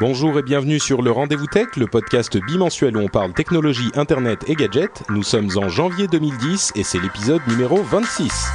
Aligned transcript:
Bonjour 0.00 0.38
et 0.38 0.42
bienvenue 0.42 0.80
sur 0.80 1.02
le 1.02 1.10
Rendez-vous 1.10 1.46
Tech, 1.46 1.76
le 1.76 1.86
podcast 1.86 2.34
bimensuel 2.46 2.96
où 2.96 3.00
on 3.00 3.08
parle 3.08 3.34
technologie, 3.34 3.90
internet 3.94 4.42
et 4.46 4.54
gadgets. 4.54 5.02
Nous 5.10 5.22
sommes 5.22 5.50
en 5.56 5.68
janvier 5.68 6.06
2010 6.06 6.72
et 6.74 6.84
c'est 6.84 6.98
l'épisode 6.98 7.42
numéro 7.46 7.82
26. 7.82 8.48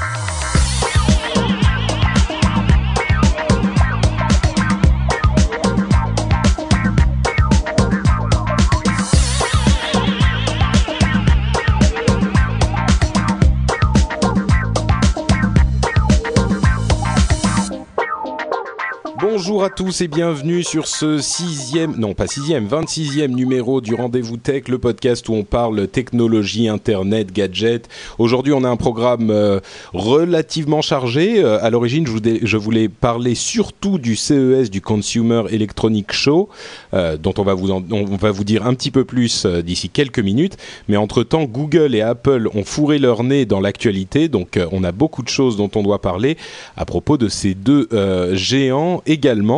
Tous 19.69 20.01
et 20.01 20.07
bienvenue 20.07 20.63
sur 20.63 20.85
ce 20.85 21.17
sixième, 21.17 21.95
non 21.97 22.13
pas 22.13 22.27
sixième, 22.27 22.67
26e 22.67 23.29
numéro 23.29 23.81
du 23.81 23.95
Rendez-vous 23.95 24.37
Tech, 24.37 24.67
le 24.67 24.77
podcast 24.77 25.27
où 25.27 25.33
on 25.33 25.43
parle 25.43 25.87
technologie, 25.87 26.67
internet, 26.67 27.31
gadgets. 27.33 27.89
Aujourd'hui, 28.19 28.53
on 28.53 28.63
a 28.63 28.69
un 28.69 28.75
programme 28.75 29.31
euh, 29.31 29.59
relativement 29.93 30.81
chargé. 30.81 31.43
Euh, 31.43 31.63
à 31.63 31.71
l'origine, 31.71 32.05
je, 32.05 32.57
voulais 32.57 32.89
parler 32.89 33.33
surtout 33.33 33.97
du 33.97 34.15
CES, 34.15 34.69
du 34.69 34.81
Consumer 34.81 35.43
Electronic 35.49 36.11
Show, 36.11 36.49
euh, 36.93 37.17
dont 37.17 37.33
on 37.37 37.43
va, 37.43 37.55
vous 37.55 37.71
on 37.71 38.15
va 38.17 38.31
vous 38.31 38.43
dire 38.43 38.67
un 38.67 38.73
petit 38.75 38.91
peu 38.91 39.03
plus 39.03 39.45
d'ici 39.45 39.89
quelques 39.89 40.19
minutes. 40.19 40.57
Mais 40.89 40.97
entre-temps, 40.97 41.45
Google 41.45 41.95
et 41.95 42.01
Apple 42.01 42.49
ont 42.53 42.63
fourré 42.65 42.99
leur 42.99 43.23
nez 43.23 43.45
dans 43.45 43.61
l'actualité, 43.61 44.27
donc 44.27 44.59
on 44.71 44.83
a 44.83 44.91
beaucoup 44.91 45.23
de 45.23 45.29
choses 45.29 45.57
dont 45.57 45.71
on 45.75 45.81
doit 45.81 46.01
parler 46.01 46.37
à 46.77 46.85
propos 46.85 47.17
de 47.17 47.29
ces 47.29 47.55
deux 47.55 47.87
géants 48.33 49.01
également 49.05 49.54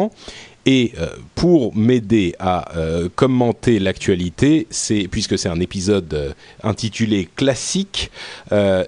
et 0.67 0.91
euh, 0.99 1.07
pour 1.33 1.73
m'aider 1.75 2.35
à 2.39 2.77
euh, 2.77 3.07
commenter 3.15 3.79
l'actualité, 3.79 4.67
c'est 4.69 5.07
puisque 5.09 5.39
c'est 5.39 5.47
un 5.47 5.61
épisode 5.61 6.13
euh, 6.13 6.33
intitulé 6.61 7.29
classique, 7.37 8.11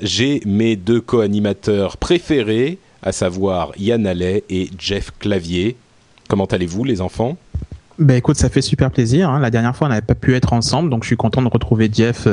j'ai 0.01 0.41
mes 0.45 0.75
deux 0.75 0.99
co-animateurs 0.99 1.95
préférés, 1.95 2.79
à 3.01 3.13
savoir 3.13 3.71
Yann 3.77 4.05
Allais 4.05 4.43
et 4.49 4.69
Jeff 4.77 5.11
Clavier. 5.19 5.77
Comment 6.27 6.45
allez-vous, 6.45 6.83
les 6.83 6.99
enfants? 6.99 7.37
Ben 7.97 8.15
écoute, 8.15 8.35
ça 8.35 8.49
fait 8.49 8.61
super 8.61 8.91
plaisir. 8.91 9.29
Hein. 9.29 9.39
La 9.39 9.49
dernière 9.49 9.75
fois, 9.75 9.87
on 9.87 9.89
n'avait 9.89 10.01
pas 10.01 10.15
pu 10.15 10.35
être 10.35 10.51
ensemble, 10.51 10.89
donc 10.89 11.03
je 11.03 11.07
suis 11.07 11.17
content 11.17 11.41
de 11.41 11.47
retrouver 11.47 11.89
Jeff 11.91 12.27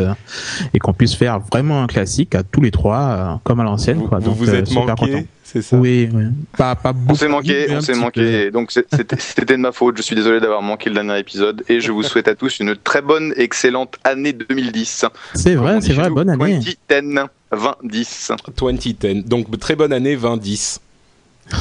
et 0.74 0.78
qu'on 0.80 0.92
puisse 0.92 1.14
faire 1.14 1.38
vraiment 1.38 1.82
un 1.82 1.86
classique 1.86 2.34
à 2.34 2.42
tous 2.42 2.60
les 2.60 2.72
trois, 2.72 3.40
comme 3.44 3.60
à 3.60 3.64
l'ancienne. 3.64 3.98
Vous, 3.98 4.08
vous, 4.20 4.34
vous 4.34 4.54
êtes 4.54 4.72
manqué? 4.72 5.26
C'est 5.56 5.62
ça 5.62 5.76
Oui, 5.78 6.08
oui. 6.12 6.24
Pas, 6.56 6.74
pas 6.74 6.92
on 7.08 7.14
s'est 7.14 7.28
manqué, 7.28 7.66
on 7.70 7.80
s'est 7.80 7.94
manqué. 7.94 8.50
Donc 8.50 8.70
c'était 9.18 9.56
de 9.56 9.56
ma 9.56 9.72
faute. 9.72 9.96
Je 9.96 10.02
suis 10.02 10.16
désolé 10.16 10.40
d'avoir 10.40 10.62
manqué 10.62 10.90
le 10.90 10.94
dernier 10.94 11.18
épisode 11.18 11.64
et 11.68 11.80
je 11.80 11.92
vous 11.92 12.02
souhaite 12.02 12.28
à 12.28 12.34
tous 12.34 12.60
une 12.60 12.76
très 12.76 13.00
bonne, 13.02 13.32
excellente 13.36 13.96
année 14.04 14.32
2010. 14.32 15.06
C'est 15.34 15.54
vrai, 15.54 15.80
c'est 15.80 15.94
vrai, 15.94 16.10
bonne 16.10 16.28
année. 16.28 16.60
2010, 16.60 16.78
2010. 16.88 18.32
2010. 18.58 19.24
Donc 19.26 19.58
très 19.58 19.76
bonne 19.76 19.92
année 19.92 20.16
2010. 20.16 20.80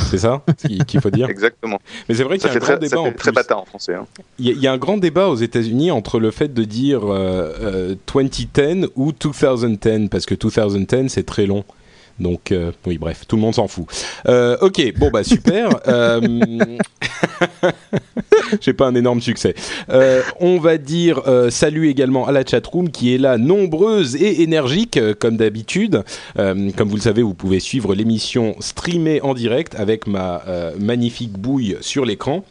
C'est 0.09 0.17
ça 0.17 0.41
qu'il 0.57 0.99
faut 0.99 1.11
dire? 1.11 1.29
Exactement. 1.29 1.79
Mais 2.09 2.15
c'est 2.15 2.23
vrai 2.23 2.37
qu'il 2.37 2.47
y 2.47 2.51
a 2.51 2.55
un 2.55 2.59
grand 2.59 2.77
débat. 2.77 2.97
Ça 2.97 3.03
fait 3.03 3.13
très 3.13 3.31
bâtard 3.31 3.59
en 3.59 3.65
français. 3.65 3.93
Hein. 3.93 4.07
Il, 4.39 4.59
y 4.59 4.67
a, 4.67 4.71
un 4.71 4.77
grand 4.77 4.97
débat 4.97 5.27
aux 5.27 5.35
États-Unis 5.35 5.91
entre 5.91 6.19
le 6.19 6.31
fait 6.31 6.53
de 6.53 6.63
dire 6.63 7.01
2010 7.01 8.49
euh, 8.57 8.87
ou 8.95 9.11
2010 9.11 10.09
parce 10.09 10.25
que 10.25 10.33
2010 10.35 11.07
c'est 11.07 11.25
très 11.25 11.45
long. 11.45 11.63
Donc, 12.19 12.51
euh, 12.51 12.71
oui, 12.85 12.97
bref, 12.97 13.23
tout 13.27 13.35
le 13.35 13.41
monde 13.41 13.55
s'en 13.55 13.67
fout. 13.67 13.85
Euh, 14.27 14.57
ok, 14.61 14.93
bon, 14.97 15.09
bah 15.11 15.23
super. 15.23 15.79
euh... 15.87 16.21
J'ai 18.61 18.73
pas 18.73 18.87
un 18.87 18.95
énorme 18.95 19.21
succès. 19.21 19.55
On 20.39 20.59
va 20.59 20.77
dire 20.77 21.21
salut 21.49 21.89
également 21.89 22.27
à 22.27 22.31
la 22.31 22.45
chatroom 22.45 22.89
qui 22.89 23.13
est 23.13 23.17
là, 23.17 23.37
nombreuse 23.37 24.15
et 24.15 24.43
énergique, 24.43 24.99
comme 25.19 25.37
d'habitude. 25.37 26.03
comme 26.35 26.89
vous 26.89 26.95
le 26.95 27.01
savez, 27.01 27.21
vous 27.21 27.33
pouvez 27.33 27.59
suivre 27.59 27.95
l'émission 27.95 28.55
streamée 28.59 29.21
en 29.21 29.33
direct 29.33 29.75
avec 29.75 30.07
ma 30.07 30.43
magnifique 30.79 31.33
bouille 31.33 31.77
sur 31.81 32.05
l'écran 32.05 32.45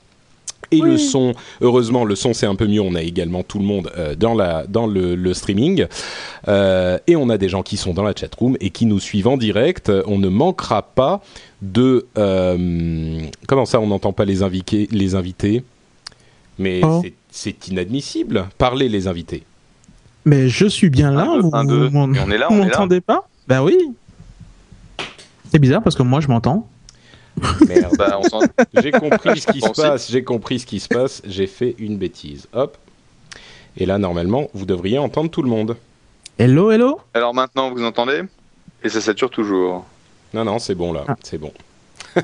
et 0.71 0.81
le 0.81 0.99
son. 0.99 1.35
Heureusement, 1.61 2.05
le 2.05 2.15
son 2.15 2.33
c'est 2.33 2.47
un 2.47 2.55
peu 2.55 2.67
mieux. 2.67 2.81
On 2.81 2.95
a 2.95 3.03
également 3.03 3.43
tout 3.43 3.59
le 3.59 3.65
monde 3.65 3.91
euh, 3.97 4.15
dans 4.15 4.35
la 4.35 4.67
dans 4.67 4.87
le, 4.87 5.35
streaming 5.35 5.87
euh, 6.49 6.99
et 7.07 7.17
on 7.17 7.29
a 7.29 7.39
des 7.39 7.49
gens 7.49 7.63
qui 7.63 7.77
sont 7.77 7.95
dans 7.95 8.03
la 8.03 8.13
chat 8.15 8.35
room 8.35 8.57
et 8.61 8.71
qui 8.71 8.87
nous 8.87 9.01
suivent 9.01 9.29
en 9.29 9.37
direct. 9.37 9.91
On 10.07 10.19
ne 10.19 10.29
manquera 10.29 10.83
pas 10.83 11.23
de 11.63 12.07
euh, 12.19 13.21
comment 13.47 13.65
ça 13.65 13.81
On 13.81 13.87
n'entend 13.87 14.13
pas 14.13 14.25
les 14.25 14.43
invités 14.43 14.89
les 14.91 15.15
invités, 15.15 15.65
mais 16.59 16.81
oh. 16.83 17.03
c'est 17.31 17.69
inadmissible. 17.69 18.47
Parlez 18.59 18.89
les 18.89 19.09
invités. 19.09 19.43
Mais 20.25 20.49
je 20.49 20.67
suis 20.67 20.89
bien 20.89 21.11
là. 21.11 21.39
vous, 21.41 21.51
on 21.53 22.31
est 22.31 22.39
là. 22.39 22.49
Vous 22.49 22.57
m'entendez 22.57 23.01
pas? 23.01 23.29
Ben 23.47 23.63
oui. 23.63 23.77
C'est 25.51 25.59
bizarre 25.59 25.83
parce 25.83 25.97
que 25.97 26.03
moi 26.03 26.21
je 26.21 26.29
m'entends. 26.29 26.67
Merde. 27.69 27.97
Bah, 27.99 28.21
j'ai 28.75 28.91
compris 28.91 29.41
ce 29.41 29.47
qui 29.49 29.61
se 29.61 29.71
passe. 29.71 30.11
J'ai 30.11 30.25
compris 30.25 30.61
ce 30.61 30.67
qui 30.67 30.81
se 30.81 30.89
passe. 30.89 31.23
J'ai 31.25 31.47
fait 31.47 31.75
une 31.79 31.97
bêtise. 31.97 32.47
Hop. 32.53 32.77
Et 33.77 33.87
là, 33.87 33.99
normalement, 33.99 34.49
vous 34.55 34.67
devriez 34.67 34.99
entendre 34.99 35.31
tout 35.31 35.43
le 35.43 35.49
monde. 35.49 35.77
Hello, 36.39 36.71
hello? 36.71 37.01
Alors 37.13 37.35
maintenant, 37.35 37.71
vous 37.71 37.85
entendez? 37.85 38.23
Et 38.83 38.89
ça 38.89 39.01
sature 39.01 39.31
toujours. 39.31 39.85
Non, 40.33 40.45
non, 40.45 40.59
c'est 40.59 40.75
bon 40.75 40.93
là. 40.93 41.05
Ah. 41.09 41.17
C'est 41.23 41.39
bon. 41.39 41.53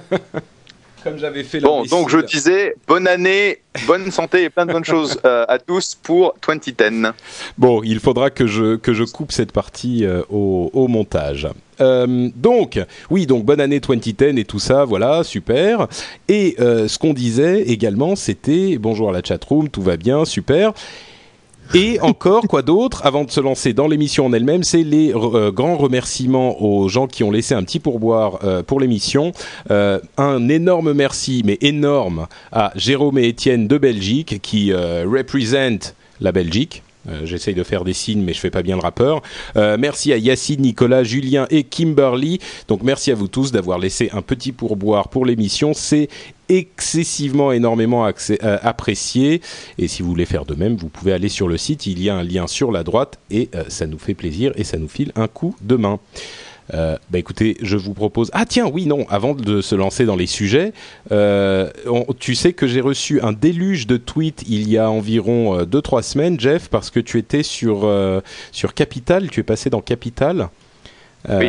Comme 1.02 1.18
j'avais 1.18 1.44
fait. 1.44 1.60
Bon, 1.60 1.84
donc 1.84 2.10
je 2.10 2.18
disais 2.18 2.74
bonne 2.86 3.06
année, 3.06 3.58
bonne 3.86 4.10
santé 4.10 4.44
et 4.44 4.50
plein 4.50 4.66
de 4.66 4.72
bonnes 4.72 4.84
choses 4.84 5.18
euh, 5.24 5.44
à 5.48 5.58
tous 5.58 5.96
pour 6.02 6.34
2010. 6.46 7.12
Bon, 7.56 7.82
il 7.82 8.00
faudra 8.00 8.30
que 8.30 8.46
je 8.46 8.76
que 8.76 8.92
je 8.92 9.04
coupe 9.04 9.32
cette 9.32 9.52
partie 9.52 10.04
euh, 10.04 10.22
au, 10.30 10.70
au, 10.72 10.88
montage. 10.88 11.48
Euh, 11.80 12.28
donc, 12.36 12.78
oui, 13.10 13.26
donc 13.26 13.44
bonne 13.44 13.60
année 13.60 13.80
2010 13.80 14.38
et 14.38 14.44
tout 14.44 14.58
ça, 14.58 14.84
voilà, 14.84 15.24
super. 15.24 15.88
Et 16.28 16.56
euh, 16.60 16.88
ce 16.88 16.98
qu'on 16.98 17.14
disait 17.14 17.62
également, 17.62 18.16
c'était 18.16 18.76
bonjour 18.78 19.10
à 19.10 19.12
la 19.12 19.22
chatroom, 19.22 19.68
tout 19.68 19.82
va 19.82 19.96
bien, 19.96 20.24
super. 20.24 20.72
Et 21.74 22.00
encore, 22.00 22.48
quoi 22.48 22.62
d'autre 22.62 23.02
Avant 23.04 23.24
de 23.24 23.30
se 23.30 23.40
lancer 23.40 23.72
dans 23.72 23.86
l'émission 23.86 24.26
en 24.26 24.32
elle-même, 24.32 24.64
c'est 24.64 24.82
les 24.82 25.14
euh, 25.14 25.52
grands 25.52 25.76
remerciements 25.76 26.60
aux 26.62 26.88
gens 26.88 27.06
qui 27.06 27.22
ont 27.22 27.30
laissé 27.30 27.54
un 27.54 27.62
petit 27.62 27.78
pourboire 27.78 28.38
pour 28.66 28.80
l'émission. 28.80 29.32
un 29.68 30.48
énorme 30.48 30.92
merci, 30.92 31.42
mais 31.44 31.58
énorme, 31.60 32.26
à 32.52 32.72
Jérôme 32.76 33.18
et 33.18 33.28
Étienne 33.28 33.68
de 33.68 33.78
Belgique 33.78 34.40
qui 34.42 34.72
représentent 34.72 35.94
la 36.20 36.32
Belgique. 36.32 36.82
Euh, 37.08 37.24
j'essaye 37.24 37.54
de 37.54 37.62
faire 37.62 37.84
des 37.84 37.92
signes, 37.92 38.22
mais 38.22 38.32
je 38.32 38.40
fais 38.40 38.50
pas 38.50 38.62
bien 38.62 38.76
le 38.76 38.82
rappeur. 38.82 39.22
Euh, 39.56 39.76
merci 39.78 40.12
à 40.12 40.16
Yacine, 40.16 40.60
Nicolas, 40.60 41.02
Julien 41.02 41.46
et 41.50 41.64
Kimberly. 41.64 42.38
Donc 42.68 42.82
merci 42.82 43.10
à 43.10 43.14
vous 43.14 43.28
tous 43.28 43.52
d'avoir 43.52 43.78
laissé 43.78 44.10
un 44.12 44.22
petit 44.22 44.52
pourboire 44.52 45.08
pour 45.08 45.24
l'émission. 45.24 45.72
C'est 45.74 46.08
excessivement 46.48 47.52
énormément 47.52 48.06
euh, 48.06 48.58
apprécié. 48.62 49.40
Et 49.78 49.88
si 49.88 50.02
vous 50.02 50.08
voulez 50.08 50.26
faire 50.26 50.44
de 50.44 50.54
même, 50.54 50.76
vous 50.76 50.88
pouvez 50.88 51.12
aller 51.12 51.28
sur 51.28 51.48
le 51.48 51.56
site. 51.56 51.86
Il 51.86 52.02
y 52.02 52.10
a 52.10 52.16
un 52.16 52.24
lien 52.24 52.46
sur 52.46 52.72
la 52.72 52.82
droite 52.82 53.18
et 53.30 53.50
ça 53.68 53.86
nous 53.86 53.98
fait 53.98 54.14
plaisir 54.14 54.52
et 54.56 54.64
ça 54.64 54.76
nous 54.76 54.88
file 54.88 55.12
un 55.14 55.28
coup 55.28 55.54
de 55.62 55.76
main. 55.76 56.00
Euh, 56.74 56.96
bah 57.10 57.18
écoutez, 57.18 57.56
je 57.62 57.76
vous 57.76 57.94
propose. 57.94 58.30
Ah 58.32 58.46
tiens, 58.46 58.66
oui, 58.66 58.86
non. 58.86 59.06
Avant 59.08 59.34
de 59.34 59.60
se 59.60 59.74
lancer 59.74 60.04
dans 60.04 60.16
les 60.16 60.26
sujets, 60.26 60.72
euh, 61.10 61.70
tu 62.18 62.34
sais 62.34 62.52
que 62.52 62.66
j'ai 62.66 62.80
reçu 62.80 63.20
un 63.20 63.32
déluge 63.32 63.86
de 63.86 63.96
tweets 63.96 64.44
il 64.48 64.68
y 64.68 64.78
a 64.78 64.90
environ 64.90 65.62
2-3 65.62 65.98
euh, 65.98 66.02
semaines, 66.02 66.40
Jeff, 66.40 66.68
parce 66.68 66.90
que 66.90 67.00
tu 67.00 67.18
étais 67.18 67.42
sur 67.42 67.90
sur 68.52 68.74
Capital. 68.74 69.28
Tu 69.30 69.40
es 69.40 69.44
passé 69.44 69.70
dans 69.70 69.80
Capital. 69.80 70.48
Oui. 71.28 71.46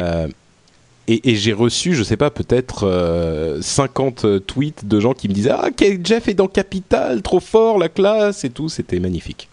Et, 1.08 1.36
j'ai 1.36 1.52
reçu, 1.52 1.94
je 1.94 2.04
sais 2.04 2.16
pas, 2.16 2.30
peut-être 2.30 3.60
50 3.60 4.46
tweets 4.46 4.86
de 4.86 5.00
gens 5.00 5.14
qui 5.14 5.28
me 5.28 5.34
disaient 5.34 5.52
Ah, 5.52 5.70
Jeff 6.04 6.28
est 6.30 6.34
dans 6.34 6.48
Capital, 6.48 7.22
trop 7.22 7.42
fort, 7.42 7.78
la 7.78 7.90
classe 7.90 8.45
et 8.45 8.50
tout. 8.50 8.69
C'était 8.69 9.00
magnifique. 9.00 9.50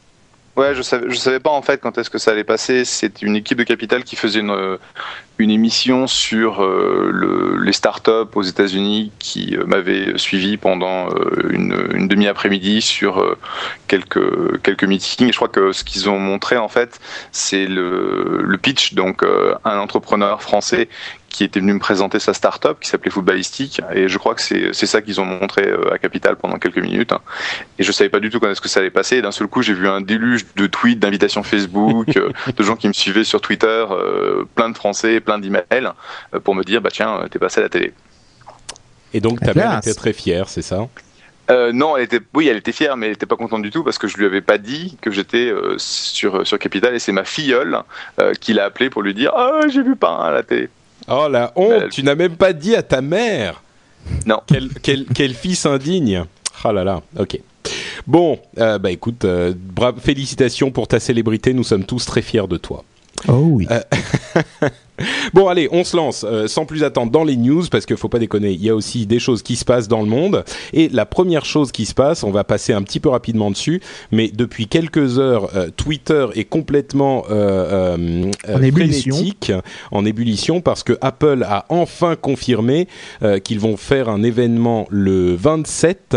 Ouais, 0.59 0.75
je 0.75 0.83
savais, 0.83 1.15
savais 1.15 1.39
pas 1.39 1.51
en 1.51 1.63
fait 1.63 1.81
quand 1.81 1.99
est-ce 1.99 2.11
que 2.11 2.19
ça 2.19 2.33
allait 2.33 2.43
passer. 2.43 2.85
C'est 2.85 3.23
une 3.23 3.37
équipe 3.37 3.59
de 3.59 3.63
Capital 3.63 4.03
qui 4.03 4.17
faisait 4.17 4.41
une, 4.41 4.77
une 5.39 5.53
émission 5.53 6.09
sur 6.09 6.65
euh, 6.65 7.11
le, 7.13 7.63
les 7.63 7.73
startups 7.73 8.35
aux 8.35 8.43
États-Unis 8.43 9.13
qui 9.21 9.57
euh, 9.57 9.65
m'avait 9.67 10.19
suivi 10.19 10.57
pendant 10.57 11.11
euh, 11.11 11.49
une, 11.51 11.91
une 11.95 12.09
demi-après-midi 12.09 12.83
sur 12.83 13.37
quelques 13.87 14.61
quelques 14.65 14.83
meetings. 14.83 15.29
Et 15.29 15.33
je 15.33 15.37
crois 15.37 15.47
que 15.47 15.71
ce 15.71 15.85
qu'ils 15.85 16.11
ont 16.11 16.19
montré 16.19 16.57
en 16.57 16.67
fait, 16.67 16.99
c'est 17.31 17.67
le, 17.67 18.41
le 18.43 18.59
pitch. 18.59 18.95
Donc, 18.95 19.25
un 19.65 19.79
entrepreneur 19.79 20.43
français 20.43 20.89
qui 21.29 21.45
était 21.45 21.61
venu 21.61 21.75
me 21.75 21.79
présenter 21.79 22.19
sa 22.19 22.35
start-up 22.35 22.79
qui 22.81 22.89
s'appelait 22.89 23.11
Footballistique 23.11 23.81
et 23.95 24.09
je 24.09 24.19
crois 24.19 24.35
que 24.35 24.43
c'est 24.43 24.87
ça 24.87 25.03
qu'ils 25.03 25.21
ont 25.21 25.25
montré 25.25 25.67
euh, 25.67 25.93
à 25.93 25.99
Capital 25.99 26.37
pendant 26.37 26.59
quelques 26.59 26.79
minutes 26.79 27.13
hein. 27.13 27.21
et 27.79 27.83
je 27.83 27.93
savais 27.93 28.11
pas 28.11 28.21
du 28.21 28.31
tout 28.31 28.41
quand 28.41 28.51
est-ce 28.51 28.61
que 28.61 28.69
ça 28.69 28.81
allait 28.81 28.91
passer 28.91 29.17
et 29.17 29.23
d'un 29.23 29.33
seul 29.33 29.47
coup 29.47 29.63
j'ai 29.63 29.75
vu 29.75 29.89
un 29.89 30.01
déluge 30.01 30.47
de 30.57 30.67
tweets 30.67 30.99
d'invitations 30.99 31.43
Facebook 31.43 32.17
euh, 32.17 32.31
de 32.57 32.63
gens 32.63 32.77
qui 32.77 32.89
me 32.89 32.93
suivaient 32.93 33.25
sur 33.25 33.41
Twitter 33.41 33.67
euh, 33.91 34.45
plein 34.55 34.71
de 34.71 34.77
français 34.77 35.21
plein 35.21 35.39
d'emails 35.39 35.93
pour 36.45 36.55
me 36.55 36.65
dire 36.65 36.81
bah 36.81 36.91
tiens 36.93 37.27
t'es 37.31 37.39
passé 37.39 37.61
à 37.61 37.65
la 37.65 37.69
télé 37.69 37.93
et 39.13 39.21
donc 39.21 39.41
ta 39.41 39.55
mère 39.55 39.79
était 39.79 39.95
très 39.95 40.13
fière 40.13 40.49
c'est 40.49 40.63
ça? 40.63 40.89
Euh, 41.51 41.73
non, 41.73 41.97
elle 41.97 42.05
était, 42.05 42.21
oui, 42.35 42.49
elle 42.49 42.59
était 42.59 42.73
fière, 42.73 42.97
mais 42.97 43.07
elle 43.07 43.13
était 43.15 43.27
pas 43.27 43.37
contente 43.37 43.63
du 43.63 43.71
tout 43.71 43.83
parce 43.83 43.97
que 43.97 44.07
je 44.07 44.19
lui 44.19 44.27
avais 44.27 44.43
pas 44.43 44.59
dit 44.59 44.99
que 45.01 45.11
j'étais 45.11 45.49
euh, 45.51 45.77
sur 45.79 46.47
sur 46.47 46.59
Capital 46.59 46.95
et 46.95 46.99
c'est 46.99 47.13
ma 47.13 47.25
filleule 47.25 47.79
euh, 48.21 48.35
qui 48.35 48.53
l'a 48.53 48.67
appelé 48.67 48.91
pour 48.91 49.03
lui 49.03 49.15
dire 49.15 49.33
ah 49.35 49.61
j'ai 49.69 49.83
vu 49.83 49.97
pas 49.97 50.17
à 50.17 50.31
la 50.31 50.43
télé. 50.43 50.69
Oh 51.09 51.29
la 51.29 51.53
honte, 51.57 51.91
tu 51.91 52.03
n'as 52.03 52.15
même 52.15 52.37
pas 52.37 52.53
dit 52.53 52.75
à 52.75 52.83
ta 52.83 53.01
mère. 53.01 53.63
Non. 54.27 54.41
Quel, 54.47 54.69
quel, 54.83 55.07
quel 55.07 55.35
fils 55.35 55.67
indigne. 55.67 56.25
Ah 56.65 56.73
là 56.73 56.85
là, 56.85 57.03
ok. 57.19 57.39
Bon, 58.07 58.39
euh, 58.59 58.79
bah 58.79 58.91
écoute, 58.91 59.25
euh, 59.25 59.53
bravo, 59.57 60.01
félicitations 60.01 60.71
pour 60.71 60.89
ta 60.89 60.99
célébrité, 60.99 61.53
nous 61.53 61.65
sommes 61.65 61.85
tous 61.85 62.05
très 62.07 62.23
fiers 62.23 62.49
de 62.49 62.57
toi. 62.57 62.85
Oh 63.27 63.49
oui. 63.51 63.67
Bon, 65.33 65.49
allez, 65.49 65.69
on 65.71 65.85
se 65.85 65.97
lance 65.97 66.25
euh, 66.29 66.49
sans 66.49 66.67
plus 66.67 66.83
attendre 66.83 67.13
dans 67.13 67.25
les 67.25 67.37
news 67.37 67.65
parce 67.71 67.87
qu'il 67.87 67.97
faut 67.97 68.09
pas 68.09 68.19
déconner. 68.19 68.51
Il 68.51 68.63
y 68.65 68.69
a 68.71 68.75
aussi 68.75 69.07
des 69.07 69.19
choses 69.19 69.43
qui 69.43 69.57
se 69.57 69.65
passent 69.65 69.89
dans 69.89 70.01
le 70.01 70.09
monde. 70.09 70.45
Et 70.73 70.89
la 70.89 71.07
première 71.07 71.45
chose 71.45 71.71
qui 71.71 71.87
se 71.87 71.95
passe, 71.95 72.25
on 72.25 72.31
va 72.31 72.45
passer 72.45 72.73
un 72.73 72.83
petit 72.83 72.99
peu 73.01 73.09
rapidement 73.09 73.51
dessus, 73.51 73.81
mais 74.11 74.29
depuis 74.29 74.67
quelques 74.67 75.19
heures, 75.19 75.51
euh, 75.55 75.71
Twitter 75.77 76.27
est 76.35 76.45
complètement 76.45 77.25
euh, 77.31 77.97
euh, 77.97 78.31
En 78.49 78.61
euh, 78.61 78.63
ébullition. 78.63 79.15
en 79.93 80.05
ébullition 80.05 80.61
parce 80.61 80.83
que 80.83 80.99
Apple 81.01 81.45
a 81.49 81.67
enfin 81.69 82.17
confirmé 82.17 82.89
euh, 83.23 83.39
qu'ils 83.39 83.61
vont 83.61 83.77
faire 83.77 84.09
un 84.09 84.23
événement 84.23 84.87
le 84.91 85.35
27 85.35 86.17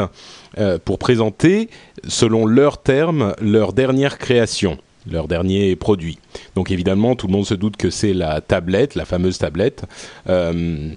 euh, 0.57 0.79
pour 0.83 0.97
présenter, 0.97 1.69
selon 2.07 2.45
leurs 2.45 2.81
termes, 2.81 3.35
leur 3.39 3.73
dernière 3.73 4.17
création 4.17 4.77
leur 5.09 5.27
dernier 5.27 5.75
produit. 5.75 6.17
Donc 6.55 6.71
évidemment, 6.71 7.15
tout 7.15 7.27
le 7.27 7.33
monde 7.33 7.45
se 7.45 7.53
doute 7.53 7.77
que 7.77 7.89
c'est 7.89 8.13
la 8.13 8.41
tablette, 8.41 8.95
la 8.95 9.05
fameuse 9.05 9.37
tablette. 9.37 9.83
Euh, 10.29 10.89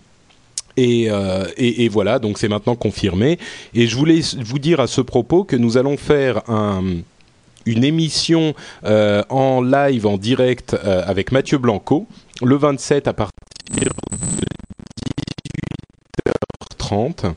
et, 0.76 1.06
euh, 1.08 1.44
et, 1.56 1.84
et 1.84 1.88
voilà, 1.88 2.18
donc 2.18 2.38
c'est 2.38 2.48
maintenant 2.48 2.74
confirmé. 2.74 3.38
Et 3.74 3.86
je 3.86 3.96
voulais 3.96 4.20
vous 4.38 4.58
dire 4.58 4.80
à 4.80 4.86
ce 4.86 5.00
propos 5.00 5.44
que 5.44 5.56
nous 5.56 5.76
allons 5.76 5.96
faire 5.96 6.48
un, 6.50 6.82
une 7.64 7.84
émission 7.84 8.54
euh, 8.84 9.22
en 9.28 9.62
live, 9.62 10.06
en 10.06 10.18
direct, 10.18 10.74
avec 10.74 11.32
Mathieu 11.32 11.58
Blanco, 11.58 12.06
le 12.42 12.56
27 12.56 13.08
à 13.08 13.12
partir 13.12 13.32
de 13.70 13.88
18h30. 16.80 17.34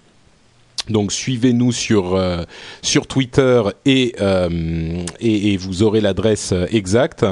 Donc 0.89 1.11
suivez-nous 1.11 1.71
sur 1.71 2.15
euh, 2.15 2.43
sur 2.81 3.07
Twitter 3.07 3.61
et, 3.85 4.15
euh, 4.21 5.03
et 5.19 5.53
et 5.53 5.57
vous 5.57 5.83
aurez 5.83 6.01
l'adresse 6.01 6.51
euh, 6.51 6.65
exacte. 6.71 7.25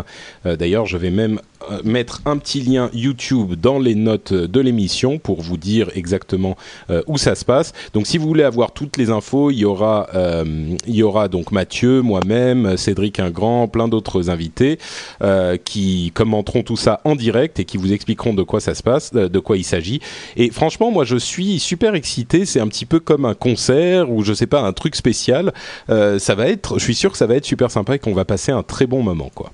D'ailleurs, 0.44 0.86
je 0.86 0.98
vais 0.98 1.10
même 1.10 1.40
mettre 1.84 2.22
un 2.26 2.38
petit 2.38 2.62
lien 2.62 2.90
YouTube 2.94 3.54
dans 3.54 3.80
les 3.80 3.96
notes 3.96 4.34
de 4.34 4.60
l'émission 4.60 5.18
pour 5.20 5.42
vous 5.42 5.58
dire 5.58 5.90
exactement 5.96 6.56
euh, 6.90 7.02
où 7.08 7.18
ça 7.18 7.36
se 7.36 7.46
passe. 7.46 7.74
Donc 7.94 8.08
si 8.08 8.18
vous 8.18 8.28
voulez 8.28 8.44
avoir 8.44 8.72
toutes 8.72 8.98
les 8.98 9.10
infos, 9.10 9.52
il 9.52 9.58
y 9.58 9.66
aura 9.66 10.08
euh, 10.14 10.44
il 10.88 10.96
y 10.96 11.04
aura 11.04 11.28
donc 11.28 11.52
Mathieu, 11.52 12.02
moi-même, 12.02 12.78
Cédric 12.78 13.20
Ingrand, 13.20 13.68
plein 13.68 13.88
d'autres 13.88 14.30
invités 14.30 14.80
euh, 15.22 15.58
qui 15.58 16.12
commenteront 16.14 16.64
tout 16.64 16.78
ça 16.78 17.02
en 17.04 17.16
direct 17.16 17.60
et 17.60 17.66
qui 17.66 17.78
vous 17.78 17.94
expliqueront 17.94 18.34
de 18.34 18.44
quoi 18.44 18.60
ça 18.60 18.76
se 18.76 18.84
passe, 18.84 19.12
euh, 19.16 19.30
de 19.30 19.40
quoi 19.40 19.58
il 19.58 19.64
s'agit. 19.64 20.00
Et 20.36 20.52
franchement, 20.52 20.92
moi 20.92 21.06
je 21.06 21.18
suis 21.18 21.60
super 21.60 21.96
excité, 21.96 22.46
c'est 22.46 22.60
un 22.60 22.68
petit 22.68 22.86
peu 22.86 23.00
comme 23.00 23.26
un 23.26 23.34
concert 23.34 24.12
ou 24.12 24.24
je 24.24 24.34
sais 24.34 24.48
pas 24.48 24.62
un 24.62 24.74
truc 24.74 24.96
spécial. 24.96 25.54
Euh, 25.90 26.20
ça 26.20 26.36
va 26.36 26.48
être 26.48 26.78
je 26.78 26.84
suis 26.84 26.96
sûr 26.96 27.12
que 27.12 27.18
ça 27.18 27.28
va 27.28 27.36
être 27.36 27.46
super 27.46 27.72
sympa 27.72 27.96
et 27.96 28.00
qu'on 28.00 28.14
va 28.14 28.26
passer 28.26 28.52
un 28.52 28.64
très 28.64 28.88
bon 28.88 29.04
moment 29.04 29.32
quoi. 29.34 29.52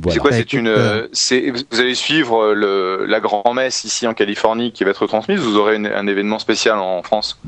Voilà. 0.00 0.14
C'est 0.14 0.20
quoi 0.20 0.30
Bah, 0.30 0.36
C'est 0.36 0.42
écoute, 0.42 0.52
une. 0.54 0.66
euh, 0.68 1.06
euh, 1.32 1.52
vous 1.70 1.80
allez 1.80 1.94
suivre 1.94 2.52
le, 2.54 3.04
la 3.06 3.20
grand-messe 3.20 3.84
ici 3.84 4.06
en 4.06 4.14
Californie 4.14 4.72
qui 4.72 4.84
va 4.84 4.90
être 4.90 5.06
transmise. 5.06 5.38
Vous 5.40 5.56
aurez 5.56 5.76
une- 5.76 5.86
un 5.86 6.06
événement 6.06 6.38
spécial 6.38 6.78
en 6.78 7.02
France. 7.02 7.38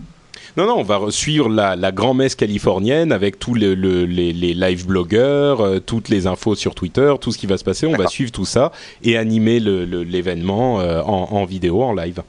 Non, 0.56 0.67
non, 0.67 0.76
on 0.79 0.82
va 0.85 1.00
suivre 1.11 1.49
la, 1.49 1.75
la 1.75 1.91
grand-messe 1.91 2.37
californienne 2.37 3.11
avec 3.11 3.41
tous 3.41 3.55
le- 3.55 3.75
le- 3.75 4.05
les, 4.05 4.32
les 4.32 4.55
live 4.55 4.87
blogueurs, 4.87 5.62
euh, 5.62 5.81
toutes 5.81 6.08
les 6.11 6.29
infos 6.29 6.55
sur 6.55 6.76
Twitter, 6.76 7.12
tout 7.20 7.32
ce 7.32 7.38
qui 7.38 7.46
va 7.46 7.56
se 7.58 7.64
passer. 7.64 7.87
On 7.87 7.96
va 7.96 8.06
suivre 8.06 8.31
tout 8.31 8.44
ça 8.44 8.70
et 9.02 9.17
animer 9.17 9.58
le- 9.58 9.85
le- 9.85 10.05
l'événement 10.05 10.81
euh, 10.81 11.00
en, 11.02 11.29
en 11.32 11.44
vidéo, 11.44 11.82
en 11.82 11.93
live. 11.93 12.23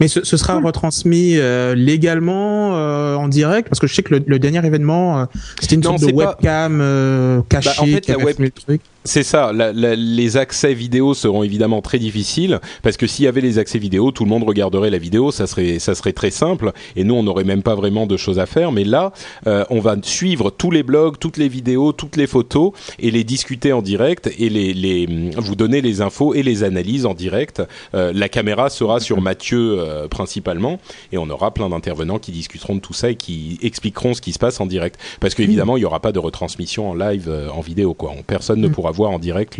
Mais 0.00 0.08
ce, 0.08 0.24
ce 0.24 0.36
sera 0.38 0.58
retransmis 0.60 1.34
euh, 1.36 1.74
légalement 1.74 2.74
euh, 2.76 3.14
en 3.16 3.28
direct? 3.28 3.68
Parce 3.68 3.78
que 3.80 3.86
je 3.86 3.94
sais 3.94 4.02
que 4.02 4.14
le, 4.14 4.24
le 4.26 4.38
dernier 4.38 4.64
événement 4.66 5.20
euh, 5.20 5.24
c'était 5.60 5.74
une 5.76 5.82
Non, 5.82 5.90
sorte 5.90 6.00
de 6.00 6.06
c'est 6.06 6.12
pas- 6.14 6.30
webcam 6.30 6.78
euh, 6.80 7.42
cachée 7.48 7.68
Bah, 7.76 7.82
en 7.82 7.86
fait, 7.86 8.00
qui 8.00 8.10
la 8.10 8.14
avait 8.16 8.24
web- 8.24 8.36
le 8.40 8.50
truc. 8.50 8.80
C'est 9.04 9.22
ça, 9.22 9.52
la- 9.54 9.72
la- 9.72 9.94
les 9.96 10.36
accès 10.36 10.74
vidéo 10.74 11.14
seront 11.14 11.42
évidemment 11.42 11.80
très 11.80 11.98
difficiles 11.98 12.60
parce 12.82 12.98
que 12.98 13.06
s'il 13.06 13.24
y 13.24 13.28
avait 13.28 13.40
les 13.40 13.58
accès 13.58 13.78
vidéo, 13.78 14.10
tout 14.10 14.24
le 14.24 14.28
monde 14.28 14.42
regarderait 14.42 14.90
la 14.90 14.98
vidéo, 14.98 15.30
ça 15.30 15.46
serait 15.46 15.78
ça 15.78 15.94
serait 15.94 16.12
très 16.12 16.30
simple 16.30 16.72
et 16.94 17.04
nous 17.04 17.14
on 17.14 17.22
n'aurait 17.22 17.44
même 17.44 17.62
pas 17.62 17.74
vraiment 17.74 18.06
de 18.06 18.18
choses 18.18 18.38
à 18.38 18.44
faire. 18.44 18.70
Mais 18.70 18.84
là, 18.84 19.12
euh, 19.46 19.64
on 19.70 19.80
va 19.80 19.96
suivre 20.02 20.50
tous 20.50 20.70
les 20.70 20.82
blogs, 20.82 21.16
toutes 21.18 21.38
les 21.38 21.48
vidéos, 21.48 21.92
toutes 21.92 22.16
les 22.16 22.26
photos 22.26 22.72
et 22.98 23.10
les 23.10 23.24
discuter 23.24 23.72
en 23.72 23.80
direct 23.80 24.30
et 24.38 24.50
les, 24.50 24.74
les 24.74 25.06
vous 25.38 25.54
donner 25.56 25.80
les 25.80 26.02
infos 26.02 26.34
et 26.34 26.42
les 26.42 26.62
analyses 26.62 27.06
en 27.06 27.14
direct. 27.14 27.62
Euh, 27.94 28.12
la 28.14 28.28
caméra 28.28 28.68
sera 28.68 29.00
sur 29.00 29.22
Mathieu 29.22 29.76
euh, 29.78 30.08
principalement 30.08 30.80
et 31.12 31.18
on 31.18 31.30
aura 31.30 31.54
plein 31.54 31.70
d'intervenants 31.70 32.18
qui 32.18 32.32
discuteront 32.32 32.74
de 32.74 32.80
tout 32.80 32.92
ça 32.92 33.08
et 33.10 33.16
qui 33.16 33.58
expliqueront 33.62 34.12
ce 34.12 34.20
qui 34.20 34.32
se 34.34 34.38
passe 34.38 34.60
en 34.60 34.66
direct. 34.66 35.00
Parce 35.20 35.34
qu'évidemment, 35.34 35.76
il 35.78 35.80
n'y 35.80 35.86
aura 35.86 36.00
pas 36.00 36.12
de 36.12 36.18
retransmission 36.18 36.90
en 36.90 36.94
live 36.94 37.26
euh, 37.28 37.48
en 37.48 37.60
vidéo 37.62 37.94
quoi. 37.94 38.12
On- 38.18 38.22
Personne 38.22 38.60
ne 38.60 38.68
Mm. 38.68 38.72
pourra 38.72 38.90
voir 38.98 39.10
en 39.12 39.18
direct 39.18 39.56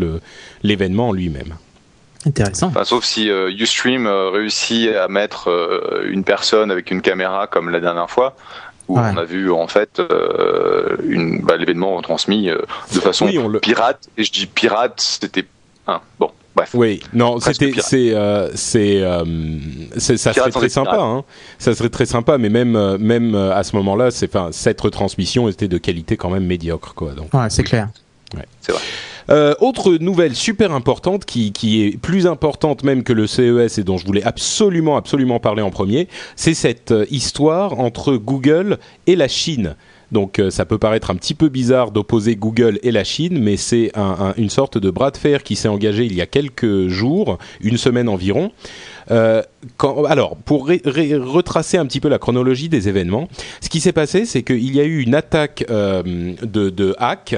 l'événement 0.63 1.09
en 1.09 1.13
lui-même. 1.13 1.55
Intéressant. 2.27 2.67
Enfin, 2.67 2.85
sauf 2.85 3.05
si 3.05 3.31
euh, 3.31 3.51
Ustream 3.51 4.07
euh, 4.07 4.29
réussit 4.31 4.91
à 4.95 5.07
mettre 5.09 5.49
euh, 5.49 6.11
une 6.11 6.25
personne 6.25 6.71
avec 6.71 6.91
une 6.91 7.01
caméra 7.01 7.47
comme 7.47 7.71
la 7.71 7.81
dernière 7.81 8.11
fois, 8.11 8.37
où 8.89 8.99
Ouais. 8.99 9.11
on 9.15 9.17
a 9.19 9.25
vu 9.25 9.51
en 9.53 9.69
fait 9.69 10.01
euh, 10.01 10.97
bah, 11.43 11.57
l'événement 11.57 11.95
retransmis 11.97 12.51
euh, 12.51 12.59
de 12.95 13.01
façon 13.01 13.27
Oui, 13.27 13.39
on 13.39 13.47
le- 13.49 13.61
pirate. 13.61 14.09
Et 14.17 14.25
je 14.25 14.33
dis 14.33 14.47
pirate, 14.47 14.95
c'était. 15.01 15.45
hein, 15.87 16.01
bon, 16.19 16.31
bref. 16.57 16.71
Oui, 16.75 17.01
non, 17.13 17.39
c'était, 17.39 17.69
pirate. 17.71 17.87
c'est, 17.89 18.13
euh, 18.15 18.51
c'est, 18.57 19.01
euh, 19.01 19.25
c'est- 19.97 20.17
ça 20.17 20.33
serait 20.33 20.51
très 20.51 20.69
sympa, 20.69 20.99
hein. 20.99 21.23
Ça 21.59 21.73
serait 21.75 21.89
très 21.91 22.07
sympa, 22.07 22.37
mais 22.37 22.49
même, 22.49 22.97
même 22.97 23.35
à 23.37 23.63
ce 23.63 23.77
moment-là, 23.77 24.11
c'est, 24.11 24.29
enfin, 24.35 24.49
cette 24.51 24.81
retransmission 24.81 25.49
était 25.49 25.69
de 25.69 25.79
qualité 25.79 26.17
quand 26.17 26.31
même 26.31 26.45
médiocre, 26.47 26.95
quoi. 26.95 27.13
Donc. 27.13 27.33
Ouais, 27.33 27.49
c'est 27.51 27.63
clair. 27.63 27.89
Euh, 29.31 29.55
autre 29.61 29.95
nouvelle 30.01 30.35
super 30.35 30.73
importante 30.73 31.25
qui, 31.27 31.53
est 31.83 31.99
plus 31.99 32.27
importante 32.27 32.83
même 32.83 33.03
que 33.03 33.13
le 33.13 33.27
CES 33.27 33.79
et 33.79 33.85
dont 33.85 33.99
je 33.99 34.07
voulais 34.07 34.23
absolument 34.23 34.97
absolument 34.97 35.39
parler 35.39 35.63
en 35.63 35.71
premier, 35.71 36.09
c'est 36.37 36.55
cette 36.55 36.93
euh, 36.93 37.05
histoire 37.11 37.79
entre 37.79 38.15
Google 38.17 38.79
et 39.07 39.17
la 39.17 39.29
Chine. 39.29 39.75
Donc 40.11 40.39
euh, 40.39 40.49
ça 40.51 40.65
peut 40.65 40.79
paraître 40.79 41.11
un 41.11 41.17
petit 41.17 41.35
peu 41.35 41.51
bizarre 41.51 41.91
d'opposer 41.91 42.35
Google 42.37 42.79
et 42.83 42.91
la 42.91 43.05
Chine, 43.05 43.39
mais 43.39 43.59
c'est 43.59 43.91
un- 43.95 44.17
un- 44.31 44.35
une 44.39 44.49
sorte 44.49 44.79
de 44.79 44.89
bras 44.91 45.11
de 45.11 45.19
fer 45.19 45.43
qui 45.43 45.55
s'est 45.57 45.69
engagé 45.69 46.07
il 46.07 46.15
y 46.15 46.23
a 46.23 46.27
quelques 46.27 46.89
jours, 46.89 47.37
une 47.61 47.77
semaine 47.77 48.09
environ. 48.09 48.51
Euh, 49.11 49.43
alors, 50.09 50.37
pour 50.37 50.69
retracer 50.69 51.77
un 51.77 51.87
petit 51.87 52.01
peu 52.01 52.09
la 52.09 52.19
chronologie 52.19 52.69
des 52.69 52.89
événements, 52.89 53.29
ce 53.61 53.69
qui 53.69 53.81
s'est 53.81 53.93
passé, 53.93 54.25
c'est 54.25 54.43
qu'il 54.43 54.75
y 54.75 54.81
a 54.81 54.85
eu 54.85 55.01
une 55.01 55.15
attaque 55.15 55.65
euh, 55.71 56.03
de, 56.43 56.95
hack 56.99 57.37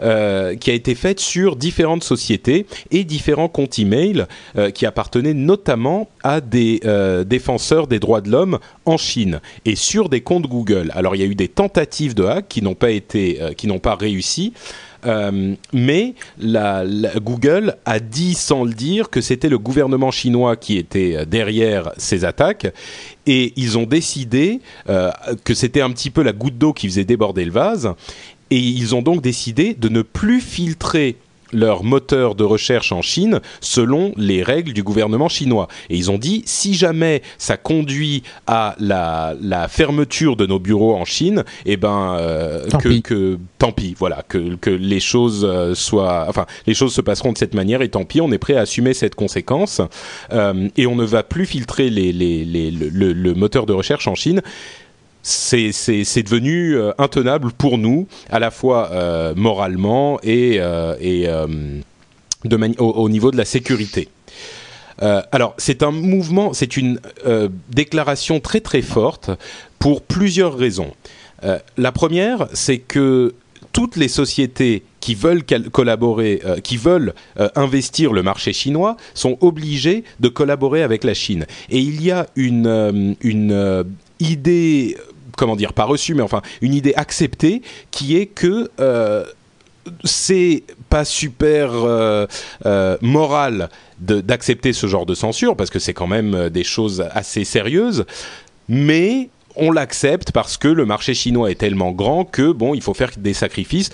euh, 0.00 0.56
qui 0.56 0.70
a 0.70 0.74
été 0.74 0.94
faite 0.94 1.20
sur 1.20 1.56
différentes 1.56 2.04
sociétés 2.04 2.66
et 2.90 3.04
différents 3.04 3.48
comptes 3.48 3.78
email 3.78 4.26
qui 4.74 4.86
appartenaient 4.86 5.34
notamment 5.34 6.08
à 6.22 6.40
des 6.40 6.80
défenseurs 7.26 7.86
des 7.86 7.98
droits 7.98 8.20
de 8.20 8.30
l'homme 8.30 8.58
en 8.84 8.96
Chine 8.96 9.40
et 9.64 9.76
sur 9.76 10.08
des 10.08 10.20
comptes 10.20 10.46
Google. 10.46 10.90
Alors, 10.94 11.16
il 11.16 11.20
y 11.20 11.24
a 11.24 11.26
eu 11.26 11.34
des 11.34 11.48
tentatives 11.48 12.14
de 12.14 12.24
hack 12.24 12.48
qui 12.48 12.62
n'ont 12.62 12.74
pas 12.74 12.90
été, 12.90 13.40
qui 13.56 13.66
n'ont 13.66 13.78
pas 13.78 13.94
réussi. 13.94 14.52
Euh, 15.04 15.54
mais 15.72 16.14
Google 17.16 17.76
a 17.84 18.00
dit 18.00 18.34
sans 18.34 18.64
le 18.64 18.72
dire 18.72 19.10
que 19.10 19.20
c'était 19.20 19.48
le 19.48 19.58
gouvernement 19.58 20.10
chinois 20.10 20.56
qui 20.56 20.78
était 20.78 21.16
euh, 21.16 21.24
derrière 21.24 21.92
ces 21.96 22.24
attaques. 22.24 22.72
Et 23.26 23.52
ils 23.56 23.78
ont 23.78 23.86
décidé 23.86 24.60
euh, 24.88 25.10
que 25.44 25.54
c'était 25.54 25.80
un 25.80 25.90
petit 25.90 26.10
peu 26.10 26.22
la 26.22 26.32
goutte 26.32 26.58
d'eau 26.58 26.72
qui 26.72 26.88
faisait 26.88 27.04
déborder 27.04 27.44
le 27.44 27.52
vase. 27.52 27.92
Et 28.50 28.58
ils 28.58 28.94
ont 28.94 29.02
donc 29.02 29.22
décidé 29.22 29.74
de 29.74 29.88
ne 29.88 30.02
plus 30.02 30.40
filtrer 30.40 31.16
leur 31.52 31.84
moteur 31.84 32.34
de 32.34 32.44
recherche 32.44 32.92
en 32.92 33.02
Chine 33.02 33.40
selon 33.60 34.12
les 34.16 34.42
règles 34.42 34.72
du 34.72 34.82
gouvernement 34.82 35.28
chinois. 35.28 35.68
Et 35.90 35.96
ils 35.96 36.10
ont 36.10 36.18
dit, 36.18 36.42
si 36.46 36.74
jamais 36.74 37.22
ça 37.38 37.56
conduit 37.56 38.22
à 38.46 38.74
la, 38.78 39.34
la 39.40 39.68
fermeture 39.68 40.36
de 40.36 40.46
nos 40.46 40.58
bureaux 40.58 40.94
en 40.94 41.04
Chine, 41.04 41.44
eh 41.66 41.76
ben, 41.76 42.16
euh, 42.18 42.66
Tant 42.68 42.78
que, 42.78 42.88
pis. 42.88 43.02
que 43.02 43.38
tant 43.58 43.72
pix, 43.72 43.94
voilà, 43.98 44.22
que, 44.28 44.54
que 44.56 44.70
les 44.70 45.00
choses 45.00 45.44
euh, 45.48 45.74
soient, 45.74 46.26
enfin, 46.28 46.46
les 46.66 46.74
choses 46.74 46.92
se 46.94 47.00
passeront 47.00 47.32
de 47.32 47.38
cette 47.38 47.54
manière 47.54 47.82
et 47.82 47.88
tant 47.88 48.04
pis, 48.04 48.20
on 48.20 48.32
est 48.32 48.38
prêt 48.38 48.54
à 48.56 48.60
assumer 48.62 48.94
cette 48.94 49.14
conséquence 49.14 49.80
euh, 50.32 50.68
et 50.76 50.86
on 50.86 50.96
ne 50.96 51.04
va 51.04 51.22
plus 51.22 51.46
filtrer 51.46 51.90
les, 51.90 52.12
les, 52.12 52.44
les, 52.44 52.70
le, 52.70 52.88
le- 52.88 53.12
le 53.12 53.34
moteur 53.34 53.66
de 53.66 53.72
recherche 53.72 54.08
en 54.08 54.14
Chine 54.14 54.42
c'est 55.22 56.22
devenu 56.22 56.76
euh, 56.76 56.92
intenable 56.98 57.52
pour 57.52 57.78
nous, 57.78 58.06
à 58.30 58.38
la 58.38 58.50
fois 58.50 58.90
euh, 58.90 59.34
moralement 59.36 60.18
et, 60.22 60.56
euh, 60.58 60.96
et 61.00 61.28
au, 62.78 62.84
au 62.84 63.08
niveau 63.08 63.30
de 63.30 63.36
la 63.36 63.44
sécurité. 63.44 64.08
Alors, 65.32 65.54
c'est 65.58 65.82
un 65.82 65.90
mouvement, 65.90 66.52
c'est 66.52 66.76
une 66.76 67.00
déclaration 67.70 68.38
très 68.38 68.60
très 68.60 68.82
forte 68.82 69.30
pour 69.80 70.00
plusieurs 70.00 70.56
raisons. 70.56 70.92
la 71.76 71.90
première, 71.90 72.46
c'est 72.52 72.78
que 72.78 73.34
toutes 73.72 73.96
les 73.96 74.06
sociétés 74.06 74.84
qui 75.00 75.16
veulent 75.16 75.42
collaborer, 75.72 76.40
qui 76.62 76.76
veulent 76.76 77.14
investir 77.56 78.12
le 78.12 78.22
marché 78.22 78.52
chinois, 78.52 78.96
sont 79.14 79.38
obligées 79.40 80.04
de 80.20 80.28
collaborer 80.28 80.84
avec 80.84 81.02
la 81.02 81.14
Chine. 81.14 81.46
Et 81.68 81.80
il 81.80 82.00
y 82.00 82.12
a 82.12 82.28
une, 82.36 83.16
une 83.22 83.84
idée, 84.22 84.96
comment 85.36 85.56
dire, 85.56 85.72
pas 85.72 85.84
reçue, 85.84 86.14
mais 86.14 86.22
enfin 86.22 86.42
une 86.60 86.74
idée 86.74 86.94
acceptée, 86.94 87.62
qui 87.90 88.16
est 88.16 88.26
que 88.26 88.70
c'est 90.04 90.62
pas 90.88 91.04
super 91.04 91.72
moral 93.00 93.68
d'accepter 93.98 94.72
ce 94.72 94.86
genre 94.86 95.06
de 95.06 95.14
censure 95.14 95.56
parce 95.56 95.70
que 95.70 95.78
c'est 95.78 95.94
quand 95.94 96.06
même 96.06 96.50
des 96.50 96.64
choses 96.64 97.04
assez 97.12 97.44
sérieuses, 97.44 98.04
mais 98.68 99.28
on 99.56 99.70
l'accepte 99.70 100.32
parce 100.32 100.56
que 100.56 100.68
le 100.68 100.86
marché 100.86 101.14
chinois 101.14 101.50
est 101.50 101.56
tellement 101.56 101.92
grand 101.92 102.24
que 102.24 102.52
bon, 102.52 102.74
il 102.74 102.82
faut 102.82 102.94
faire 102.94 103.10
des 103.16 103.34
sacrifices. 103.34 103.90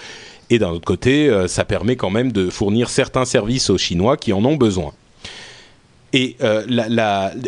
Et 0.50 0.58
d'un 0.58 0.70
autre 0.70 0.84
côté, 0.84 1.28
euh, 1.28 1.46
ça 1.46 1.64
permet 1.64 1.96
quand 1.96 2.10
même 2.10 2.32
de 2.32 2.48
fournir 2.48 2.88
certains 2.88 3.24
services 3.24 3.68
aux 3.70 3.78
Chinois 3.78 4.16
qui 4.16 4.32
en 4.32 4.44
ont 4.44 4.56
besoin. 4.56 4.92
Et, 6.12 6.36
euh, 6.42 6.64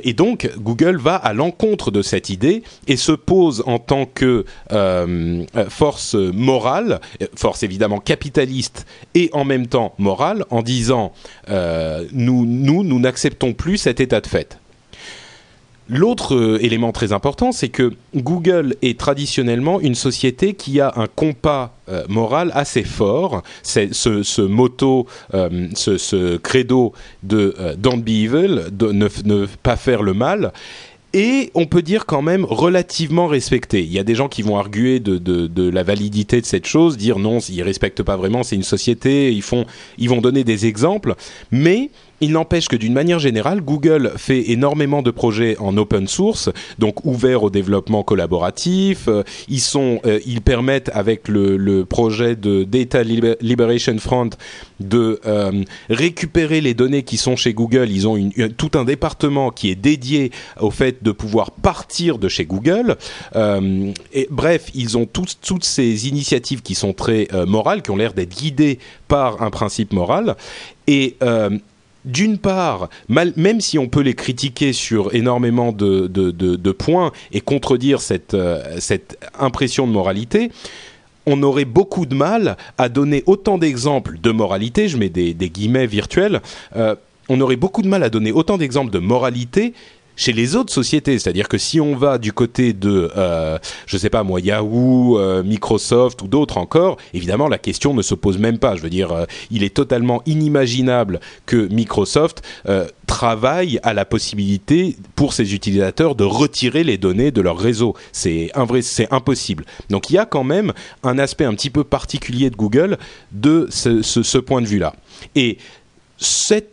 et 0.04 0.12
donc, 0.12 0.50
Google 0.58 0.98
va 0.98 1.16
à 1.16 1.32
l'encontre 1.32 1.90
de 1.90 2.02
cette 2.02 2.28
idée 2.28 2.62
et 2.86 2.96
se 2.96 3.12
pose 3.12 3.62
en 3.66 3.78
tant 3.78 4.06
que 4.06 4.44
euh, 4.72 5.44
force 5.68 6.14
morale, 6.14 7.00
force 7.36 7.62
évidemment 7.62 7.98
capitaliste 7.98 8.86
et 9.14 9.30
en 9.32 9.44
même 9.44 9.66
temps 9.66 9.94
morale, 9.98 10.44
en 10.50 10.62
disant 10.62 11.12
nous, 11.48 12.46
nous, 12.46 12.84
nous 12.84 13.00
n'acceptons 13.00 13.52
plus 13.54 13.78
cet 13.78 14.00
état 14.00 14.20
de 14.20 14.26
fait. 14.26 14.59
L'autre 15.90 16.36
euh, 16.36 16.64
élément 16.64 16.92
très 16.92 17.12
important, 17.12 17.50
c'est 17.50 17.68
que 17.68 17.92
Google 18.14 18.76
est 18.80 18.98
traditionnellement 18.98 19.80
une 19.80 19.96
société 19.96 20.54
qui 20.54 20.80
a 20.80 20.92
un 20.94 21.08
compas 21.08 21.74
euh, 21.88 22.04
moral 22.08 22.52
assez 22.54 22.84
fort. 22.84 23.42
Ce, 23.64 23.92
ce 24.22 24.42
motto, 24.42 25.06
euh, 25.34 25.68
ce, 25.74 26.36
credo 26.36 26.92
de 27.24 27.54
Don't 27.76 28.02
be 28.02 28.10
evil, 28.10 28.66
de 28.70 28.92
ne, 28.92 29.46
pas 29.62 29.76
faire 29.76 30.02
le 30.02 30.14
mal 30.14 30.52
et 31.12 31.50
on 31.54 31.66
peut 31.66 31.82
dire 31.82 32.06
quand 32.06 32.22
même 32.22 32.44
relativement 32.44 33.26
respecté. 33.26 33.82
Il 33.82 33.90
y 33.90 33.98
a 33.98 34.04
des 34.04 34.14
gens 34.14 34.28
qui 34.28 34.42
vont 34.42 34.58
arguer 34.58 35.00
de 35.00 35.70
la 35.70 35.82
validité 35.82 36.40
de 36.40 36.46
cette 36.46 36.66
chose, 36.66 36.96
dire 36.96 37.18
non, 37.18 37.40
ils 37.40 37.62
respectent 37.64 38.04
pas 38.04 38.16
vraiment, 38.16 38.44
c'est 38.44 38.54
une 38.54 38.62
société, 38.62 39.32
ils 39.32 39.42
font, 39.42 39.66
ils 39.98 40.08
vont 40.08 40.20
donner 40.20 40.44
des 40.44 40.66
exemples, 40.66 41.16
mais 41.50 41.90
il 42.20 42.32
n'empêche 42.32 42.68
que 42.68 42.76
d'une 42.76 42.92
manière 42.92 43.18
générale, 43.18 43.60
Google 43.62 44.12
fait 44.16 44.50
énormément 44.50 45.02
de 45.02 45.10
projets 45.10 45.56
en 45.58 45.76
open 45.76 46.06
source, 46.06 46.50
donc 46.78 47.04
ouverts 47.04 47.42
au 47.42 47.50
développement 47.50 48.02
collaboratif. 48.02 49.08
Euh, 49.08 49.22
ils 49.48 49.60
sont, 49.60 50.00
euh, 50.04 50.20
ils 50.26 50.42
permettent 50.42 50.90
avec 50.92 51.28
le, 51.28 51.84
projet 51.88 52.36
de 52.36 52.64
Data 52.64 53.02
Liberation 53.02 53.96
Front 53.98 54.30
de 54.80 55.20
euh, 55.24 55.64
récupérer 55.88 56.60
les 56.60 56.74
données 56.74 57.02
qui 57.02 57.16
sont 57.16 57.36
chez 57.36 57.54
Google. 57.54 57.90
Ils 57.90 58.06
ont 58.06 58.30
tout 58.56 58.70
un 58.74 58.84
département 58.84 59.50
qui 59.50 59.70
est 59.70 59.74
dédié 59.74 60.30
au 60.60 60.70
fait 60.70 61.02
de 61.02 61.12
pouvoir 61.12 61.50
partir 61.50 62.18
de 62.18 62.28
chez 62.28 62.44
Google. 62.44 62.96
bref, 64.30 64.70
ils 64.74 64.98
ont 64.98 65.06
toutes 65.06 65.64
ces 65.64 66.08
initiatives 66.08 66.62
qui 66.62 66.74
sont 66.74 66.92
très 66.92 67.28
morales, 67.46 67.82
qui 67.82 67.90
ont 67.90 67.96
l'air 67.96 68.12
d'être 68.12 68.36
guidées 68.36 68.78
par 69.08 69.42
un 69.42 69.50
principe 69.50 69.92
moral. 69.92 70.36
Et 70.86 71.16
d'une 72.04 72.38
part, 72.38 72.88
même 73.08 73.60
si 73.60 73.78
on 73.78 73.88
peut 73.88 74.00
les 74.00 74.14
critiquer 74.14 74.72
sur 74.72 75.14
énormément 75.14 75.72
de, 75.72 76.72
points 76.72 77.12
et 77.32 77.40
contredire 77.40 78.00
cette, 78.00 78.34
euh, 78.34 78.76
cette 78.78 79.18
impression 79.38 79.86
de 79.86 79.92
moralité, 79.92 80.50
on 81.26 81.42
aurait 81.42 81.64
beaucoup 81.64 82.06
de 82.06 82.14
mal 82.14 82.56
à 82.78 82.88
donner 82.88 83.22
autant 83.26 83.58
d'exemples 83.58 84.18
de 84.20 84.30
moralité, 84.30 84.88
je 84.88 84.96
mets 84.96 85.10
des, 85.10 85.34
guillemets 85.34 85.86
virtuels, 85.86 86.40
euh, 86.76 86.94
on 87.28 87.40
aurait 87.40 87.56
beaucoup 87.56 87.82
de 87.82 87.88
mal 87.88 88.02
à 88.02 88.10
donner 88.10 88.32
autant 88.32 88.58
d'exemples 88.58 88.90
de 88.90 88.98
moralité 88.98 89.74
chez 90.20 90.34
les 90.34 90.54
autres 90.54 90.72
sociétés. 90.72 91.18
C'est-à-dire 91.18 91.48
que 91.48 91.56
si 91.56 91.80
on 91.80 91.96
va 91.96 92.18
du 92.18 92.34
côté 92.34 92.74
de, 92.74 93.10
euh, 93.16 93.58
je 93.86 93.96
sais 93.96 94.10
pas 94.10 94.22
moi, 94.22 94.38
Yahoo, 94.38 95.18
euh, 95.18 95.42
Microsoft 95.42 96.20
ou 96.20 96.28
d'autres 96.28 96.58
encore, 96.58 96.98
évidemment 97.14 97.48
la 97.48 97.56
question 97.56 97.94
ne 97.94 98.02
se 98.02 98.14
pose 98.14 98.36
même 98.36 98.58
pas. 98.58 98.76
Je 98.76 98.82
veux 98.82 98.90
dire, 98.90 99.12
euh, 99.12 99.24
il 99.50 99.62
est 99.62 99.74
totalement 99.74 100.20
inimaginable 100.26 101.20
que 101.46 101.68
Microsoft 101.72 102.42
euh, 102.68 102.86
travaille 103.06 103.80
à 103.82 103.94
la 103.94 104.04
possibilité 104.04 104.96
pour 105.16 105.32
ses 105.32 105.54
utilisateurs 105.54 106.14
de 106.14 106.24
retirer 106.24 106.84
les 106.84 106.98
données 106.98 107.30
de 107.30 107.40
leur 107.40 107.56
réseau. 107.58 107.94
C'est 108.12 108.52
c'est 108.82 109.10
impossible. 109.10 109.64
Donc 109.88 110.10
il 110.10 110.14
y 110.14 110.18
a 110.18 110.26
quand 110.26 110.44
même 110.44 110.74
un 111.02 111.18
aspect 111.18 111.46
un 111.46 111.54
petit 111.54 111.70
peu 111.70 111.82
particulier 111.82 112.50
de 112.50 112.56
Google 112.56 112.98
de 113.32 113.68
ce, 113.70 114.02
ce, 114.02 114.22
ce 114.22 114.36
point 114.36 114.60
de 114.60 114.66
vue-là. 114.66 114.94
Et 115.34 115.56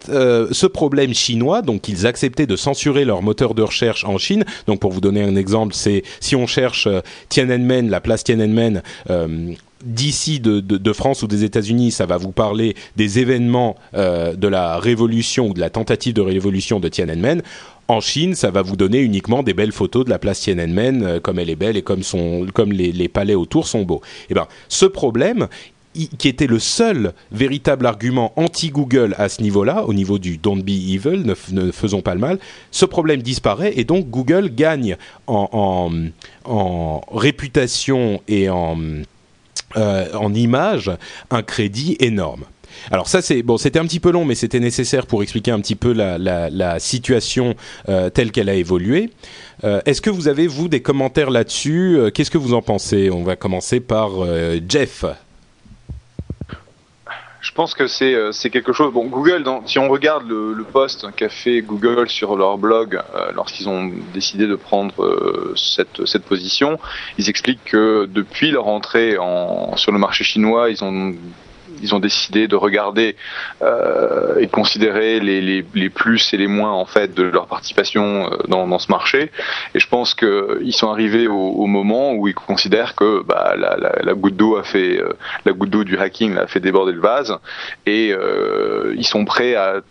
euh, 0.09 0.47
ce 0.51 0.65
problème 0.65 1.13
chinois, 1.13 1.61
donc 1.61 1.87
ils 1.87 2.05
acceptaient 2.05 2.45
de 2.45 2.55
censurer 2.55 3.05
leur 3.05 3.21
moteur 3.21 3.53
de 3.53 3.61
recherche 3.61 4.03
en 4.03 4.17
Chine. 4.17 4.45
Donc 4.67 4.79
pour 4.79 4.91
vous 4.91 5.01
donner 5.01 5.23
un 5.23 5.35
exemple, 5.35 5.73
c'est 5.73 6.03
si 6.19 6.35
on 6.35 6.47
cherche 6.47 6.87
euh, 6.87 7.01
Tiananmen, 7.29 7.89
la 7.89 8.01
place 8.01 8.23
Tiananmen. 8.23 8.81
Euh, 9.09 9.53
D'ici 9.85 10.39
de, 10.39 10.93
France 10.93 11.21
ou 11.21 11.27
des 11.27 11.43
États-Unis, 11.43 11.91
ça 11.91 12.07
va 12.07 12.17
vous 12.17 12.31
parler 12.31 12.75
des 12.95 13.19
événements 13.19 13.75
de 13.93 14.47
la 14.47 14.79
révolution 14.79 15.49
ou 15.49 15.53
de 15.53 15.59
la 15.59 15.69
tentative 15.69 16.15
de 16.15 16.21
révolution 16.21 16.79
de 16.79 16.87
Tiananmen. 16.89 17.43
En 17.87 18.01
Chine, 18.01 18.33
ça 18.33 18.49
va 18.49 18.63
vous 18.63 18.75
donner 18.75 18.97
uniquement 18.97 19.43
des 19.43 19.53
belles 19.53 19.71
photos 19.71 20.03
de 20.03 20.09
la 20.09 20.17
place 20.17 20.39
Tiananmen, 20.39 21.19
comme 21.21 21.37
elle 21.37 21.51
est 21.51 21.55
belle 21.55 21.77
et 21.77 21.83
comme, 21.83 22.01
son, 22.01 22.47
comme 22.55 22.71
les, 22.71 22.91
les 22.91 23.07
palais 23.07 23.35
autour 23.35 23.67
sont 23.67 23.83
beaux. 23.83 24.01
Eh 24.31 24.33
ben, 24.33 24.47
ce 24.67 24.87
problème, 24.87 25.47
qui 26.05 26.27
était 26.27 26.47
le 26.47 26.59
seul 26.59 27.13
véritable 27.31 27.85
argument 27.85 28.33
anti-Google 28.35 29.15
à 29.17 29.29
ce 29.29 29.41
niveau-là, 29.41 29.85
au 29.85 29.93
niveau 29.93 30.19
du 30.19 30.37
don't 30.37 30.61
be 30.61 30.69
evil, 30.69 31.23
ne, 31.51 31.71
faisons 31.71 32.01
pas 32.01 32.13
le 32.13 32.19
mal, 32.19 32.39
ce 32.71 32.85
problème 32.85 33.21
disparaît 33.21 33.73
et 33.75 33.83
donc 33.83 34.09
Google 34.09 34.49
gagne 34.53 34.97
en, 35.27 35.89
réputation 37.11 38.21
et 38.27 38.49
en, 38.49 38.77
euh, 39.75 40.05
en 40.13 40.33
image 40.33 40.91
un 41.29 41.43
crédit 41.43 41.97
énorme. 41.99 42.45
Alors 42.91 43.07
ça 43.07 43.21
c'est 43.21 43.41
bon, 43.41 43.57
c'était 43.57 43.79
un 43.79 43.85
petit 43.85 43.99
peu 43.99 44.11
long, 44.11 44.23
mais 44.23 44.35
c'était 44.35 44.59
nécessaire 44.59 45.07
pour 45.07 45.23
expliquer 45.23 45.51
un 45.51 45.59
petit 45.59 45.75
peu 45.75 45.93
la, 45.93 46.79
situation 46.79 47.55
euh, 47.89 48.09
telle 48.09 48.31
qu'elle 48.31 48.49
a 48.49 48.53
évolué. 48.53 49.09
Euh, 49.63 49.81
est-ce 49.85 50.01
que 50.01 50.09
vous 50.09 50.27
avez 50.27 50.47
vous 50.47 50.67
des 50.67 50.81
commentaires 50.81 51.31
là-dessus? 51.31 51.97
Qu'est-ce 52.13 52.31
que 52.31 52.37
vous 52.37 52.53
en 52.53 52.61
pensez? 52.61 53.09
On 53.09 53.23
va 53.23 53.35
commencer 53.35 53.79
par 53.79 54.11
Jeff. 54.67 55.05
Je 57.47 57.51
pense 57.53 57.75
que 57.75 57.87
c'est 57.87 58.13
euh, 58.13 58.31
c'est 58.31 58.49
quelque 58.49 58.73
chose. 58.73 58.91
Bon, 58.91 59.05
Google, 59.05 59.45
si 59.65 59.79
on 59.79 59.87
regarde 59.87 60.27
le, 60.27 60.63
post 60.63 61.07
qu'a 61.15 61.29
fait 61.29 61.61
Google 61.61 62.09
sur 62.09 62.35
leur 62.35 62.57
blog 62.57 62.99
euh, 63.15 63.31
lorsqu'ils 63.33 63.69
ont 63.69 63.89
décidé 64.13 64.47
de 64.47 64.55
prendre 64.55 65.01
euh, 65.01 65.53
cette 65.55 66.05
cette 66.05 66.25
position, 66.25 66.79
ils 67.17 67.29
expliquent 67.29 67.63
que 67.63 68.05
depuis 68.11 68.51
leur 68.51 68.67
entrée 68.67 69.17
en, 69.17 69.77
sur 69.77 69.91
le 69.91 69.99
marché 69.99 70.23
chinois, 70.23 70.69
ils 70.69 70.83
ont 70.83 71.15
ils 71.81 71.95
ont 71.95 71.99
décidé 71.99 72.47
de 72.47 72.55
regarder 72.55 73.15
euh, 73.61 74.39
et 74.39 74.45
de 74.45 74.51
considérer 74.51 75.19
les, 75.19 75.89
plus 75.89 76.33
et 76.33 76.37
les 76.37 76.47
moins 76.47 76.71
en 76.71 76.85
fait 76.85 77.13
de 77.13 77.23
leur 77.23 77.47
participation 77.47 78.31
euh, 78.31 78.37
dans, 78.47 78.79
ce 78.79 78.91
marché. 78.91 79.31
Et 79.73 79.79
je 79.79 79.87
pense 79.87 80.13
qu'ils 80.13 80.73
sont 80.73 80.91
arrivés 80.91 81.27
au, 81.27 81.65
moment 81.65 82.13
où 82.13 82.27
ils 82.27 82.35
considèrent 82.35 82.95
que 82.95 83.23
bah, 83.23 83.55
la, 83.55 84.13
goutte 84.13 84.35
d'eau 84.35 84.57
a 84.57 84.63
fait 84.63 84.99
euh, 84.99 85.13
la 85.45 85.51
goutte 85.53 85.69
d'eau 85.69 85.83
du 85.83 85.97
hacking 85.97 86.37
a 86.37 86.47
fait 86.47 86.59
déborder 86.59 86.93
le 86.93 87.01
vase 87.01 87.37
et 87.85 88.13
ils 88.95 89.05
sont 89.05 89.25
prêts 89.25 89.55
à, 89.55 89.81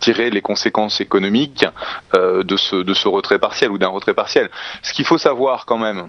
tirer 0.00 0.30
les 0.30 0.40
conséquences 0.40 1.00
économiques 1.02 1.66
de 2.14 2.56
ce 2.56 3.08
retrait 3.08 3.38
partiel 3.38 3.70
ou 3.70 3.78
d'un 3.78 3.88
retrait 3.88 4.14
partiel. 4.14 4.48
Ce 4.82 4.92
qu'il 4.92 5.04
faut 5.04 5.18
savoir 5.18 5.66
quand 5.66 5.78
même, 5.78 6.08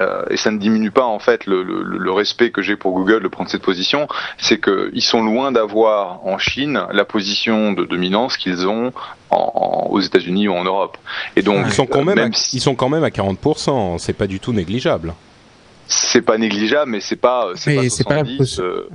euh, 0.00 0.22
et 0.30 0.36
ça 0.36 0.50
ne 0.50 0.58
diminue 0.58 0.90
pas 0.90 1.04
en 1.04 1.18
fait 1.18 1.46
le, 1.46 1.62
le, 1.62 1.82
le 1.82 2.12
respect 2.12 2.50
que 2.50 2.62
j'ai 2.62 2.76
pour 2.76 2.92
Google 2.92 3.22
de 3.22 3.28
prendre 3.28 3.50
cette 3.50 3.62
position, 3.62 4.08
c'est 4.36 4.60
qu'ils 4.60 5.02
sont 5.02 5.22
loin 5.22 5.52
d'avoir 5.52 6.26
en 6.26 6.38
Chine 6.38 6.82
la 6.92 7.04
position 7.04 7.72
de 7.72 7.84
dominance 7.84 8.36
qu'ils 8.36 8.66
ont 8.66 8.92
en, 9.30 9.88
aux 9.90 10.00
États-Unis 10.00 10.48
ou 10.48 10.54
en 10.54 10.64
Europe. 10.64 10.98
Et 11.36 11.42
donc 11.42 11.66
ils 11.66 11.72
sont 11.72 11.86
quand 11.86 12.04
même, 12.04 12.16
même 12.16 12.32
à, 12.32 12.48
ils 12.52 12.60
sont 12.60 12.74
quand 12.74 12.88
même 12.88 13.04
à 13.04 13.10
40%, 13.10 13.98
c'est 13.98 14.12
pas 14.12 14.26
du 14.26 14.40
tout 14.40 14.52
négligeable. 14.52 15.14
C'est 15.86 16.22
pas 16.22 16.36
négligeable, 16.36 16.90
mais 16.90 17.00
c'est 17.00 17.16
pas 17.16 17.48
c'est 17.54 17.74
pas 17.74 17.88
70, 17.88 18.56
pas 18.56 18.62
euh, 18.62 18.88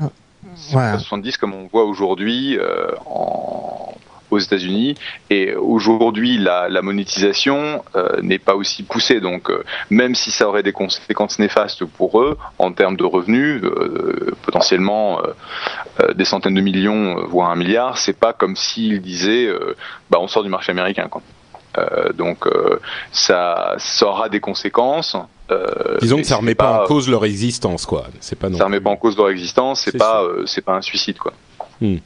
ouais. 0.74 0.92
pas 0.92 1.00
70 1.00 1.38
comme 1.38 1.54
on 1.54 1.68
voit 1.68 1.86
aujourd'hui 1.86 2.58
euh, 2.58 2.92
en 3.08 3.94
aux 4.34 4.40
États-Unis. 4.40 4.96
Et 5.30 5.56
aujourd'hui, 5.56 6.38
la, 6.38 6.70
la, 6.70 6.82
monétisation 6.82 7.84
euh, 7.96 8.22
n'est 8.22 8.40
pas 8.40 8.56
aussi 8.56 8.84
poussée. 8.84 9.20
Donc, 9.20 9.50
euh, 9.50 9.64
même 9.90 10.16
si 10.16 10.32
ça 10.32 10.48
aurait 10.48 10.64
des 10.64 10.72
conséquences 10.72 11.40
néfastes 11.40 11.86
pour 11.86 12.22
eux 12.22 12.38
en 12.60 12.72
termes 12.72 12.98
de 12.98 13.04
revenus, 13.04 13.62
euh, 13.64 14.32
potentiellement 14.44 15.22
des 16.16 16.26
centaines 16.26 16.56
de 16.56 16.62
millions, 16.62 17.24
voire 17.26 17.52
un 17.52 17.56
milliard, 17.56 17.98
c'est 17.98 18.18
pas 18.18 18.34
comme 18.34 18.56
s'ils 18.56 19.02
disaient, 19.02 19.50
bah, 20.10 20.18
on 20.20 20.28
sort 20.28 20.44
du 20.44 20.50
marché 20.50 20.72
américain. 20.72 21.08
Quoi. 21.10 21.22
donc 22.14 22.48
ça, 23.12 23.76
ça 23.78 24.08
aura 24.08 24.30
des 24.30 24.40
conséquences. 24.40 25.16
Disons 26.02 26.18
que 26.18 26.24
ça 26.24 26.38
remet 26.38 26.56
pas, 26.56 26.78
pas, 26.78 26.84
en 26.84 26.88
cause 26.88 27.10
leur 27.10 27.26
existence, 27.26 27.86
quoi. 27.86 28.06
C'est 28.22 28.38
pas 28.38 28.50
non 28.50 28.58
ça 28.58 28.66
remet 28.66 28.80
pas 28.80 28.90
en 28.90 28.96
cause 28.96 29.18
leur 29.18 29.30
existence. 29.30 29.82
C'est 29.82 29.98
pas, 29.98 30.24
c'est 30.46 30.64
pas 30.64 30.76
un 30.76 30.82
suicide, 30.82 31.18
quoi. 31.18 31.34
Hmm. 31.82 31.98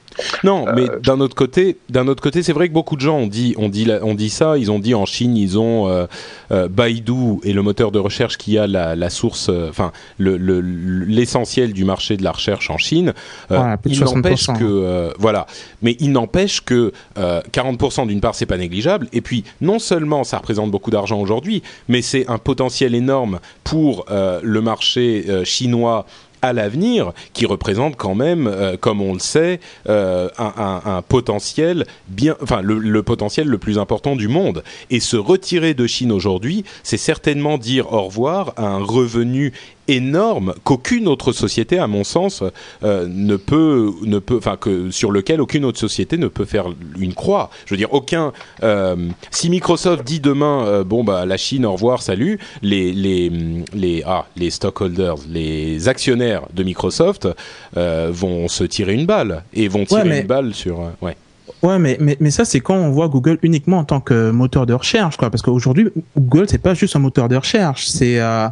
Non, 0.43 0.65
mais 0.73 0.89
euh, 0.89 0.99
d'un 0.99 1.19
autre 1.19 1.35
côté, 1.35 1.77
d'un 1.89 2.07
autre 2.07 2.23
côté, 2.23 2.43
c'est 2.43 2.53
vrai 2.53 2.67
que 2.69 2.73
beaucoup 2.73 2.95
de 2.95 3.01
gens 3.01 3.17
ont 3.17 3.27
dit, 3.27 3.53
ont 3.57 3.69
dit, 3.69 3.87
on 4.01 4.15
dit 4.15 4.29
ça. 4.29 4.57
Ils 4.57 4.71
ont 4.71 4.79
dit 4.79 4.95
en 4.95 5.05
Chine, 5.05 5.37
ils 5.37 5.59
ont 5.59 5.87
euh, 5.87 6.05
euh, 6.51 6.67
Baidu 6.67 7.37
et 7.43 7.53
le 7.53 7.61
moteur 7.61 7.91
de 7.91 7.99
recherche 7.99 8.37
qui 8.37 8.57
a 8.57 8.67
la, 8.67 9.09
source, 9.09 9.49
enfin 9.69 9.91
l'essentiel 10.19 11.73
du 11.73 11.85
marché 11.85 12.17
de 12.17 12.23
la 12.23 12.31
recherche 12.31 12.69
en 12.69 12.77
Chine. 12.77 13.13
il 13.85 13.99
n'empêche 13.99 14.47
que, 14.47 15.11
voilà, 15.19 15.45
mais 15.81 15.95
il 15.99 16.11
n'empêche 16.11 16.61
que 16.61 16.91
40% 17.17 18.07
d'une 18.07 18.21
part, 18.21 18.35
c'est 18.35 18.45
pas 18.45 18.57
négligeable. 18.57 19.07
Et 19.13 19.21
puis, 19.21 19.43
non 19.61 19.79
seulement 19.79 20.23
ça 20.23 20.37
représente 20.37 20.71
beaucoup 20.71 20.91
d'argent 20.91 21.19
aujourd'hui, 21.19 21.63
mais 21.87 22.01
c'est 22.01 22.27
un 22.27 22.37
potentiel 22.37 22.95
énorme 22.95 23.39
pour 23.63 24.05
le 24.09 24.61
marché 24.61 25.25
chinois 25.45 26.05
à 26.41 26.53
l'avenir, 26.53 27.13
qui 27.33 27.45
représente 27.45 27.95
quand 27.95 28.15
même, 28.15 28.47
euh, 28.47 28.77
comme 28.77 29.01
on 29.01 29.13
le 29.13 29.19
sait, 29.19 29.59
euh, 29.89 30.29
un, 30.37 31.01
potentiel 31.07 31.85
bien, 32.07 32.35
enfin 32.41 32.61
le, 32.61 33.03
potentiel 33.03 33.47
le 33.47 33.57
plus 33.57 33.79
important 33.79 34.15
du 34.15 34.27
monde. 34.27 34.63
Et 34.89 34.99
se 34.99 35.17
retirer 35.17 35.73
de 35.73 35.87
Chine 35.87 36.11
aujourd'hui, 36.11 36.63
c'est 36.83 36.97
certainement 36.97 37.57
dire 37.57 37.91
au 37.91 38.03
revoir 38.03 38.53
à 38.57 38.65
un 38.65 38.83
revenu 38.83 39.53
énorme 39.87 40.53
qu'aucune 40.63 41.07
autre 41.07 41.31
société, 41.31 41.79
à 41.79 41.87
mon 41.87 42.03
sens, 42.03 42.43
euh, 42.83 43.07
ne 43.09 43.35
peut, 43.35 43.91
ne 44.03 44.19
peut, 44.19 44.37
enfin 44.37 44.57
que 44.57 44.91
sur 44.91 45.11
lequel 45.11 45.41
aucune 45.41 45.65
autre 45.65 45.79
société 45.79 46.17
ne 46.17 46.27
peut 46.27 46.45
faire 46.45 46.67
une 46.99 47.13
croix. 47.13 47.49
Je 47.65 47.73
veux 47.73 47.77
dire, 47.77 47.93
aucun. 47.93 48.33
Euh, 48.63 48.95
si 49.31 49.49
Microsoft 49.49 50.03
dit 50.03 50.19
demain, 50.19 50.65
euh, 50.65 50.83
bon 50.83 51.03
bah 51.03 51.25
la 51.25 51.37
Chine, 51.37 51.65
au 51.65 51.73
revoir, 51.73 52.01
salut, 52.01 52.39
les 52.61 52.91
les 52.93 53.31
les 53.73 54.03
ah 54.05 54.25
les 54.35 54.49
stockholders, 54.49 55.15
les 55.29 55.87
actionnaires 55.87 56.43
de 56.53 56.63
Microsoft 56.63 57.27
vont 57.75 58.47
se 58.47 58.63
tirer 58.63 58.93
une 58.93 59.05
balle 59.05 59.43
et 59.53 59.67
vont 59.67 59.85
tirer 59.85 60.21
une 60.21 60.27
balle 60.27 60.53
sur 60.53 60.79
ouais. 61.01 61.15
Ouais, 61.63 61.79
mais, 61.79 61.97
mais, 61.99 62.17
mais 62.19 62.29
ça, 62.29 62.45
c'est 62.45 62.59
quand 62.59 62.75
on 62.75 62.91
voit 62.91 63.07
Google 63.07 63.39
uniquement 63.41 63.79
en 63.79 63.83
tant 63.83 63.99
que 63.99 64.29
moteur 64.29 64.67
de 64.67 64.73
recherche, 64.73 65.17
quoi. 65.17 65.31
Parce 65.31 65.41
qu'aujourd'hui, 65.41 65.89
Google, 66.15 66.45
c'est 66.47 66.61
pas 66.61 66.75
juste 66.75 66.95
un 66.95 66.99
moteur 66.99 67.29
de 67.29 67.35
recherche. 67.35 67.87
C'est, 67.87 68.19
euh, 68.19 68.47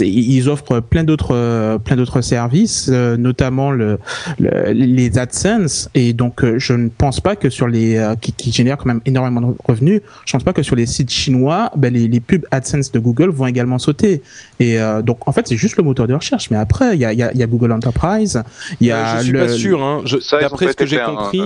ils 0.00 0.48
offrent 0.48 0.80
plein 0.80 1.04
d'autres, 1.04 1.34
euh, 1.34 1.78
plein 1.78 1.96
d'autres 1.96 2.22
services, 2.22 2.88
euh, 2.90 3.18
notamment 3.18 3.70
le, 3.70 3.98
les 4.38 5.18
AdSense. 5.18 5.90
Et 5.94 6.14
donc, 6.14 6.42
euh, 6.42 6.58
je 6.58 6.72
ne 6.72 6.88
pense 6.88 7.20
pas 7.20 7.36
que 7.36 7.50
sur 7.50 7.68
les, 7.68 8.02
qui, 8.22 8.32
qui, 8.32 8.52
génèrent 8.52 8.78
quand 8.78 8.86
même 8.86 9.02
énormément 9.04 9.42
de 9.42 9.54
revenus, 9.64 10.00
je 10.24 10.32
pense 10.32 10.44
pas 10.44 10.54
que 10.54 10.62
sur 10.62 10.76
les 10.76 10.86
sites 10.86 11.10
chinois, 11.10 11.70
ben, 11.76 11.92
les, 11.92 12.08
les 12.08 12.20
pubs 12.20 12.46
AdSense 12.50 12.90
de 12.90 12.98
Google 12.98 13.28
vont 13.28 13.46
également 13.46 13.78
sauter. 13.78 14.22
Et 14.60 14.78
donc, 15.04 15.28
en 15.28 15.32
fait, 15.32 15.46
c'est 15.46 15.56
juste 15.56 15.76
le 15.76 15.82
moteur 15.82 16.06
de 16.06 16.14
recherche. 16.14 16.50
Mais 16.50 16.56
après, 16.56 16.94
il 16.94 17.00
y 17.00 17.04
a, 17.04 17.12
y, 17.12 17.22
a, 17.22 17.34
y 17.34 17.42
a 17.42 17.46
Google 17.46 17.72
Enterprise. 17.72 18.42
Il 18.80 18.86
y 18.86 18.92
a. 18.92 19.18
je 19.18 19.24
suis 19.24 19.32
pas 19.32 19.48
sûr. 19.48 19.82
Hein. 19.82 20.02
D'après 20.40 20.68
ce 20.68 20.76
que 20.76 20.86
j'ai 20.86 21.00
compris. 21.00 21.42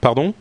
Pardon? 0.00 0.34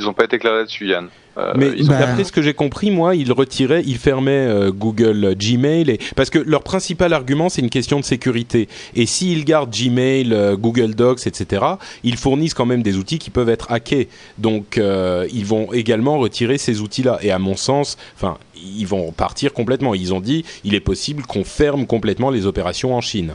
Ils 0.00 0.06
n'ont 0.06 0.14
pas 0.14 0.24
été 0.24 0.38
clairs 0.38 0.54
là-dessus, 0.54 0.88
Yann. 0.88 1.08
Euh, 1.38 1.52
mais 1.56 1.70
d'après 1.70 2.24
ce 2.24 2.32
que 2.32 2.42
j'ai 2.42 2.54
compris, 2.54 2.90
moi, 2.90 3.14
ils 3.14 3.32
retiraient, 3.32 3.82
ils 3.86 3.98
fermaient 3.98 4.46
euh, 4.48 4.72
Google 4.72 5.34
Gmail, 5.38 5.90
et... 5.90 6.00
parce 6.16 6.30
que 6.30 6.38
leur 6.38 6.62
principal 6.62 7.12
argument, 7.12 7.48
c'est 7.48 7.60
une 7.60 7.70
question 7.70 8.00
de 8.00 8.04
sécurité. 8.04 8.68
Et 8.94 9.06
s'ils 9.06 9.44
gardent 9.44 9.70
Gmail, 9.70 10.32
euh, 10.32 10.56
Google 10.56 10.94
Docs, 10.94 11.26
etc., 11.26 11.64
ils 12.02 12.16
fournissent 12.16 12.54
quand 12.54 12.66
même 12.66 12.82
des 12.82 12.96
outils 12.96 13.18
qui 13.18 13.30
peuvent 13.30 13.48
être 13.48 13.70
hackés. 13.70 14.08
Donc, 14.38 14.80
ils 14.80 15.44
vont 15.46 15.72
également 15.72 16.18
retirer 16.18 16.58
ces 16.58 16.80
outils-là. 16.80 17.18
Et 17.22 17.30
à 17.30 17.38
mon 17.38 17.56
sens, 17.56 17.96
enfin, 18.16 18.38
ils 18.54 18.86
vont 18.86 19.12
partir 19.12 19.52
complètement. 19.52 19.94
Ils 19.94 20.14
ont 20.14 20.20
dit, 20.20 20.44
il 20.64 20.74
est 20.74 20.80
possible 20.80 21.22
qu'on 21.22 21.44
ferme 21.44 21.86
complètement 21.86 22.30
les 22.30 22.46
opérations 22.46 22.94
en 22.94 23.00
Chine. 23.00 23.34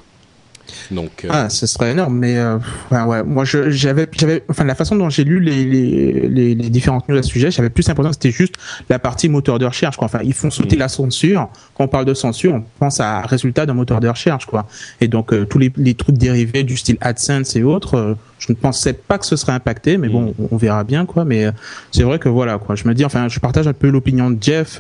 Donc, 0.92 1.26
euh, 1.26 1.30
Ah, 1.32 1.50
ce 1.50 1.68
serait 1.68 1.92
énorme, 1.92 2.18
mais 2.18 2.38
euh, 2.38 2.58
ouais, 2.92 3.24
moi 3.24 3.44
j'avais, 3.46 4.08
j'avais, 4.12 4.44
enfin 4.50 4.64
la 4.64 4.76
façon 4.76 4.96
dont 4.96 5.10
j'ai 5.10 5.24
lu 5.24 5.40
les, 5.40 5.66
les, 5.66 6.28
les, 6.28 6.56
les, 6.56 6.70
différentes 6.70 7.08
news 7.10 7.18
à 7.18 7.24
ce 7.24 7.30
sujet, 7.30 7.52
j'avais 7.52 7.70
plus 7.70 7.88
l'impression 7.88 8.10
que 8.10 8.16
c'était 8.16 8.32
juste 8.36 8.56
la 8.90 9.00
partie 9.00 9.30
moteur 9.30 9.60
de 9.60 9.66
recherche. 9.66 9.98
Quoi. 9.98 10.06
Enfin, 10.06 10.20
ils 10.24 10.34
font 10.34 10.50
sauter 10.50 10.76
mm. 10.76 10.80
la 10.80 10.88
censure. 10.88 11.50
Quand 11.76 11.86
on 11.86 11.88
parle 11.88 12.06
de 12.06 12.14
censure, 12.14 12.54
on 12.56 12.64
pense 12.80 13.00
à 13.00 13.22
résultat 13.22 13.66
d'un 13.66 13.74
moteur 13.74 14.00
de 14.00 14.08
recherche, 14.08 14.46
quoi. 14.46 14.68
Et 15.02 15.08
donc 15.08 15.34
euh, 15.34 15.46
tous 15.46 15.60
les, 15.60 15.72
les 15.78 15.94
trucs 15.94 16.18
dérivés 16.18 16.64
du 16.64 16.78
style 16.78 16.98
AdSense 17.02 17.56
et 17.56 17.64
autres, 17.64 18.16
je 18.46 18.52
ne 18.52 18.56
pensais 18.56 18.94
pas 18.94 19.18
que 19.18 19.26
ce 19.26 19.36
serait 19.36 19.54
impacté, 19.54 19.98
mais 19.98 20.10
bon, 20.10 20.34
mm. 20.38 20.48
on 20.52 20.58
verra 20.58 20.84
bien 20.84 21.06
quoi. 21.06 21.26
Mais 21.26 21.48
c'est 21.92 22.04
vrai 22.04 22.20
que 22.20 22.30
voilà 22.30 22.58
quoi. 22.58 22.76
Je 22.76 22.88
me 22.88 22.94
dis, 22.94 23.06
enfin, 23.06 23.28
je 23.28 23.40
partage 23.40 23.68
un 23.68 23.74
peu 23.74 23.90
l'opinion 23.90 24.30
de 24.30 24.42
Jeff. 24.42 24.80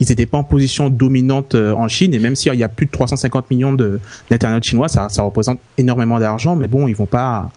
ils 0.00 0.08
n'étaient 0.08 0.26
pas 0.26 0.38
en 0.38 0.44
position 0.44 0.90
dominante 0.90 1.54
en 1.54 1.88
Chine, 1.88 2.14
et 2.14 2.18
même 2.18 2.36
s'il 2.36 2.54
y 2.54 2.64
a 2.64 2.68
plus 2.68 2.86
de 2.86 2.90
350 2.90 3.50
millions 3.50 3.72
de 3.72 4.00
d'internet 4.30 4.64
chinois, 4.64 4.88
ça, 4.88 5.08
ça 5.08 5.22
représente 5.22 5.58
énormément 5.78 6.18
d'argent, 6.18 6.56
mais 6.56 6.68
bon, 6.68 6.88
ils 6.88 6.96
vont 6.96 7.06
pas 7.06 7.50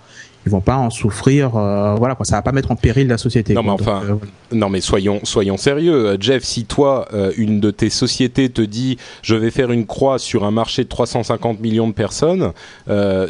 ils 0.47 0.51
vont 0.51 0.61
pas 0.61 0.77
en 0.77 0.89
souffrir 0.89 1.55
euh, 1.57 1.95
voilà 1.95 2.15
quoi. 2.15 2.25
Ça 2.25 2.37
va 2.37 2.41
pas 2.41 2.51
mettre 2.51 2.71
en 2.71 2.75
péril 2.75 3.07
la 3.07 3.17
société 3.17 3.53
non 3.53 3.63
mais 3.63 3.71
enfin 3.71 4.01
euh, 4.09 4.15
non 4.51 4.69
mais 4.69 4.81
soyons 4.81 5.19
soyons 5.23 5.57
sérieux. 5.57 5.93
Euh, 5.93 6.17
Jeff 6.19 6.43
si 6.43 6.65
toi 6.65 7.07
une 7.37 7.59
de 7.59 7.71
tes 7.71 7.89
sociétés 7.89 8.49
te 8.49 8.61
dit 8.61 8.97
je 9.21 9.35
vais 9.35 9.51
faire 9.51 9.71
une 9.71 9.85
croix 9.85 10.19
sur 10.19 10.45
un 10.45 10.51
marché 10.51 10.83
de 10.83 10.89
350 10.89 11.59
millions 11.59 11.87
de 11.87 11.93
personnes 11.93 12.53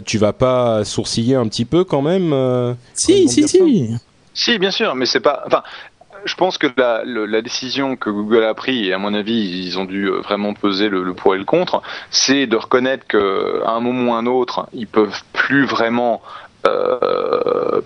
tu 0.05 0.17
vas 0.17 0.33
pas 0.33 0.85
sourciller 0.85 1.35
un 1.35 1.47
petit 1.47 1.65
peu 1.65 1.83
quand 1.83 2.01
même 2.01 2.75
si 2.93 3.27
si 3.27 3.47
si. 3.47 3.89
Si 4.33 4.59
bien 4.59 4.71
sûr 4.71 4.93
mais 4.95 5.07
c'est 5.07 5.19
pas 5.19 5.43
enfin 5.47 5.63
je 6.25 6.35
pense 6.35 6.57
que 6.57 6.67
la, 6.75 7.03
la, 7.05 7.41
décision 7.41 7.95
que 7.95 8.09
Google 8.09 8.43
a 8.43 8.53
prise, 8.53 8.87
et 8.87 8.93
à 8.93 8.97
mon 8.97 9.13
avis, 9.13 9.65
ils 9.65 9.79
ont 9.79 9.85
dû 9.85 10.09
vraiment 10.09 10.53
peser 10.53 10.89
le, 10.89 11.13
pour 11.13 11.35
et 11.35 11.37
le 11.37 11.45
contre, 11.45 11.81
c'est 12.09 12.47
de 12.47 12.57
reconnaître 12.57 13.07
qu'à 13.07 13.69
un 13.69 13.79
moment 13.79 14.11
ou 14.11 14.15
un 14.15 14.25
autre, 14.25 14.67
ils 14.73 14.87
peuvent 14.87 15.21
plus 15.31 15.65
vraiment 15.65 16.21
euh, 16.67 17.81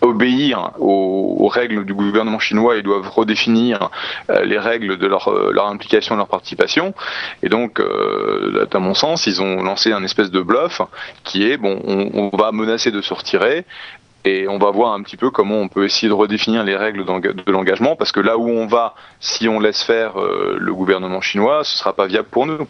obéir 0.00 0.72
aux, 0.78 1.48
règles 1.48 1.84
du 1.84 1.92
gouvernement 1.92 2.38
chinois, 2.38 2.76
ils 2.76 2.82
doivent 2.82 3.08
redéfinir 3.10 3.90
euh, 4.30 4.42
les 4.44 4.58
règles 4.58 4.96
de 4.96 5.06
leur, 5.06 5.30
leur 5.52 5.66
implication, 5.66 6.16
leur 6.16 6.28
participation. 6.28 6.94
Et 7.42 7.48
donc, 7.48 7.80
à 7.80 8.78
mon 8.78 8.94
sens, 8.94 9.26
ils 9.26 9.42
ont 9.42 9.62
lancé 9.62 9.92
un 9.92 10.02
espèce 10.02 10.30
de 10.30 10.40
bluff 10.40 10.80
qui 11.24 11.44
est 11.48 11.58
bon, 11.58 11.80
on, 11.84 12.34
va 12.36 12.52
menacer 12.52 12.90
de 12.90 13.02
se 13.02 13.12
retirer, 13.12 13.66
et 14.24 14.46
on 14.48 14.58
va 14.58 14.70
voir 14.70 14.92
un 14.92 15.02
petit 15.02 15.16
peu 15.16 15.30
comment 15.30 15.56
on 15.56 15.68
peut 15.68 15.84
essayer 15.84 16.08
de 16.08 16.14
redéfinir 16.14 16.62
les 16.62 16.76
règles 16.76 17.04
de 17.04 17.50
l'engagement, 17.50 17.96
parce 17.96 18.12
que 18.12 18.20
là 18.20 18.38
où 18.38 18.48
on 18.48 18.66
va, 18.66 18.94
si 19.20 19.48
on 19.48 19.58
laisse 19.58 19.82
faire 19.82 20.20
euh, 20.20 20.56
le 20.60 20.74
gouvernement 20.74 21.20
chinois, 21.20 21.64
ce 21.64 21.76
sera 21.76 21.92
pas 21.92 22.06
viable 22.06 22.28
pour 22.30 22.46
nous. 22.46 22.68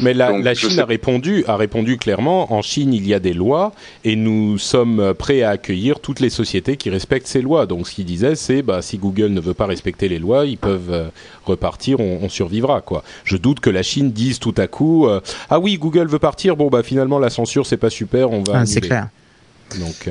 Mais 0.00 0.14
la, 0.14 0.54
Chine 0.54 0.78
a 0.80 0.84
répondu, 0.84 1.44
a 1.46 1.56
répondu 1.56 1.96
clairement. 1.96 2.52
En 2.52 2.62
Chine, 2.62 2.92
il 2.92 3.06
y 3.06 3.14
a 3.14 3.20
des 3.20 3.32
lois 3.32 3.72
et 4.04 4.16
nous 4.16 4.58
sommes 4.58 5.14
prêts 5.16 5.42
à 5.42 5.50
accueillir 5.50 6.00
toutes 6.00 6.20
les 6.20 6.30
sociétés 6.30 6.76
qui 6.76 6.90
respectent 6.90 7.26
ces 7.26 7.42
lois. 7.42 7.66
Donc, 7.66 7.86
ce 7.86 7.94
qu'il 7.94 8.04
disait, 8.04 8.34
c'est 8.34 8.62
bah, 8.62 8.82
si 8.82 8.98
Google 8.98 9.28
ne 9.28 9.40
veut 9.40 9.54
pas 9.54 9.66
respecter 9.66 10.08
les 10.08 10.18
lois, 10.18 10.46
ils 10.46 10.58
peuvent 10.58 10.92
euh, 10.92 11.08
repartir, 11.44 12.00
on, 12.00 12.28
survivra. 12.28 12.80
Quoi. 12.80 13.04
Je 13.24 13.36
doute 13.36 13.60
que 13.60 13.70
la 13.70 13.82
Chine 13.82 14.10
dise 14.10 14.38
tout 14.38 14.54
à 14.56 14.66
coup 14.66 15.06
euh, 15.06 15.20
ah 15.50 15.60
oui, 15.60 15.76
Google 15.78 16.08
veut 16.08 16.18
partir. 16.18 16.56
Bon 16.56 16.68
bah 16.68 16.82
finalement 16.82 17.18
la 17.18 17.30
censure 17.30 17.66
c'est 17.66 17.76
pas 17.76 17.90
super, 17.90 18.30
on 18.30 18.42
va. 18.42 18.60
Ah, 18.60 18.66
c'est 18.66 18.80
clair. 18.80 19.08
Donc. 19.78 20.08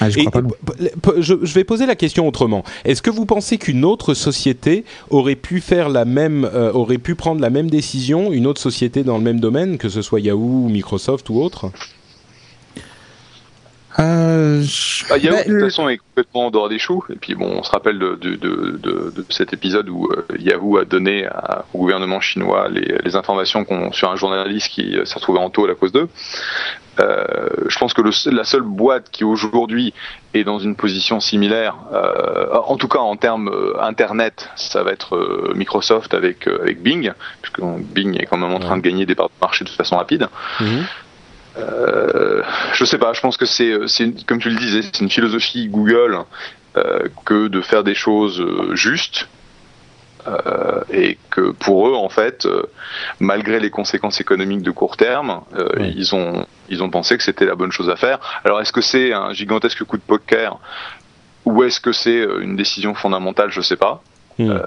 Ah, 0.00 0.10
je, 0.10 1.54
vais 1.54 1.64
poser 1.64 1.86
la 1.86 1.94
question 1.94 2.26
autrement. 2.26 2.64
Est-ce 2.84 3.02
que 3.02 3.10
vous 3.10 3.26
pensez 3.26 3.58
qu'une 3.58 3.84
autre 3.84 4.14
société 4.14 4.84
aurait 5.10 5.36
pu 5.36 5.60
faire 5.60 5.88
la 5.88 6.04
même, 6.04 6.44
euh, 6.44 6.72
aurait 6.72 6.98
pu 6.98 7.14
prendre 7.14 7.40
la 7.40 7.50
même 7.50 7.70
décision, 7.70 8.32
une 8.32 8.46
autre 8.46 8.60
société 8.60 9.02
dans 9.02 9.18
le 9.18 9.24
même 9.24 9.40
domaine, 9.40 9.78
que 9.78 9.88
ce 9.88 10.02
soit 10.02 10.20
Yahoo, 10.20 10.68
Microsoft 10.68 11.28
ou 11.30 11.40
autre? 11.40 11.70
Euh, 13.98 14.64
ah, 15.10 15.18
Yahoo, 15.18 15.36
de 15.36 15.42
toute 15.52 15.60
façon, 15.60 15.88
est 15.88 15.98
complètement 15.98 16.46
en 16.46 16.50
dehors 16.50 16.68
des 16.68 16.78
choux. 16.78 17.04
Et 17.10 17.16
puis, 17.16 17.34
bon, 17.34 17.58
on 17.58 17.62
se 17.62 17.70
rappelle 17.70 17.98
de, 17.98 18.14
de, 18.14 18.36
de, 18.36 18.78
de 18.78 19.24
cet 19.28 19.52
épisode 19.52 19.88
où 19.88 20.08
euh, 20.10 20.24
Yahoo 20.38 20.78
a 20.78 20.84
donné 20.84 21.28
au 21.74 21.78
gouvernement 21.78 22.20
chinois 22.20 22.68
les, 22.68 22.96
les 23.04 23.16
informations 23.16 23.66
sur 23.92 24.10
un 24.10 24.16
journaliste 24.16 24.68
qui 24.68 24.96
s'est 25.04 25.14
retrouvé 25.14 25.40
en 25.40 25.50
taule 25.50 25.70
à 25.70 25.74
cause 25.74 25.92
d'eux. 25.92 26.08
Euh, 27.00 27.48
je 27.68 27.78
pense 27.78 27.94
que 27.94 28.02
le, 28.02 28.10
la 28.30 28.44
seule 28.44 28.62
boîte 28.62 29.10
qui 29.10 29.24
aujourd'hui 29.24 29.94
est 30.34 30.44
dans 30.44 30.58
une 30.58 30.76
position 30.76 31.20
similaire, 31.20 31.76
euh, 31.92 32.54
en 32.54 32.76
tout 32.76 32.88
cas 32.88 32.98
en 32.98 33.16
termes 33.16 33.48
euh, 33.48 33.80
internet, 33.80 34.50
ça 34.56 34.82
va 34.82 34.92
être 34.92 35.52
Microsoft 35.54 36.14
avec 36.14 36.46
avec 36.46 36.82
Bing, 36.82 37.12
puisque 37.42 37.60
Bing 37.60 38.20
est 38.20 38.26
quand 38.26 38.38
même 38.38 38.52
en 38.52 38.60
train 38.60 38.76
de 38.76 38.82
gagner 38.82 39.06
des 39.06 39.14
parts 39.14 39.28
de 39.28 39.40
marché 39.40 39.64
de 39.64 39.70
façon 39.70 39.96
rapide. 39.96 40.28
Mhm. 40.60 40.84
Euh, 41.58 42.42
je 42.74 42.84
sais 42.84 42.98
pas, 42.98 43.12
je 43.12 43.20
pense 43.20 43.36
que 43.36 43.46
c'est, 43.46 43.74
comme 44.26 44.38
tu 44.38 44.50
le 44.50 44.56
disais, 44.56 44.82
c'est 44.82 45.00
une 45.00 45.10
philosophie 45.10 45.68
Google 45.68 46.20
que 47.24 47.48
de 47.48 47.60
faire 47.60 47.82
des 47.82 47.96
choses 47.96 48.40
justes 48.74 49.26
euh, 50.26 50.82
et 50.92 51.18
que 51.30 51.52
pour 51.52 51.88
eux, 51.88 51.94
en 51.94 52.08
fait, 52.08 52.46
euh, 52.46 52.64
malgré 53.20 53.60
les 53.60 53.70
conséquences 53.70 54.20
économiques 54.20 54.62
de 54.62 54.70
court 54.70 54.96
terme, 54.96 55.40
euh, 55.56 55.68
ils 55.94 56.14
ont 56.14 56.46
ils 56.68 56.82
ont 56.82 56.90
pensé 56.90 57.16
que 57.16 57.22
c'était 57.22 57.46
la 57.46 57.54
bonne 57.54 57.72
chose 57.72 57.88
à 57.90 57.96
faire. 57.96 58.18
Alors 58.44 58.60
est-ce 58.60 58.72
que 58.72 58.80
c'est 58.80 59.12
un 59.12 59.32
gigantesque 59.32 59.84
coup 59.84 59.96
de 59.96 60.02
poker 60.02 60.58
Ou 61.44 61.62
est-ce 61.64 61.80
que 61.80 61.92
c'est 61.92 62.22
une 62.40 62.56
décision 62.56 62.94
fondamentale? 62.94 63.50
Je 63.50 63.60
sais 63.60 63.76
pas. 63.76 64.02
Hmm. 64.38 64.58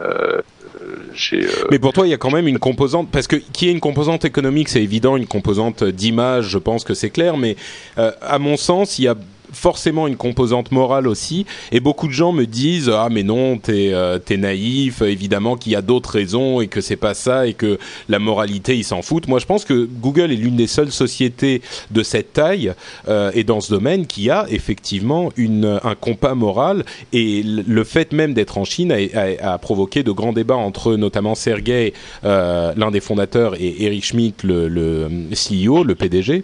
Mais 1.71 1.79
pour 1.79 1.93
toi, 1.93 2.05
il 2.05 2.09
y 2.09 2.13
a 2.13 2.17
quand 2.17 2.31
même 2.31 2.47
une 2.47 2.59
composante, 2.59 3.09
parce 3.11 3.27
que 3.27 3.37
qui 3.37 3.69
est 3.69 3.71
une 3.71 3.79
composante 3.79 4.25
économique, 4.25 4.69
c'est 4.69 4.83
évident, 4.83 5.15
une 5.15 5.27
composante 5.27 5.83
d'image, 5.83 6.49
je 6.49 6.57
pense 6.57 6.83
que 6.83 6.93
c'est 6.93 7.09
clair, 7.09 7.37
mais 7.37 7.55
à 7.95 8.39
mon 8.39 8.57
sens, 8.57 8.99
il 8.99 9.03
y 9.03 9.07
a 9.07 9.15
forcément 9.53 10.07
une 10.07 10.17
composante 10.17 10.71
morale 10.71 11.07
aussi. 11.07 11.45
Et 11.71 11.79
beaucoup 11.79 12.07
de 12.07 12.13
gens 12.13 12.31
me 12.31 12.45
disent 12.45 12.89
ah 12.89 13.07
mais 13.11 13.23
non 13.23 13.57
t'es 13.57 13.89
euh, 13.93 14.19
t'es 14.19 14.37
naïf, 14.37 15.01
évidemment 15.01 15.55
qu'il 15.55 15.71
y 15.71 15.75
a 15.75 15.81
d'autres 15.81 16.11
raisons 16.11 16.61
et 16.61 16.67
que 16.67 16.81
c'est 16.81 16.95
pas 16.95 17.13
ça 17.13 17.47
et 17.47 17.53
que 17.53 17.77
la 18.09 18.19
moralité 18.19 18.75
ils 18.75 18.83
s'en 18.83 19.01
foutent. 19.01 19.27
Moi 19.27 19.39
je 19.39 19.45
pense 19.45 19.65
que 19.65 19.87
Google 20.01 20.31
est 20.31 20.35
l'une 20.35 20.55
des 20.55 20.67
seules 20.67 20.91
sociétés 20.91 21.61
de 21.91 22.03
cette 22.03 22.33
taille 22.33 22.73
euh, 23.07 23.31
et 23.33 23.43
dans 23.43 23.61
ce 23.61 23.69
domaine 23.69 24.07
qui 24.07 24.29
a 24.29 24.45
effectivement 24.49 25.31
une 25.37 25.79
un 25.83 25.95
compas 25.95 26.35
moral 26.35 26.83
et 27.11 27.43
le 27.43 27.83
fait 27.83 28.11
même 28.13 28.33
d'être 28.33 28.57
en 28.57 28.65
Chine 28.65 28.91
a, 28.91 29.53
a, 29.53 29.57
provoqué 29.57 30.03
de 30.03 30.11
grands 30.11 30.33
débats 30.33 30.55
entre 30.55 30.95
notamment 30.95 31.35
Sergey, 31.35 31.93
euh, 32.23 32.73
l'un 32.75 32.91
des 32.91 32.99
fondateurs, 32.99 33.55
et 33.59 33.83
Eric 33.83 34.05
Schmidt, 34.05 34.45
le, 34.45 34.67
le 34.67 35.09
CEO, 35.33 35.83
le 35.83 35.95
PDG. 35.95 36.43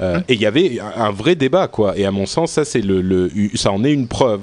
Euh, 0.00 0.20
et 0.28 0.34
il 0.34 0.40
y 0.40 0.46
avait 0.46 0.80
un 0.80 1.10
vrai 1.10 1.34
débat, 1.34 1.68
quoi. 1.68 1.96
Et 1.96 2.04
à 2.04 2.10
mon 2.10 2.26
sens, 2.26 2.52
ça, 2.52 2.64
c'est 2.64 2.80
le, 2.80 3.00
le, 3.00 3.30
ça 3.54 3.70
en 3.70 3.84
est 3.84 3.92
une 3.92 4.08
preuve. 4.08 4.42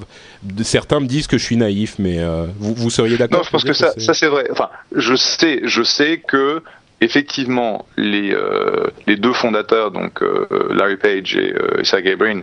Certains 0.64 1.00
me 1.00 1.08
disent 1.08 1.28
que 1.28 1.38
je 1.38 1.44
suis 1.44 1.58
naïf, 1.58 1.96
mais 2.00 2.20
euh, 2.20 2.46
vous, 2.60 2.74
vous 2.74 2.90
seriez 2.90 3.18
d'accord 3.18 3.40
Non, 3.40 3.44
je 3.44 3.50
pense 3.50 3.64
que 3.64 3.74
ça, 3.74 3.94
ça 3.98 4.14
c'est 4.14 4.28
vrai. 4.28 4.48
Enfin, 4.52 4.70
je 4.96 5.16
sais, 5.16 5.62
je 5.64 5.84
sais 5.84 6.22
que 6.26 6.62
effectivement, 7.02 7.86
les, 7.98 8.32
euh, 8.32 8.88
les 9.08 9.18
deux 9.18 9.34
fondateurs, 9.34 9.92
donc 9.92 10.22
euh, 10.22 10.48
Larry 10.72 10.98
Page 10.98 11.36
et 11.36 11.54
euh, 11.54 11.84
Sergey 11.84 12.16
Brin, 12.16 12.42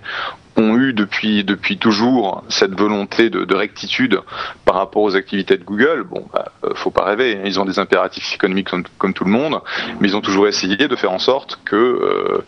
ont 0.58 0.76
eu 0.76 0.92
depuis 0.92 1.44
depuis 1.44 1.78
toujours 1.78 2.44
cette 2.48 2.74
volonté 2.74 3.30
de, 3.30 3.44
de, 3.44 3.54
rectitude 3.54 4.20
par 4.64 4.74
rapport 4.74 5.02
aux 5.02 5.16
activités 5.16 5.56
de 5.56 5.64
Google. 5.64 6.04
Bon, 6.04 6.26
bah, 6.32 6.52
euh, 6.64 6.74
faut 6.74 6.90
pas 6.90 7.04
rêver, 7.04 7.40
ils 7.44 7.60
ont 7.60 7.64
des 7.64 7.78
impératifs 7.78 8.34
économiques 8.34 8.68
comme, 8.68 8.84
comme, 8.98 9.14
tout 9.14 9.24
le 9.24 9.30
monde, 9.30 9.60
mais 10.00 10.08
ils 10.08 10.16
ont 10.16 10.20
toujours 10.20 10.48
essayé 10.48 10.76
de 10.76 10.96
faire 10.96 11.12
en 11.12 11.18
sorte 11.18 11.60
que 11.64 11.76
euh, 11.76 12.44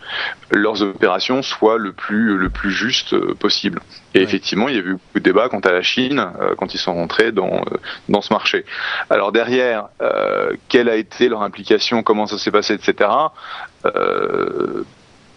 leurs 0.51 0.83
opérations 0.83 1.43
soient 1.43 1.79
le 1.79 1.93
plus 1.93 2.37
le 2.37 2.51
plus 2.51 2.73
juste 2.73 3.15
euh, 3.15 3.35
possible. 3.35 3.81
Et 4.15 4.23
effectivement, 4.23 4.69
il 4.69 4.75
y 4.75 4.79
a 4.79 4.83
eu 4.83 4.93
beaucoup 4.95 5.19
de 5.19 5.21
débats 5.21 5.49
quant 5.49 5.61
à 5.61 5.71
la 5.71 5.83
Chine 5.83 6.27
quand 6.59 6.75
ils 6.75 6.79
sont 6.79 6.95
rentrés 6.95 7.31
dans 7.31 7.65
dans 8.09 8.23
ce 8.23 8.33
marché. 8.33 8.65
Alors 9.09 9.31
derrière, 9.31 9.87
quelle 10.69 10.89
a 10.89 10.97
été 10.97 11.29
leur 11.29 11.43
implication, 11.43 12.03
comment 12.03 12.27
ça 12.27 12.37
s'est 12.37 12.51
passé, 12.51 12.75
etc. 12.75 13.09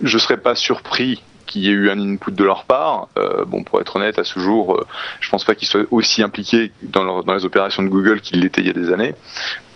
Je 0.01 0.17
serais 0.17 0.37
pas 0.37 0.55
surpris 0.55 1.21
qu'il 1.53 1.63
y 1.63 1.69
ait 1.69 1.71
eu 1.71 1.89
un 1.91 1.99
input 1.99 2.31
de 2.31 2.43
leur 2.43 2.65
part. 2.65 3.07
Euh, 3.17 3.45
bon, 3.45 3.63
pour 3.63 3.79
être 3.79 3.95
honnête, 3.95 4.17
à 4.17 4.23
ce 4.23 4.39
jour, 4.39 4.75
euh, 4.75 4.85
je 5.19 5.29
pense 5.29 5.43
pas 5.43 5.53
qu'ils 5.53 5.67
soient 5.67 5.83
aussi 5.91 6.23
impliqués 6.23 6.71
dans, 6.81 7.21
dans, 7.21 7.33
les 7.33 7.45
opérations 7.45 7.83
de 7.83 7.89
Google 7.89 8.21
qu'ils 8.21 8.41
l'étaient 8.41 8.61
il 8.61 8.67
y 8.67 8.71
a 8.71 8.73
des 8.73 8.91
années. 8.91 9.13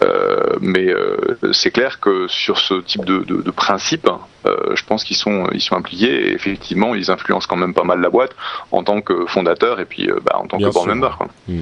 Euh, 0.01 0.55
mais 0.59 0.87
euh, 0.87 1.37
c'est 1.53 1.69
clair 1.71 1.99
que 1.99 2.27
sur 2.27 2.57
ce 2.57 2.81
type 2.81 3.05
de, 3.05 3.19
de, 3.19 3.41
de 3.41 3.51
principe, 3.51 4.09
je 4.45 4.83
pense 4.85 5.03
qu'ils 5.03 5.17
sont 5.17 5.49
ils 5.51 5.59
sont 5.59 5.75
impliqués 5.75 6.29
et 6.29 6.33
effectivement 6.33 6.95
ils 6.95 7.11
influencent 7.11 7.47
quand 7.49 7.57
même 7.57 7.73
pas 7.73 7.83
mal 7.83 7.99
la 7.99 8.09
boîte 8.09 8.31
en 8.71 8.81
tant 8.81 9.01
que 9.01 9.25
fondateur 9.25 9.81
et 9.81 9.85
puis 9.85 10.09
bah, 10.23 10.37
en 10.41 10.47
tant 10.47 10.57
que 10.57 10.71
board 10.71 10.87
member. 10.87 11.17
Quoi. 11.17 11.27
Mm. 11.49 11.59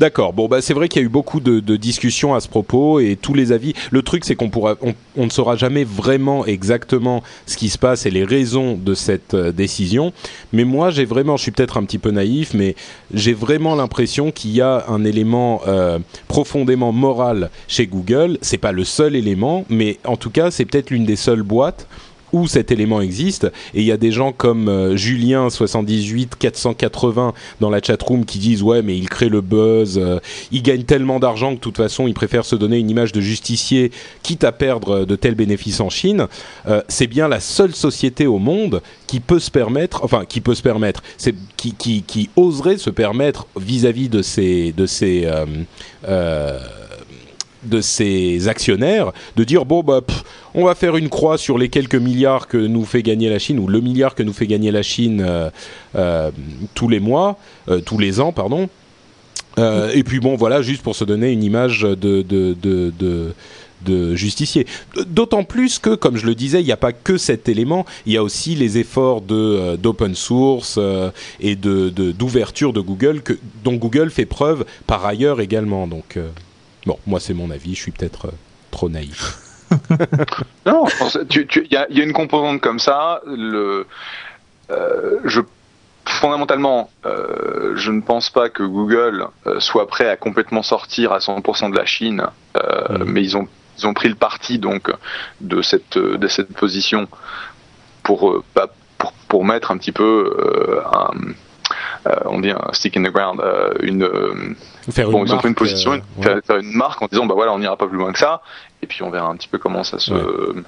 D'accord. 0.00 0.32
Bon, 0.32 0.48
bah 0.48 0.62
c'est 0.62 0.72
vrai 0.72 0.88
qu'il 0.88 1.02
y 1.02 1.04
a 1.04 1.06
eu 1.06 1.10
beaucoup 1.10 1.40
de, 1.40 1.76
discussions 1.76 2.34
à 2.34 2.40
ce 2.40 2.48
propos 2.48 3.00
et 3.00 3.18
tous 3.20 3.34
les 3.34 3.52
avis. 3.52 3.74
Le 3.90 4.00
truc, 4.00 4.24
c'est 4.24 4.34
qu'on 4.34 4.50
ne 5.14 5.28
saura 5.28 5.56
jamais 5.56 5.84
vraiment 5.84 6.46
exactement 6.46 7.22
ce 7.44 7.58
qui 7.58 7.68
se 7.68 7.76
passe 7.76 8.06
et 8.06 8.10
les 8.10 8.24
raisons 8.24 8.78
de 8.82 8.94
cette 8.94 9.34
euh, 9.34 9.52
décision. 9.52 10.14
Mais 10.54 10.64
moi, 10.64 10.88
j'ai 10.88 11.04
vraiment, 11.04 11.36
je 11.36 11.42
suis 11.42 11.50
peut-être 11.50 11.76
un 11.76 11.84
petit 11.84 11.98
peu 11.98 12.12
naïf, 12.12 12.54
mais 12.54 12.76
j'ai 13.12 13.34
vraiment 13.34 13.74
l'impression 13.74 14.30
qu'il 14.30 14.52
y 14.52 14.62
a 14.62 14.86
un 14.88 15.04
élément 15.04 15.60
euh, 15.68 15.98
profondément 16.28 16.92
moral 16.92 17.50
chez 17.68 17.86
Google. 17.86 18.38
C'est 18.40 18.56
pas 18.56 18.72
le 18.72 18.84
seul 18.84 19.14
élément, 19.14 19.66
mais 19.68 19.98
en 20.06 20.16
tout 20.16 20.30
cas, 20.30 20.50
c'est 20.50 20.64
peut-être 20.64 20.88
l'une 20.88 21.04
des 21.04 21.16
seules 21.16 21.42
boîtes 21.42 21.86
où 22.32 22.46
cet 22.46 22.70
élément 22.70 23.00
existe. 23.00 23.44
Et 23.74 23.80
il 23.80 23.84
y 23.84 23.92
a 23.92 23.96
des 23.96 24.12
gens 24.12 24.32
comme 24.32 24.68
euh, 24.68 24.96
Julien 24.96 25.50
78 25.50 26.36
480 26.38 27.34
dans 27.60 27.70
la 27.70 27.80
chatroom 27.82 28.24
qui 28.24 28.38
disent 28.38 28.62
ouais 28.62 28.82
mais 28.82 28.96
il 28.96 29.08
crée 29.08 29.28
le 29.28 29.40
buzz, 29.40 29.98
euh, 29.98 30.18
il 30.52 30.62
gagne 30.62 30.82
tellement 30.82 31.20
d'argent 31.20 31.50
que 31.50 31.56
de 31.56 31.60
toute 31.60 31.76
façon 31.76 32.06
il 32.06 32.14
préfère 32.14 32.44
se 32.44 32.56
donner 32.56 32.78
une 32.78 32.90
image 32.90 33.12
de 33.12 33.20
justicier 33.20 33.90
quitte 34.22 34.44
à 34.44 34.52
perdre 34.52 35.04
de 35.04 35.16
tels 35.16 35.34
bénéfices 35.34 35.80
en 35.80 35.90
Chine. 35.90 36.26
Euh, 36.66 36.82
c'est 36.88 37.06
bien 37.06 37.28
la 37.28 37.40
seule 37.40 37.74
société 37.74 38.26
au 38.26 38.38
monde 38.38 38.82
qui 39.06 39.20
peut 39.20 39.40
se 39.40 39.50
permettre, 39.50 40.04
enfin 40.04 40.24
qui 40.24 40.40
peut 40.40 40.54
se 40.54 40.62
permettre, 40.62 41.02
qui, 41.56 42.30
oserait 42.36 42.78
se 42.78 42.90
permettre 42.90 43.46
vis-à-vis 43.56 44.08
-vis 44.08 44.10
de 44.10 44.22
ces 44.22 44.72
de 44.72 44.86
ces 44.86 45.24
euh, 45.24 45.46
euh, 46.08 46.58
de 47.64 47.80
ses 47.80 48.48
actionnaires 48.48 49.12
de 49.36 49.44
dire 49.44 49.64
bon 49.64 49.82
bah 49.82 50.00
on 50.54 50.64
va 50.64 50.74
faire 50.74 50.96
une 50.96 51.08
croix 51.08 51.38
sur 51.38 51.58
les 51.58 51.68
quelques 51.68 51.94
milliards 51.94 52.48
que 52.48 52.56
nous 52.56 52.84
fait 52.84 53.02
gagner 53.02 53.28
la 53.28 53.38
Chine 53.38 53.58
ou 53.58 53.66
le 53.66 53.80
milliard 53.80 54.14
que 54.14 54.22
nous 54.22 54.32
fait 54.32 54.46
gagner 54.46 54.70
la 54.70 54.82
Chine 54.82 55.22
euh, 55.26 55.50
euh, 55.94 56.30
tous 56.74 56.88
les 56.88 57.00
mois, 57.00 57.38
euh, 57.68 57.80
tous 57.80 57.98
les 57.98 58.20
ans 58.20 58.32
pardon. 58.32 58.68
Et 59.94 60.04
puis 60.04 60.20
bon 60.20 60.36
voilà 60.36 60.62
juste 60.62 60.80
pour 60.80 60.96
se 60.96 61.04
donner 61.04 61.32
une 61.32 61.42
image 61.42 61.82
de 61.82 61.94
de, 61.94 62.54
de, 62.54 62.92
de 62.98 63.34
de 63.84 64.14
justicier. 64.14 64.66
D'autant 65.06 65.44
plus 65.44 65.78
que, 65.78 65.94
comme 65.94 66.16
je 66.16 66.24
le 66.24 66.34
disais, 66.34 66.60
il 66.60 66.64
n'y 66.64 66.72
a 66.72 66.78
pas 66.78 66.92
que 66.92 67.18
cet 67.18 67.48
élément, 67.48 67.84
il 68.06 68.12
y 68.12 68.16
a 68.16 68.22
aussi 68.22 68.54
les 68.54 68.78
efforts 68.78 69.20
de 69.20 69.76
d'open 69.76 70.14
source 70.14 70.78
et 71.40 71.56
de 71.56 71.90
d'ouverture 71.90 72.72
de, 72.72 72.80
de, 72.80 72.86
Google 72.86 73.20
que, 73.20 73.34
dont 73.62 73.74
Google 73.74 74.10
fait 74.10 74.24
preuve 74.24 74.64
par 74.86 75.04
ailleurs 75.04 75.42
également. 75.42 75.86
Donc 75.86 76.18
Bon, 76.86 76.98
moi 77.06 77.20
c'est 77.20 77.34
mon 77.34 77.50
avis, 77.50 77.74
je 77.74 77.82
suis 77.82 77.92
peut-être 77.92 78.26
euh, 78.26 78.32
trop 78.70 78.88
naïf. 78.88 79.38
non, 80.66 80.86
il 81.30 81.46
y, 81.70 81.74
y, 81.74 81.76
a 81.76 82.04
une 82.04 82.12
composante 82.12 82.60
comme 82.60 82.78
ça. 82.78 83.20
Le, 83.26 83.86
euh, 84.70 85.20
je, 85.24 85.40
fondamentalement, 86.06 86.90
euh, 87.06 87.76
je 87.76 87.92
ne 87.92 88.00
pense 88.00 88.30
pas 88.30 88.48
que 88.48 88.64
Google 88.64 89.28
soit 89.58 89.86
prêt 89.86 90.08
à 90.08 90.16
complètement 90.16 90.62
sortir 90.62 91.12
à 91.12 91.18
100% 91.18 91.70
de 91.70 91.76
la 91.76 91.86
Chine, 91.86 92.26
mmh. 92.56 93.04
mais 93.04 93.22
ils 93.22 93.36
ont, 93.36 93.46
ils 93.78 93.86
ont 93.86 93.94
pris 93.94 94.08
le 94.08 94.16
parti 94.16 94.58
donc 94.58 94.90
de 95.40 95.62
cette, 95.62 95.96
de 95.96 96.26
cette 96.26 96.52
position 96.52 97.06
pour, 98.02 98.42
bah, 98.56 98.74
pour, 98.98 99.12
pour 99.28 99.44
mettre 99.44 99.70
un 99.70 99.78
petit 99.78 99.92
peu 99.92 100.82
un 100.92 101.10
on 102.24 102.40
dit 102.40 102.50
un 102.50 102.72
stick 102.72 102.96
in 102.96 103.02
the 103.02 103.12
ground, 103.12 103.40
une, 103.82 104.56
euh, 104.90 104.94
faire 104.94 105.10
bon, 105.10 105.20
une 105.20 105.28
ils 105.28 105.34
ont 105.34 105.38
pris 105.38 105.48
une 105.48 105.54
position, 105.54 105.92
ouais. 105.92 106.02
faire, 106.20 106.40
faire, 106.44 106.56
une 106.58 106.72
marque 106.72 107.00
en 107.02 107.06
disant 107.06 107.26
bah 107.26 107.34
voilà 107.34 107.52
on 107.52 107.58
n'ira 107.58 107.76
pas 107.76 107.86
plus 107.86 107.98
loin 107.98 108.12
que 108.12 108.18
ça, 108.18 108.42
et 108.82 108.86
puis 108.86 109.02
on 109.02 109.10
verra 109.10 109.28
un 109.28 109.36
petit 109.36 109.48
peu 109.48 109.58
comment 109.58 109.84
ça 109.84 109.98
se 109.98 110.12
ouais 110.12 110.62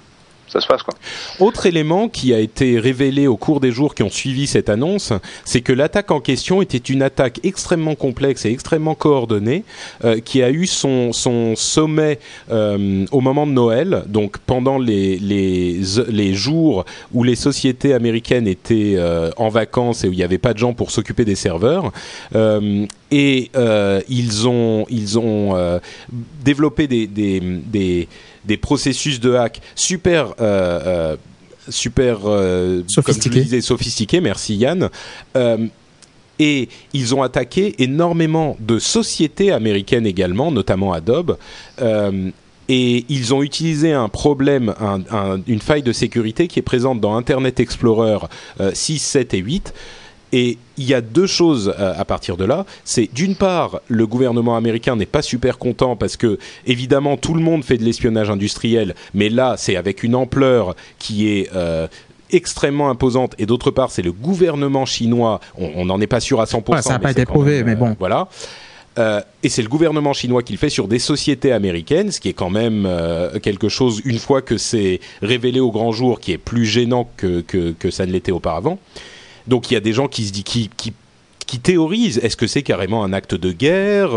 ça 0.52 0.60
se 0.60 0.66
passe 0.66 0.82
quoi. 0.82 0.94
Autre 1.40 1.66
élément 1.66 2.08
qui 2.08 2.34
a 2.34 2.38
été 2.38 2.78
révélé 2.78 3.26
au 3.26 3.36
cours 3.36 3.60
des 3.60 3.72
jours 3.72 3.94
qui 3.94 4.02
ont 4.02 4.10
suivi 4.10 4.46
cette 4.46 4.68
annonce, 4.68 5.12
c'est 5.44 5.62
que 5.62 5.72
l'attaque 5.72 6.10
en 6.10 6.20
question 6.20 6.60
était 6.60 6.78
une 6.78 7.02
attaque 7.02 7.40
extrêmement 7.42 7.94
complexe 7.94 8.44
et 8.44 8.50
extrêmement 8.50 8.94
coordonnée, 8.94 9.64
euh, 10.04 10.20
qui 10.20 10.42
a 10.42 10.50
eu 10.50 10.66
son, 10.66 11.12
sommet 11.54 12.18
euh, 12.50 13.06
au 13.10 13.20
moment 13.20 13.46
de 13.46 13.52
Noël, 13.52 14.04
donc 14.06 14.38
pendant 14.38 14.78
les, 14.78 15.80
jours 16.32 16.84
où 17.12 17.24
les 17.24 17.34
sociétés 17.34 17.94
américaines 17.94 18.46
étaient 18.46 18.94
euh, 18.96 19.30
en 19.36 19.48
vacances 19.48 20.04
et 20.04 20.08
où 20.08 20.12
il 20.12 20.16
n'y 20.16 20.22
avait 20.22 20.38
pas 20.38 20.52
de 20.52 20.58
gens 20.58 20.72
pour 20.74 20.90
s'occuper 20.90 21.24
des 21.24 21.34
serveurs. 21.34 21.92
Et 23.10 23.50
ils 24.08 24.48
ont, 24.48 24.86
développé 26.44 26.86
des 26.86 28.08
des 28.44 28.56
processus 28.56 29.20
de 29.20 29.34
hack 29.34 29.60
super 29.74 30.34
euh, 30.40 30.80
euh, 30.86 31.16
super 31.68 32.20
euh, 32.24 32.82
sophistiqués. 32.88 33.30
Comme 33.30 33.38
je 33.38 33.44
disais, 33.44 33.60
sophistiqués. 33.60 34.20
Merci 34.20 34.56
Yann. 34.56 34.88
Et 36.38 36.68
ils 36.92 37.14
ont 37.14 37.22
attaqué 37.22 37.74
énormément 37.78 38.56
de 38.58 38.80
sociétés 38.80 39.52
américaines 39.52 40.06
également, 40.06 40.50
notamment 40.50 40.92
Adobe. 40.92 41.36
Et 42.68 43.04
ils 43.08 43.34
ont 43.34 43.42
utilisé 43.42 43.92
un 43.92 44.08
problème, 44.08 44.74
un, 44.80 45.02
un, 45.10 45.40
une 45.46 45.60
faille 45.60 45.82
de 45.82 45.92
sécurité 45.92 46.46
qui 46.48 46.58
est 46.58 46.62
présente 46.62 47.00
dans 47.00 47.16
Internet 47.16 47.60
Explorer 47.60 48.18
euh, 48.60 48.70
6, 48.72 48.98
7 48.98 49.34
et 49.34 49.38
8 49.38 49.74
et 50.32 50.58
il 50.78 50.84
y 50.84 50.94
a 50.94 51.00
deux 51.00 51.26
choses 51.26 51.74
euh, 51.78 51.94
à 51.96 52.04
partir 52.04 52.36
de 52.36 52.44
là. 52.44 52.64
C'est 52.84 53.12
d'une 53.12 53.34
part, 53.34 53.80
le 53.88 54.06
gouvernement 54.06 54.56
américain 54.56 54.96
n'est 54.96 55.06
pas 55.06 55.22
super 55.22 55.58
content 55.58 55.96
parce 55.96 56.16
que 56.16 56.38
évidemment 56.66 57.16
tout 57.16 57.34
le 57.34 57.40
monde 57.40 57.64
fait 57.64 57.76
de 57.76 57.84
l'espionnage 57.84 58.30
industriel, 58.30 58.94
mais 59.14 59.28
là 59.28 59.56
c'est 59.58 59.76
avec 59.76 60.02
une 60.02 60.14
ampleur 60.14 60.74
qui 60.98 61.28
est 61.28 61.50
euh, 61.54 61.86
extrêmement 62.30 62.88
imposante. 62.90 63.34
Et 63.38 63.46
d'autre 63.46 63.70
part 63.70 63.90
c'est 63.90 64.02
le 64.02 64.12
gouvernement 64.12 64.86
chinois. 64.86 65.40
On 65.56 65.84
n'en 65.84 66.00
est 66.00 66.06
pas 66.06 66.20
sûr 66.20 66.40
à 66.40 66.44
100% 66.44 66.72
ouais, 66.72 66.82
ça 66.82 66.94
n'a 66.94 66.98
pas 66.98 67.10
été 67.10 67.26
prouvé 67.26 67.58
même, 67.58 67.66
mais 67.66 67.76
bon. 67.76 67.90
euh, 67.90 67.94
voilà. 67.98 68.28
Euh, 68.98 69.20
et 69.42 69.48
c'est 69.48 69.62
le 69.62 69.68
gouvernement 69.68 70.12
chinois 70.12 70.42
qui 70.42 70.52
le 70.52 70.58
fait 70.58 70.68
sur 70.68 70.86
des 70.88 70.98
sociétés 70.98 71.52
américaines, 71.52 72.10
ce 72.10 72.20
qui 72.20 72.28
est 72.28 72.34
quand 72.34 72.50
même 72.50 72.84
euh, 72.86 73.38
quelque 73.38 73.68
chose, 73.68 74.02
une 74.04 74.18
fois 74.18 74.42
que 74.42 74.58
c'est 74.58 75.00
révélé 75.22 75.60
au 75.60 75.70
grand 75.70 75.92
jour, 75.92 76.20
qui 76.20 76.32
est 76.32 76.38
plus 76.38 76.66
gênant 76.66 77.08
que, 77.16 77.40
que, 77.40 77.72
que 77.72 77.90
ça 77.90 78.04
ne 78.06 78.12
l'était 78.12 78.32
auparavant. 78.32 78.78
Donc 79.46 79.70
il 79.70 79.74
y 79.74 79.76
a 79.76 79.80
des 79.80 79.92
gens 79.92 80.08
qui 80.08 80.26
se 80.26 80.32
disent 80.32 80.44
qui, 80.44 80.92
théorisent. 81.62 82.18
Est-ce 82.18 82.36
que 82.36 82.46
c'est 82.46 82.62
carrément 82.62 83.04
un 83.04 83.12
acte 83.12 83.34
de 83.34 83.52
guerre 83.52 84.10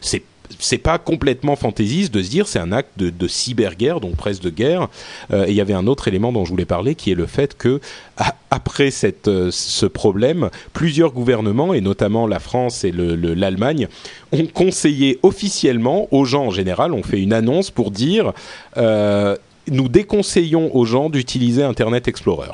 C'est 0.00 0.22
c'est 0.58 0.78
pas 0.78 0.98
complètement 0.98 1.56
fantaisiste 1.56 2.12
de 2.12 2.22
se 2.22 2.30
dire 2.30 2.48
c'est 2.48 2.58
un 2.58 2.72
acte 2.72 2.98
de, 2.98 3.10
de 3.10 3.28
cyberguerre, 3.28 4.00
donc 4.00 4.16
presque 4.16 4.42
de 4.42 4.50
guerre. 4.50 4.88
Euh, 5.32 5.46
et 5.46 5.50
il 5.50 5.56
y 5.56 5.60
avait 5.60 5.74
un 5.74 5.86
autre 5.86 6.08
élément 6.08 6.32
dont 6.32 6.44
je 6.44 6.50
voulais 6.50 6.64
parler, 6.64 6.94
qui 6.94 7.10
est 7.10 7.14
le 7.14 7.26
fait 7.26 7.56
que 7.56 7.80
après 8.50 8.90
euh, 9.26 9.50
ce 9.50 9.86
problème, 9.86 10.50
plusieurs 10.72 11.12
gouvernements, 11.12 11.74
et 11.74 11.80
notamment 11.80 12.26
la 12.26 12.38
France 12.38 12.84
et 12.84 12.92
l'Allemagne, 12.92 13.88
ont 14.32 14.46
conseillé 14.46 15.18
officiellement 15.22 16.08
aux 16.12 16.24
gens 16.24 16.46
en 16.46 16.50
général, 16.50 16.92
ont 16.92 17.02
fait 17.02 17.20
une 17.20 17.32
annonce 17.32 17.70
pour 17.70 17.90
dire 17.90 18.32
euh, 18.76 19.36
nous 19.70 19.88
déconseillons 19.88 20.74
aux 20.74 20.84
gens 20.84 21.10
d'utiliser 21.10 21.62
Internet 21.62 22.08
Explorer. 22.08 22.52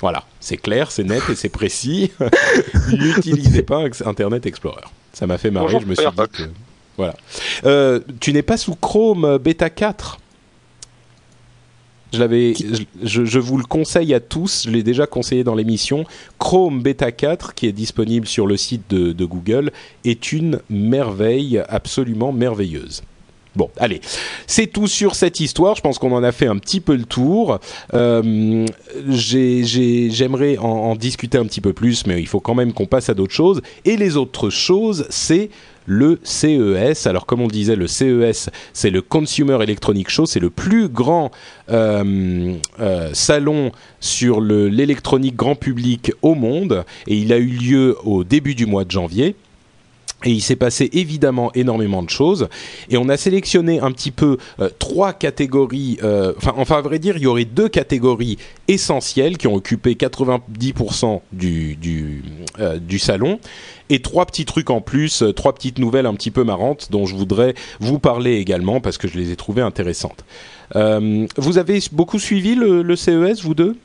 Voilà, 0.00 0.24
c'est 0.40 0.56
clair, 0.56 0.90
c'est 0.90 1.04
net 1.04 1.22
et 1.30 1.34
c'est 1.34 1.48
précis. 1.48 2.12
N'utilisez 2.92 3.62
pas 3.62 3.84
Internet 4.04 4.46
Explorer. 4.46 4.82
Ça 5.12 5.26
m'a 5.26 5.38
fait 5.38 5.50
marrer, 5.50 5.80
je 5.80 5.86
me 5.86 5.94
suis 5.94 6.04
dit 6.04 6.22
que... 6.32 6.42
Voilà. 6.96 7.14
Euh, 7.64 8.00
tu 8.20 8.32
n'es 8.32 8.42
pas 8.42 8.56
sous 8.56 8.74
Chrome 8.74 9.38
Beta 9.38 9.68
4 9.70 10.18
je, 12.12 12.20
l'avais, 12.20 12.54
je, 13.02 13.38
vous 13.38 13.58
le 13.58 13.64
conseille 13.64 14.14
à 14.14 14.20
tous, 14.20 14.64
je 14.66 14.70
l'ai 14.70 14.82
déjà 14.82 15.06
conseillé 15.06 15.44
dans 15.44 15.54
l'émission. 15.54 16.04
Chrome 16.38 16.82
Beta 16.82 17.12
4, 17.12 17.54
qui 17.54 17.66
est 17.66 17.72
disponible 17.72 18.26
sur 18.26 18.46
le 18.46 18.56
site 18.56 18.88
de, 18.88 19.24
Google, 19.24 19.72
est 20.04 20.32
une 20.32 20.60
merveille 20.70 21.62
absolument 21.68 22.32
merveilleuse. 22.32 23.02
Bon, 23.56 23.70
allez, 23.78 24.02
c'est 24.46 24.66
tout 24.66 24.86
sur 24.86 25.14
cette 25.14 25.40
histoire. 25.40 25.74
Je 25.76 25.80
pense 25.80 25.98
qu'on 25.98 26.12
en 26.12 26.22
a 26.22 26.30
fait 26.30 26.46
un 26.46 26.58
petit 26.58 26.80
peu 26.80 26.94
le 26.94 27.04
tour. 27.04 27.58
Euh, 27.94 28.66
j'aimerais 29.08 30.58
en, 30.58 30.94
discuter 30.94 31.38
un 31.38 31.46
petit 31.46 31.62
peu 31.62 31.72
plus, 31.72 32.06
mais 32.06 32.20
il 32.20 32.26
faut 32.26 32.40
quand 32.40 32.54
même 32.54 32.74
qu'on 32.74 32.84
passe 32.84 33.08
à 33.08 33.14
d'autres 33.14 33.32
choses. 33.32 33.62
Et 33.86 33.96
les 33.96 34.18
autres 34.18 34.50
choses, 34.50 35.06
c'est 35.08 35.48
le 35.86 36.20
CES. 36.22 37.06
Alors 37.06 37.24
comme 37.24 37.40
on 37.40 37.46
disait, 37.46 37.76
le 37.76 37.86
CES, 37.86 38.50
c'est 38.74 38.90
le 38.90 39.00
Consumer 39.00 39.56
Electronic 39.62 40.10
Show, 40.10 40.26
c'est 40.26 40.40
le 40.40 40.50
plus 40.50 40.88
grand 40.88 41.30
euh, 41.70 42.56
euh, 42.80 43.10
salon 43.14 43.72
sur 44.00 44.42
l'électronique 44.42 45.36
grand 45.36 45.54
public 45.54 46.12
au 46.20 46.34
monde, 46.34 46.84
et 47.06 47.16
il 47.16 47.32
a 47.32 47.38
eu 47.38 47.46
lieu 47.46 47.96
au 48.04 48.22
début 48.22 48.54
du 48.54 48.66
mois 48.66 48.84
de 48.84 48.90
janvier. 48.90 49.34
Et 50.26 50.30
il 50.30 50.42
s'est 50.42 50.56
passé 50.56 50.90
évidemment 50.92 51.50
énormément 51.54 52.02
de 52.02 52.10
choses. 52.10 52.48
Et 52.90 52.98
on 52.98 53.08
a 53.08 53.16
sélectionné 53.16 53.80
un 53.80 53.92
petit 53.92 54.10
peu 54.10 54.36
euh, 54.60 54.68
trois 54.78 55.12
catégories. 55.12 55.98
enfin, 56.36 56.52
enfin, 56.56 56.78
à 56.78 56.82
vrai 56.82 56.98
dire, 56.98 57.16
il 57.16 57.22
y 57.22 57.26
aurait 57.26 57.44
deux 57.44 57.68
catégories 57.68 58.36
essentielles 58.68 59.38
qui 59.38 59.46
ont 59.46 59.54
occupé 59.54 59.94
90% 59.94 61.20
du, 61.32 61.76
du, 61.76 62.98
salon 62.98 63.38
et 63.88 64.00
trois 64.00 64.26
petits 64.26 64.44
trucs 64.44 64.70
en 64.70 64.80
plus, 64.80 65.22
euh, 65.22 65.32
trois 65.32 65.54
petites 65.54 65.78
nouvelles 65.78 66.06
un 66.06 66.14
petit 66.14 66.30
peu 66.30 66.44
marrantes 66.44 66.88
dont 66.90 67.06
je 67.06 67.14
voudrais 67.14 67.54
vous 67.80 67.98
parler 67.98 68.36
également 68.36 68.80
parce 68.80 68.98
que 68.98 69.08
je 69.08 69.16
les 69.16 69.30
ai 69.30 69.36
trouvées 69.36 69.62
intéressantes. 69.62 70.24
Euh, 70.74 71.26
vous 71.36 71.58
avez 71.58 71.80
beaucoup 71.92 72.18
suivi 72.18 72.54
le 72.54 72.96
CES, 72.96 73.42
vous 73.42 73.54
deux? 73.54 73.76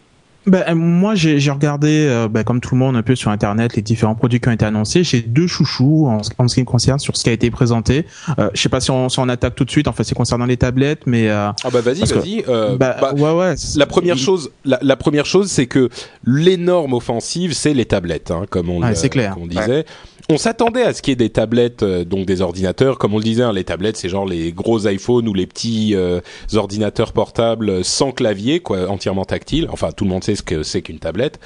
Ben, 0.48 0.64
euh, 0.68 0.76
moi, 0.76 1.14
j'ai 1.14 1.38
regardé, 1.52 2.08
euh, 2.10 2.28
ben, 2.28 2.44
comme 2.44 2.62
tout 2.62 2.74
le 2.74 2.80
monde, 2.80 2.96
un 2.96 3.04
peu 3.04 3.16
sur 3.16 3.30
Internet, 3.30 3.76
les 3.76 3.82
différents 3.82 4.16
produits 4.16 4.40
qui 4.40 4.50
ont 4.50 4.52
été 4.52 4.66
annoncés. 4.66 5.04
J'ai 5.04 5.22
deux 5.22 5.48
chouchous 5.48 6.08
en, 6.08 6.24
ce 6.24 6.56
qui 6.56 6.62
me 6.62 6.66
concerne 6.66 6.98
sur 7.00 7.16
ce 7.16 7.24
qui 7.24 7.30
a 7.30 7.34
été 7.34 7.52
présenté. 7.52 8.06
Euh, 8.40 8.50
je 8.54 8.62
sais 8.62 8.70
pas 8.70 8.80
si 8.80 8.90
on, 8.90 9.08
si 9.10 9.20
on 9.20 9.30
attaque 9.30 9.56
tout 9.56 9.66
de 9.66 9.72
suite. 9.72 9.88
En 9.88 9.94
fait, 9.94 10.04
c'est 10.04 10.16
concernant 10.16 10.46
les 10.46 10.58
tablettes, 10.58 11.04
mais 11.06 11.30
euh, 11.30 11.50
ah 11.64 11.70
bah 11.72 11.82
vas-y, 11.82 12.06
vas-y. 12.06 12.44
Euh, 12.48 12.76
bah, 12.76 12.98
bah, 13.00 13.14
ouais, 13.14 13.32
ouais. 13.32 13.56
La 13.76 13.86
première 13.86 14.18
chose, 14.18 14.52
la, 14.66 14.80
la 14.82 14.96
première 14.96 15.26
chose, 15.26 15.48
c'est 15.52 15.68
que 15.68 15.90
l'énorme 16.26 16.94
offensive, 16.94 17.54
c'est 17.54 17.74
les 17.74 17.86
tablettes, 17.86 18.32
hein, 18.32 18.46
comme 18.50 18.70
on, 18.70 18.82
ouais, 18.82 19.10
clair. 19.10 19.36
on 19.40 19.46
disait 19.46 19.86
on 20.32 20.38
s'attendait 20.38 20.84
à 20.84 20.94
ce 20.94 21.02
qu'il 21.02 21.12
y 21.12 21.14
ait 21.14 21.16
des 21.18 21.30
tablettes, 21.30 21.84
euh, 21.84 22.04
donc 22.06 22.26
des 22.26 22.42
ordinateurs, 22.42 22.98
comme 22.98 23.14
on 23.14 23.18
le 23.18 23.24
disait, 23.24 23.44
hein, 23.44 23.54
les 23.54 23.64
tablettes, 23.64 23.98
c'est 23.98 24.10
genre 24.10 24.26
les 24.26 24.52
gros 24.54 24.88
iPhones 24.88 25.28
ou 25.28 25.34
les 25.34 25.46
petits 25.46 25.94
euh, 25.94 26.22
ordinateurs 26.54 27.12
portables 27.12 27.84
sans 27.84 28.12
clavier, 28.12 28.60
quoi, 28.60 28.90
entièrement 28.90 29.26
tactile. 29.26 29.68
Enfin, 29.72 29.92
tout 29.92 30.06
le 30.06 30.10
monde 30.10 30.24
sait 30.24 30.31
ce 30.36 30.44
que 30.44 30.64
c'est 30.64 30.82
qu'une 30.82 31.00
tablette. 31.00 31.40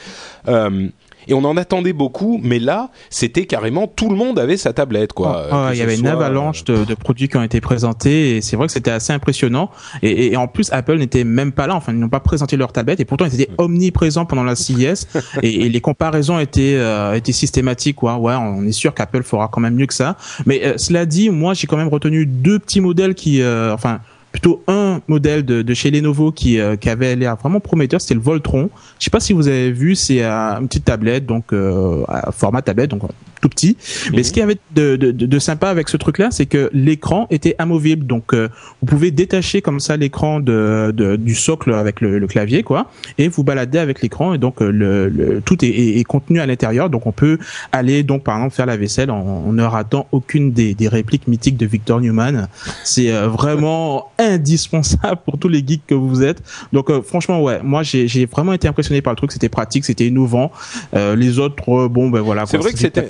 Euh, 0.48 0.90
et 1.28 1.34
on 1.34 1.44
en 1.44 1.58
attendait 1.58 1.94
beaucoup, 1.94 2.40
mais 2.42 2.60
là, 2.60 2.90
c'était 3.10 3.46
carrément 3.46 3.88
tout 3.88 4.10
le 4.10 4.16
monde 4.16 4.38
avait 4.38 4.58
sa 4.58 4.74
tablette, 4.74 5.14
quoi. 5.14 5.48
Oh, 5.52 5.68
il 5.72 5.78
y 5.78 5.82
avait 5.82 5.98
une 5.98 6.08
avalanche 6.08 6.64
de, 6.66 6.86
de, 6.86 6.94
produits 6.94 7.28
qui 7.28 7.38
ont 7.38 7.44
été 7.44 7.62
présentés, 7.62 8.38
et 8.38 8.42
c'est 8.42 8.56
vrai 8.56 8.68
que 8.68 8.74
c'était 8.74 8.92
assez 8.92 9.12
impressionnant. 9.14 9.72
Et, 10.02 10.28
et, 10.28 10.38
en 10.38 10.48
plus, 10.48 10.72
Apple 10.72 10.98
n'était 10.98 11.24
même 11.24 11.52
pas 11.52 11.68
là. 11.68 11.76
Enfin, 11.76 11.94
ils 11.94 12.00
n'ont 12.00 12.10
pas 12.10 12.20
présenté 12.20 12.58
leur 12.58 12.72
tablette, 12.72 13.00
et 13.00 13.06
pourtant 13.06 13.26
ils 13.26 13.42
étaient 13.42 13.52
omniprésents 13.58 14.26
pendant 14.26 14.44
la 14.44 14.56
CES. 14.56 15.08
et, 15.42 15.66
et, 15.66 15.70
les 15.70 15.82
comparaisons 15.82 16.40
étaient 16.40 16.76
euh, 16.76 17.14
étaient 17.14 17.32
systématiques, 17.32 17.96
quoi. 17.96 18.18
Ouais, 18.18 18.36
on 18.36 18.64
est 18.66 18.72
sûr 18.72 18.94
qu'Apple 18.94 19.24
fera 19.24 19.48
quand 19.48 19.62
même 19.62 19.76
mieux 19.76 19.88
que 19.88 19.94
ça. 19.94 20.18
Mais 20.46 20.64
euh, 20.64 20.74
cela 20.78 21.06
dit, 21.06 21.30
moi, 21.30 21.54
j'ai 21.54 21.68
quand 21.68 21.78
même 21.78 21.88
retenu 21.88 22.26
deux 22.26 22.60
petits 22.60 22.82
modèles 22.82 23.16
qui, 23.16 23.42
euh, 23.42 23.74
enfin 23.74 24.00
plutôt 24.36 24.62
un 24.68 25.00
modèle 25.08 25.46
de, 25.46 25.62
de 25.62 25.74
chez 25.74 25.92
Lenovo 25.92 26.34
qui, 26.34 26.60
euh, 26.60 26.76
qui 26.76 26.90
avait 26.90 27.16
l'air 27.16 27.38
vraiment 27.38 27.62
prometteur, 27.62 28.02
c'était 28.02 28.16
le 28.16 28.20
Voltron. 28.20 28.70
Je 29.00 29.06
sais 29.06 29.10
pas 29.10 29.22
si 29.22 29.32
vous 29.32 29.48
avez 29.48 29.72
vu, 29.72 29.96
c'est 29.96 30.26
euh, 30.26 30.60
une 30.60 30.68
petite 30.68 30.84
tablette, 30.84 31.26
donc 31.26 31.54
euh, 31.54 32.04
format 32.34 32.62
tablette, 32.62 32.92
donc 32.92 33.04
tout 33.46 33.50
petit. 33.50 33.78
Mais 34.12 34.24
ce 34.24 34.34
qui 34.34 34.42
avait 34.42 34.58
de, 34.74 34.96
de, 34.96 35.12
de, 35.12 35.40
sympa 35.40 35.70
avec 35.70 35.90
ce 35.90 35.98
truc-là, 35.98 36.30
c'est 36.32 36.48
que 36.48 36.72
l'écran 36.74 37.28
était 37.30 37.56
amovible, 37.60 38.08
donc 38.08 38.34
vous 38.34 38.86
pouvez 38.88 39.12
détacher 39.12 39.62
comme 39.62 39.80
ça 39.80 39.98
l'écran 39.98 40.40
de, 40.40 40.92
de, 40.96 41.16
du 41.16 41.36
socle 41.36 41.72
avec 41.74 42.02
le, 42.02 42.18
le, 42.18 42.28
clavier, 42.28 42.64
quoi, 42.64 42.90
et 43.20 43.28
vous 43.28 43.44
balader 43.44 43.78
avec 43.78 44.02
l'écran, 44.02 44.34
et 44.34 44.40
donc 44.40 44.62
le, 44.62 45.10
le 45.10 45.42
tout 45.42 45.64
est, 45.64 45.70
est, 45.70 46.04
contenu 46.04 46.40
à 46.40 46.48
l'intérieur, 46.48 46.90
donc 46.90 47.06
on 47.06 47.12
peut 47.12 47.38
aller 47.72 48.02
donc 48.02 48.24
par 48.24 48.38
exemple 48.38 48.56
faire 48.56 48.66
la 48.66 48.78
vaisselle 48.78 49.12
en, 49.12 49.52
ne 49.52 49.64
ratant 49.64 50.08
aucune 50.12 50.52
des, 50.52 50.74
des 50.74 50.88
répliques 50.88 51.28
mythiques 51.28 51.58
de 51.58 51.68
Victor 51.68 52.02
Newman. 52.02 52.48
C'est 52.84 53.12
vraiment 53.12 54.10
indispensable 54.18 55.22
pour 55.24 55.38
tous 55.38 55.50
les 55.50 55.64
geeks 55.66 55.86
que 55.86 55.94
vous 55.94 56.24
êtes. 56.24 56.42
Donc 56.74 56.90
euh, 56.90 57.02
franchement 57.02 57.42
ouais, 57.42 57.60
moi 57.64 57.84
j'ai 57.84 58.26
vraiment 58.26 58.54
été 58.54 58.68
impressionné 58.68 59.02
par 59.02 59.14
le 59.14 59.18
truc, 59.18 59.32
c'était 59.32 59.50
pratique, 59.50 59.86
c'était 59.86 60.08
innovant. 60.08 60.52
Euh, 60.96 61.16
les 61.16 61.40
autres 61.40 61.56
euh, 61.70 61.88
bon 61.88 62.10
ben 62.10 62.22
voilà. 62.22 62.46
C'est 62.46 62.58
vrai 62.58 62.72
que 62.72 62.80
c'était 62.80 63.10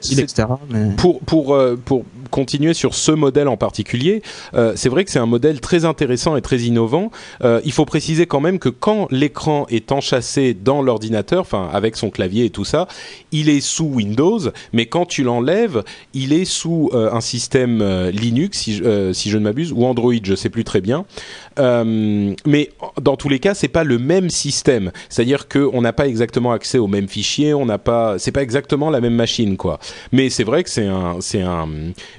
Pour 0.98 1.20
pour 1.22 1.58
pour 1.86 2.06
continuer 2.32 2.74
sur 2.74 2.96
ce 2.96 3.12
modèle 3.12 3.48
en 3.48 3.58
particulier, 3.58 4.22
c'est 4.76 4.90
vrai 4.90 5.06
que 5.06 5.12
c'est 5.12 5.20
un 5.20 5.26
modèle 5.26 5.62
très 5.62 5.86
intéressant 5.86 6.36
et 6.36 6.42
très 6.42 6.60
innovant. 6.60 7.12
il 7.44 7.72
faut 7.72 7.86
préciser 7.86 8.26
quand 8.26 8.42
même 8.42 8.60
que 8.60 8.70
quand 8.70 9.08
l'écran 9.12 9.66
est 9.70 9.92
enchâssé 9.92 10.54
dans 10.54 10.82
l'ordinateur, 10.82 11.42
enfin 11.42 11.70
avec 11.72 11.96
son 11.96 12.10
clavier 12.10 12.46
et 12.46 12.50
tout 12.50 12.66
ça, 12.66 12.88
il 13.32 13.50
est 13.50 13.62
sous 13.62 13.86
Windows, 13.86 14.40
mais 14.74 14.86
quand 14.88 15.06
tu 15.06 15.24
l'enlèves, 15.24 15.84
il 16.14 16.34
est 16.34 16.46
sous 16.46 16.90
un 16.94 17.22
système 17.22 18.10
Linux 18.10 18.58
si, 18.58 18.82
si 19.14 19.30
je 19.30 19.38
ne 19.38 19.44
m'abuse 19.44 19.72
ou 19.72 19.86
Android, 19.86 20.14
je 20.22 20.36
sais 20.36 20.50
plus 20.50 20.64
très 20.64 20.82
bien 20.82 21.06
euh, 21.60 22.34
mais 22.46 22.70
dans 23.02 23.16
tous 23.16 23.30
les 23.30 23.40
cas, 23.40 23.54
c'est 23.54 23.68
pas 23.68 23.84
le 23.84 23.98
même 23.98 24.30
système. 24.30 24.92
C'est-à-dire 25.10 25.48
qu'on 25.48 25.82
n'a 25.82 25.94
pas 25.94 26.08
exactement 26.08 26.52
accès 26.52 26.78
aux 26.78 26.88
mêmes 26.88 27.08
fichiers, 27.08 27.54
on 27.54 27.66
n'a 27.66 27.78
pas, 27.78 28.18
c'est 28.20 28.32
pas 28.32 28.42
exactement 28.42 28.90
la 28.90 29.02
même 29.02 29.16
machine, 29.16 29.58
quoi. 29.58 29.80
Mais 30.12 30.30
c'est 30.30 30.44
vrai 30.44 30.64
que 30.64 30.70
c'est 30.70 30.88
un, 30.88 31.18
c'est 31.22 31.42
un, 31.42 31.68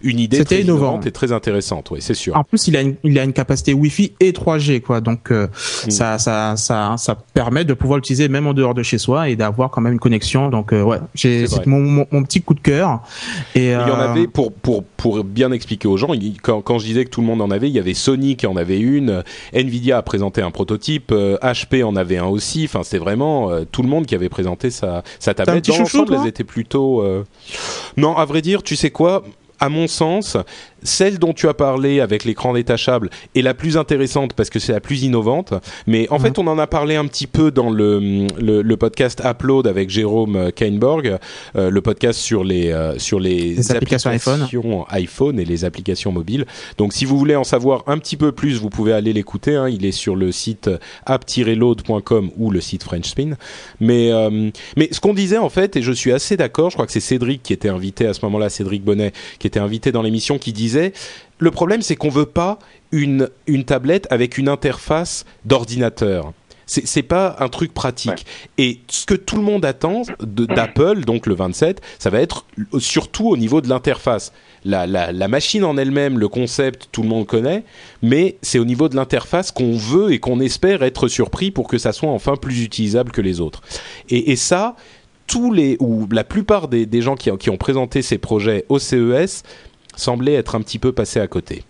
une 0.03 0.19
idée 0.19 0.45
très 0.45 0.63
innovante 0.63 1.07
et 1.07 1.13
très 1.13 1.33
intéressante, 1.33 1.91
oui, 1.91 1.99
c'est 2.01 2.15
sûr. 2.15 2.37
En 2.37 2.45
plus, 2.45 2.69
il 2.69 2.77
a 2.77 2.81
une, 2.81 2.97
il 3.05 3.19
a 3.19 3.25
une 3.25 3.33
capacité 3.33 3.73
Wi-Fi 3.73 4.13
et 4.21 4.33
3G, 4.33 4.81
quoi. 4.81 5.01
Donc 5.01 5.31
euh, 5.31 5.47
mm. 5.87 5.91
ça, 5.91 6.19
ça, 6.19 6.57
ça, 6.57 6.95
ça 6.99 7.15
permet 7.35 7.65
de 7.65 7.75
pouvoir 7.75 7.99
l'utiliser 7.99 8.29
même 8.29 8.47
en 8.47 8.55
dehors 8.55 8.75
de 8.75 8.83
chez 8.83 8.99
soi 8.99 9.29
et 9.29 9.37
d'avoir 9.37 9.71
quand 9.71 9.81
même 9.81 9.93
une 9.93 9.99
connexion. 9.99 10.49
Donc 10.49 10.73
euh, 10.73 10.83
ouais, 10.83 10.99
j'ai 11.15 11.47
mon, 11.67 12.07
mon, 12.11 12.23
petit 12.23 12.41
coup 12.41 12.55
de 12.55 12.61
cœur. 12.61 13.03
Et 13.55 13.67
il 13.67 13.73
y 13.73 13.77
en 13.77 13.99
avait 13.99 14.27
pour 14.27 14.53
pour 14.53 14.85
pour 14.85 15.25
bien 15.25 15.53
expliquer 15.53 15.89
aux 15.89 15.97
gens. 15.97 16.09
quand, 16.43 16.63
quand 16.63 16.79
je 16.79 16.87
disais 16.87 17.05
que 17.05 17.11
tout 17.11 17.21
le 17.21 17.27
monde 17.27 17.43
en 17.43 17.51
avait, 17.51 17.69
il 17.69 17.75
y 17.75 17.79
avait 17.79 17.95
Sony 17.95 18.37
qui 18.37 18.47
en 18.47 18.57
avait 18.57 18.79
une, 18.79 19.23
Nvidia 19.53 19.99
a 19.99 20.03
présenté 20.03 20.43
un 20.43 20.51
prototype, 20.51 21.11
HP 21.13 21.81
euh, 21.81 21.87
en 21.87 21.97
avait 21.97 22.19
un 22.19 22.27
aussi. 22.27 22.65
Enfin, 22.65 22.83
c'est 22.83 22.99
vraiment 22.99 23.51
euh, 23.51 23.65
tout 23.71 23.83
le 23.83 23.89
monde 23.89 24.07
qui 24.07 24.15
avait 24.15 24.29
présenté 24.29 24.71
sa, 24.71 25.03
sa 25.19 25.35
tablette. 25.35 25.67
Dans 25.67 25.79
l'ensemble, 25.79 26.15
elles 26.15 26.29
étaient 26.29 26.45
plutôt. 26.45 27.03
Euh, 27.03 27.25
non, 27.97 28.17
à 28.17 28.25
vrai 28.25 28.43
dire, 28.43 28.63
tu 28.63 28.77
sais 28.77 28.91
quoi? 28.91 29.25
À 29.59 29.71
mon 29.71 29.87
sens, 29.87 30.37
celle 30.83 31.19
dont 31.19 31.33
tu 31.33 31.49
as 31.49 31.55
parlé 31.55 32.01
avec 32.01 32.25
l'écran 32.25 32.53
détachable 32.53 33.11
est 33.35 33.43
la 33.43 33.55
plus 33.55 33.77
intéressante 33.77 34.33
parce 34.35 34.51
que 34.51 34.59
c'est 34.59 34.73
la 34.73 34.81
plus 34.81 35.03
innovante. 35.03 35.55
Mais 35.87 36.09
en 36.11 36.19
fait, 36.19 36.39
on 36.39 36.47
en 36.47 36.59
a 36.59 36.67
parlé 36.67 36.97
un 36.97 37.07
petit 37.07 37.27
peu 37.27 37.51
dans 37.51 37.71
le, 37.71 38.27
le, 38.39 38.77
podcast 38.77 39.23
Upload 39.25 39.67
avec 39.67 39.89
Jérôme 39.89 40.53
Kainborg, 40.53 41.19
euh, 41.57 41.71
le 41.71 41.81
podcast 41.81 42.21
sur 42.21 42.45
les, 42.45 42.71
euh, 42.71 42.99
sur 42.99 43.19
les, 43.19 43.71
applications, 43.73 44.11
iPhone. 44.11 44.47
iPhone. 44.91 45.41
et 45.41 45.45
les 45.45 45.65
applications 45.65 46.13
mobiles. 46.13 46.45
Donc, 46.77 46.93
si 46.93 47.05
vous 47.05 47.19
voulez 47.19 47.37
en 47.37 47.45
savoir 47.45 47.85
un 47.87 47.99
petit 47.99 48.17
peu 48.17 48.33
plus, 48.33 48.61
vous 48.61 48.71
pouvez 48.71 48.93
aller 48.93 49.13
l'écouter. 49.13 49.57
Hein. 49.57 49.69
Il 49.69 49.85
est 49.87 49.93
sur 49.93 50.15
le 50.15 50.31
site 50.31 50.71
app-load.com 51.07 52.31
ou 52.37 52.51
le 52.51 52.61
site 52.61 52.83
French 52.83 53.07
Spin. 53.07 53.37
Mais, 53.81 54.13
euh, 54.13 54.51
mais 54.77 54.89
ce 54.93 55.01
qu'on 55.01 55.15
disait 55.15 55.39
en 55.39 55.49
fait, 55.49 55.77
et 55.77 55.83
je 55.83 55.93
suis 55.93 56.13
assez 56.13 56.37
d'accord, 56.37 56.71
je 56.71 56.77
crois 56.77 56.87
que 56.87 56.93
c'est 56.93 57.01
Cédric 57.01 57.43
qui 57.43 57.53
était 57.53 57.69
invité 57.69 58.07
à 58.07 58.15
ce 58.15 58.25
moment-là, 58.25 58.49
Cédric 58.49 58.85
Bonnet, 58.85 59.13
qui 59.39 59.47
était 59.47 59.61
invité 59.61 59.93
dans 59.93 60.03
l'émission, 60.03 60.39
qui 60.39 60.53
le 61.39 61.51
problème 61.51 61.83
c'est 61.83 61.97
qu'on 61.97 62.09
veut 62.09 62.27
pas 62.27 62.59
une, 62.93 63.29
une 63.47 63.65
tablette 63.65 64.07
avec 64.11 64.39
une 64.39 64.49
interface 64.49 65.25
d'ordinateur. 65.45 66.33
C'est 66.69 67.05
pas 67.05 67.37
un 67.39 67.49
truc 67.49 67.73
pratique. 67.73 68.27
Et 68.59 68.81
ce 68.89 69.07
que 69.07 69.15
tout 69.15 69.37
le 69.37 69.43
monde 69.43 69.65
attend 69.65 70.03
d'Apple, 70.19 71.05
donc 71.05 71.27
le 71.27 71.35
27, 71.37 71.81
ça 72.01 72.11
va 72.11 72.21
être 72.21 72.45
surtout 72.81 73.29
au 73.29 73.37
niveau 73.37 73.61
de 73.61 73.69
l'interface. 73.69 74.33
La, 74.65 74.85
la, 74.85 75.13
la, 75.13 75.29
machine 75.29 75.63
en 75.63 75.77
elle-même, 75.77 76.19
le 76.19 76.27
concept, 76.27 76.89
tout 76.91 77.03
le 77.03 77.09
monde 77.09 77.25
connaît, 77.25 77.63
mais 78.03 78.37
c'est 78.43 78.59
au 78.59 78.65
niveau 78.65 78.89
de 78.89 78.97
l'interface 78.97 79.53
qu'on 79.53 79.77
veut 79.77 80.11
et 80.11 80.19
qu'on 80.19 80.41
espère 80.41 80.83
être 80.83 81.07
surpris 81.07 81.53
pour 81.53 81.69
que 81.69 81.79
ça 81.79 81.93
soit 81.93 82.11
enfin 82.11 82.35
plus 82.35 82.65
utilisable 82.65 83.13
que 83.13 83.21
les 83.21 83.41
autres. 83.41 83.63
Et, 84.09 84.33
et 84.33 84.37
ça, 84.37 84.75
tous 85.29 85.53
les 85.53 85.77
ou 85.79 86.09
la 86.11 86.25
plupart 86.25 86.67
des, 86.67 86.85
des 86.85 87.01
gens 87.01 87.15
qui, 87.15 87.31
qui 87.39 87.49
ont 87.49 87.57
présenté 87.57 88.03
ces 88.03 88.19
projets 88.19 88.65
au 88.69 88.81
CES 88.81 89.45
semblaient 89.97 90.35
être 90.35 90.55
un 90.55 90.61
petit 90.61 90.79
peu 90.79 90.93
passés 90.93 91.21
à 91.21 91.27
côté. 91.27 91.65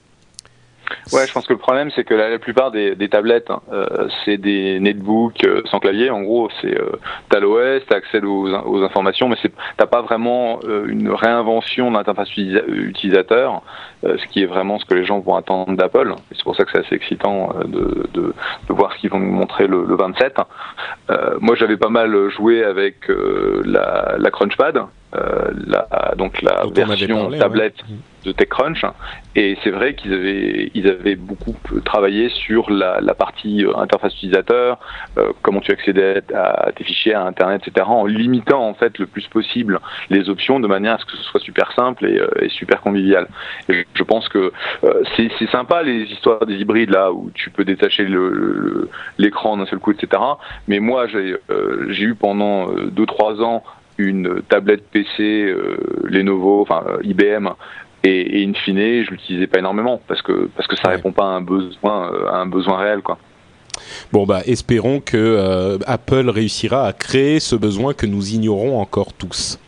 Ouais, 1.12 1.26
je 1.26 1.32
pense 1.32 1.46
que 1.46 1.52
le 1.52 1.58
problème, 1.58 1.90
c'est 1.94 2.04
que 2.04 2.14
la, 2.14 2.38
plupart 2.38 2.70
des, 2.70 3.08
tablettes, 3.08 3.50
hein, 3.50 3.60
euh, 3.72 4.08
c'est 4.24 4.38
des 4.38 4.80
netbooks 4.80 5.44
euh, 5.44 5.62
sans 5.70 5.78
clavier. 5.78 6.10
En 6.10 6.22
gros, 6.22 6.48
c'est 6.60 6.78
euh, 6.78 6.98
t'as 7.28 7.40
l'OS, 7.40 7.82
t'as 7.88 7.96
accès 7.96 8.22
aux, 8.22 8.82
informations, 8.82 9.28
mais 9.28 9.36
t'as 9.76 9.86
pas 9.86 10.02
vraiment 10.02 10.60
euh, 10.64 10.86
une 10.86 11.10
réinvention 11.10 11.90
de 11.90 11.96
l'interface 11.96 12.36
utilisateur, 12.36 13.62
ce 14.02 14.26
qui 14.30 14.42
est 14.42 14.46
vraiment 14.46 14.78
ce 14.78 14.84
que 14.84 14.94
les 14.94 15.04
gens 15.04 15.20
vont 15.20 15.36
attendre 15.36 15.76
d'Apple. 15.76 16.14
C'est 16.32 16.42
pour 16.42 16.56
ça 16.56 16.64
que 16.64 16.70
c'est 16.72 16.84
assez 16.86 16.94
excitant 16.94 17.50
de, 17.64 18.34
voir 18.68 18.92
ce 18.92 18.98
qu'ils 18.98 19.10
vont 19.10 19.18
nous 19.18 19.32
montrer 19.32 19.66
le, 19.66 19.84
le 19.84 19.96
27. 19.96 20.38
moi, 21.40 21.54
j'avais 21.56 21.76
pas 21.76 21.88
mal 21.88 22.28
joué 22.30 22.64
avec 22.64 23.08
la, 23.08 24.16
la 24.18 24.30
Crunchpad, 24.30 24.82
la, 25.66 26.14
donc 26.16 26.42
la 26.42 26.64
version 26.72 27.30
tablette 27.30 27.82
de 28.26 28.32
TechCrunch. 28.32 28.84
Et 29.34 29.56
c'est 29.62 29.70
vrai 29.70 29.94
qu'ils 29.94 30.12
avaient, 30.12 30.70
ils 30.74 30.88
avaient 30.88 31.14
beaucoup 31.14 31.54
travaillé 31.84 32.28
sur 32.28 32.70
la, 32.70 33.00
la 33.00 33.14
partie 33.14 33.64
euh, 33.64 33.76
interface 33.76 34.14
utilisateur, 34.14 34.78
euh, 35.16 35.32
comment 35.42 35.60
tu 35.60 35.72
accédais 35.72 36.22
à, 36.34 36.72
tes 36.74 36.84
fichiers, 36.84 37.14
à 37.14 37.24
Internet, 37.24 37.62
etc., 37.66 37.86
en 37.88 38.04
limitant 38.04 38.66
en 38.66 38.74
fait 38.74 38.98
le 38.98 39.06
plus 39.06 39.26
possible 39.28 39.80
les 40.10 40.28
options 40.28 40.60
de 40.60 40.66
manière 40.66 40.94
à 40.94 40.98
ce 40.98 41.04
que 41.04 41.16
ce 41.16 41.22
soit 41.22 41.40
super 41.40 41.72
simple 41.72 42.06
et, 42.06 42.18
euh, 42.18 42.28
et 42.40 42.48
super 42.48 42.80
convivial. 42.80 43.28
Et 43.68 43.86
je 43.94 44.02
pense 44.02 44.28
que 44.28 44.52
c'est, 45.16 45.30
sympa 45.52 45.82
les 45.84 46.02
histoires 46.10 46.44
des 46.44 46.56
hybrides 46.56 46.90
là 46.90 47.12
où 47.12 47.30
tu 47.32 47.50
peux 47.50 47.64
détacher 47.64 48.04
le, 48.04 48.90
l'écran 49.16 49.56
d'un 49.56 49.66
seul 49.66 49.78
coup, 49.78 49.92
etc. 49.92 50.20
Mais 50.66 50.80
moi, 50.80 51.06
j'ai, 51.06 51.36
j'ai 51.90 52.02
eu 52.02 52.14
pendant 52.16 52.66
2-3 52.66 53.42
ans 53.42 53.62
une 53.98 54.42
tablette 54.48 54.84
PC 54.90 55.54
Lenovo, 56.04 56.62
enfin 56.62 56.84
IBM, 57.02 57.48
et, 58.06 58.42
et 58.42 58.46
in 58.46 58.52
fine, 58.54 59.04
je 59.04 59.10
l'utilisais 59.10 59.46
pas 59.46 59.58
énormément 59.58 60.00
parce 60.06 60.22
que 60.22 60.48
parce 60.56 60.68
que 60.68 60.76
ça 60.76 60.88
répond 60.88 61.12
pas 61.12 61.24
à 61.24 61.28
un 61.28 61.40
besoin 61.40 62.12
euh, 62.12 62.28
à 62.28 62.36
un 62.36 62.46
besoin 62.46 62.78
réel 62.78 63.00
quoi. 63.02 63.18
Bon 64.12 64.24
bah 64.24 64.40
espérons 64.46 65.00
que 65.00 65.16
euh, 65.16 65.78
Apple 65.86 66.30
réussira 66.30 66.86
à 66.86 66.92
créer 66.92 67.40
ce 67.40 67.54
besoin 67.56 67.92
que 67.94 68.06
nous 68.06 68.32
ignorons 68.32 68.80
encore 68.80 69.12
tous. 69.12 69.58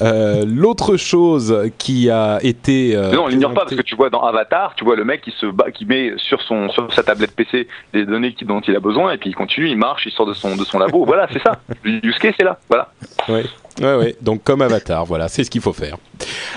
Euh, 0.00 0.44
L'autre 0.46 0.96
chose 0.96 1.70
qui 1.76 2.08
a 2.10 2.38
été 2.42 2.96
euh, 2.96 3.12
non, 3.12 3.24
on 3.24 3.26
l'ignore 3.26 3.52
pas 3.52 3.62
parce 3.62 3.76
que 3.76 3.82
tu 3.82 3.96
vois 3.96 4.08
dans 4.08 4.22
Avatar, 4.22 4.74
tu 4.76 4.84
vois 4.84 4.96
le 4.96 5.04
mec 5.04 5.20
qui 5.20 5.32
se 5.32 5.46
bat, 5.46 5.70
qui 5.70 5.84
met 5.84 6.12
sur 6.16 6.40
son 6.42 6.70
sur 6.70 6.92
sa 6.94 7.02
tablette 7.02 7.34
PC 7.34 7.68
les 7.92 8.06
données 8.06 8.32
qui, 8.32 8.44
dont 8.44 8.60
il 8.60 8.74
a 8.74 8.80
besoin 8.80 9.12
et 9.12 9.18
puis 9.18 9.30
il 9.30 9.34
continue, 9.34 9.68
il 9.68 9.76
marche, 9.76 10.06
il 10.06 10.12
sort 10.12 10.26
de 10.26 10.34
son 10.34 10.56
de 10.56 10.64
son 10.64 10.78
labo. 10.78 11.04
voilà, 11.04 11.28
c'est 11.32 11.42
ça. 11.42 11.60
Le 11.84 12.04
use 12.06 12.18
case 12.18 12.34
c'est 12.38 12.44
là. 12.44 12.58
Voilà. 12.68 12.92
Ouais. 13.28 13.44
Ouais, 13.80 13.94
ouais. 13.96 14.16
Donc 14.20 14.42
comme 14.42 14.62
Avatar, 14.62 15.04
voilà, 15.06 15.28
c'est 15.28 15.44
ce 15.44 15.50
qu'il 15.50 15.60
faut 15.60 15.72
faire. 15.72 15.96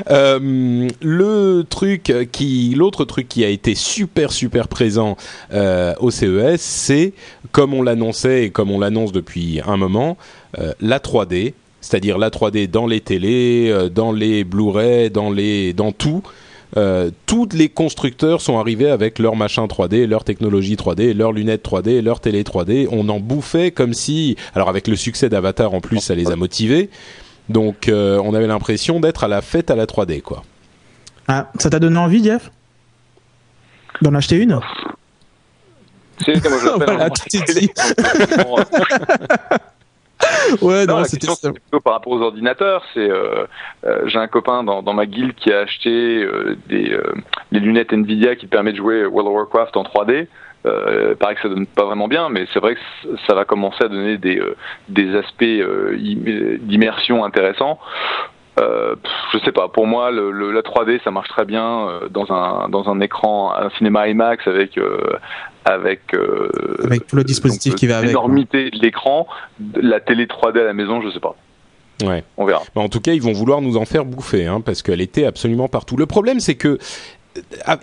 Euh, 0.09 0.89
le 1.01 1.63
truc 1.69 2.13
qui, 2.31 2.73
l'autre 2.75 3.05
truc 3.05 3.29
qui 3.29 3.45
a 3.45 3.49
été 3.49 3.75
super 3.75 4.31
super 4.31 4.67
présent 4.67 5.15
euh, 5.53 5.93
au 5.99 6.11
CES, 6.11 6.59
c'est 6.59 7.13
comme 7.51 7.73
on 7.73 7.81
l'annonçait 7.81 8.45
et 8.45 8.49
comme 8.49 8.71
on 8.71 8.79
l'annonce 8.79 9.11
depuis 9.11 9.61
un 9.65 9.77
moment, 9.77 10.17
euh, 10.59 10.73
la 10.81 10.99
3D, 10.99 11.53
c'est-à-dire 11.81 12.17
la 12.17 12.29
3D 12.29 12.69
dans 12.69 12.87
les 12.87 13.01
télés, 13.01 13.89
dans 13.93 14.11
les 14.11 14.43
Blu-ray, 14.43 15.09
dans 15.09 15.31
les, 15.31 15.73
dans 15.73 15.91
tout. 15.91 16.23
Euh, 16.75 17.11
tous 17.25 17.49
les 17.53 17.69
constructeurs 17.69 18.41
sont 18.41 18.57
arrivés 18.57 18.89
avec 18.89 19.19
leur 19.19 19.35
machin 19.35 19.65
3D, 19.65 20.07
leur 20.07 20.23
technologie 20.23 20.75
3D, 20.75 21.13
leurs 21.13 21.31
lunettes 21.31 21.63
3D, 21.63 22.01
leur 22.01 22.19
télé 22.19 22.43
3D. 22.43 22.87
On 22.91 23.09
en 23.09 23.19
bouffait 23.19 23.71
comme 23.71 23.93
si, 23.93 24.35
alors 24.55 24.69
avec 24.69 24.87
le 24.87 24.95
succès 24.95 25.29
d'Avatar 25.29 25.73
en 25.73 25.81
plus, 25.81 25.99
ça 25.99 26.15
les 26.15 26.31
a 26.31 26.35
motivés. 26.35 26.89
Donc 27.49 27.89
euh, 27.89 28.19
on 28.23 28.33
avait 28.33 28.47
l'impression 28.47 28.99
d'être 28.99 29.23
à 29.23 29.27
la 29.27 29.41
fête 29.41 29.69
à 29.69 29.75
la 29.75 29.85
3D, 29.85 30.21
quoi. 30.21 30.43
Ah, 31.27 31.51
ça 31.59 31.69
t'a 31.69 31.79
donné 31.79 31.97
envie, 31.97 32.23
Jeff? 32.23 32.51
D'en 34.01 34.13
acheter 34.15 34.37
une? 34.37 34.59
C'est 36.25 36.41
comme 36.41 36.53
je 36.59 36.67
voilà, 36.85 37.09
dit. 37.09 37.69
ouais, 40.61 40.85
non, 40.85 41.03
c'était 41.03 41.27
par 41.83 41.93
rapport 41.93 42.13
aux 42.13 42.21
ordinateurs. 42.21 42.83
C'est, 42.93 43.09
euh, 43.09 43.45
euh, 43.85 44.01
j'ai 44.05 44.19
un 44.19 44.27
copain 44.27 44.63
dans, 44.63 44.81
dans, 44.81 44.93
ma 44.93 45.05
guilde 45.05 45.33
qui 45.35 45.51
a 45.51 45.59
acheté 45.59 46.23
euh, 46.23 46.57
des 46.67 46.97
les 47.51 47.59
lunettes 47.59 47.93
Nvidia 47.93 48.35
qui 48.35 48.47
permettent 48.47 48.73
de 48.73 48.79
jouer 48.79 49.05
World 49.05 49.27
of 49.27 49.35
Warcraft 49.35 49.77
en 49.77 49.83
3D. 49.83 50.27
Euh, 50.65 51.13
paraît 51.15 51.35
que 51.35 51.41
ça 51.41 51.49
donne 51.49 51.65
pas 51.65 51.83
vraiment 51.83 52.07
bien, 52.07 52.29
mais 52.29 52.47
c'est 52.53 52.59
vrai 52.59 52.75
que 52.75 53.17
ça 53.27 53.33
va 53.33 53.43
commencer 53.43 53.83
à 53.83 53.89
donner 53.89 54.17
des, 54.17 54.41
des 54.87 55.13
aspects 55.15 55.43
d'immersion 55.43 57.25
intéressants. 57.25 57.79
Euh, 58.59 58.95
je 59.31 59.39
sais 59.39 59.51
pas. 59.51 59.67
Pour 59.67 59.87
moi, 59.87 60.11
le, 60.11 60.31
le, 60.31 60.51
la 60.51 60.61
3D, 60.61 61.01
ça 61.03 61.11
marche 61.11 61.29
très 61.29 61.45
bien 61.45 61.87
euh, 61.87 62.07
dans 62.09 62.31
un 62.31 62.69
dans 62.69 62.87
un 62.89 62.99
écran, 63.01 63.53
un 63.55 63.69
cinéma 63.71 64.07
IMAX 64.07 64.47
avec 64.47 64.77
euh, 64.77 65.17
avec 65.65 66.13
euh, 66.13 66.49
avec 66.83 67.07
tout 67.07 67.15
le 67.15 67.23
dispositif 67.23 67.75
qui 67.75 67.87
va 67.87 67.97
avec. 67.97 68.09
L'énormité 68.09 68.69
de 68.69 68.79
l'écran, 68.79 69.27
la 69.75 69.99
télé 69.99 70.25
3D 70.25 70.59
à 70.59 70.63
la 70.63 70.73
maison, 70.73 71.01
je 71.01 71.09
sais 71.09 71.19
pas. 71.19 71.35
Ouais. 72.03 72.23
On 72.37 72.45
verra. 72.45 72.63
en 72.75 72.89
tout 72.89 72.99
cas, 72.99 73.13
ils 73.13 73.21
vont 73.21 73.33
vouloir 73.33 73.61
nous 73.61 73.77
en 73.77 73.85
faire 73.85 74.03
bouffer, 74.03 74.45
hein, 74.45 74.61
parce 74.61 74.81
qu'elle 74.81 75.01
était 75.01 75.25
absolument 75.25 75.67
partout. 75.67 75.95
Le 75.95 76.05
problème, 76.05 76.39
c'est 76.39 76.55
que 76.55 76.79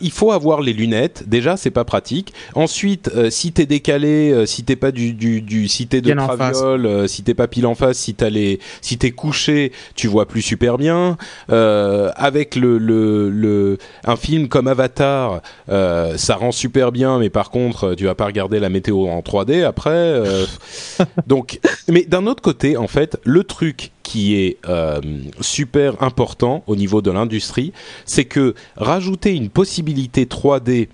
il 0.01 0.11
faut 0.11 0.33
avoir 0.33 0.61
les 0.61 0.73
lunettes. 0.73 1.25
Déjà, 1.27 1.57
c'est 1.57 1.71
pas 1.71 1.85
pratique. 1.85 2.33
Ensuite, 2.55 3.11
euh, 3.15 3.31
si 3.31 3.53
t'es 3.53 3.67
décalé, 3.67 4.31
euh, 4.31 4.47
si 4.47 4.65
t'es 4.65 4.77
pas 4.77 4.93
du, 4.93 5.13
du, 5.13 5.41
du 5.41 5.69
si 5.69 5.87
t'es 5.87 6.01
de 6.01 6.13
traviole, 6.13 6.87
euh, 6.87 7.07
si 7.07 7.23
t'es 7.23 7.35
pas 7.35 7.49
pile 7.49 7.67
en 7.67 7.75
face, 7.75 7.99
si 7.99 8.15
t'as 8.15 8.31
les, 8.31 8.61
si 8.81 8.99
t'es 8.99 9.11
couché, 9.11 9.73
tu 9.95 10.07
vois 10.07 10.27
plus 10.27 10.43
super 10.43 10.79
bien. 10.79 11.17
Euh, 11.51 12.11
avec 12.17 12.55
le, 12.55 12.79
le, 12.79 13.31
le, 13.31 13.79
un 14.05 14.17
film 14.17 14.49
comme 14.49 14.69
Avatar, 14.69 15.41
ça 15.69 16.37
rend 16.37 16.53
super 16.53 16.93
bien, 16.93 17.19
mais 17.19 17.31
par 17.31 17.51
contre, 17.51 17.95
tu 17.95 18.05
vas 18.05 18.15
pas 18.15 18.27
regarder 18.27 18.61
la 18.61 18.69
météo 18.69 19.09
en 19.09 19.21
3D 19.21 19.65
après. 19.65 20.23
donc, 21.27 21.61
mais 21.89 22.05
d'un 22.05 22.27
autre 22.27 22.43
côté, 22.43 22.77
en 22.77 22.89
fait, 22.89 23.19
le 23.25 23.45
truc 23.45 23.91
qui 24.11 24.35
est 24.35 24.57
euh, 24.69 25.01
super 25.41 26.03
important 26.03 26.65
au 26.67 26.75
niveau 26.75 27.01
de 27.01 27.13
l'industrie, 27.13 27.73
c'est 28.07 28.25
que 28.25 28.57
rajouter 28.77 29.37
une 29.37 29.51
possibilité 29.51 30.25
3D 30.25 30.89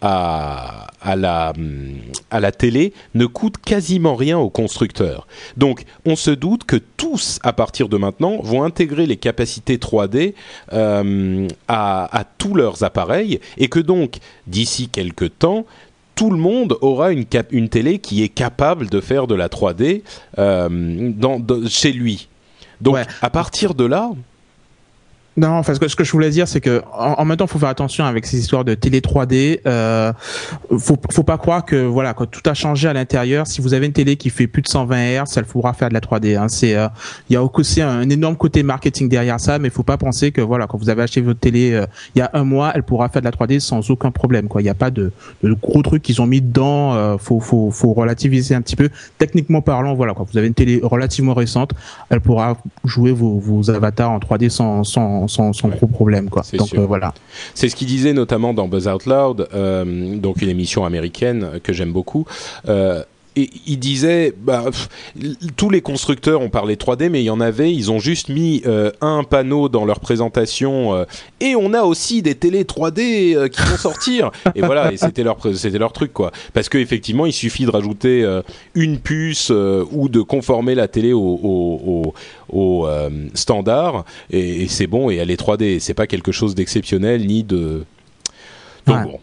à, 0.00 0.86
la, 1.16 2.52
télé 2.52 2.92
ne 3.16 3.26
coûte 3.26 3.56
quasiment 3.58 4.14
rien 4.14 4.38
aux 4.38 4.50
constructeurs. 4.50 5.26
Donc 5.56 5.82
on 6.06 6.14
se 6.14 6.30
doute 6.30 6.62
que 6.62 6.76
tous, 6.76 7.40
à 7.42 7.52
partir 7.52 7.88
de 7.88 7.96
maintenant, 7.96 8.40
vont 8.40 8.62
intégrer 8.62 9.06
les 9.06 9.16
capacités 9.16 9.76
3D 9.76 10.34
euh, 10.72 11.48
à, 11.66 12.24
tous 12.38 12.54
leurs 12.54 12.84
appareils 12.84 13.40
et 13.58 13.66
que 13.66 13.80
donc, 13.80 14.18
d'ici 14.46 14.88
quelques 14.88 15.36
temps, 15.40 15.66
tout 16.14 16.30
le 16.30 16.38
monde 16.38 16.78
aura 16.82 17.10
une, 17.10 17.26
télé 17.26 17.98
qui 17.98 18.22
est 18.22 18.28
capable 18.28 18.88
de 18.88 19.00
faire 19.00 19.26
de 19.26 19.34
la 19.34 19.48
3D 19.48 20.02
euh, 20.38 21.10
chez 21.68 21.92
lui. 21.92 22.28
Donc 22.80 22.98
à 23.20 23.30
partir 23.30 23.74
de 23.74 23.84
là, 23.84 24.10
non, 25.40 25.52
enfin, 25.52 25.72
ce 25.72 25.80
que, 25.80 25.88
ce 25.88 25.96
que 25.96 26.04
je 26.04 26.12
voulais 26.12 26.28
dire, 26.28 26.46
c'est 26.46 26.60
que 26.60 26.82
en, 26.92 27.24
même 27.24 27.38
temps, 27.38 27.46
faut 27.46 27.58
faire 27.58 27.70
attention 27.70 28.04
avec 28.04 28.26
ces 28.26 28.38
histoires 28.38 28.62
de 28.62 28.74
télé 28.74 29.00
3D. 29.00 29.60
Euh, 29.66 30.12
faut, 30.78 30.98
faut 31.10 31.22
pas 31.22 31.38
croire 31.38 31.64
que 31.64 31.76
voilà, 31.76 32.12
quand 32.12 32.26
tout 32.26 32.42
a 32.44 32.52
changé 32.52 32.88
à 32.88 32.92
l'intérieur. 32.92 33.46
Si 33.46 33.62
vous 33.62 33.72
avez 33.72 33.86
une 33.86 33.94
télé 33.94 34.16
qui 34.16 34.28
fait 34.28 34.46
plus 34.46 34.60
de 34.60 34.68
120 34.68 35.24
Hz, 35.24 35.38
elle 35.38 35.46
pourra 35.46 35.72
faire 35.72 35.88
de 35.88 35.94
la 35.94 36.00
3D. 36.00 36.36
Hein. 36.36 36.48
C'est, 36.48 36.76
euh, 36.76 36.88
il 37.30 37.32
y 37.32 37.36
a 37.36 37.42
aussi 37.42 37.80
un, 37.80 38.10
énorme 38.10 38.36
côté 38.36 38.62
marketing 38.62 39.08
derrière 39.08 39.40
ça, 39.40 39.58
mais 39.58 39.70
faut 39.70 39.82
pas 39.82 39.96
penser 39.96 40.30
que 40.30 40.42
voilà, 40.42 40.66
quand 40.66 40.76
vous 40.76 40.90
avez 40.90 41.04
acheté 41.04 41.22
votre 41.22 41.40
télé 41.40 41.72
euh, 41.72 41.86
il 42.14 42.18
y 42.18 42.22
a 42.22 42.28
un 42.34 42.44
mois, 42.44 42.72
elle 42.74 42.82
pourra 42.82 43.08
faire 43.08 43.22
de 43.22 43.26
la 43.26 43.32
3D 43.32 43.60
sans 43.60 43.88
aucun 43.90 44.10
problème. 44.10 44.46
Quoi, 44.46 44.60
il 44.60 44.64
n'y 44.64 44.70
a 44.70 44.74
pas 44.74 44.90
de, 44.90 45.10
de, 45.42 45.54
gros 45.54 45.80
trucs 45.80 46.02
qu'ils 46.02 46.20
ont 46.20 46.26
mis 46.26 46.42
dedans. 46.42 46.92
Euh, 46.96 47.16
faut, 47.16 47.40
faut, 47.40 47.70
faut 47.70 47.94
relativiser 47.94 48.54
un 48.54 48.60
petit 48.60 48.76
peu. 48.76 48.90
Techniquement 49.16 49.62
parlant, 49.62 49.94
voilà, 49.94 50.12
quand 50.12 50.28
vous 50.30 50.36
avez 50.36 50.48
une 50.48 50.54
télé 50.54 50.80
relativement 50.82 51.32
récente, 51.32 51.72
elle 52.10 52.20
pourra 52.20 52.58
jouer 52.84 53.12
vos, 53.12 53.38
vos 53.38 53.70
avatars 53.70 54.10
en 54.10 54.18
3D 54.18 54.50
sans, 54.50 54.84
sans 54.84 55.29
sans, 55.30 55.68
gros 55.68 55.86
problème 55.86 56.28
quoi. 56.28 56.42
Donc 56.54 56.74
euh, 56.74 56.84
voilà. 56.84 57.14
C'est 57.54 57.68
ce 57.68 57.76
qu'il 57.76 57.86
disait 57.86 58.12
notamment 58.12 58.52
dans 58.52 58.68
Buzz 58.68 58.88
Out 58.88 59.06
Loud, 59.06 59.48
euh, 59.54 60.16
donc 60.16 60.42
une 60.42 60.48
émission 60.48 60.84
américaine 60.84 61.60
que 61.62 61.72
j'aime 61.72 61.92
beaucoup. 61.92 62.26
Euh, 62.68 63.02
et 63.36 63.48
il 63.66 63.78
disait, 63.78 64.34
bah, 64.36 64.64
tous 65.56 65.70
les 65.70 65.80
constructeurs 65.80 66.40
ont 66.40 66.48
parlé 66.48 66.74
3D, 66.74 67.10
mais 67.10 67.22
il 67.22 67.26
y 67.26 67.30
en 67.30 67.40
avait, 67.40 67.72
ils 67.72 67.90
ont 67.92 68.00
juste 68.00 68.28
mis 68.28 68.62
euh, 68.66 68.90
un 69.00 69.22
panneau 69.22 69.68
dans 69.68 69.84
leur 69.84 70.00
présentation, 70.00 70.94
euh, 70.94 71.04
et 71.38 71.54
on 71.54 71.72
a 71.72 71.82
aussi 71.82 72.22
des 72.22 72.34
télés 72.34 72.64
3D 72.64 73.36
euh, 73.36 73.48
qui 73.48 73.62
vont 73.62 73.76
sortir. 73.76 74.32
et 74.56 74.62
voilà, 74.62 74.92
et 74.92 74.96
c'était 74.96 75.22
leur, 75.22 75.38
c'était 75.54 75.78
leur 75.78 75.92
truc, 75.92 76.12
quoi. 76.12 76.32
Parce 76.52 76.68
qu'effectivement, 76.68 77.24
il 77.24 77.32
suffit 77.32 77.64
de 77.64 77.70
rajouter 77.70 78.40
une 78.74 78.98
puce 78.98 79.50
ou 79.50 80.08
de 80.08 80.20
conformer 80.20 80.74
la 80.74 80.88
télé 80.88 81.12
au, 81.12 81.20
au, 81.20 82.14
au, 82.48 82.88
standard, 83.34 84.04
et, 84.30 84.66
c'est 84.68 84.86
bon, 84.86 85.10
et 85.10 85.16
elle 85.16 85.30
est 85.30 85.40
3D. 85.40 85.78
C'est 85.78 85.94
pas 85.94 86.06
quelque 86.06 86.32
chose 86.32 86.54
d'exceptionnel, 86.54 87.26
ni 87.26 87.44
de... 87.44 87.84
Donc 88.86 89.04
bon 89.04 89.20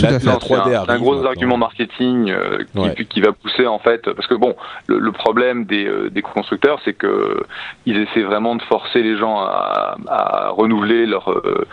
la, 0.00 0.18
3D 0.18 0.90
un, 0.90 0.98
gros 0.98 1.24
argument 1.24 1.56
marketing 1.56 2.30
euh, 2.30 2.64
qui, 3.08 3.20
va 3.20 3.32
pousser 3.32 3.66
en 3.66 3.78
fait, 3.78 4.10
parce 4.12 4.26
que 4.26 4.34
bon, 4.34 4.56
le, 4.86 5.12
problème 5.12 5.64
des, 5.64 5.86
euh, 5.86 6.10
des 6.10 6.22
constructeurs, 6.22 6.80
c'est 6.84 6.94
que 6.94 7.42
ils 7.86 7.96
essaient 7.98 8.22
vraiment 8.22 8.56
de 8.56 8.62
forcer 8.62 9.02
les 9.02 9.16
gens 9.16 9.38
à, 9.38 9.96
à 10.08 10.48
renouveler 10.50 11.06
leur 11.06 11.30
euh, 11.30 11.66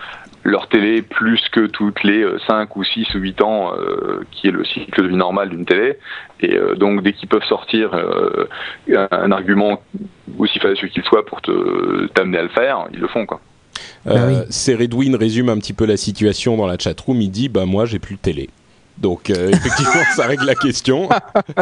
leur 0.44 0.68
télé 0.68 1.04
plus 1.04 1.42
que 1.52 1.68
toutes 1.68 2.04
les 2.04 2.26
5 2.48 2.76
ou 2.76 2.84
6 2.84 3.14
ou 3.14 3.20
8 3.20 3.42
ans, 3.44 3.74
qui 4.32 4.48
est 4.48 4.52
le 4.52 4.66
cycle 4.66 5.04
de 5.04 5.08
vie 5.10 5.16
normal 5.16 5.50
d'une 5.50 5.66
télé. 5.66 6.00
Et 6.40 6.60
donc, 6.78 7.04
dès 7.04 7.14
qu'ils 7.14 7.30
peuvent 7.30 7.44
sortir 7.44 7.92
un, 8.92 9.32
argument 9.32 9.84
aussi 10.40 10.58
facile 10.58 10.90
qu'il 10.90 11.04
soit 11.04 11.28
pour 11.28 11.44
te 11.44 12.08
t'amener 12.08 12.40
à 12.40 12.42
le 12.42 12.50
faire, 12.50 12.88
ils 12.92 13.00
le 13.00 13.08
font, 13.08 13.28
quoi. 13.28 13.40
Euh, 14.08 14.46
c'est 14.50 14.76
Redwin 14.76 15.16
résume 15.16 15.50
un 15.50 15.58
petit 15.58 15.74
peu 15.74 15.86
la 15.86 15.98
situation 15.98 16.58
dans 16.58 16.68
la 16.68 16.78
chatroom. 16.78 17.22
Il 17.22 17.32
dit 17.32 17.50
bah 17.50 17.66
moi 17.66 17.86
j'ai 17.86 18.00
plus 18.00 18.16
de 18.16 18.22
télé. 18.22 18.50
Donc 18.98 19.30
euh, 19.30 19.50
effectivement 19.54 20.04
ça 20.16 20.26
règle 20.28 20.46
la 20.46 20.56
question. 20.56 21.10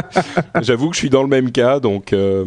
J'avoue 0.62 0.90
que 0.90 0.96
je 0.96 1.00
suis 1.00 1.10
dans 1.10 1.24
le 1.24 1.30
même 1.30 1.52
cas 1.52 1.80
donc. 1.80 2.14
Euh, 2.14 2.46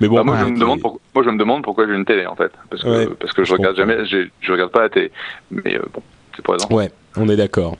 mais 0.00 0.08
bon. 0.08 0.16
Bah, 0.16 0.24
moi, 0.24 0.38
je 0.40 0.44
me 0.46 0.58
demande 0.58 0.80
moi 0.80 1.24
je 1.24 1.30
me 1.30 1.38
demande 1.38 1.62
pourquoi 1.62 1.86
j'ai 1.86 1.94
une 1.94 2.04
télé 2.04 2.26
en 2.26 2.34
fait 2.34 2.50
parce 2.70 2.82
que 2.82 3.08
parce 3.14 3.32
que 3.32 3.44
je, 3.44 3.52
regarde 3.52 3.76
jamais 3.76 4.04
je 4.04 4.52
regarde 4.52 4.72
pas 4.72 4.82
la 4.82 4.88
télé 4.88 5.12
mais 5.50 5.78
bon 5.92 6.02
c'est 6.34 6.72
Ouais 6.72 6.90
on 7.16 7.28
est 7.28 7.36
d'accord. 7.36 7.76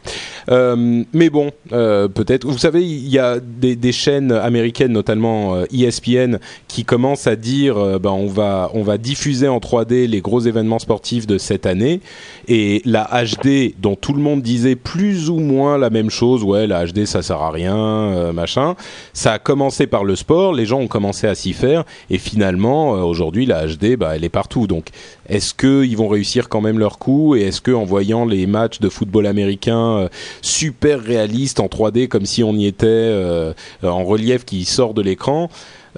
Euh, 0.50 1.04
mais 1.12 1.30
bon, 1.30 1.50
euh, 1.72 2.08
peut-être. 2.08 2.46
Vous 2.46 2.58
savez, 2.58 2.82
il 2.82 3.08
y 3.08 3.18
a 3.18 3.38
des, 3.40 3.92
chaînes 3.92 4.32
américaines, 4.32 4.92
notamment 4.92 5.54
euh, 5.54 5.64
ESPN, 5.72 6.38
qui 6.68 6.84
commencent 6.84 7.26
à 7.26 7.36
dire, 7.36 7.76
ben 8.00 8.10
on 8.10 8.26
va 8.26 8.70
on 8.74 8.82
va 8.82 8.98
diffuser 8.98 9.48
en 9.48 9.58
3D 9.58 10.06
les 10.06 10.20
gros 10.20 10.40
événements 10.40 10.78
sportifs 10.78 11.26
de 11.26 11.38
cette 11.38 11.66
année. 11.66 12.00
Et 12.48 12.82
la 12.84 13.08
HD, 13.24 13.74
dont 13.78 13.94
tout 13.94 14.12
le 14.12 14.20
monde 14.20 14.42
disait 14.42 14.76
plus 14.76 15.30
ou 15.30 15.38
moins 15.38 15.78
la 15.78 15.90
même 15.90 16.10
chose, 16.10 16.42
ouais, 16.42 16.66
la 16.66 16.86
HD 16.86 17.04
ça 17.04 17.22
sert 17.22 17.40
à 17.40 17.50
rien, 17.50 18.32
machin. 18.32 18.74
Ça 19.12 19.34
a 19.34 19.38
commencé 19.38 19.86
par 19.86 20.04
le 20.04 20.16
sport, 20.16 20.52
les 20.54 20.66
gens 20.66 20.80
ont 20.80 20.88
commencé 20.88 21.26
à 21.26 21.34
s'y 21.34 21.52
faire, 21.52 21.84
et 22.10 22.18
finalement, 22.18 22.92
aujourd'hui, 22.92 23.46
la 23.46 23.66
HD, 23.66 23.96
bah, 23.96 24.12
elle 24.16 24.24
est 24.24 24.28
partout. 24.28 24.66
Donc, 24.66 24.86
est-ce 25.28 25.54
qu'ils 25.54 25.96
vont 25.96 26.08
réussir 26.08 26.48
quand 26.48 26.60
même 26.60 26.78
leur 26.78 26.98
coup 26.98 27.36
Et 27.36 27.42
est-ce 27.42 27.60
que 27.60 27.70
en 27.70 27.84
voyant 27.84 28.24
les 28.24 28.46
matchs 28.46 28.80
de 28.80 28.88
football 28.88 29.26
américain 29.26 29.98
euh, 29.98 30.08
super 30.40 31.00
réaliste 31.00 31.60
en 31.60 31.66
3D 31.66 32.08
comme 32.08 32.26
si 32.26 32.42
on 32.42 32.54
y 32.54 32.66
était 32.66 32.86
euh, 32.88 33.52
en 33.82 34.04
relief 34.04 34.44
qui 34.44 34.64
sort 34.64 34.94
de 34.94 35.02
l'écran. 35.02 35.48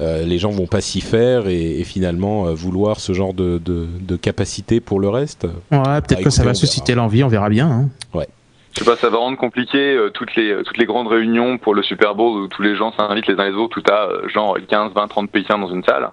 Euh, 0.00 0.24
les 0.24 0.38
gens 0.38 0.50
vont 0.50 0.66
pas 0.66 0.80
s'y 0.80 1.00
faire 1.00 1.46
et, 1.46 1.84
finalement 1.84 2.52
vouloir 2.52 2.98
ce 2.98 3.12
genre 3.12 3.32
de, 3.32 3.60
capacité 4.20 4.80
pour 4.80 5.00
le 5.00 5.08
reste? 5.08 5.44
Ouais, 5.70 6.00
peut-être 6.00 6.22
que 6.22 6.30
ça 6.30 6.44
va 6.44 6.54
susciter 6.54 6.94
l'envie, 6.94 7.22
on 7.22 7.28
verra 7.28 7.48
bien. 7.48 7.70
Hein. 7.70 7.88
Ouais. 8.12 8.28
Je 8.74 8.82
sais 8.82 8.90
pas, 8.90 8.96
ça 8.96 9.08
va 9.08 9.18
rendre 9.18 9.38
compliqué 9.38 9.98
toutes 10.14 10.34
les 10.34 10.62
toutes 10.64 10.78
les 10.78 10.86
grandes 10.86 11.06
réunions 11.06 11.58
pour 11.58 11.74
le 11.74 11.82
Super 11.82 12.14
Bowl 12.14 12.42
où 12.42 12.48
tous 12.48 12.62
les 12.62 12.74
gens 12.74 12.92
s'invitent 12.92 13.28
les 13.28 13.38
uns 13.38 13.48
les 13.48 13.54
autres, 13.54 13.80
tout 13.80 13.92
à 13.92 14.08
genre 14.28 14.58
15, 14.68 14.92
20, 14.94 15.06
30 15.06 15.30
Pékins 15.30 15.58
dans 15.58 15.68
une 15.68 15.84
salle. 15.84 16.10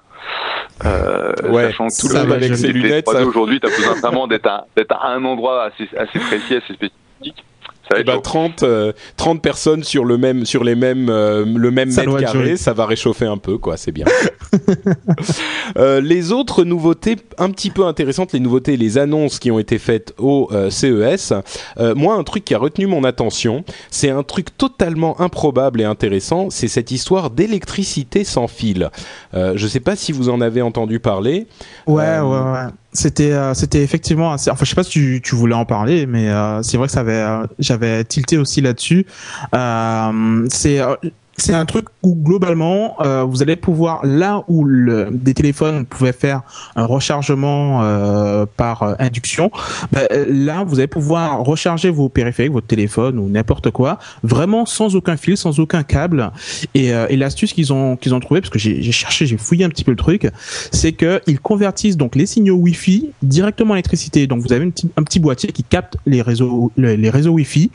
Euh, 0.85 1.33
ouais, 1.49 1.63
sachant 1.63 1.87
que 1.87 2.01
tout 2.01 2.13
le 2.13 2.19
monde 2.21 2.31
avec 2.31 2.55
ses 2.55 2.71
lunettes. 2.71 3.07
Aujourd'hui, 3.07 3.59
tu 3.59 3.67
as 3.67 3.69
besoin 3.69 3.95
vraiment 3.95 4.27
d'être 4.27 4.47
à, 4.47 4.65
à, 4.89 5.07
un 5.09 5.23
endroit 5.25 5.63
assez, 5.63 5.89
assez 5.97 6.19
précis, 6.19 6.55
assez 6.55 6.73
spécifique 6.73 7.43
30, 8.21 8.21
30 8.23 8.63
euh, 8.63 9.39
personnes 9.39 9.83
sur 9.83 10.05
le 10.05 10.17
même, 10.17 10.45
sur 10.45 10.63
les 10.63 10.75
mêmes, 10.75 11.09
euh, 11.09 11.45
le 11.45 11.71
même 11.71 11.93
mètre 11.93 12.17
carré, 12.17 12.57
ça 12.57 12.73
va 12.73 12.85
réchauffer 12.85 13.25
un 13.25 13.37
peu, 13.37 13.57
quoi. 13.57 13.77
C'est 13.77 13.91
bien. 13.91 14.05
Euh, 15.77 16.01
les 16.01 16.33
autres 16.33 16.65
nouveautés 16.65 17.15
un 17.37 17.49
petit 17.49 17.69
peu 17.69 17.85
intéressantes, 17.85 18.33
les 18.33 18.41
nouveautés, 18.41 18.75
les 18.75 18.97
annonces 18.97 19.39
qui 19.39 19.49
ont 19.49 19.59
été 19.59 19.77
faites 19.77 20.13
au 20.17 20.49
CES. 20.69 21.33
moi, 21.95 22.15
un 22.15 22.23
truc 22.23 22.43
qui 22.43 22.53
a 22.53 22.57
retenu 22.57 22.87
mon 22.87 23.05
attention, 23.05 23.63
c'est 23.89 24.09
un 24.09 24.23
truc 24.23 24.57
totalement 24.57 25.21
improbable 25.21 25.79
et 25.79 25.85
intéressant. 25.85 26.49
C'est 26.49 26.67
cette 26.67 26.91
histoire 26.91 27.29
d'électricité 27.29 28.25
sans 28.25 28.47
fil. 28.47 28.89
je 29.33 29.67
sais 29.67 29.79
pas 29.79 29.95
si 29.95 30.11
vous 30.11 30.27
en 30.27 30.41
avez 30.41 30.61
entendu 30.61 30.99
parler. 30.99 31.47
Ouais, 31.87 32.19
ouais, 32.19 32.39
ouais. 32.39 32.67
C'était 32.93 33.31
euh, 33.31 33.53
c'était 33.53 33.83
effectivement 33.83 34.33
assez, 34.33 34.51
enfin 34.51 34.65
je 34.65 34.69
sais 34.69 34.75
pas 34.75 34.83
si 34.83 34.89
tu, 34.89 35.21
tu 35.23 35.35
voulais 35.35 35.55
en 35.55 35.63
parler 35.63 36.05
mais 36.05 36.29
euh, 36.29 36.61
c'est 36.61 36.75
vrai 36.75 36.87
que 36.87 36.93
ça 36.93 36.99
avait 36.99 37.13
euh, 37.13 37.47
j'avais 37.57 38.03
tilté 38.03 38.37
aussi 38.37 38.59
là-dessus. 38.59 39.05
C'est 40.49 40.81
c'est 41.41 41.53
un 41.53 41.65
truc 41.65 41.87
où 42.03 42.15
globalement 42.15 42.95
euh, 43.01 43.23
vous 43.23 43.41
allez 43.41 43.55
pouvoir 43.55 44.05
là 44.05 44.43
où 44.47 44.63
le, 44.63 45.09
des 45.11 45.33
téléphones 45.33 45.85
pouvaient 45.85 46.13
faire 46.13 46.43
un 46.75 46.85
rechargement 46.85 47.83
euh, 47.83 48.45
par 48.57 48.83
euh, 48.83 48.93
induction, 48.99 49.51
bah, 49.91 50.01
là 50.27 50.63
vous 50.63 50.79
allez 50.79 50.87
pouvoir 50.87 51.43
recharger 51.43 51.89
vos 51.89 52.09
périphériques, 52.09 52.51
votre 52.51 52.67
téléphone 52.67 53.17
ou 53.17 53.27
n'importe 53.27 53.71
quoi, 53.71 53.97
vraiment 54.23 54.65
sans 54.65 54.95
aucun 54.95 55.17
fil, 55.17 55.35
sans 55.35 55.59
aucun 55.59 55.83
câble. 55.83 56.31
Et, 56.75 56.87
et 56.87 57.17
l'astuce 57.17 57.53
qu'ils 57.53 57.73
ont 57.73 57.95
qu'ils 57.95 58.13
ont 58.13 58.19
trouvé, 58.19 58.41
parce 58.41 58.51
que 58.51 58.59
j'ai 58.59 58.91
cherché, 58.91 59.25
j'ai 59.25 59.37
fouillé 59.37 59.65
un 59.65 59.69
petit 59.69 59.83
peu 59.83 59.91
le 59.91 59.97
truc, 59.97 60.29
c'est 60.71 60.91
que 60.91 61.21
ils 61.27 61.39
convertissent 61.39 61.97
donc 61.97 62.15
les 62.15 62.25
signaux 62.25 62.55
Wi-Fi 62.55 63.11
directement 63.23 63.73
à 63.73 63.77
l'électricité. 63.77 64.27
Donc 64.27 64.41
vous 64.41 64.53
avez 64.53 64.65
une 64.65 64.73
un 64.97 65.03
petit 65.03 65.19
boîtier 65.19 65.51
qui 65.51 65.63
capte 65.63 65.97
les 66.05 66.21
réseaux 66.21 66.71
les, 66.77 67.09
réseaux 67.09 67.31
Wi-Fi 67.31 67.71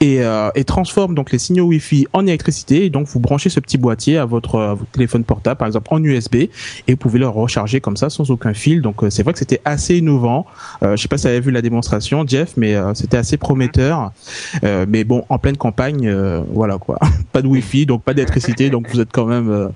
et, 0.00 0.20
et 0.54 0.64
transforme 0.64 1.14
donc 1.14 1.32
les 1.32 1.38
signaux 1.38 1.66
Wi-Fi 1.66 2.06
en 2.12 2.26
électricité. 2.26 2.90
Donc 2.90 3.05
vous 3.06 3.20
branchez 3.20 3.48
ce 3.48 3.60
petit 3.60 3.78
boîtier 3.78 4.18
à 4.18 4.24
votre, 4.24 4.76
téléphone 4.92 5.24
portable, 5.24 5.58
par 5.58 5.66
exemple 5.66 5.88
en 5.90 6.02
USB, 6.02 6.34
et 6.36 6.50
vous 6.88 6.96
pouvez 6.96 7.18
le 7.18 7.28
recharger 7.28 7.80
comme 7.80 7.96
ça 7.96 8.10
sans 8.10 8.30
aucun 8.30 8.54
fil. 8.54 8.82
Donc 8.82 9.02
euh, 9.02 9.10
c'est 9.10 9.22
vrai 9.22 9.32
que 9.32 9.38
c'était 9.38 9.60
assez 9.64 9.96
innovant. 9.96 10.46
Euh, 10.82 10.96
je 10.96 11.02
sais 11.02 11.08
pas 11.08 11.18
si 11.18 11.22
vous 11.22 11.28
avez 11.28 11.40
vu 11.40 11.50
la 11.50 11.62
démonstration, 11.62 12.24
Jeff, 12.26 12.54
mais 12.56 12.74
euh, 12.74 12.94
c'était 12.94 13.16
assez 13.16 13.36
prometteur. 13.36 14.12
Euh, 14.64 14.86
mais 14.88 15.04
bon, 15.04 15.24
en 15.28 15.38
pleine 15.38 15.56
campagne, 15.56 16.12
voilà 16.52 16.78
quoi, 16.78 16.98
pas 17.32 17.42
de 17.42 17.46
Wi-Fi, 17.46 17.86
donc 17.86 18.02
pas 18.02 18.14
d'électricité, 18.14 18.70
donc 18.70 18.88
vous 18.90 19.00
êtes 19.00 19.12
quand 19.12 19.26
même, 19.26 19.70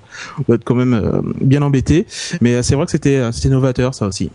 vous 0.47 0.53
êtes 0.53 0.63
quand 0.63 0.75
même 0.75 1.21
bien 1.41 1.61
embêté. 1.61 2.05
Mais 2.41 2.61
c'est 2.63 2.75
vrai 2.75 2.85
que 2.85 2.91
c'était, 2.91 3.31
c'était 3.31 3.49
novateur 3.49 3.93
ça 3.93 4.07
aussi. 4.07 4.29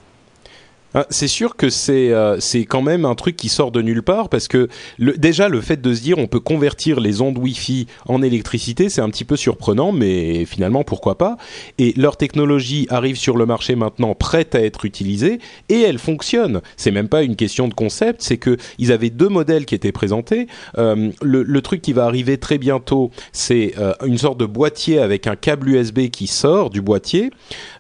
Ah, 0.99 1.05
c'est 1.11 1.29
sûr 1.29 1.57
que 1.57 1.69
c'est 1.69 2.11
euh, 2.11 2.41
c'est 2.41 2.65
quand 2.65 2.81
même 2.81 3.05
un 3.05 3.15
truc 3.15 3.37
qui 3.37 3.51
sort 3.51 3.71
de 3.71 3.83
nulle 3.83 4.03
part 4.03 4.31
parce 4.31 4.49
que 4.49 4.69
le, 4.97 5.13
déjà 5.19 5.51
le 5.51 5.61
fait 5.61 5.79
de 5.79 5.93
se 5.93 6.01
dire 6.01 6.17
on 6.17 6.27
peut 6.27 6.41
convertir 6.41 7.01
les 7.01 7.21
ondes 7.21 7.37
Wi-Fi 7.37 7.87
en 8.07 8.23
électricité, 8.23 8.89
c'est 8.89 9.03
un 9.03 9.11
petit 9.11 9.27
peu 9.27 9.37
surprenant, 9.37 9.93
mais 9.93 10.47
finalement 10.47 10.85
pourquoi 10.85 11.19
pas? 11.19 11.37
Et 11.77 11.93
leur 11.99 12.17
technologie 12.17 12.87
arrive 12.89 13.17
sur 13.17 13.37
le 13.37 13.45
marché 13.45 13.77
maintenant 13.77 14.15
prête 14.15 14.55
à 14.55 14.63
être 14.63 14.87
utilisée 14.87 15.39
et 15.69 15.83
elle 15.83 15.99
fonctionne. 15.99 16.63
C'est 16.79 16.93
même 16.93 17.09
pas 17.09 17.25
une 17.25 17.37
question 17.37 17.69
de 17.69 17.75
concept, 17.75 18.23
c'est 18.23 18.39
que 18.39 18.57
ils 18.79 18.91
avaient 18.91 19.11
deux 19.11 19.29
modèles 19.29 19.67
qui 19.67 19.75
étaient 19.75 19.93
présentés. 19.93 20.47
Euh, 20.79 21.11
le, 21.21 21.43
le, 21.43 21.61
truc 21.61 21.83
qui 21.83 21.93
va 21.93 22.07
arriver 22.07 22.39
très 22.39 22.57
bientôt, 22.57 23.11
c'est 23.33 23.75
euh, 23.77 23.93
une 24.07 24.17
sorte 24.17 24.41
de 24.41 24.47
boîtier 24.47 24.99
avec 24.99 25.27
un 25.27 25.37
câble 25.37 25.69
USB 25.69 26.09
qui 26.09 26.27
sort 26.27 26.71
du 26.71 26.81
boîtier. 26.81 27.29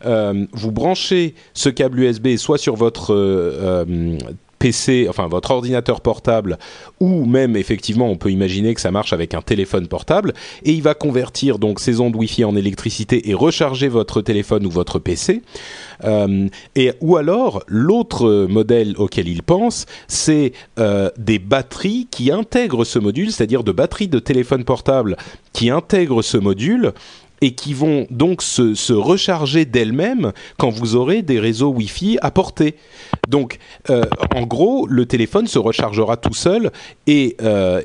vous 0.04 0.70
branchez 0.70 1.34
ce 1.54 1.70
câble 1.70 2.00
USB 2.00 2.36
soit 2.36 2.58
sur 2.58 2.76
euh, 3.14 4.18
PC, 4.59 5.07
enfin 5.09 5.28
votre 5.28 5.50
ordinateur 5.50 6.00
portable, 6.00 6.59
ou 7.00 7.24
même 7.24 7.57
effectivement 7.57 8.09
on 8.09 8.16
peut 8.16 8.30
imaginer 8.30 8.74
que 8.74 8.80
ça 8.80 8.90
marche 8.90 9.12
avec 9.12 9.34
un 9.34 9.42
téléphone 9.42 9.86
portable, 9.86 10.32
et 10.64 10.72
il 10.72 10.82
va 10.82 10.94
convertir 10.94 11.59
donc 11.59 11.80
ces 11.80 12.00
ondes 12.00 12.16
Wi-Fi 12.16 12.44
en 12.44 12.57
électricité 12.57 13.30
et 13.30 13.34
recharger 13.34 13.88
votre 13.88 14.22
téléphone 14.22 14.66
ou 14.66 14.70
votre 14.70 14.98
PC. 14.98 15.42
Euh, 16.04 16.48
et 16.74 16.92
ou 17.00 17.16
alors 17.16 17.62
l'autre 17.66 18.46
modèle 18.48 18.94
auquel 18.98 19.28
il 19.28 19.42
pense, 19.42 19.86
c'est 20.09 20.52
euh, 20.78 21.11
des 21.18 21.38
batteries 21.38 22.09
qui 22.11 22.30
intègrent 22.30 22.84
ce 22.84 22.98
module, 22.98 23.30
c'est-à-dire 23.30 23.62
de 23.62 23.72
batteries 23.72 24.09
de 24.09 24.18
téléphone 24.18 24.64
portable 24.64 25.16
qui 25.52 25.70
intègrent 25.70 26.22
ce 26.22 26.36
module 26.36 26.92
et 27.41 27.55
qui 27.55 27.74
vont 27.74 28.07
donc 28.11 28.43
se, 28.43 28.93
recharger 28.93 29.64
d'elles-mêmes 29.64 30.32
quand 30.59 30.70
vous 30.70 30.97
aurez 30.97 31.22
des 31.22 31.39
réseaux 31.39 31.68
Wi-Fi 31.68 32.18
à 32.22 32.30
portée. 32.30 32.76
Donc, 33.28 33.59
euh, 33.91 34.05
en 34.34 34.43
gros, 34.43 34.87
le 34.87 35.07
téléphone 35.07 35.47
se 35.47 35.59
rechargera 35.59 36.16
tout 36.16 36.34
seul 36.34 36.70
et, 37.07 37.37
euh, 37.43 37.80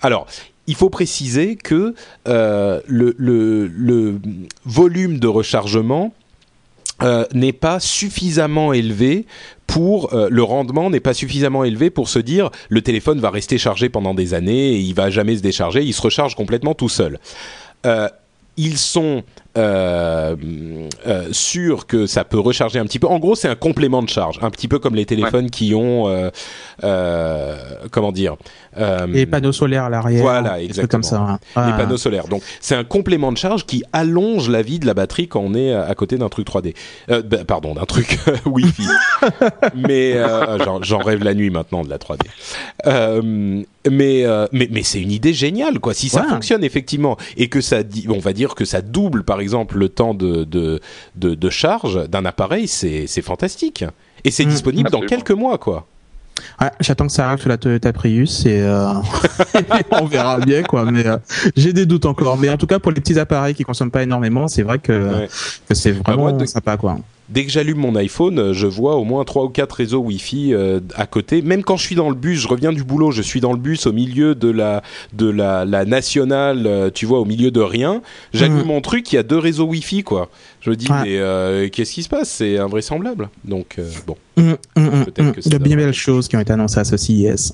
alors. 0.00 0.26
Il 0.68 0.76
faut 0.76 0.90
préciser 0.90 1.56
que 1.56 1.92
euh, 2.28 2.80
le, 2.86 4.20
volume 4.64 5.18
de 5.18 5.26
rechargement 5.26 6.14
n'est 7.34 7.52
pas 7.52 7.80
suffisamment 7.80 8.72
élevé 8.72 9.26
pour 9.66 10.14
le 10.14 10.42
rendement 10.44 10.88
n'est 10.88 11.00
pas 11.00 11.14
suffisamment 11.14 11.64
élevé 11.64 11.90
pour 11.90 12.08
se 12.08 12.20
dire 12.20 12.50
le 12.68 12.80
téléphone 12.80 13.18
va 13.18 13.30
rester 13.30 13.58
chargé 13.58 13.88
pendant 13.88 14.14
des 14.14 14.34
années 14.34 14.74
et 14.74 14.78
il 14.78 14.94
va 14.94 15.10
jamais 15.10 15.36
se 15.36 15.42
décharger, 15.42 15.82
il 15.82 15.94
se 15.94 16.02
recharge 16.02 16.36
complètement 16.36 16.74
tout 16.74 16.88
seul. 16.88 17.18
Ils 18.56 18.78
sont 18.78 19.22
euh, 19.58 20.34
euh, 21.06 21.28
sûrs 21.32 21.86
que 21.86 22.06
ça 22.06 22.24
peut 22.24 22.38
recharger 22.38 22.78
un 22.78 22.84
petit 22.84 22.98
peu. 22.98 23.06
En 23.06 23.18
gros, 23.18 23.34
c'est 23.34 23.48
un 23.48 23.54
complément 23.54 24.02
de 24.02 24.08
charge, 24.08 24.38
un 24.42 24.50
petit 24.50 24.68
peu 24.68 24.78
comme 24.78 24.94
les 24.94 25.04
téléphones 25.04 25.50
qui 25.50 25.74
ont, 25.74 26.08
euh, 26.08 26.30
euh, 26.84 27.56
comment 27.90 28.12
dire, 28.12 28.36
euh, 28.78 29.06
les 29.06 29.26
panneaux 29.26 29.52
solaires 29.52 29.84
à 29.84 29.90
l'arrière. 29.90 30.22
Voilà, 30.22 30.60
exactement. 30.60 30.88
Comme 30.88 31.02
ça. 31.02 31.38
Hein. 31.56 31.66
Les 31.66 31.72
panneaux 31.76 31.96
solaires. 31.96 32.28
Donc, 32.28 32.42
c'est 32.60 32.74
un 32.74 32.84
complément 32.84 33.32
de 33.32 33.38
charge 33.38 33.66
qui 33.66 33.82
allonge 33.92 34.48
la 34.48 34.62
vie 34.62 34.78
de 34.78 34.86
la 34.86 34.94
batterie 34.94 35.28
quand 35.28 35.40
on 35.40 35.54
est 35.54 35.74
à 35.74 35.94
côté 35.94 36.16
d'un 36.16 36.28
truc 36.28 36.46
3D. 36.46 36.74
Euh, 37.10 37.22
bah, 37.22 37.44
pardon, 37.46 37.74
d'un 37.74 37.84
truc 37.84 38.18
Wi-Fi. 38.46 38.88
mais 39.74 40.16
j'en 40.82 40.98
rêve 40.98 41.24
la 41.24 41.34
nuit 41.34 41.50
maintenant 41.50 41.82
de 41.84 41.90
la 41.90 41.98
3D. 41.98 43.64
Mais 43.90 44.24
mais 44.52 44.68
mais 44.70 44.82
c'est 44.82 45.00
une 45.00 45.12
idée 45.12 45.34
géniale, 45.34 45.78
quoi. 45.80 45.94
Si 45.94 46.08
ça 46.08 46.24
fonctionne 46.24 46.64
effectivement 46.64 47.16
et 47.36 47.48
que 47.48 47.60
ça, 47.60 47.78
on 48.08 48.18
va 48.18 48.32
dire 48.32 48.54
que 48.54 48.64
ça 48.64 48.82
double 48.82 49.24
par 49.24 49.40
exemple 49.40 49.78
le 49.78 49.88
temps 49.88 50.14
de, 50.14 50.44
de, 50.44 50.80
de, 51.16 51.50
charge 51.50 52.08
d'un 52.08 52.24
appareil, 52.24 52.68
c'est 52.68 53.22
fantastique. 53.22 53.84
Et 54.24 54.30
c'est 54.30 54.44
mmh. 54.44 54.50
disponible 54.50 54.90
dans 54.90 55.00
quelques 55.00 55.32
mois, 55.32 55.58
quoi. 55.58 55.86
j'attends 56.80 57.06
que 57.06 57.12
ça 57.12 57.28
arrive 57.28 57.40
sur 57.40 57.48
la 57.48 57.58
Toyota 57.58 57.92
Prius 57.92 58.46
et, 58.46 58.60
euh, 58.60 58.92
on 60.00 60.06
verra 60.06 60.38
bien 60.38 60.62
quoi. 60.62 60.84
Mais 60.90 61.06
euh, 61.06 61.16
j'ai 61.56 61.72
des 61.72 61.86
doutes 61.86 62.06
encore. 62.06 62.38
Mais 62.38 62.48
en 62.48 62.56
tout 62.56 62.66
cas 62.66 62.78
pour 62.78 62.92
les 62.92 63.00
petits 63.00 63.18
appareils 63.18 63.54
qui 63.54 63.64
consomment 63.64 63.90
pas 63.90 64.02
énormément, 64.02 64.48
c'est 64.48 64.62
vrai 64.62 64.78
que, 64.78 65.26
que 65.68 65.74
c'est 65.74 65.92
bah, 65.92 66.14
vraiment 66.14 66.46
sympa 66.46 66.76
quoi 66.76 66.98
dès 67.28 67.44
que 67.44 67.50
j'allume 67.50 67.78
mon 67.78 67.96
iPhone, 67.96 68.38
euh, 68.38 68.52
je 68.52 68.66
vois 68.66 68.96
au 68.96 69.04
moins 69.04 69.24
trois 69.24 69.44
ou 69.44 69.48
quatre 69.48 69.72
réseaux 69.72 70.00
Wi-Fi 70.00 70.54
euh, 70.54 70.80
à 70.94 71.06
côté. 71.06 71.42
Même 71.42 71.62
quand 71.62 71.76
je 71.76 71.84
suis 71.84 71.94
dans 71.94 72.08
le 72.08 72.14
bus, 72.14 72.40
je 72.40 72.48
reviens 72.48 72.72
du 72.72 72.84
boulot, 72.84 73.10
je 73.10 73.22
suis 73.22 73.40
dans 73.40 73.52
le 73.52 73.58
bus 73.58 73.86
au 73.86 73.92
milieu 73.92 74.34
de 74.34 74.50
la 74.50 74.82
de 75.12 75.28
la, 75.28 75.64
la 75.64 75.84
nationale, 75.84 76.66
euh, 76.66 76.90
tu 76.92 77.06
vois, 77.06 77.20
au 77.20 77.24
milieu 77.24 77.50
de 77.50 77.60
rien. 77.60 78.02
J'allume 78.32 78.62
mmh. 78.62 78.66
mon 78.66 78.80
truc, 78.80 79.12
il 79.12 79.16
y 79.16 79.18
a 79.18 79.22
deux 79.22 79.38
réseaux 79.38 79.66
Wi-Fi, 79.66 80.02
quoi. 80.02 80.28
Je 80.60 80.70
me 80.70 80.76
dis, 80.76 80.88
mais 80.90 81.70
qu'est-ce 81.70 81.92
qui 81.92 82.02
se 82.02 82.08
passe? 82.08 82.30
C'est 82.30 82.58
invraisemblable. 82.58 83.28
Donc 83.44 83.78
bon. 84.06 84.16
Mmh, 84.36 84.52
mmh, 84.76 85.04
peut-être 85.04 85.32
que 85.32 85.40
il 85.44 85.52
y 85.52 85.56
a 85.56 85.58
bien 85.58 85.76
belles 85.76 85.92
choses 85.92 86.28
qui 86.28 86.36
ont 86.36 86.40
été 86.40 86.52
annoncées 86.52 86.80
à 86.80 86.84
ce 86.84 86.96
CES. 86.96 87.52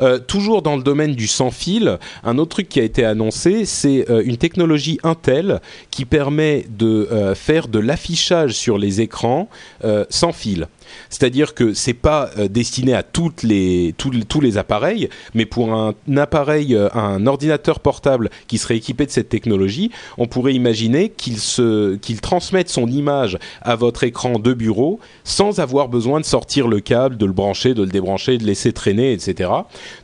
Euh, 0.00 0.18
toujours 0.18 0.62
dans 0.62 0.76
le 0.76 0.82
domaine 0.82 1.14
du 1.14 1.26
sans 1.26 1.50
fil, 1.50 1.98
un 2.24 2.38
autre 2.38 2.50
truc 2.50 2.68
qui 2.68 2.80
a 2.80 2.82
été 2.82 3.04
annoncé, 3.04 3.64
c'est 3.64 4.10
euh, 4.10 4.22
une 4.24 4.36
technologie 4.36 4.98
Intel 5.02 5.60
qui 5.90 6.04
permet 6.04 6.66
de 6.68 7.08
euh, 7.10 7.34
faire 7.34 7.68
de 7.68 7.78
l'affichage 7.78 8.52
sur 8.52 8.78
les 8.78 9.00
écrans 9.00 9.48
sans 10.10 10.32
fil. 10.32 10.68
C'est-à-dire 11.10 11.54
que 11.54 11.74
c'est 11.74 11.94
pas 11.94 12.30
euh, 12.38 12.48
destiné 12.48 12.94
à 12.94 13.04
les, 13.42 13.94
tous, 13.96 14.40
les 14.40 14.58
appareils, 14.58 15.08
mais 15.34 15.46
pour 15.46 15.72
un, 15.72 15.94
appareil, 16.16 16.74
euh, 16.74 16.88
un 16.94 17.26
ordinateur 17.26 17.80
portable 17.80 18.30
qui 18.46 18.58
serait 18.58 18.76
équipé 18.76 19.06
de 19.06 19.10
cette 19.10 19.28
technologie, 19.28 19.90
on 20.18 20.26
pourrait 20.26 20.54
imaginer 20.54 21.10
qu'il 21.10 22.20
transmette 22.20 22.68
son 22.68 22.86
image 22.86 23.38
à 23.62 23.76
votre 23.76 24.04
écran 24.04 24.38
de 24.38 24.52
bureau 24.52 25.00
sans 25.24 25.60
avoir 25.60 25.88
besoin 25.88 26.20
de 26.20 26.24
sortir 26.24 26.68
le 26.68 26.80
câble, 26.80 27.16
de 27.16 27.26
le 27.26 27.32
brancher, 27.32 27.74
de 27.74 27.82
le 27.82 27.90
débrancher, 27.90 28.38
de 28.38 28.44
laisser 28.44 28.72
traîner, 28.72 29.12
etc. 29.12 29.50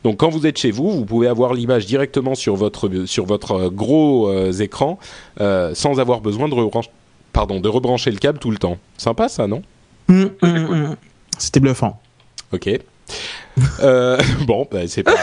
Donc 0.03 0.17
quand 0.17 0.29
vous 0.29 0.45
êtes 0.45 0.57
chez 0.57 0.71
vous, 0.71 0.91
vous 0.91 1.05
pouvez 1.05 1.27
avoir 1.27 1.53
l'image 1.53 1.85
directement 1.85 2.35
sur 2.35 2.55
votre, 2.55 3.05
sur 3.05 3.25
votre 3.25 3.51
euh, 3.51 3.69
gros 3.69 4.29
écran 4.59 4.99
sans 5.39 5.99
avoir 5.99 6.21
besoin 6.21 6.47
de 6.47 6.53
de 7.61 7.69
rebrancher 7.69 8.11
le 8.11 8.17
câble 8.17 8.39
tout 8.39 8.51
le 8.51 8.57
temps. 8.57 8.77
Sympa 8.97 9.29
ça, 9.29 9.47
non? 9.47 9.61
Hum, 10.09 10.31
hum, 10.41 10.55
hum. 10.69 10.95
C'était 11.37 11.59
bluffant. 11.59 11.99
Ok. 12.51 12.69
Euh, 13.81 14.17
bon, 14.47 14.67
bah, 14.69 14.79
c'est 14.87 15.03
pas. 15.03 15.15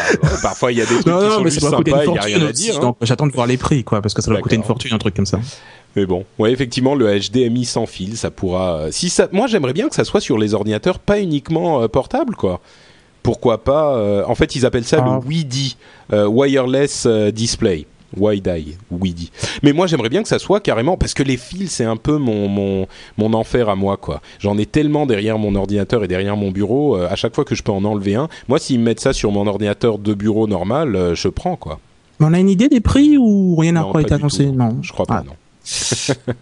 Parfois, 0.42 0.72
il 0.72 0.78
y 0.78 0.82
a 0.82 0.86
des 0.86 0.94
trucs 0.94 1.06
non, 1.06 1.28
qui 1.28 1.34
sont 1.34 1.44
juste 1.44 1.60
sympas, 1.60 2.04
il 2.04 2.10
n'y 2.10 2.18
a 2.18 2.22
rien 2.22 2.46
à 2.46 2.52
dire. 2.52 2.84
Hein. 2.84 2.94
J'attends 3.02 3.26
de 3.26 3.32
voir 3.32 3.46
les 3.46 3.56
prix, 3.56 3.84
quoi, 3.84 4.00
parce 4.00 4.14
que 4.14 4.22
ça 4.22 4.32
va 4.32 4.40
coûter 4.40 4.56
une 4.56 4.62
fortune, 4.62 4.92
un 4.94 4.98
truc 4.98 5.14
comme 5.14 5.26
ça. 5.26 5.40
Mais 5.94 6.04
bon, 6.04 6.26
ouais, 6.38 6.52
effectivement, 6.52 6.94
le 6.94 7.18
HDMI 7.18 7.64
sans 7.64 7.86
fil, 7.86 8.16
ça 8.16 8.30
pourra. 8.30 8.76
Euh, 8.76 8.88
si 8.90 9.08
ça, 9.08 9.28
moi, 9.32 9.46
j'aimerais 9.46 9.72
bien 9.72 9.88
que 9.88 9.94
ça 9.94 10.04
soit 10.04 10.20
sur 10.20 10.36
les 10.36 10.52
ordinateurs, 10.52 10.98
pas 10.98 11.20
uniquement 11.20 11.82
euh, 11.82 11.88
portables, 11.88 12.36
quoi. 12.36 12.60
Pourquoi 13.22 13.64
pas 13.64 14.24
En 14.28 14.36
fait, 14.36 14.54
ils 14.54 14.64
appellent 14.66 14.84
ça 14.84 14.98
le 14.98 15.10
ah. 15.10 15.20
WIDI, 15.26 15.76
Wireless 16.12 17.08
Display. 17.32 17.86
Wide 18.16 18.46
Eye, 18.46 18.76
Weedy. 18.90 19.30
Mais 19.62 19.72
moi, 19.72 19.86
j'aimerais 19.86 20.08
bien 20.08 20.22
que 20.22 20.28
ça 20.28 20.38
soit 20.38 20.60
carrément 20.60 20.96
parce 20.96 21.14
que 21.14 21.22
les 21.22 21.36
fils, 21.36 21.72
c'est 21.72 21.84
un 21.84 21.96
peu 21.96 22.16
mon, 22.16 22.48
mon, 22.48 22.86
mon 23.18 23.32
enfer 23.34 23.68
à 23.68 23.76
moi, 23.76 23.96
quoi. 23.96 24.20
J'en 24.38 24.56
ai 24.58 24.66
tellement 24.66 25.06
derrière 25.06 25.38
mon 25.38 25.54
ordinateur 25.54 26.04
et 26.04 26.08
derrière 26.08 26.36
mon 26.36 26.50
bureau. 26.50 26.96
Euh, 26.96 27.08
à 27.10 27.16
chaque 27.16 27.34
fois 27.34 27.44
que 27.44 27.54
je 27.54 27.62
peux 27.62 27.72
en 27.72 27.84
enlever 27.84 28.14
un, 28.14 28.28
moi, 28.48 28.58
s'ils 28.58 28.78
me 28.78 28.84
mettent 28.84 29.00
ça 29.00 29.12
sur 29.12 29.32
mon 29.32 29.46
ordinateur 29.46 29.98
de 29.98 30.14
bureau 30.14 30.46
normal, 30.46 30.96
euh, 30.96 31.14
je 31.14 31.28
prends, 31.28 31.56
quoi. 31.56 31.80
on 32.20 32.32
a 32.32 32.38
une 32.38 32.48
idée 32.48 32.68
des 32.68 32.80
prix 32.80 33.18
ou 33.18 33.56
rien 33.56 33.72
n'a 33.72 33.84
pas 33.84 34.00
été 34.00 34.14
annoncé 34.14 34.46
Non, 34.46 34.78
je 34.82 34.92
crois 34.92 35.06
pas, 35.06 35.22
ah. 35.22 35.24
non. 35.24 35.34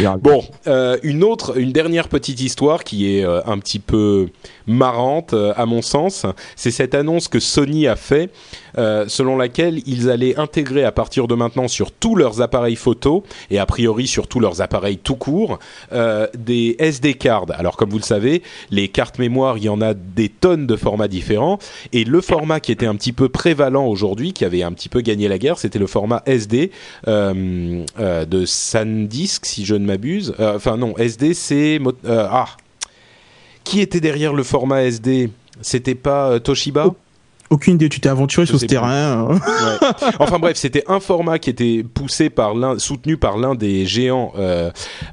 bon, 0.20 0.42
euh, 0.66 0.98
une 1.04 1.22
autre, 1.22 1.56
une 1.58 1.70
dernière 1.70 2.08
petite 2.08 2.40
histoire 2.40 2.82
qui 2.82 3.14
est 3.14 3.24
un 3.24 3.58
petit 3.58 3.78
peu 3.78 4.28
marrante 4.66 5.32
à 5.32 5.64
mon 5.64 5.80
sens, 5.80 6.26
c'est 6.56 6.72
cette 6.72 6.94
annonce 6.94 7.28
que 7.28 7.38
Sony 7.38 7.86
a 7.86 7.94
fait 7.94 8.30
euh, 8.78 9.04
selon 9.08 9.36
laquelle 9.36 9.80
ils 9.86 10.10
allaient 10.10 10.36
intégrer 10.38 10.84
à 10.84 10.92
partir 10.92 11.28
de 11.28 11.34
maintenant 11.34 11.68
sur 11.68 11.92
tous 11.92 12.16
leurs 12.16 12.40
appareils 12.40 12.76
photo 12.76 13.24
et 13.50 13.58
a 13.58 13.66
priori 13.66 14.06
sur 14.06 14.26
tous 14.26 14.40
leurs 14.40 14.60
appareils 14.60 14.98
tout 14.98 15.16
court 15.16 15.58
euh, 15.92 16.26
des 16.36 16.76
SD 16.78 17.14
cards. 17.14 17.46
Alors 17.50 17.76
comme 17.76 17.90
vous 17.90 17.98
le 17.98 18.04
savez, 18.04 18.42
les 18.70 18.88
cartes 18.88 19.18
mémoire, 19.18 19.58
il 19.58 19.64
y 19.64 19.68
en 19.68 19.80
a 19.80 19.94
des 19.94 20.28
tonnes 20.28 20.66
de 20.66 20.76
formats 20.76 21.08
différents 21.08 21.58
et 21.92 22.04
le 22.04 22.20
format 22.20 22.60
qui 22.60 22.72
était 22.72 22.86
un 22.86 22.96
petit 22.96 23.12
peu 23.12 23.28
prévalent 23.28 23.86
aujourd'hui, 23.86 24.32
qui 24.32 24.44
avait 24.44 24.62
un 24.62 24.72
petit 24.72 24.88
peu 24.88 25.00
gagné 25.00 25.28
la 25.28 25.38
guerre, 25.38 25.58
c'était 25.58 25.78
le 25.78 25.86
format 25.86 26.22
SD 26.26 26.70
euh, 27.08 27.84
de 28.26 28.44
SanDisk 28.44 29.46
si 29.46 29.64
je 29.64 29.74
ne 29.74 29.86
m'abuse. 29.86 30.34
Enfin 30.38 30.76
non, 30.76 30.96
SD 30.96 31.34
c'est 31.34 31.80
ah 32.08 32.46
qui 33.64 33.80
était 33.80 34.00
derrière 34.00 34.34
le 34.34 34.42
format 34.42 34.82
SD 34.82 35.30
C'était 35.62 35.94
pas 35.94 36.38
Toshiba? 36.38 36.94
Aucune 37.54 37.74
idée, 37.74 37.88
tu 37.88 38.00
t'es 38.00 38.08
aventuré 38.08 38.46
sur 38.46 38.58
ce 38.58 38.66
terrain. 38.66 39.30
Hein. 39.30 39.40
Enfin 40.18 40.38
bref, 40.38 40.56
c'était 40.56 40.84
un 40.88 41.00
format 41.00 41.38
qui 41.38 41.50
était 41.50 41.82
poussé 41.82 42.30
par 42.30 42.54
l'un, 42.54 42.78
soutenu 42.78 43.16
par 43.16 43.38
l'un 43.38 43.54
des 43.54 43.86
géants 43.86 44.32
euh, 44.36 44.70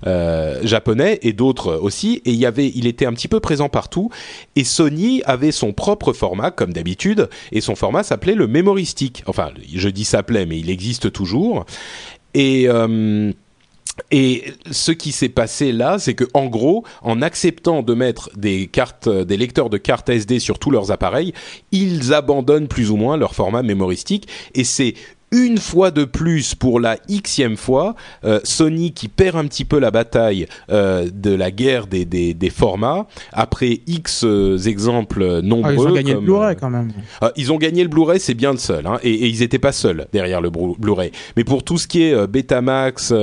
euh, 0.07 0.59
japonais 0.63 1.19
et 1.21 1.33
d'autres 1.33 1.75
aussi. 1.75 2.21
Et 2.25 2.31
il 2.31 2.37
y 2.37 2.45
avait, 2.45 2.71
il 2.73 2.87
était 2.87 3.05
un 3.05 3.13
petit 3.13 3.27
peu 3.27 3.39
présent 3.39 3.69
partout. 3.69 4.09
Et 4.55 4.63
Sony 4.63 5.21
avait 5.25 5.51
son 5.51 5.71
propre 5.71 6.13
format, 6.13 6.51
comme 6.51 6.73
d'habitude, 6.73 7.29
et 7.51 7.61
son 7.61 7.75
format 7.75 8.03
s'appelait 8.03 8.35
le 8.35 8.47
Memory 8.47 8.85
Stick. 8.85 9.23
Enfin, 9.27 9.49
je 9.73 9.89
dis 9.89 10.03
s'appelait, 10.03 10.45
mais 10.45 10.59
il 10.59 10.69
existe 10.69 11.11
toujours. 11.11 11.65
Et 12.33 12.67
euh, 12.67 13.31
et 14.09 14.53
ce 14.69 14.91
qui 14.91 15.11
s'est 15.11 15.29
passé 15.29 15.71
là, 15.71 15.99
c'est 15.99 16.13
que 16.13 16.25
en 16.33 16.47
gros, 16.47 16.83
en 17.01 17.21
acceptant 17.21 17.83
de 17.83 17.93
mettre 17.93 18.29
des 18.35 18.67
cartes, 18.67 19.07
des 19.07 19.37
lecteurs 19.37 19.69
de 19.69 19.77
cartes 19.77 20.09
SD 20.09 20.39
sur 20.39 20.59
tous 20.59 20.71
leurs 20.71 20.91
appareils, 20.91 21.33
ils 21.71 22.13
abandonnent 22.13 22.67
plus 22.67 22.91
ou 22.91 22.97
moins 22.97 23.17
leur 23.17 23.35
format 23.35 23.63
mémoristique. 23.63 24.27
Et 24.55 24.63
c'est 24.63 24.95
une 25.31 25.57
fois 25.57 25.91
de 25.91 26.03
plus 26.03 26.55
pour 26.55 26.79
la 26.79 26.97
xème 27.09 27.55
fois, 27.55 27.95
euh, 28.25 28.39
Sony 28.43 28.91
qui 28.91 29.07
perd 29.07 29.37
un 29.37 29.45
petit 29.45 29.63
peu 29.63 29.79
la 29.79 29.89
bataille 29.89 30.45
euh, 30.69 31.09
de 31.13 31.33
la 31.33 31.51
guerre 31.51 31.87
des, 31.87 32.03
des, 32.03 32.33
des, 32.33 32.49
formats 32.49 33.07
après 33.31 33.79
X 33.87 34.23
euh, 34.25 34.57
exemples 34.57 35.41
nombreux. 35.41 35.71
Ah, 35.71 35.73
ils 35.73 35.87
ont 35.87 35.93
gagné 35.93 36.13
le 36.13 36.19
Blu-ray 36.19 36.55
quand 36.57 36.69
même. 36.69 36.91
ils 37.37 37.51
ont 37.51 37.57
gagné 37.57 37.83
le 37.83 37.89
Blu-ray, 37.89 38.19
c'est 38.19 38.33
bien 38.33 38.51
le 38.51 38.57
seul, 38.57 38.85
hein, 38.85 38.99
et, 39.03 39.11
et, 39.11 39.27
ils 39.27 39.39
n'étaient 39.39 39.59
pas 39.59 39.71
seuls 39.71 40.05
derrière 40.11 40.41
le 40.41 40.49
Blu-ray. 40.49 41.11
Mais 41.37 41.45
pour 41.45 41.63
tout 41.63 41.77
ce 41.77 41.87
qui 41.87 42.03
est 42.03 42.27
Betamax, 42.27 43.13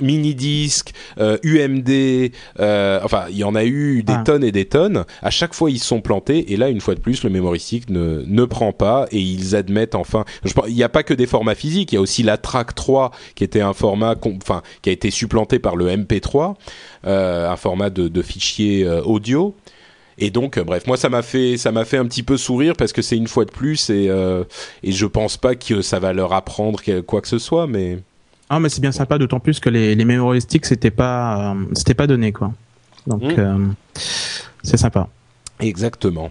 mini 0.00 0.34
disc, 0.34 0.92
UMD, 1.18 2.30
enfin 2.58 3.24
il 3.30 3.38
y 3.38 3.44
en 3.44 3.54
a 3.54 3.64
eu 3.64 4.02
des 4.02 4.12
ah. 4.12 4.22
tonnes 4.24 4.44
et 4.44 4.52
des 4.52 4.66
tonnes. 4.66 5.04
À 5.22 5.30
chaque 5.30 5.54
fois 5.54 5.70
ils 5.70 5.78
se 5.78 5.86
sont 5.86 6.02
plantés, 6.02 6.52
et 6.52 6.58
là 6.58 6.68
une 6.68 6.82
fois 6.82 6.94
de 6.94 7.00
plus 7.00 7.24
le 7.24 7.30
mémoristique 7.30 7.88
ne 7.88 8.22
ne 8.26 8.44
prend 8.44 8.72
pas 8.72 9.06
et 9.10 9.18
ils 9.18 9.56
admettent 9.56 9.94
enfin 9.94 10.24
il 10.68 10.74
n'y 10.74 10.82
a 10.82 10.88
pas 10.88 11.02
que 11.02 11.14
des 11.14 11.26
formats 11.26 11.54
physiques, 11.54 11.92
il 11.92 11.96
y 11.96 11.98
a 11.98 12.00
aussi 12.00 12.22
la 12.22 12.36
Track 12.36 12.74
3 12.74 13.10
qui 13.34 13.44
était 13.44 13.60
un 13.60 13.72
format, 13.72 14.14
enfin, 14.24 14.62
qui 14.82 14.90
a 14.90 14.92
été 14.92 15.10
supplanté 15.10 15.58
par 15.58 15.76
le 15.76 15.88
MP3, 15.88 16.54
euh, 17.06 17.50
un 17.50 17.56
format 17.56 17.90
de, 17.90 18.08
de 18.08 18.22
fichier 18.22 18.84
euh, 18.84 19.02
audio. 19.02 19.54
Et 20.18 20.30
donc, 20.30 20.58
euh, 20.58 20.64
bref, 20.64 20.86
moi 20.86 20.96
ça 20.96 21.08
m'a 21.08 21.22
fait 21.22 21.56
ça 21.56 21.72
m'a 21.72 21.84
fait 21.84 21.96
un 21.96 22.06
petit 22.06 22.22
peu 22.22 22.36
sourire 22.36 22.74
parce 22.76 22.92
que 22.92 23.02
c'est 23.02 23.16
une 23.16 23.26
fois 23.26 23.44
de 23.44 23.50
plus 23.50 23.90
et 23.90 24.08
euh, 24.08 24.44
et 24.82 24.92
je 24.92 25.06
pense 25.06 25.36
pas 25.36 25.54
que 25.56 25.82
ça 25.82 25.98
va 25.98 26.12
leur 26.12 26.32
apprendre 26.32 26.80
quoi 27.02 27.20
que 27.20 27.28
ce 27.28 27.38
soit, 27.38 27.66
mais. 27.66 27.98
Ah 28.50 28.60
mais 28.60 28.68
c'est 28.68 28.80
bien 28.80 28.92
sympa, 28.92 29.18
d'autant 29.18 29.40
plus 29.40 29.58
que 29.58 29.68
les 29.70 29.94
les 29.94 30.04
mémoristiques 30.04 30.66
c'était 30.66 30.90
pas 30.90 31.56
c'était 31.72 31.94
pas 31.94 32.06
donné 32.06 32.30
quoi. 32.30 32.52
Donc 33.06 33.22
mmh. 33.22 33.74
c'est 34.62 34.76
sympa. 34.76 35.08
Exactement. 35.60 36.30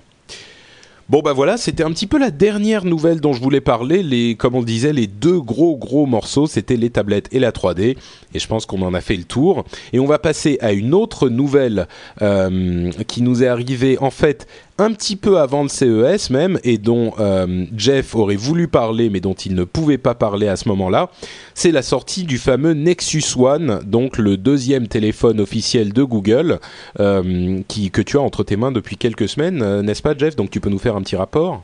Bon 1.10 1.20
bah 1.20 1.34
voilà, 1.34 1.58
c'était 1.58 1.84
un 1.84 1.91
petit 1.91 2.08
peu 2.08 2.18
la 2.18 2.32
dernière 2.32 2.86
nouvelle 2.86 3.20
dont 3.20 3.34
je 3.34 3.41
voulais 3.41 3.60
parler. 3.60 4.04
Les, 4.04 4.36
comme 4.36 4.56
on 4.56 4.64
disait, 4.64 4.93
les 4.93 5.06
deux 5.08 5.41
gros 5.41 5.76
gros 5.76 6.06
morceaux, 6.06 6.47
c'était 6.47 6.78
les 6.78 6.89
tablettes 6.89 7.28
et 7.34 7.39
la 7.39 7.51
3D. 7.51 7.97
Et 8.34 8.39
je 8.39 8.47
pense 8.47 8.66
qu'on 8.66 8.82
en 8.84 8.93
a 8.93 9.01
fait 9.01 9.18
le 9.18 9.26
tour. 9.26 9.66
Et 9.91 9.99
on 9.99 10.06
va 10.06 10.18
passer 10.18 10.58
à 10.62 10.72
une 10.72 10.93
autre 10.93 11.28
nouvelle 11.28 11.88
euh, 12.22 12.89
qui 13.06 13.22
nous 13.22 13.43
est 13.43 13.47
arrivée 13.47 13.97
en 13.99 14.12
fait 14.12 14.47
un 14.80 14.91
petit 14.91 15.15
peu 15.15 15.39
avant 15.39 15.63
le 15.63 15.69
CES 15.69 16.30
même, 16.32 16.59
et 16.63 16.78
dont 16.78 17.13
euh, 17.19 17.65
Jeff 17.76 18.15
aurait 18.15 18.36
voulu 18.36 18.67
parler, 18.67 19.09
mais 19.09 19.19
dont 19.19 19.34
il 19.34 19.53
ne 19.53 19.63
pouvait 19.63 19.97
pas 19.97 20.15
parler 20.15 20.47
à 20.47 20.55
ce 20.55 20.67
moment-là, 20.69 21.09
c'est 21.53 21.71
la 21.71 21.84
sortie 21.84 22.24
du 22.24 22.38
fameux 22.38 22.74
Nexus 22.74 23.24
One, 23.38 23.82
donc 23.86 24.17
le 24.17 24.36
deuxième 24.38 24.88
téléphone 24.88 25.39
officiel 25.39 25.93
de 25.93 26.03
Google, 26.03 26.59
euh, 26.99 27.61
qui, 27.67 27.91
que 27.91 28.01
tu 28.01 28.17
as 28.17 28.21
entre 28.21 28.43
tes 28.43 28.57
mains 28.57 28.71
depuis 28.71 28.97
quelques 28.97 29.30
semaines, 29.30 29.61
euh, 29.61 29.82
n'est-ce 29.84 30.01
pas 30.01 30.17
Jeff? 30.17 30.36
Donc 30.36 30.49
tu 30.49 30.59
peux 30.59 30.69
nous 30.69 30.80
faire 30.80 30.95
un 30.95 31.01
petit 31.01 31.15
rapport? 31.15 31.63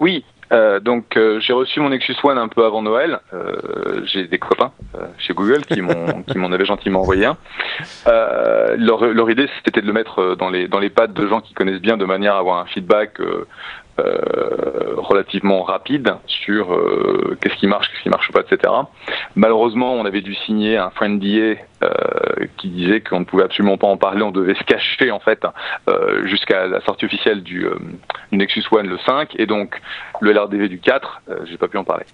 Oui, 0.00 0.24
euh, 0.52 0.80
donc 0.80 1.16
euh, 1.16 1.40
j'ai 1.40 1.52
reçu 1.52 1.80
mon 1.80 1.90
Nexus 1.90 2.16
One 2.22 2.38
un 2.38 2.48
peu 2.48 2.64
avant 2.64 2.82
Noël. 2.82 3.20
Euh, 3.32 4.02
j'ai 4.04 4.26
des 4.26 4.38
copains 4.38 4.72
chez 5.18 5.34
Google 5.34 5.64
qui 5.64 5.80
m'ont 5.80 6.22
qui 6.26 6.38
m'en 6.38 6.52
avaient 6.52 6.64
gentiment 6.64 7.00
envoyé 7.00 7.26
un. 7.26 7.36
Leur, 8.76 9.06
leur, 9.06 9.30
idée 9.30 9.48
c'était 9.64 9.80
de 9.80 9.86
le 9.86 9.92
mettre 9.92 10.34
dans 10.36 10.50
les 10.50 10.68
dans 10.68 10.78
les 10.78 10.90
pattes 10.90 11.14
de 11.14 11.26
gens 11.26 11.40
qui 11.40 11.54
connaissent 11.54 11.80
bien 11.80 11.96
de 11.96 12.04
manière 12.04 12.34
à 12.34 12.38
avoir 12.38 12.58
un 12.58 12.66
feedback 12.66 13.18
euh, 13.98 14.94
relativement 14.96 15.62
rapide 15.62 16.14
sur 16.26 16.74
euh, 16.74 17.36
qu'est-ce 17.40 17.54
qui 17.54 17.66
marche, 17.66 17.88
qu'est-ce 17.90 18.02
qui 18.02 18.08
marche 18.08 18.32
pas, 18.32 18.40
etc. 18.40 18.72
Malheureusement, 19.36 19.94
on 19.94 20.04
avait 20.04 20.20
dû 20.20 20.34
signer 20.34 20.76
un 20.76 20.90
friend 20.90 21.22
euh, 21.22 21.54
qui 22.56 22.68
disait 22.68 23.00
qu'on 23.00 23.20
ne 23.20 23.24
pouvait 23.24 23.44
absolument 23.44 23.76
pas 23.76 23.86
en 23.86 23.96
parler, 23.96 24.22
on 24.22 24.32
devait 24.32 24.54
se 24.54 24.64
cacher 24.64 25.10
en 25.10 25.20
fait 25.20 25.46
euh, 25.88 26.26
jusqu'à 26.26 26.66
la 26.66 26.80
sortie 26.80 27.04
officielle 27.04 27.42
du, 27.42 27.66
du, 28.32 28.38
Nexus 28.38 28.64
One 28.72 28.88
le 28.88 28.98
5 28.98 29.38
et 29.38 29.46
donc 29.46 29.80
le 30.20 30.32
LRDV 30.32 30.68
du 30.68 30.78
4, 30.80 31.22
j'ai 31.44 31.56
pas 31.56 31.68
pu 31.68 31.78
en 31.78 31.84
parler. 31.84 32.04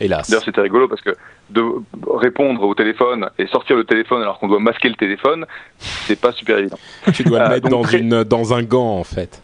Hélas. 0.00 0.28
D'ailleurs, 0.28 0.44
c'était 0.44 0.60
rigolo 0.60 0.88
parce 0.88 1.02
que 1.02 1.14
de 1.50 1.62
répondre 2.10 2.62
au 2.62 2.74
téléphone 2.74 3.30
et 3.38 3.46
sortir 3.46 3.76
le 3.76 3.84
téléphone 3.84 4.22
alors 4.22 4.38
qu'on 4.38 4.48
doit 4.48 4.58
masquer 4.58 4.88
le 4.88 4.94
téléphone, 4.96 5.46
c'est 5.78 6.20
pas 6.20 6.32
super 6.32 6.58
évident. 6.58 6.78
Tu 7.14 7.24
dois 7.24 7.44
le 7.44 7.48
mettre 7.50 7.68
dans, 7.68 7.84
une, 7.84 8.24
dans 8.24 8.54
un 8.54 8.62
gant 8.62 8.98
en 8.98 9.04
fait. 9.04 9.42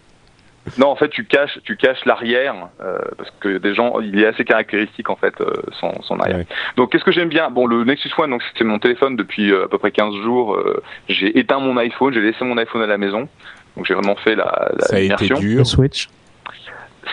Non, 0.77 0.89
en 0.89 0.97
fait, 0.97 1.09
tu 1.09 1.25
caches, 1.25 1.59
tu 1.65 1.77
caches 1.77 2.05
l'arrière 2.05 2.69
euh, 2.81 2.99
parce 3.17 3.31
que 3.41 3.59
des 3.59 3.75
gens, 3.75 4.01
il 4.01 4.19
est 4.21 4.27
assez 4.27 4.45
caractéristique 4.45 5.11
en 5.11 5.17
fait 5.17 5.41
euh, 5.41 5.53
son, 5.81 5.93
son, 6.03 6.19
arrière. 6.21 6.45
Donc, 6.77 6.93
qu'est-ce 6.93 7.05
que 7.05 7.13
j'aime 7.13 7.29
bien? 7.29 7.51
Bon, 7.51 7.67
le 7.67 7.85
Nexus 7.85 8.11
One, 8.19 8.31
donc 8.31 8.43
c'est 8.57 8.65
mon 8.65 8.79
téléphone 8.79 9.17
depuis 9.17 9.51
euh, 9.51 9.65
à 9.65 9.69
peu 9.69 9.79
près 9.79 9.91
15 9.91 10.15
jours. 10.23 10.59
j'ai 11.09 11.39
éteint 11.39 11.59
mon 11.59 11.77
iPhone, 11.77 12.13
j'ai 12.13 12.21
laissé 12.21 12.45
mon 12.45 12.57
iPhone 12.59 12.83
à 12.83 12.87
la 12.87 12.99
maison, 12.99 13.29
donc 13.77 13.87
j'ai 13.87 13.95
vraiment 13.95 14.17
fait 14.17 14.35
la, 14.35 14.71
la 14.79 14.85
Ça 14.87 14.97
a 14.97 15.01
été 15.01 15.29
dur. 15.29 15.67
Switch. 15.67 16.09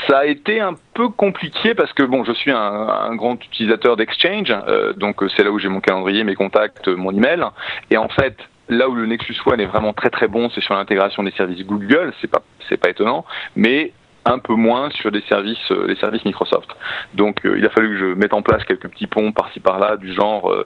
Ça 0.08 0.20
a 0.20 0.26
été 0.26 0.60
un 0.60 0.76
peu 0.94 1.08
compliqué 1.10 1.74
parce 1.74 1.94
que 1.94 2.04
bon, 2.04 2.26
je 2.26 2.34
suis 2.34 2.52
un, 2.52 2.58
un 2.58 3.16
grand 3.16 3.36
utilisateur 3.44 3.96
d'Exchange, 3.96 4.54
donc 4.98 5.24
c'est 5.36 5.44
là 5.44 5.52
où 5.52 5.60
j'ai 5.60 5.70
mon 5.70 5.80
calendrier, 5.80 6.24
mes 6.24 6.36
contacts, 6.36 6.88
mon 6.90 7.12
email, 7.12 7.44
et 7.92 7.98
en 7.98 8.10
fait, 8.10 8.36
là 8.70 8.90
où 8.90 8.96
le 8.96 9.06
Nexus 9.06 9.36
One 9.46 9.60
est 9.60 9.66
vraiment 9.66 9.94
très 9.94 10.10
très 10.10 10.28
bon, 10.28 10.50
c'est 10.50 10.62
sur 10.62 10.76
l'intégration 10.76 11.24
des 11.24 11.32
services 11.32 11.66
Google, 11.66 12.14
c'est 12.22 12.30
pas 12.30 12.42
c'est 12.68 12.78
pas 12.78 12.90
étonnant, 12.90 13.26
mais 13.56 13.94
un 14.26 14.40
peu 14.40 14.56
moins 14.56 14.90
sur 14.90 15.12
des 15.12 15.22
services, 15.22 15.72
euh, 15.72 15.86
les 15.88 15.96
services 15.96 16.26
Microsoft. 16.26 16.70
Donc 17.14 17.46
euh, 17.46 17.58
il 17.58 17.66
a 17.66 17.70
fallu 17.70 17.90
que 17.90 17.98
je 17.98 18.06
mette 18.06 18.34
en 18.34 18.42
place 18.42 18.64
quelques 18.64 18.88
petits 18.88 19.08
ponts 19.08 19.32
par-ci 19.32 19.60
par-là, 19.60 19.98
du 19.98 20.14
genre 20.14 20.52
euh, 20.52 20.66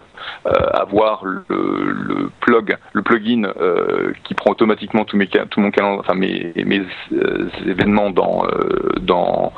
avoir 0.71 1.25
le, 1.25 1.43
plug, 2.39 2.77
le 2.93 3.01
plugin 3.01 3.51
qui 4.23 4.33
prend 4.33 4.51
automatiquement 4.51 5.03
tout, 5.03 5.17
mes, 5.17 5.27
tout 5.27 5.59
mon 5.59 5.71
calendrier, 5.71 5.99
enfin 5.99 6.15
mes, 6.15 6.53
mes 6.55 6.83
événements 7.65 8.11
dans 8.11 8.45
dans 9.01 9.51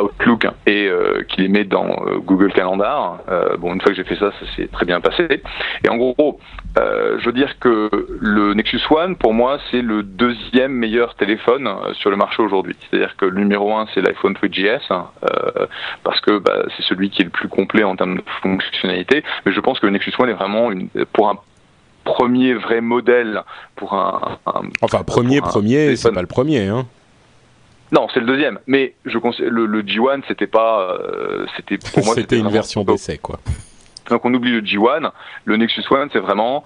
Outlook 0.00 0.46
et 0.66 0.88
euh, 0.88 1.22
qui 1.28 1.40
les 1.40 1.48
met 1.48 1.64
dans 1.64 1.88
euh, 1.88 2.18
Google 2.18 2.52
Calendar. 2.52 3.18
Euh, 3.28 3.56
bon, 3.56 3.74
une 3.74 3.80
fois 3.80 3.90
que 3.90 3.96
j'ai 3.96 4.04
fait 4.04 4.16
ça, 4.16 4.32
ça 4.32 4.46
s'est 4.54 4.68
très 4.68 4.84
bien 4.84 5.00
passé. 5.00 5.42
Et 5.84 5.88
en 5.88 5.96
gros, 5.96 6.38
je 6.76 7.24
veux 7.24 7.32
dire 7.32 7.58
que 7.58 7.90
le 8.20 8.54
Nexus 8.54 8.80
One, 8.90 9.16
pour 9.16 9.32
moi, 9.32 9.58
c'est 9.70 9.82
le 9.82 10.02
deuxième 10.02 10.72
meilleur 10.72 11.14
téléphone 11.14 11.68
sur 11.94 12.10
le 12.10 12.16
marché 12.16 12.42
aujourd'hui. 12.42 12.76
C'est-à-dire 12.80 13.16
que 13.16 13.24
le 13.24 13.38
numéro 13.38 13.74
un, 13.74 13.86
c'est 13.94 14.02
l'iPhone 14.02 14.34
3GS, 14.34 14.80
hein, 14.90 15.06
parce 16.02 16.20
que 16.20 16.38
bah, 16.38 16.64
c'est 16.76 16.82
celui 16.82 17.10
qui 17.10 17.22
est 17.22 17.24
le 17.24 17.30
plus 17.30 17.48
complet 17.48 17.84
en 17.84 17.96
termes 17.96 18.18
de 18.18 18.24
fonctionnalité. 18.42 19.24
Mais 19.44 19.52
je 19.52 19.60
pense 19.60 19.80
que 19.80 19.86
le 19.86 19.92
Nexus 19.92 20.12
One 20.18 20.28
est 20.28 20.34
vraiment 20.34 20.70
une, 20.70 20.88
pour 21.12 21.28
un 21.30 21.38
premier 22.04 22.54
vrai 22.54 22.80
modèle 22.80 23.42
pour 23.74 23.94
un, 23.94 24.38
enfin 24.80 25.02
premier 25.02 25.40
premier 25.40 25.96
c'est 25.96 26.12
pas 26.12 26.20
le 26.20 26.28
premier 26.28 26.68
hein 26.68 26.86
non, 27.92 28.08
c'est 28.12 28.20
le 28.20 28.26
deuxième. 28.26 28.58
Mais 28.66 28.94
je 29.04 29.18
le, 29.44 29.66
le 29.66 29.82
G1, 29.82 30.22
c'était 30.26 30.46
pas, 30.46 30.98
euh, 31.00 31.46
c'était 31.56 31.78
pour 31.78 32.04
moi 32.04 32.14
c'était 32.14 32.38
une 32.38 32.48
version 32.48 32.84
d'essai 32.84 33.18
quoi. 33.18 33.38
Donc 34.10 34.24
on 34.24 34.34
oublie 34.34 34.52
le 34.52 34.60
G1. 34.60 35.10
Le 35.44 35.56
Nexus 35.56 35.84
One, 35.90 36.08
c'est 36.12 36.20
vraiment 36.20 36.64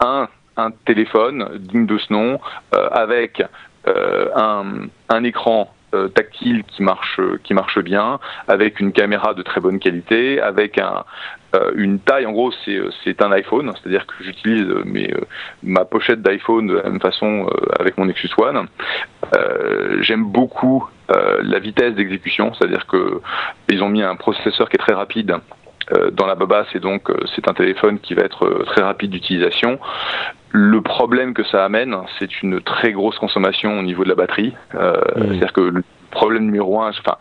un 0.00 0.28
un 0.56 0.72
téléphone 0.84 1.48
digne 1.58 1.86
de 1.86 1.96
ce 1.98 2.12
nom 2.12 2.38
euh, 2.74 2.88
avec 2.90 3.42
euh, 3.86 4.28
un, 4.34 4.88
un 5.08 5.24
écran 5.24 5.72
tactile 6.14 6.62
qui 6.62 6.84
marche 6.84 7.20
qui 7.42 7.52
marche 7.52 7.80
bien, 7.80 8.20
avec 8.46 8.78
une 8.78 8.92
caméra 8.92 9.34
de 9.34 9.42
très 9.42 9.60
bonne 9.60 9.80
qualité, 9.80 10.40
avec 10.40 10.78
un 10.78 11.04
euh, 11.54 11.70
une 11.74 11.98
taille. 11.98 12.26
En 12.26 12.32
gros, 12.32 12.52
c'est 12.64 12.78
c'est 13.04 13.22
un 13.22 13.32
iPhone, 13.32 13.72
c'est-à-dire 13.74 14.06
que 14.06 14.14
j'utilise 14.22 14.66
mes 14.84 15.12
ma 15.62 15.84
pochette 15.84 16.22
d'iPhone 16.22 16.66
de 16.66 16.74
la 16.74 16.84
même 16.84 17.00
façon 17.00 17.48
avec 17.78 17.98
mon 17.98 18.06
Nexus 18.06 18.30
One. 18.38 18.66
J'aime 20.00 20.24
beaucoup 20.24 20.88
la 21.08 21.58
vitesse 21.58 21.94
d'exécution, 21.94 22.52
c'est-à-dire 22.54 22.86
que 22.86 23.20
ils 23.68 23.82
ont 23.82 23.88
mis 23.88 24.02
un 24.02 24.16
processeur 24.16 24.68
qui 24.68 24.76
est 24.76 24.84
très 24.84 24.94
rapide 24.94 25.36
dans 26.12 26.26
la 26.26 26.36
babasse 26.36 26.68
et 26.74 26.78
donc 26.78 27.10
c'est 27.34 27.48
un 27.48 27.54
téléphone 27.54 27.98
qui 27.98 28.14
va 28.14 28.22
être 28.22 28.64
très 28.66 28.82
rapide 28.82 29.10
d'utilisation. 29.10 29.78
Le 30.52 30.80
problème 30.80 31.32
que 31.32 31.44
ça 31.44 31.64
amène, 31.64 31.96
c'est 32.18 32.42
une 32.42 32.60
très 32.60 32.92
grosse 32.92 33.18
consommation 33.18 33.78
au 33.78 33.82
niveau 33.82 34.02
de 34.04 34.08
la 34.08 34.16
batterie. 34.16 34.54
Euh, 34.74 35.00
C'est-à-dire 35.16 35.52
que 35.52 35.60
le 35.60 35.84
problème 36.10 36.44
numéro 36.44 36.80
un, 36.80 36.90
enfin, 36.90 37.16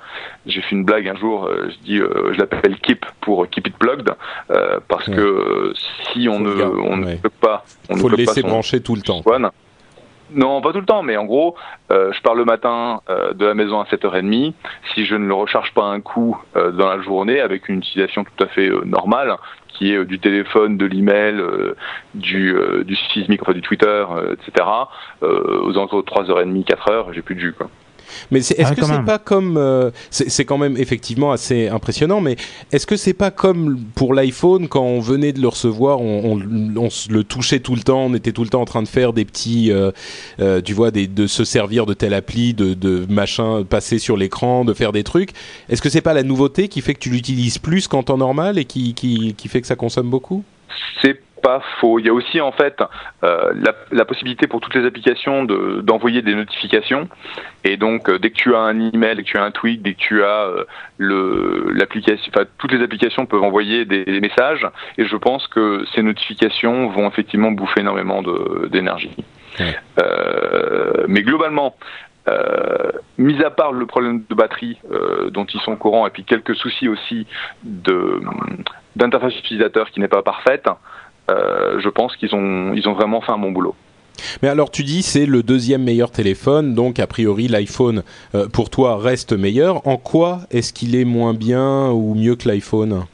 j'ai 0.47 0.61
fait 0.61 0.75
une 0.75 0.83
blague 0.83 1.07
un 1.07 1.15
jour, 1.15 1.45
euh, 1.45 1.69
je 1.69 1.85
dis, 1.85 1.99
euh, 1.99 2.33
je 2.33 2.39
l'appelle 2.39 2.77
Keep 2.79 3.05
pour 3.21 3.47
Keep 3.47 3.67
It 3.67 3.77
Plugged, 3.77 4.09
euh, 4.49 4.79
parce 4.87 5.05
que 5.05 5.73
si 6.11 6.27
on 6.27 6.39
ne, 6.39 6.63
on 6.63 6.97
ne 6.97 7.15
peut 7.15 7.29
pas, 7.29 7.63
on 7.89 7.97
faut 7.97 8.07
ne 8.07 8.15
le 8.15 8.17
laisser 8.17 8.41
brancher 8.41 8.81
tout 8.81 8.95
le 8.95 9.01
temps. 9.01 9.21
non, 10.31 10.61
pas 10.61 10.71
tout 10.71 10.79
le 10.79 10.85
temps, 10.85 11.01
mais 11.01 11.17
en 11.17 11.25
gros, 11.25 11.55
euh, 11.91 12.11
je 12.13 12.21
pars 12.21 12.35
le 12.35 12.45
matin 12.45 13.01
euh, 13.09 13.33
de 13.33 13.45
la 13.45 13.53
maison 13.53 13.79
à 13.79 13.85
7h30. 13.85 14.53
Si 14.93 15.05
je 15.05 15.15
ne 15.15 15.25
le 15.25 15.33
recharge 15.33 15.73
pas 15.73 15.85
un 15.85 16.01
coup 16.01 16.37
euh, 16.55 16.71
dans 16.71 16.87
la 16.87 17.01
journée 17.01 17.39
avec 17.39 17.67
une 17.67 17.79
utilisation 17.79 18.23
tout 18.23 18.43
à 18.43 18.47
fait 18.47 18.69
normale, 18.85 19.35
qui 19.79 19.93
est 19.93 19.97
euh, 19.97 20.05
du 20.05 20.19
téléphone, 20.19 20.77
de 20.77 20.85
l'email, 20.85 21.35
euh, 21.39 21.75
du, 22.13 22.53
euh, 22.53 22.83
du 22.83 22.95
sismique, 22.95 23.41
enfin 23.41 23.53
du 23.53 23.61
Twitter, 23.61 24.05
etc., 24.31 24.67
aux 25.21 25.71
alentours 25.71 26.03
de 26.03 26.09
3h30, 26.09 26.65
4h, 26.65 27.13
j'ai 27.13 27.21
plus 27.21 27.35
de 27.35 27.39
jus. 27.39 27.53
Quoi. 27.53 27.69
Mais 28.31 28.39
est-ce 28.39 28.53
ah, 28.63 28.75
que 28.75 28.85
c'est 28.85 29.05
pas 29.05 29.19
comme 29.19 29.57
euh, 29.57 29.91
c'est 30.09 30.45
quand 30.45 30.57
même 30.57 30.77
effectivement 30.77 31.31
assez 31.31 31.67
impressionnant, 31.67 32.21
mais 32.21 32.35
est-ce 32.71 32.87
que 32.87 32.95
c'est 32.95 33.13
pas 33.13 33.31
comme 33.31 33.79
pour 33.95 34.13
l'iPhone 34.13 34.67
quand 34.67 34.83
on 34.83 34.99
venait 34.99 35.33
de 35.33 35.41
le 35.41 35.47
recevoir, 35.47 36.01
on, 36.01 36.37
on, 36.37 36.77
on, 36.77 36.89
le 37.09 37.23
touchait 37.23 37.59
tout 37.59 37.75
le 37.75 37.81
temps, 37.81 38.05
on 38.05 38.13
était 38.13 38.31
tout 38.31 38.43
le 38.43 38.49
temps 38.49 38.61
en 38.61 38.65
train 38.65 38.83
de 38.83 38.87
faire 38.87 39.13
des 39.13 39.25
petits, 39.25 39.71
euh, 39.71 39.91
euh, 40.39 40.61
tu 40.61 40.73
vois, 40.73 40.91
des, 40.91 41.07
de 41.07 41.27
se 41.27 41.43
servir 41.43 41.85
de 41.85 41.93
telle 41.93 42.13
appli, 42.13 42.53
de, 42.53 42.73
de 42.73 43.05
machin, 43.09 43.63
passer 43.63 43.99
sur 43.99 44.17
l'écran, 44.17 44.65
de 44.65 44.73
faire 44.73 44.91
des 44.91 45.03
trucs. 45.03 45.31
Est-ce 45.69 45.81
que 45.81 45.89
c'est 45.89 46.01
pas 46.01 46.13
la 46.13 46.23
nouveauté 46.23 46.67
qui 46.67 46.81
fait 46.81 46.93
que 46.93 46.99
tu 46.99 47.09
l'utilises 47.09 47.57
plus 47.57 47.87
qu'en 47.87 48.03
temps 48.03 48.17
normal 48.17 48.57
et 48.57 48.65
qui, 48.65 48.93
qui, 48.93 49.33
qui 49.35 49.47
fait 49.47 49.61
que 49.61 49.67
ça 49.67 49.75
consomme 49.75 50.09
beaucoup? 50.09 50.43
C'est 51.01 51.19
pas 51.41 51.61
faux. 51.79 51.99
Il 51.99 52.05
y 52.05 52.09
a 52.09 52.13
aussi 52.13 52.41
en 52.41 52.51
fait 52.51 52.81
euh, 53.23 53.51
la, 53.55 53.73
la, 53.91 54.05
possibilité 54.05 54.47
pour 54.47 54.61
toutes 54.61 54.75
les 54.75 54.85
applications 54.85 55.43
de, 55.43 55.81
d'envoyer 55.81 56.21
des 56.21 56.35
notifications. 56.35 57.07
Et 57.63 57.77
donc 57.77 58.09
euh, 58.09 58.19
dès 58.19 58.29
que 58.31 58.35
tu 58.35 58.55
as 58.55 58.59
un 58.59 58.79
email, 58.79 59.15
dès 59.15 59.23
que 59.23 59.27
tu 59.27 59.37
as 59.37 59.43
un 59.43 59.51
tweet, 59.51 59.81
dès 59.81 59.93
que 59.93 59.99
tu 59.99 60.23
as 60.23 60.45
euh, 60.45 60.65
le 60.97 61.71
l'application, 61.73 62.31
enfin 62.33 62.45
toutes 62.57 62.71
les 62.71 62.83
applications 62.83 63.25
peuvent 63.25 63.43
envoyer 63.43 63.85
des, 63.85 64.05
des, 64.05 64.21
messages. 64.21 64.67
Et 64.97 65.05
je 65.05 65.15
pense 65.15 65.47
que 65.47 65.83
ces 65.93 66.01
notifications 66.01 66.89
vont 66.89 67.07
effectivement 67.07 67.51
bouffer 67.51 67.81
énormément 67.81 68.21
de, 68.21 68.67
d'énergie. 68.67 69.15
Mais 71.07 71.23
globalement, 71.23 71.75
euh, 72.29 72.91
mis 73.17 73.41
à 73.43 73.49
part 73.49 73.71
le 73.71 73.85
problème 73.85 74.23
de 74.29 74.35
batterie 74.35 74.77
euh, 74.91 75.29
dont 75.29 75.45
ils 75.45 75.59
sont 75.61 75.75
courants 75.75 76.05
et 76.05 76.09
puis 76.09 76.23
quelques 76.23 76.55
soucis 76.55 76.87
aussi 76.87 77.25
de 77.63 78.19
d'interface 78.95 79.37
utilisateur 79.39 79.89
qui 79.89 79.99
n'est 79.99 80.09
pas 80.09 80.21
parfaite, 80.21 80.67
je 81.79 81.89
pense 81.89 82.15
qu'ils 82.15 82.33
ont, 82.35 82.73
ils 82.73 82.87
ont 82.87 82.93
vraiment 82.93 83.21
fait 83.21 83.31
un 83.31 83.37
bon 83.37 83.51
boulot. 83.51 83.75
Mais 84.41 84.49
alors 84.49 84.71
tu 84.71 84.83
dis 84.83 85.01
c'est 85.01 85.25
le 85.25 85.43
deuxième 85.43 85.83
meilleur 85.83 86.11
téléphone, 86.11 86.75
donc 86.75 86.99
a 86.99 87.07
priori 87.07 87.47
l'iPhone 87.47 88.03
euh, 88.35 88.47
pour 88.47 88.69
toi 88.69 88.97
reste 88.97 89.33
meilleur. 89.33 89.87
En 89.87 89.97
quoi 89.97 90.41
est-ce 90.51 90.73
qu'il 90.73 90.95
est 90.95 91.05
moins 91.05 91.33
bien 91.33 91.89
ou 91.89 92.15
mieux 92.15 92.35
que 92.35 92.47
l'iPhone? 92.47 93.05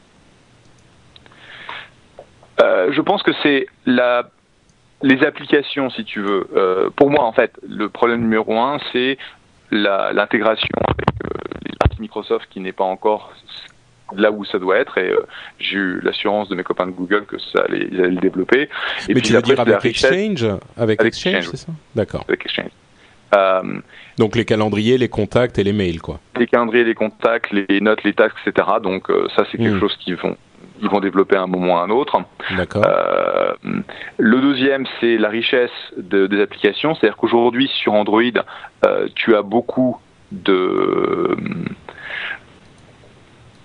Euh, 2.62 2.92
Je 2.92 3.02
pense 3.02 3.24
que 3.24 3.32
c'est 3.44 3.68
la 3.86 4.30
les 5.02 5.24
applications, 5.24 5.90
si 5.92 6.04
tu 6.04 6.22
veux. 6.22 6.48
pour 6.96 7.12
moi, 7.12 7.26
en 7.26 7.34
fait, 7.34 7.52
le 7.68 7.90
problème 7.90 8.22
numéro 8.22 8.58
un, 8.58 8.80
c'est 8.92 9.18
l'intégration 9.70 10.70
avec 10.88 11.06
les 11.66 11.74
parties 11.78 12.02
Microsoft 12.02 12.48
qui 12.50 12.60
n'est 12.60 12.72
pas 12.72 12.86
encore 12.86 13.34
là 14.16 14.32
où 14.32 14.46
ça 14.46 14.60
doit 14.60 14.78
être 14.78 14.98
et 14.98 15.10
euh, 15.10 15.26
j'ai 15.60 15.78
eu 15.78 16.00
l'assurance 16.02 16.48
de 16.50 16.56
mes 16.56 16.64
copains 16.64 16.86
de 16.86 16.92
Google 16.92 17.26
que 17.26 17.38
ça 17.40 17.64
allait, 17.68 17.88
ils 17.92 18.00
allaient 18.00 18.12
le 18.12 18.22
développer. 18.22 18.62
Et 18.64 18.70
Mais 19.10 19.14
puis 19.16 19.24
tu 19.24 19.34
veux 19.34 19.42
dire 19.42 19.60
avec 19.60 19.84
Exchange 19.86 20.48
Avec, 20.78 21.04
Exchange, 21.04 21.50
c'est 21.50 21.58
ça? 21.58 21.72
D'accord. 21.96 22.24
Avec 22.28 22.46
Exchange. 22.46 22.72
Donc 24.18 24.36
les 24.36 24.46
calendriers, 24.46 24.98
les 24.98 25.10
contacts 25.10 25.60
et 25.60 25.64
les 25.64 25.74
mails, 25.74 26.02
quoi. 26.02 26.20
Les 26.38 26.48
calendriers, 26.48 26.86
les 26.86 26.96
contacts, 26.96 27.52
les 27.52 27.82
notes, 27.82 28.04
les 28.04 28.14
tasks, 28.14 28.36
etc. 28.46 28.68
Donc 28.82 29.12
ça, 29.36 29.46
c'est 29.52 29.58
quelque 29.58 29.76
hmm. 29.76 29.80
chose 29.80 29.98
qu'ils 29.98 30.16
vont 30.16 30.38
ils 30.82 30.90
vont 30.90 31.00
développer 31.00 31.36
à 31.36 31.42
un 31.42 31.48
moment 31.48 31.74
ou 31.74 31.78
à 31.78 31.84
un 31.84 31.90
autre. 31.90 32.18
D'accord. 32.56 32.86
Euh, 32.86 33.54
le 34.18 34.42
deuxième, 34.42 34.86
c'est 35.00 35.18
la 35.18 35.30
richesse 35.30 35.72
de, 35.98 36.28
des 36.28 36.42
applications. 36.42 36.96
C'est-à-dire 36.96 37.18
qu'aujourd'hui, 37.18 37.70
sur 37.82 37.94
Android, 37.94 38.22
euh, 38.86 39.08
tu 39.16 39.36
as 39.36 39.42
beaucoup 39.42 39.98
de... 40.32 41.38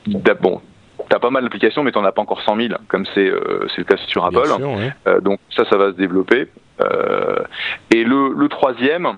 bon, 0.06 0.60
tu 1.08 1.16
as 1.16 1.18
pas 1.18 1.30
mal 1.30 1.42
d'applications, 1.42 1.82
mais 1.82 1.92
tu 1.92 1.98
n'en 1.98 2.04
as 2.04 2.12
pas 2.12 2.22
encore 2.22 2.42
100 2.42 2.56
000, 2.56 2.68
comme 2.88 3.06
c'est 3.14 3.28
euh, 3.28 3.66
le 3.76 3.84
cas 3.84 3.96
sur 4.06 4.24
Apple. 4.24 4.48
Euh, 5.06 5.20
donc 5.20 5.40
ça, 5.54 5.64
ça 5.68 5.76
va 5.76 5.92
se 5.92 5.96
développer. 5.96 6.48
Euh, 6.80 7.42
et 7.90 8.04
le, 8.04 8.32
le 8.34 8.48
troisième, 8.48 9.16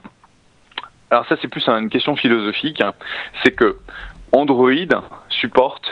alors 1.11 1.27
ça 1.29 1.37
c'est 1.41 1.49
plus 1.49 1.69
une 1.69 1.91
question 1.91 2.17
philosophique, 2.17 2.81
hein, 2.81 2.93
c'est 3.43 3.53
que 3.53 3.79
Android 4.33 4.71
supporte 5.29 5.85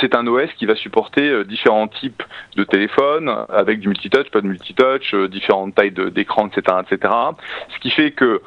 c'est 0.00 0.16
un 0.16 0.26
OS 0.26 0.52
qui 0.58 0.66
va 0.66 0.74
supporter 0.74 1.28
euh, 1.28 1.44
différents 1.44 1.86
types 1.86 2.24
de 2.56 2.64
téléphones 2.64 3.32
avec 3.48 3.78
du 3.78 3.86
multitouch, 3.86 4.28
pas 4.30 4.40
de 4.40 4.46
multitouch, 4.48 5.14
différentes 5.30 5.76
tailles 5.76 5.92
d'écran, 5.92 6.48
etc., 6.48 6.78
etc. 6.82 7.14
Ce 7.72 7.78
qui 7.78 7.90
fait 7.90 8.10
que 8.10 8.42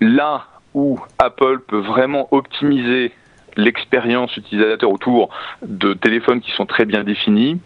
là 0.00 0.46
où 0.72 0.98
Apple 1.18 1.60
peut 1.60 1.80
vraiment 1.80 2.28
optimiser 2.30 3.12
l'expérience 3.56 4.36
utilisateur 4.36 4.90
autour 4.90 5.30
de 5.62 5.94
téléphones 5.94 6.40
qui 6.40 6.50
sont 6.52 6.66
très 6.66 6.84
bien 6.84 7.04
définis. 7.04 7.60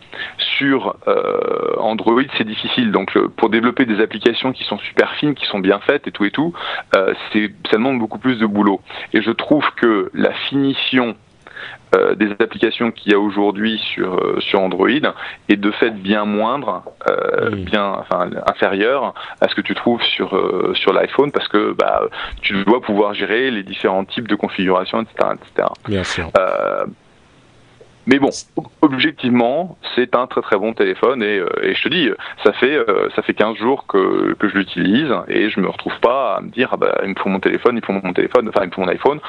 Sur 0.59 0.97
euh, 1.09 1.77
Android, 1.79 2.23
c'est 2.37 2.47
difficile. 2.47 2.93
Donc, 2.93 3.17
pour 3.37 3.51
développer 3.51 3.85
des 3.85 4.01
applications 4.01 4.53
qui 4.53 4.65
sont 4.65 4.79
super 4.79 5.15
fines, 5.15 5.35
qui 5.35 5.47
sont 5.47 5.59
bien 5.59 5.81
faites 5.81 6.07
et 6.07 6.13
tout 6.13 6.25
et 6.25 6.31
tout, 6.31 6.53
c'est 7.33 7.53
ça 7.71 7.77
demande 7.77 7.99
beaucoup 7.99 8.19
plus 8.19 8.39
de 8.39 8.47
boulot. 8.47 8.81
Et 9.13 9.23
je 9.23 9.31
trouve 9.31 9.65
que 9.77 10.11
la 10.15 10.33
finition 10.33 11.17
euh, 11.95 12.15
des 12.15 12.31
applications 12.39 12.93
qu'il 12.93 13.11
y 13.11 13.15
a 13.17 13.19
aujourd'hui 13.19 13.79
sur 13.79 14.15
euh, 14.15 14.39
sur 14.41 14.61
Android 14.61 14.89
est 15.49 15.57
de 15.57 15.71
fait 15.73 15.91
bien 15.91 16.25
moindre, 16.25 16.85
euh, 17.09 17.51
bien 17.51 17.85
enfin 17.85 18.31
inférieur 18.47 19.13
à 19.41 19.49
ce 19.49 19.57
que 19.57 19.61
tu 19.61 19.75
trouves 19.75 20.03
sur 20.03 20.31
sur 20.75 20.93
l'iPhone 20.93 21.33
parce 21.33 21.49
que 21.49 21.73
bah 21.73 22.03
tu 22.43 22.65
dois 22.65 22.81
pouvoir 22.81 23.15
gérer 23.15 23.51
les 23.51 23.65
différents 23.65 24.05
types 24.05 24.29
de 24.29 24.37
configurations, 24.37 25.03
etc., 25.03 25.31
etc. 25.35 25.69
Bien 25.89 26.05
sûr. 26.05 26.31
Mais 28.07 28.19
bon, 28.19 28.31
objectivement, 28.81 29.77
c'est 29.95 30.17
un 30.17 30.27
très 30.27 30.41
très 30.41 30.57
bon 30.57 30.73
téléphone 30.73 31.23
et, 31.23 31.43
et, 31.63 31.75
je 31.75 31.83
te 31.83 31.89
dis, 31.89 32.09
ça 32.43 32.53
fait 32.53 32.79
ça 33.15 33.23
fait 33.23 33.35
15 33.35 33.57
jours 33.57 33.87
que, 33.87 34.35
que 34.35 34.49
je 34.49 34.55
l'utilise 34.55 35.13
et 35.29 35.51
je 35.51 35.61
me 35.61 35.69
retrouve 35.69 35.99
pas 36.01 36.37
à 36.37 36.41
me 36.41 36.51
dire 36.51 36.71
ah 36.73 36.77
bah 36.77 37.01
il 37.03 37.11
me 37.11 37.15
faut 37.17 37.29
mon 37.29 37.41
téléphone, 37.41 37.77
il 37.77 37.81
me 37.81 37.85
faut 37.85 37.93
mon 37.93 38.13
téléphone, 38.13 38.49
enfin 38.49 38.63
il 38.63 38.69
me 38.69 38.73
faut 38.73 38.81
mon 38.81 38.89
iPhone 38.89 39.21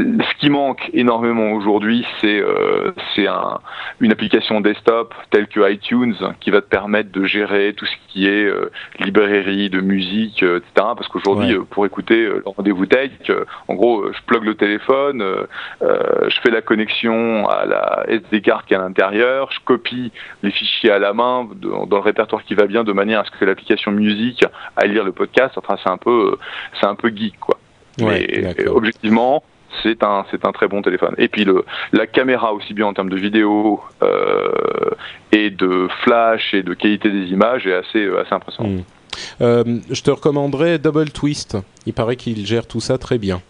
ce 0.00 0.34
qui 0.38 0.50
manque 0.50 0.90
énormément 0.92 1.52
aujourd'hui, 1.52 2.06
c'est 2.20 2.40
euh, 2.40 2.92
un, 3.18 3.58
une 4.00 4.12
application 4.12 4.60
desktop 4.60 5.14
telle 5.30 5.46
que 5.46 5.70
iTunes 5.70 6.14
qui 6.40 6.50
va 6.50 6.60
te 6.60 6.68
permettre 6.68 7.10
de 7.12 7.24
gérer 7.24 7.74
tout 7.74 7.86
ce 7.86 7.94
qui 8.08 8.26
est 8.26 8.44
euh, 8.44 8.70
librairie 8.98 9.70
de 9.70 9.80
musique, 9.80 10.42
euh, 10.42 10.58
etc. 10.58 10.72
Parce 10.96 11.08
qu'aujourd'hui, 11.08 11.54
euh, 11.54 11.64
pour 11.68 11.86
écouter 11.86 12.24
le 12.24 12.42
rendez-vous 12.44 12.86
tech, 12.86 13.10
en 13.68 13.74
gros, 13.74 14.12
je 14.12 14.18
plug 14.26 14.44
le 14.44 14.54
téléphone, 14.54 15.24
je 15.80 16.40
fais 16.42 16.50
la 16.50 16.62
connexion 16.62 17.48
à 17.48 17.66
la 17.66 18.04
SD 18.08 18.40
card 18.40 18.64
qui 18.64 18.74
est 18.74 18.76
à 18.76 18.80
l'intérieur, 18.80 19.50
je 19.52 19.60
copie 19.64 20.12
les 20.42 20.50
fichiers 20.50 20.90
à 20.90 20.98
la 20.98 21.12
main 21.12 21.48
dans, 21.56 21.86
le 21.90 21.98
répertoire 21.98 22.44
qui 22.44 22.54
va 22.54 22.66
bien, 22.66 22.84
de 22.84 22.92
manière 22.92 23.20
à 23.20 23.24
ce 23.24 23.30
que 23.30 23.44
l'application 23.44 23.92
musique 23.92 24.44
aille 24.76 24.92
lire 24.92 25.04
le 25.04 25.12
podcast. 25.12 25.54
Enfin, 25.56 25.76
c'est 25.82 25.90
un 25.90 25.98
peu, 25.98 26.36
c'est 26.80 26.86
un 26.86 26.94
peu 26.94 27.10
geek, 27.14 27.38
quoi. 27.38 27.58
Mais 27.98 28.66
objectivement, 28.66 29.42
c'est 29.82 30.02
un 30.02 30.52
très 30.52 30.68
bon 30.68 30.82
téléphone. 30.82 31.14
Et 31.18 31.28
puis 31.28 31.44
le 31.44 31.64
la 31.92 32.06
caméra 32.06 32.52
aussi 32.52 32.74
bien 32.74 32.86
en 32.86 32.94
termes 32.94 33.10
de 33.10 33.16
vidéo 33.16 33.80
euh, 34.02 34.90
et 35.32 35.50
de 35.50 35.88
flash 36.04 36.54
et 36.54 36.62
de 36.62 36.74
qualité 36.74 37.10
des 37.10 37.26
images 37.26 37.66
est 37.66 37.74
assez 37.74 38.04
euh, 38.04 38.20
assez 38.20 38.34
impressionnant. 38.34 38.70
Hmm. 38.70 38.82
Euh, 39.40 39.64
je 39.90 40.02
te 40.02 40.10
recommanderais 40.10 40.78
Double 40.78 41.10
Twist. 41.10 41.56
Il 41.86 41.92
paraît 41.92 42.16
qu'il 42.16 42.46
gère 42.46 42.66
tout 42.66 42.80
ça 42.80 42.98
très 42.98 43.18
bien. 43.18 43.40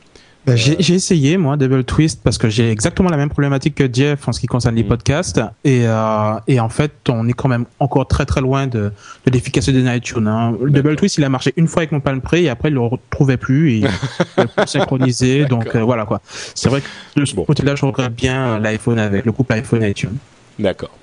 Bah, 0.47 0.57
j'ai 0.57 0.95
essayé 0.95 1.37
moi 1.37 1.59
Double 1.59 1.85
Twist 1.85 2.23
parce 2.25 2.39
que 2.39 2.49
j'ai 2.49 2.71
exactement 2.71 3.11
la 3.11 3.19
même 3.19 3.29
problématique 3.29 3.75
que 3.75 3.93
Jeff 3.93 4.27
en 4.27 4.33
ce 4.33 4.41
qui 4.41 4.47
concerne 4.47 4.75
les 4.75 4.85
mm. 4.85 4.89
podcasts 4.89 5.41
et, 5.65 5.83
euh, 5.85 6.33
et 6.49 6.59
en 6.61 6.71
fait 6.71 6.93
on 7.11 7.29
est 7.29 7.35
quand 7.35 7.49
même 7.49 7.67
encore 7.79 8.09
très 8.09 8.25
très 8.25 8.41
loin 8.41 8.67
de, 8.67 8.91
de 9.27 9.31
l'efficacité 9.31 9.83
de 9.83 9.95
iTunes. 9.95 10.27
Hein. 10.27 10.57
Double 10.63 10.97
Twist 10.97 11.19
il 11.19 11.25
a 11.25 11.29
marché 11.29 11.53
une 11.57 11.69
fois 11.69 11.81
avec 11.81 11.93
mon 11.93 12.01
Palm 12.01 12.23
Pre 12.23 12.35
et 12.35 12.49
après 12.49 12.71
il 12.71 12.75
le 12.75 12.81
retrouvait 12.81 13.37
plus 13.37 13.73
et 13.73 13.79
il 14.39 14.47
le 14.57 14.67
synchronisé 14.67 15.45
donc 15.45 15.77
euh, 15.77 15.83
voilà 15.83 16.07
quoi. 16.07 16.23
C'est 16.55 16.71
vrai 16.71 16.81
que 16.81 17.21
de 17.21 17.25
ce 17.27 17.35
côté-là 17.35 17.75
je 17.75 17.85
regrette 17.85 18.15
bien 18.15 18.59
l'iPhone 18.59 18.99
avec 18.99 19.27
le 19.27 19.33
couple 19.33 19.53
iPhone 19.53 19.83
iTunes. 19.83 20.17
D'accord. 20.59 20.97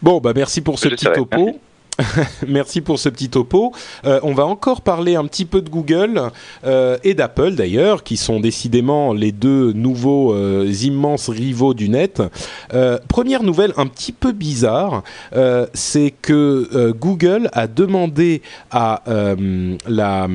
Bon 0.00 0.20
bah 0.20 0.32
merci 0.34 0.62
pour 0.62 0.78
ce 0.78 0.88
petit 0.88 1.04
topo. 1.04 1.60
Merci 2.48 2.80
pour 2.80 2.98
ce 2.98 3.08
petit 3.08 3.28
topo. 3.28 3.72
Euh, 4.04 4.20
on 4.22 4.32
va 4.34 4.46
encore 4.46 4.80
parler 4.80 5.16
un 5.16 5.24
petit 5.26 5.44
peu 5.44 5.62
de 5.62 5.70
Google 5.70 6.30
euh, 6.64 6.98
et 7.04 7.14
d'Apple 7.14 7.52
d'ailleurs, 7.52 8.02
qui 8.02 8.16
sont 8.16 8.40
décidément 8.40 9.12
les 9.12 9.32
deux 9.32 9.72
nouveaux 9.72 10.32
euh, 10.32 10.72
immenses 10.82 11.28
rivaux 11.28 11.74
du 11.74 11.88
net. 11.88 12.22
première 13.08 13.42
nouvelle 13.42 13.72
un 13.76 13.86
petit 13.86 14.12
peu 14.12 14.32
bizarre, 14.32 15.02
c'est 15.74 16.12
que 16.22 16.92
Google 16.92 17.48
a 17.52 17.66
demandé 17.66 18.42
à 18.70 19.02
la 19.86 20.28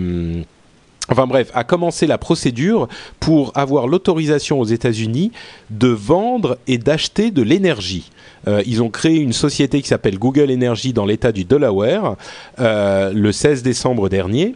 Enfin 1.09 1.27
bref, 1.27 1.51
a 1.53 1.63
commencé 1.63 2.07
la 2.07 2.17
procédure 2.17 2.87
pour 3.19 3.51
avoir 3.55 3.87
l'autorisation 3.87 4.59
aux 4.59 4.65
États-Unis 4.65 5.31
de 5.69 5.87
vendre 5.87 6.57
et 6.67 6.77
d'acheter 6.77 7.31
de 7.31 7.43
l'énergie. 7.43 8.09
Euh, 8.47 8.63
ils 8.65 8.81
ont 8.81 8.89
créé 8.89 9.17
une 9.17 9.33
société 9.33 9.81
qui 9.81 9.87
s'appelle 9.87 10.17
Google 10.17 10.51
Energy 10.51 10.93
dans 10.93 11.05
l'État 11.05 11.31
du 11.31 11.45
Delaware 11.45 12.15
euh, 12.59 13.11
le 13.13 13.31
16 13.31 13.61
décembre 13.61 14.09
dernier 14.09 14.55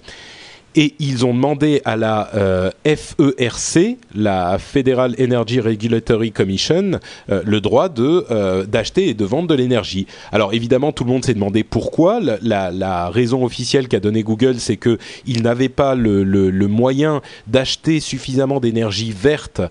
et 0.75 0.93
ils 0.99 1.25
ont 1.25 1.33
demandé 1.33 1.81
à 1.85 1.95
la 1.95 2.29
euh, 2.35 2.69
FERC, 2.85 3.97
la 4.13 4.57
Federal 4.59 5.15
Energy 5.19 5.59
Regulatory 5.59 6.31
Commission, 6.31 6.99
euh, 7.29 7.41
le 7.45 7.61
droit 7.61 7.89
de 7.89 8.25
euh, 8.29 8.65
d'acheter 8.65 9.09
et 9.09 9.13
de 9.13 9.25
vendre 9.25 9.47
de 9.47 9.55
l'énergie. 9.55 10.05
Alors 10.31 10.53
évidemment, 10.53 10.91
tout 10.91 11.03
le 11.03 11.11
monde 11.11 11.25
s'est 11.25 11.33
demandé 11.33 11.63
pourquoi. 11.63 12.19
La, 12.41 13.09
raison 13.09 13.43
officielle 13.43 13.87
qu'a 13.87 13.99
donné 13.99 14.23
Google, 14.23 14.55
c'est 14.59 14.77
que 14.77 14.97
ils 15.25 15.41
n'avaient 15.41 15.69
pas 15.69 15.95
le, 15.95 16.23
le, 16.23 16.49
le 16.49 16.67
moyen 16.67 17.21
d'acheter 17.47 17.99
suffisamment 17.99 18.59
d'énergie 18.59 19.11
verte 19.11 19.61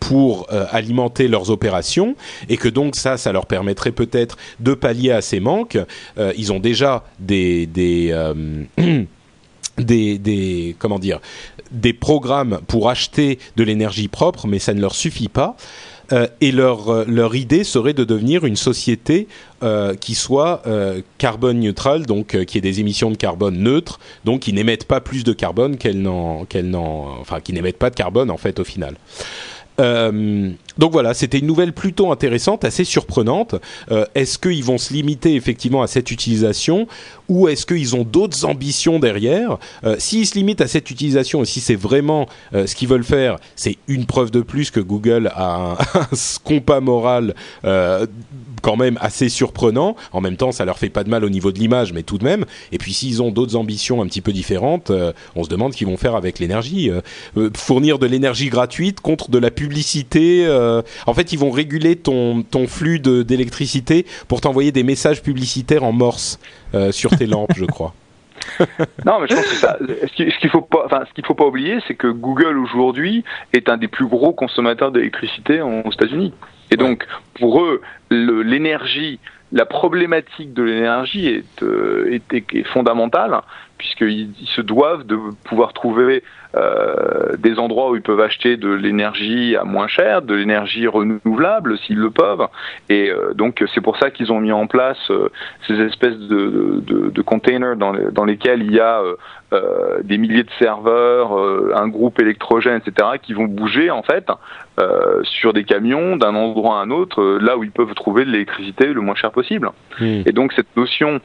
pour 0.00 0.46
alimenter 0.70 1.28
leurs 1.28 1.50
opérations, 1.50 2.16
et 2.48 2.56
que 2.56 2.68
donc 2.68 2.96
ça, 2.96 3.16
ça 3.16 3.32
leur 3.32 3.46
permettrait 3.46 3.92
peut-être 3.92 4.36
de 4.60 4.74
pallier 4.74 5.12
à 5.12 5.20
ces 5.20 5.40
manques. 5.40 5.78
ils 6.36 6.52
ont 6.52 6.60
déjà 6.60 7.04
des, 7.18 7.66
des 7.66 8.12
des, 9.78 10.18
des 10.18 10.76
comment 10.78 10.98
dire 10.98 11.20
des 11.70 11.92
programmes 11.92 12.60
pour 12.66 12.88
acheter 12.88 13.38
de 13.56 13.64
l'énergie 13.64 14.08
propre, 14.08 14.46
mais 14.46 14.58
ça 14.58 14.74
ne 14.74 14.80
leur 14.80 14.94
suffit 14.94 15.28
pas. 15.28 15.56
Euh, 16.12 16.26
et 16.42 16.52
leur, 16.52 16.90
euh, 16.90 17.04
leur 17.08 17.34
idée 17.34 17.64
serait 17.64 17.94
de 17.94 18.04
devenir 18.04 18.44
une 18.44 18.56
société 18.56 19.26
euh, 19.62 19.94
qui 19.94 20.14
soit 20.14 20.60
euh, 20.66 21.00
carbone 21.16 21.60
neutrale, 21.60 22.04
donc 22.04 22.44
qui 22.44 22.58
ait 22.58 22.60
des 22.60 22.80
émissions 22.80 23.10
de 23.10 23.16
carbone 23.16 23.56
neutres, 23.56 23.98
donc 24.24 24.40
qui 24.40 24.52
n'émettent 24.52 24.84
pas 24.84 25.00
plus 25.00 25.24
de 25.24 25.32
carbone 25.32 25.78
qu'elles 25.78 26.02
n'en, 26.02 26.44
qu'elles 26.44 26.68
n'en, 26.68 27.06
enfin 27.20 27.40
qui 27.40 27.54
n'émettent 27.54 27.78
pas 27.78 27.88
de 27.88 27.96
carbone 27.96 28.30
en 28.30 28.36
fait 28.36 28.60
au 28.60 28.64
final. 28.64 28.96
Euh, 29.80 30.50
donc 30.78 30.92
voilà, 30.92 31.14
c'était 31.14 31.38
une 31.38 31.46
nouvelle 31.46 31.72
plutôt 31.72 32.10
intéressante, 32.10 32.64
assez 32.64 32.84
surprenante. 32.84 33.54
Euh, 33.90 34.04
est-ce 34.14 34.38
qu'ils 34.38 34.64
vont 34.64 34.78
se 34.78 34.92
limiter 34.92 35.34
effectivement 35.34 35.82
à 35.82 35.86
cette 35.86 36.10
utilisation 36.10 36.86
ou 37.28 37.48
est-ce 37.48 37.64
qu'ils 37.66 37.94
ont 37.94 38.04
d'autres 38.04 38.44
ambitions 38.44 38.98
derrière? 38.98 39.58
Euh, 39.84 39.96
S'ils 39.98 40.26
se 40.26 40.34
limitent 40.34 40.60
à 40.60 40.68
cette 40.68 40.90
utilisation 40.90 41.42
et 41.42 41.46
si 41.46 41.60
c'est 41.60 41.74
vraiment 41.74 42.28
euh, 42.54 42.66
ce 42.66 42.74
qu'ils 42.74 42.88
veulent 42.88 43.04
faire, 43.04 43.36
c'est 43.56 43.78
une 43.88 44.06
preuve 44.06 44.30
de 44.30 44.40
plus 44.40 44.70
que 44.70 44.80
Google 44.80 45.30
a 45.34 45.54
un, 45.54 45.72
un 45.94 46.08
compas 46.42 46.80
moral 46.80 47.34
quand 48.64 48.76
même 48.76 48.98
assez 49.00 49.28
surprenant. 49.28 49.94
En 50.12 50.20
même 50.20 50.36
temps, 50.36 50.50
ça 50.50 50.64
leur 50.64 50.78
fait 50.78 50.88
pas 50.88 51.04
de 51.04 51.10
mal 51.10 51.24
au 51.24 51.30
niveau 51.30 51.52
de 51.52 51.58
l'image, 51.58 51.92
mais 51.92 52.02
tout 52.02 52.18
de 52.18 52.24
même. 52.24 52.44
Et 52.72 52.78
puis 52.78 52.92
s'ils 52.94 53.22
ont 53.22 53.30
d'autres 53.30 53.56
ambitions 53.56 54.02
un 54.02 54.06
petit 54.06 54.22
peu 54.22 54.32
différentes, 54.32 54.90
euh, 54.90 55.12
on 55.36 55.44
se 55.44 55.48
demande 55.48 55.72
ce 55.72 55.78
qu'ils 55.78 55.86
vont 55.86 55.98
faire 55.98 56.16
avec 56.16 56.38
l'énergie. 56.38 56.90
fournir 57.54 57.98
de 57.98 58.06
l'énergie 58.06 58.48
gratuite 58.48 59.00
contre 59.00 59.30
de 59.30 59.38
la 59.38 59.50
publicité 59.50 59.84
euh, 60.24 60.82
en 61.06 61.14
fait, 61.14 61.32
ils 61.32 61.38
vont 61.38 61.50
réguler 61.50 61.96
ton, 61.96 62.42
ton 62.42 62.66
flux 62.66 62.98
d'électricité 62.98 64.06
pour 64.28 64.40
t'envoyer 64.40 64.72
des 64.72 64.82
messages 64.82 65.22
publicitaires 65.22 65.84
en 65.84 65.92
morse 65.92 66.38
euh, 66.74 66.92
sur 66.92 67.10
tes 67.10 67.26
lampes, 67.26 67.52
je 67.56 67.64
crois. 67.64 67.94
non, 69.04 69.20
mais 69.20 69.26
je 69.28 69.34
pense 69.34 69.46
que 69.46 69.56
ça, 69.56 69.78
ce 69.80 70.38
qu'il 70.38 70.50
faut 70.50 70.60
pas, 70.60 70.82
enfin, 70.84 71.04
ce 71.08 71.14
qu'il 71.14 71.24
faut 71.24 71.34
pas 71.34 71.46
oublier, 71.46 71.78
c'est 71.86 71.94
que 71.94 72.08
Google 72.08 72.58
aujourd'hui 72.58 73.24
est 73.52 73.68
un 73.68 73.76
des 73.76 73.88
plus 73.88 74.06
gros 74.06 74.32
consommateurs 74.32 74.92
d'électricité 74.92 75.60
aux 75.62 75.90
États-Unis. 75.90 76.32
Et 76.70 76.76
donc, 76.76 77.06
pour 77.34 77.62
eux, 77.62 77.82
l'énergie, 78.10 79.18
la 79.52 79.66
problématique 79.66 80.52
de 80.52 80.62
l'énergie 80.62 81.28
est, 81.28 81.62
euh, 81.62 82.18
est, 82.32 82.64
fondamentale, 82.64 83.40
puisqu'ils 83.78 84.32
se 84.46 84.60
doivent 84.60 85.04
de 85.04 85.18
pouvoir 85.44 85.72
trouver 85.72 86.22
euh, 86.56 87.36
des 87.38 87.58
endroits 87.58 87.90
où 87.90 87.96
ils 87.96 88.02
peuvent 88.02 88.20
acheter 88.20 88.56
de 88.56 88.68
l'énergie 88.68 89.56
à 89.56 89.64
moins 89.64 89.88
cher, 89.88 90.22
de 90.22 90.34
l'énergie 90.34 90.86
renouvelable 90.86 91.78
s'ils 91.78 91.98
le 91.98 92.10
peuvent. 92.10 92.46
Et 92.88 93.10
euh, 93.10 93.34
donc 93.34 93.64
c'est 93.74 93.80
pour 93.80 93.96
ça 93.96 94.10
qu'ils 94.10 94.32
ont 94.32 94.40
mis 94.40 94.52
en 94.52 94.68
place 94.68 94.98
euh, 95.10 95.30
ces 95.66 95.80
espèces 95.80 96.18
de, 96.18 96.80
de, 96.86 97.10
de 97.10 97.22
containers 97.22 97.76
dans, 97.76 97.92
dans, 98.12 98.24
lesquels 98.24 98.62
il 98.62 98.72
y 98.72 98.80
a 98.80 99.02
des 100.02 100.18
milliers 100.18 100.42
de 100.42 100.50
serveurs, 100.58 101.32
un 101.76 101.86
groupe 101.86 102.18
électrogène, 102.18 102.80
etc., 102.84 103.08
qui 103.22 103.34
vont 103.34 103.44
bouger 103.44 103.88
en 103.88 104.02
fait 104.02 104.26
sur 105.22 105.52
des 105.52 105.62
camions 105.62 106.16
d'un 106.16 106.34
endroit 106.34 106.80
à 106.80 106.82
un 106.82 106.90
autre, 106.90 107.38
là 107.40 107.56
où 107.56 107.62
ils 107.62 107.70
peuvent 107.70 107.94
trouver 107.94 108.24
de 108.24 108.30
l'électricité 108.30 108.86
le 108.86 109.00
moins 109.00 109.14
cher 109.14 109.30
possible. 109.30 109.70
Hmm. 110.00 110.22
Et 110.26 110.32
donc 110.32 110.52
cette 110.54 110.76
notion 110.76 111.20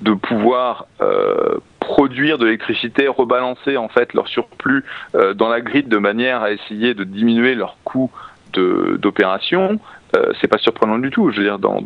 de 0.00 0.14
pouvoir 0.14 0.86
euh, 1.00 1.58
produire 1.80 2.38
de 2.38 2.44
l'électricité, 2.44 3.08
rebalancer 3.08 3.76
en 3.76 3.88
fait 3.88 4.12
leur 4.12 4.28
surplus 4.28 4.84
euh, 5.14 5.34
dans 5.34 5.48
la 5.48 5.60
grid 5.60 5.88
de 5.88 5.98
manière 5.98 6.42
à 6.42 6.50
essayer 6.50 6.94
de 6.94 7.04
diminuer 7.04 7.54
leur 7.54 7.76
coût 7.84 8.10
d'opération, 8.52 9.78
euh, 10.16 10.32
c'est 10.40 10.48
pas 10.48 10.56
surprenant 10.56 10.98
du 10.98 11.10
tout. 11.10 11.30
Je 11.30 11.42
veux 11.42 11.58
dans, 11.58 11.82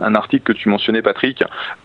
un, 0.00 0.14
article 0.14 0.44
que 0.44 0.58
tu 0.58 0.70
mentionnais, 0.70 1.02
Patrick, 1.02 1.44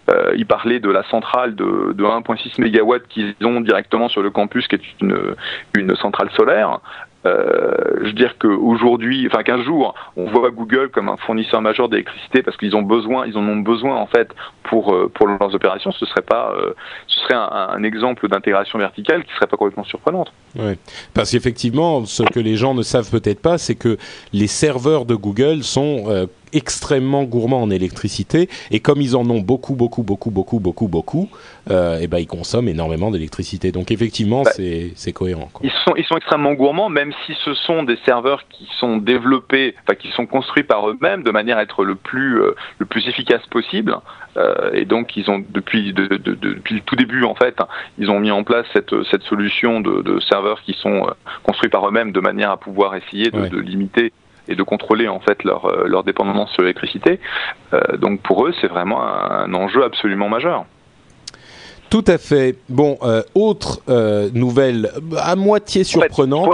euh, 0.09 0.33
il 0.37 0.45
parlait 0.45 0.79
de 0.79 0.89
la 0.89 1.03
centrale 1.03 1.55
de, 1.55 1.91
de 1.93 2.03
1,6 2.03 2.61
MW 2.61 2.99
qu'ils 3.09 3.35
ont 3.43 3.59
directement 3.59 4.07
sur 4.07 4.21
le 4.21 4.29
campus, 4.29 4.67
qui 4.67 4.75
est 4.75 4.81
une 5.01 5.95
centrale 5.97 6.29
solaire. 6.31 6.79
Euh, 7.25 7.73
je 8.01 8.07
veux 8.07 8.13
dire 8.13 8.35
qu'aujourd'hui, 8.37 9.27
enfin 9.27 9.43
qu'un 9.43 9.63
jour, 9.63 9.95
on 10.17 10.25
voit 10.25 10.51
Google 10.51 10.89
comme 10.89 11.09
un 11.09 11.17
fournisseur 11.17 11.61
majeur 11.61 11.89
d'électricité 11.89 12.43
parce 12.43 12.57
qu'ils 12.57 12.75
ont 12.75 12.81
besoin, 12.81 13.25
ils 13.25 13.37
en 13.37 13.47
ont 13.47 13.57
besoin 13.57 13.95
en 13.95 14.07
fait 14.07 14.29
pour 14.63 14.93
euh, 14.93 15.09
pour 15.13 15.27
leurs 15.27 15.55
opérations. 15.55 15.91
Ce 15.91 16.05
serait 16.05 16.21
pas, 16.21 16.53
euh, 16.57 16.73
ce 17.07 17.19
serait 17.21 17.35
un, 17.35 17.69
un 17.77 17.83
exemple 17.83 18.27
d'intégration 18.27 18.77
verticale 18.79 19.23
qui 19.23 19.33
serait 19.35 19.47
pas 19.47 19.57
complètement 19.57 19.85
surprenante. 19.85 20.33
Oui, 20.57 20.73
parce 21.13 21.31
qu'effectivement, 21.31 22.05
ce 22.05 22.23
que 22.23 22.39
les 22.39 22.55
gens 22.55 22.73
ne 22.73 22.83
savent 22.83 23.09
peut-être 23.09 23.41
pas, 23.41 23.57
c'est 23.57 23.75
que 23.75 23.97
les 24.33 24.47
serveurs 24.47 25.05
de 25.05 25.15
Google 25.15 25.63
sont 25.63 26.27
extrêmement 26.53 27.23
gourmands 27.23 27.61
en 27.61 27.69
électricité 27.69 28.49
et 28.71 28.79
comme 28.79 29.01
ils 29.01 29.15
en 29.15 29.29
ont 29.29 29.39
beaucoup, 29.39 29.75
beaucoup, 29.75 30.03
beaucoup, 30.03 30.31
beaucoup, 30.31 30.59
beaucoup, 30.59 30.87
beaucoup, 30.87 31.29
euh, 31.69 31.99
et 31.99 32.07
ben 32.07 32.19
ils 32.19 32.27
consomment 32.27 32.67
énormément 32.67 33.11
d'électricité. 33.11 33.71
Donc 33.71 33.91
effectivement, 33.91 34.43
bah, 34.43 34.51
c'est 34.53 35.13
cohérent. 35.13 35.49
Ils 35.61 35.71
sont 35.85 35.95
ils 35.95 36.05
sont 36.05 36.17
extrêmement 36.17 36.53
gourmands, 36.53 36.89
même 36.89 37.13
si 37.25 37.33
ce 37.43 37.53
sont 37.53 37.83
des 37.83 37.97
serveurs 38.05 38.43
qui 38.49 38.67
sont 38.79 38.97
développés, 38.97 39.75
enfin 39.83 39.95
qui 39.95 40.09
sont 40.11 40.25
construits 40.25 40.63
par 40.63 40.89
eux-mêmes 40.89 41.23
de 41.23 41.31
manière 41.31 41.57
à 41.57 41.63
être 41.63 41.83
le 41.83 41.95
plus 41.95 42.41
euh, 42.41 42.55
le 42.79 42.85
plus 42.85 43.07
efficace 43.07 43.45
possible. 43.49 43.95
Euh, 44.35 44.71
et 44.73 44.85
donc 44.85 45.15
ils 45.15 45.29
ont 45.29 45.43
depuis 45.47 45.93
de, 45.93 46.07
de, 46.07 46.33
depuis 46.33 46.75
le 46.75 46.81
tout 46.81 46.95
début 46.95 47.23
en 47.23 47.35
fait, 47.35 47.55
ils 47.97 48.09
ont 48.09 48.19
mis 48.19 48.31
en 48.31 48.43
place 48.43 48.65
cette 48.73 48.93
cette 49.09 49.23
solution 49.23 49.79
de, 49.79 50.19
serveurs 50.29 50.61
qui 50.61 50.73
sont 50.73 51.07
euh, 51.07 51.11
construits 51.43 51.69
par 51.69 51.87
eux-mêmes 51.87 52.11
de 52.11 52.19
manière 52.19 52.51
à 52.51 52.57
pouvoir 52.57 52.95
essayer 52.95 53.29
de, 53.29 53.47
de 53.47 53.59
limiter 53.59 54.11
et 54.47 54.55
de 54.55 54.63
contrôler 54.63 55.07
en 55.07 55.19
fait 55.19 55.43
leur, 55.43 55.65
euh, 55.65 55.85
leur 55.87 56.03
dépendance 56.03 56.51
sur 56.51 56.61
l'électricité. 56.61 57.19
Euh, 57.73 57.97
donc 57.97 58.21
pour 58.21 58.45
eux, 58.45 58.53
c'est 58.61 58.67
vraiment 58.67 59.01
un, 59.03 59.53
enjeu 59.53 59.83
absolument 59.83 60.29
majeur. 60.29 60.65
Tout 61.93 62.05
à 62.07 62.17
fait. 62.17 62.55
Bon, 62.69 62.97
euh, 63.03 63.21
autre 63.35 63.81
nouvelle 64.33 64.89
à 65.15 65.35
moitié 65.35 65.83
surprenante. 65.83 66.49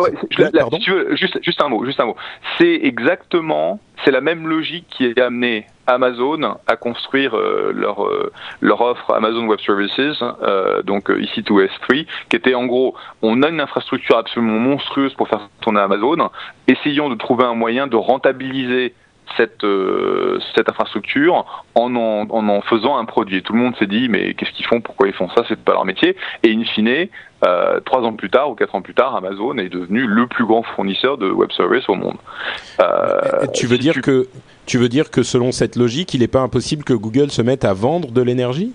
juste, 1.16 1.40
juste 1.42 1.62
un 1.62 1.70
mot, 1.70 1.86
juste 1.86 2.02
un 2.02 2.08
mot. 2.08 2.18
C'est 2.58 2.82
exactement 2.84 3.80
c'est 4.04 4.12
la 4.12 4.22
même 4.22 4.48
logique 4.48 4.86
qui 4.90 5.14
a 5.20 5.26
amené 5.26 5.66
Amazon 5.88 6.58
à 6.68 6.76
construire 6.76 7.36
euh, 7.36 7.72
leur 7.74 8.06
euh, 8.06 8.32
leur 8.62 8.82
offre 8.82 9.12
Amazon 9.14 9.46
Web 9.48 9.60
Services, 9.60 10.24
euh, 10.44 10.82
donc 10.84 11.12
ici 11.20 11.44
to 11.44 11.60
S3, 11.62 12.06
qui 12.30 12.36
était 12.36 12.54
en 12.54 12.66
gros, 12.66 12.96
on 13.22 13.42
a 13.44 13.50
une 13.50 13.60
infrastructure 13.60 14.18
absolument 14.18 14.60
monstrueuse 14.60 15.14
pour 15.16 15.28
faire 15.28 15.50
tourner 15.62 15.80
Amazon, 15.80 16.30
essayons 16.68 17.10
de 17.10 17.16
trouver 17.16 17.46
un 17.46 17.56
moyen 17.56 17.88
de 17.88 17.96
rentabiliser 17.96 18.94
cette, 19.38 19.66
cette 20.56 20.70
infrastructure 20.70 21.46
en 21.76 21.96
en, 21.96 22.30
en 22.30 22.62
faisant 22.62 22.98
un 22.98 23.06
produit. 23.06 23.42
Tout 23.44 23.54
le 23.54 23.60
monde 23.60 23.76
s'est 23.78 23.88
dit, 23.88 24.10
mais 24.10 24.34
qu'est-ce 24.34 24.52
qu'ils 24.52 24.66
font? 24.66 24.82
Pourquoi 24.82 25.08
ils 25.08 25.14
font 25.14 25.30
ça? 25.30 25.44
C'est 25.48 25.60
pas 25.60 25.74
leur 25.74 25.86
métier. 25.86 26.16
Et 26.44 26.54
in 26.54 26.64
fine, 26.64 27.08
euh, 27.46 27.80
trois 27.82 28.02
ans 28.02 28.14
plus 28.14 28.30
tard 28.30 28.50
ou 28.50 28.56
quatre 28.56 28.76
ans 28.76 28.82
plus 28.82 28.94
tard, 28.94 29.16
Amazon 29.16 29.58
est 29.58 29.70
devenu 29.70 30.06
le 30.06 30.28
plus 30.28 30.46
grand 30.46 30.64
fournisseur 30.64 31.18
de 31.18 31.30
web 31.30 31.52
services 31.52 31.88
au 31.90 31.96
monde. 31.96 32.18
Euh, 32.80 33.48
tu 33.54 33.66
veux 33.66 33.78
dire 33.78 34.02
que 34.02 34.28
tu 34.66 34.78
veux 34.78 34.90
dire 34.90 35.10
que 35.10 35.24
selon 35.24 35.52
cette 35.52 35.76
logique, 35.76 36.14
il 36.14 36.20
n'est 36.20 36.28
pas 36.28 36.42
impossible 36.42 36.84
que 36.84 36.94
Google 36.94 37.32
se 37.32 37.42
mette 37.42 37.66
à 37.66 37.74
vendre 37.74 38.12
de 38.12 38.22
l'énergie? 38.22 38.74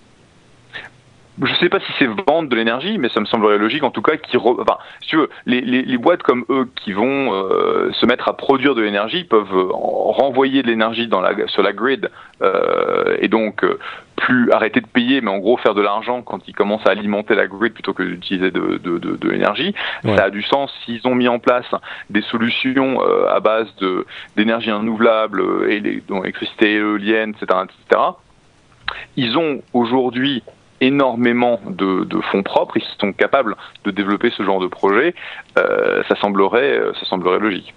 Je 1.43 1.51
ne 1.51 1.57
sais 1.57 1.69
pas 1.69 1.81
si 1.81 1.93
c'est 1.99 2.07
vendre 2.07 2.49
de 2.49 2.55
l'énergie, 2.55 2.97
mais 2.99 3.09
ça 3.09 3.19
me 3.19 3.25
semblerait 3.25 3.59
logique 3.59 3.83
en 3.83 3.91
tout 3.91 4.03
cas. 4.03 4.17
Qui 4.17 4.37
enfin, 4.37 4.79
si 5.01 5.09
tu 5.09 5.17
veux, 5.17 5.29
les, 5.47 5.61
les, 5.61 5.83
les, 5.83 5.99
boîtes 5.99 6.23
comme 6.23 6.45
eux 6.49 6.69
qui 6.77 6.93
vont 6.93 7.35
euh, 7.35 7.91
se 7.93 8.07
mettre 8.07 8.29
à 8.29 8.37
produire 8.37 8.77
de 8.77 8.83
l'énergie 8.83 9.25
peuvent 9.25 9.53
euh, 9.53 9.69
renvoyer 9.73 10.63
de 10.63 10.69
l'énergie 10.69 11.09
dans 11.09 11.21
la, 11.21 11.33
sur 11.49 11.63
la 11.63 11.73
grid 11.73 12.09
euh, 12.43 13.17
et 13.19 13.27
donc 13.27 13.65
euh, 13.65 13.81
plus 14.15 14.53
arrêter 14.53 14.81
de 14.81 14.87
payer, 14.87 15.21
mais 15.21 15.31
en 15.31 15.39
gros 15.39 15.57
faire 15.57 15.75
de 15.75 15.83
l'argent 15.83 16.23
quand 16.23 16.47
ils 16.47 16.55
commencent 16.55 16.87
à 16.87 16.91
alimenter 16.91 17.35
la 17.35 17.49
grid 17.49 17.73
plutôt 17.73 17.95
que 17.95 18.05
d'utiliser 18.05 18.53
de, 18.53 18.79
de, 18.83 18.99
de, 18.99 19.17
de 19.17 19.29
l'énergie. 19.29 19.75
Ça 20.05 20.25
a 20.25 20.31
du 20.31 20.43
sens 20.43 20.73
s'ils 20.85 21.07
ont 21.07 21.17
mis 21.17 21.27
en 21.27 21.41
place 21.41 21.67
des 22.11 22.23
solutions 22.23 23.01
à 23.29 23.41
base 23.41 23.67
d'énergie 24.37 24.71
renouvelable 24.71 25.43
et 25.69 25.81
les, 25.81 26.03
électricité 26.23 26.75
éolienne, 26.75 27.31
etc., 27.31 27.59
etc. 27.65 28.03
Ils 29.17 29.37
ont 29.37 29.63
aujourd'hui 29.73 30.43
énormément 30.87 31.61
de, 31.67 32.07
fonds 32.31 32.43
propres, 32.43 32.77
ils 32.77 32.85
sont 32.99 33.13
capables 33.13 33.57
de 33.85 33.91
développer 33.91 34.31
ce 34.31 34.43
genre 34.43 34.61
de 34.61 34.67
projet, 34.67 35.15
euh, 35.59 36.03
ça 36.09 36.17
semblerait, 36.17 36.79
euh, 36.79 36.93
ça 36.95 37.07
semblerait 37.07 37.39
logique. 37.39 37.75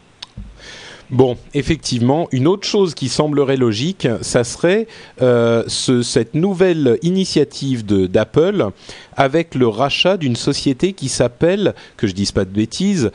Bon, 1.09 1.37
effectivement, 1.53 2.27
une 2.31 2.47
autre 2.47 2.67
chose 2.67 2.93
qui 2.93 3.07
semblerait 3.07 3.55
logique, 3.55 4.07
ça 4.21 4.43
serait 4.43 4.87
euh, 5.21 5.63
cette 5.67 6.35
nouvelle 6.35 6.99
initiative 7.01 7.85
d'Apple 7.85 8.71
avec 9.15 9.55
le 9.55 9.67
rachat 9.67 10.17
d'une 10.17 10.35
société 10.35 10.91
qui 10.91 11.07
s'appelle, 11.07 11.75
que 11.95 12.07
je 12.07 12.13
dise 12.13 12.33
pas 12.33 12.43
de 12.43 12.51
bêtises, 12.51 13.11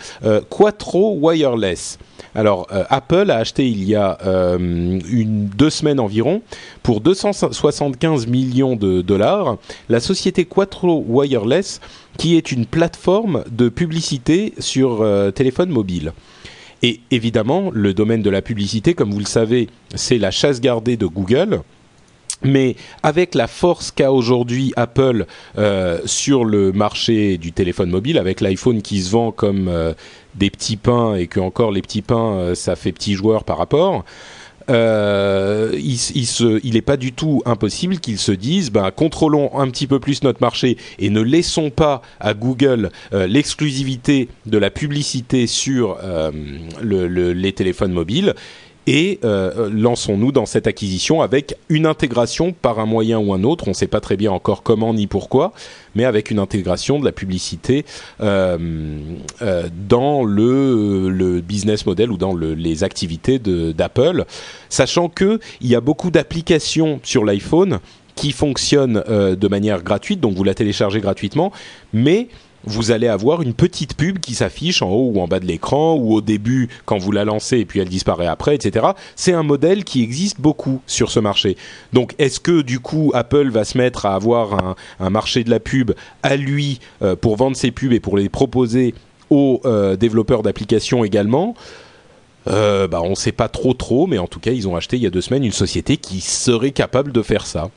Quattro 0.48 1.18
Wireless. 1.20 1.98
Alors, 2.34 2.66
euh, 2.72 2.84
Apple 2.88 3.30
a 3.30 3.36
acheté 3.36 3.68
il 3.68 3.84
y 3.84 3.94
a 3.94 4.18
euh, 4.24 4.98
deux 5.02 5.70
semaines 5.70 6.00
environ, 6.00 6.42
pour 6.82 7.00
275 7.00 8.26
millions 8.26 8.74
de 8.74 9.02
dollars, 9.02 9.58
la 9.88 10.00
société 10.00 10.44
Quattro 10.44 11.04
Wireless, 11.06 11.80
qui 12.18 12.36
est 12.36 12.52
une 12.52 12.66
plateforme 12.66 13.44
de 13.50 13.68
publicité 13.68 14.54
sur 14.58 15.02
euh, 15.02 15.30
téléphone 15.30 15.70
mobile. 15.70 16.12
Et 16.82 17.00
évidemment, 17.10 17.70
le 17.72 17.94
domaine 17.94 18.22
de 18.22 18.30
la 18.30 18.42
publicité, 18.42 18.94
comme 18.94 19.12
vous 19.12 19.20
le 19.20 19.24
savez, 19.24 19.68
c'est 19.94 20.18
la 20.18 20.30
chasse 20.30 20.60
gardée 20.60 20.96
de 20.96 21.06
Google. 21.06 21.62
Mais 22.44 22.74
avec 23.04 23.36
la 23.36 23.46
force 23.46 23.92
qu'a 23.92 24.10
aujourd'hui 24.10 24.72
Apple 24.74 25.26
sur 26.06 26.44
le 26.44 26.72
marché 26.72 27.38
du 27.38 27.52
téléphone 27.52 27.88
mobile, 27.88 28.18
avec 28.18 28.40
l'iPhone 28.40 28.82
qui 28.82 29.00
se 29.00 29.12
vend 29.12 29.30
comme 29.30 29.70
des 30.34 30.50
petits 30.50 30.76
pains 30.76 31.14
et 31.14 31.26
que 31.26 31.40
encore 31.40 31.72
les 31.72 31.82
petits 31.82 32.02
pains 32.02 32.34
euh, 32.36 32.54
ça 32.54 32.76
fait 32.76 32.92
petit 32.92 33.14
joueur 33.14 33.44
par 33.44 33.58
rapport. 33.58 34.04
Euh, 34.70 35.72
il, 35.74 35.98
il, 36.64 36.82
pas 36.82 36.96
du 36.96 37.12
tout 37.12 37.42
impossible 37.46 37.98
qu'ils 37.98 38.18
se 38.18 38.32
disent, 38.32 38.70
ben, 38.70 38.90
contrôlons 38.90 39.58
un 39.58 39.68
petit 39.70 39.86
peu 39.86 40.00
plus 40.00 40.22
notre 40.22 40.40
marché 40.40 40.76
et 40.98 41.10
ne 41.10 41.20
laissons 41.20 41.70
pas 41.70 42.02
à 42.20 42.34
Google 42.34 42.90
euh, 43.12 43.26
l'exclusivité 43.26 44.28
de 44.46 44.58
la 44.58 44.70
publicité 44.70 45.46
sur 45.46 45.98
les 46.82 47.52
téléphones 47.52 47.92
mobiles 47.92 48.34
et 48.86 49.20
euh, 49.24 49.70
lançons-nous 49.72 50.32
dans 50.32 50.46
cette 50.46 50.66
acquisition 50.66 51.22
avec 51.22 51.56
une 51.68 51.86
intégration 51.86 52.52
par 52.52 52.80
un 52.80 52.86
moyen 52.86 53.18
ou 53.18 53.32
un 53.32 53.44
autre, 53.44 53.64
on 53.68 53.70
ne 53.70 53.74
sait 53.74 53.86
pas 53.86 54.00
très 54.00 54.16
bien 54.16 54.32
encore 54.32 54.62
comment 54.62 54.92
ni 54.92 55.06
pourquoi, 55.06 55.52
mais 55.94 56.04
avec 56.04 56.30
une 56.30 56.38
intégration 56.38 56.98
de 56.98 57.04
la 57.04 57.12
publicité 57.12 57.84
euh, 58.20 58.98
euh, 59.40 59.68
dans 59.88 60.24
le, 60.24 61.40
business 61.40 61.86
model 61.86 62.10
ou 62.10 62.16
dans 62.16 62.34
le, 62.34 62.54
les 62.54 62.84
activités 62.84 63.38
d'Apple, 63.38 64.24
sachant 64.68 65.08
qu'il 65.08 65.38
y 65.60 65.74
a 65.74 65.80
beaucoup 65.80 66.10
d'applications 66.10 67.00
sur 67.02 67.24
l'iPhone 67.24 67.78
qui 68.14 68.32
fonctionnent 68.32 69.02
de 69.08 69.48
manière 69.48 69.82
gratuite, 69.82 70.20
donc 70.20 70.34
vous 70.34 70.44
la 70.44 70.54
téléchargez 70.54 71.00
gratuitement, 71.00 71.50
mais 71.92 72.28
vous 72.64 72.90
allez 72.90 73.08
avoir 73.08 73.42
une 73.42 73.54
petite 73.54 73.96
pub 73.96 74.18
qui 74.18 74.34
s'affiche 74.34 74.82
en 74.82 74.90
haut 74.90 75.12
ou 75.14 75.20
en 75.20 75.28
bas 75.28 75.40
de 75.40 75.46
l'écran 75.46 75.94
ou 75.94 76.14
au 76.14 76.20
début 76.20 76.68
quand 76.84 76.98
vous 76.98 77.12
la 77.12 77.24
lancez 77.24 77.58
et 77.58 77.64
puis 77.64 77.80
elle 77.80 77.88
disparaît 77.88 78.26
après, 78.26 78.54
etc. 78.54 78.86
C'est 79.16 79.32
un 79.32 79.42
modèle 79.42 79.84
qui 79.84 80.02
existe 80.02 80.40
beaucoup 80.40 80.80
sur 80.86 81.10
ce 81.10 81.20
marché. 81.20 81.56
Donc 81.92 82.14
est-ce 82.18 82.40
que 82.40 82.62
du 82.62 82.80
coup 82.80 83.10
Apple 83.14 83.50
va 83.50 83.64
se 83.64 83.76
mettre 83.78 84.06
à 84.06 84.14
avoir 84.14 84.76
un, 85.00 85.10
marché 85.10 85.44
de 85.44 85.50
la 85.50 85.60
pub 85.60 85.92
à 86.22 86.36
lui 86.36 86.80
euh, 87.02 87.16
pour 87.16 87.36
vendre 87.36 87.56
ses 87.56 87.70
pubs 87.70 87.92
et 87.92 88.00
pour 88.00 88.16
les 88.16 88.28
proposer 88.28 88.94
aux 89.30 89.60
euh, 89.64 89.96
développeurs 89.96 90.42
d'applications 90.42 91.04
également? 91.04 91.54
Euh, 92.48 92.88
bah, 92.88 93.00
on 93.02 93.10
ne 93.10 93.14
sait 93.14 93.32
pas 93.32 93.48
trop 93.48 93.72
trop, 93.74 94.06
mais 94.06 94.18
en 94.18 94.26
tout 94.26 94.40
cas, 94.40 94.50
ils 94.50 94.66
ont 94.66 94.74
acheté 94.74 94.96
il 94.96 95.02
y 95.02 95.06
a 95.06 95.10
deux 95.10 95.20
semaines 95.20 95.44
une 95.44 95.52
société 95.52 95.96
qui 95.96 96.20
serait 96.20 96.72
capable 96.72 97.12
de 97.12 97.22
faire 97.22 97.46
ça. 97.46 97.70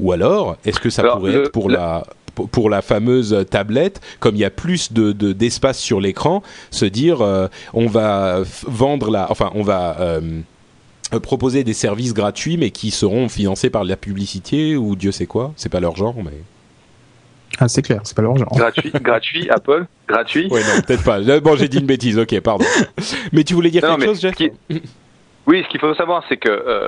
Ou 0.00 0.12
alors, 0.12 0.56
est-ce 0.64 0.80
que 0.80 0.90
ça 0.90 1.02
pourrait 1.02 1.34
être 1.34 1.52
pour 1.52 1.68
la 1.68 2.04
pour 2.46 2.70
la 2.70 2.82
fameuse 2.82 3.44
tablette, 3.50 4.00
comme 4.20 4.36
il 4.36 4.40
y 4.40 4.44
a 4.44 4.50
plus 4.50 4.92
de 4.92 5.12
d'espace 5.12 5.78
sur 5.78 6.00
l'écran, 6.00 6.42
se 6.70 6.84
dire 6.84 7.20
euh, 7.20 7.48
on 7.74 7.86
va 7.86 8.42
vendre 8.66 9.10
la, 9.10 9.30
enfin 9.30 9.50
on 9.54 9.62
va 9.62 9.96
euh, 10.00 10.40
proposer 11.22 11.64
des 11.64 11.72
services 11.72 12.14
gratuits 12.14 12.56
mais 12.56 12.70
qui 12.70 12.90
seront 12.90 13.28
financés 13.28 13.70
par 13.70 13.84
la 13.84 13.96
publicité 13.96 14.76
ou 14.76 14.96
Dieu 14.96 15.12
sait 15.12 15.26
quoi, 15.26 15.52
c'est 15.56 15.70
pas 15.70 15.80
leur 15.80 15.96
genre 15.96 16.16
mais. 16.22 16.42
Ah, 17.60 17.66
c'est 17.66 17.82
clair, 17.82 18.00
c'est 18.04 18.14
pas 18.14 18.22
leur 18.22 18.36
genre. 18.36 18.52
Gratuit, 18.54 18.92
gratuit, 19.00 19.50
Apple, 19.50 19.86
gratuit? 20.06 20.48
Oui, 20.50 20.60
non, 20.60 20.80
peut-être 20.82 21.02
pas. 21.02 21.18
Bon, 21.40 21.56
j'ai 21.56 21.68
dit 21.68 21.78
une 21.78 21.86
bêtise, 21.86 22.16
ok, 22.16 22.38
pardon. 22.40 22.64
Mais 23.32 23.42
tu 23.42 23.54
voulais 23.54 23.70
dire 23.70 23.82
quelque 23.82 24.04
chose, 24.04 24.20
Jeff 24.20 24.34
Oui, 25.46 25.64
ce 25.64 25.68
qu'il 25.68 25.80
faut 25.80 25.94
savoir, 25.94 26.22
c'est 26.28 26.36
que 26.36 26.50
euh, 26.50 26.86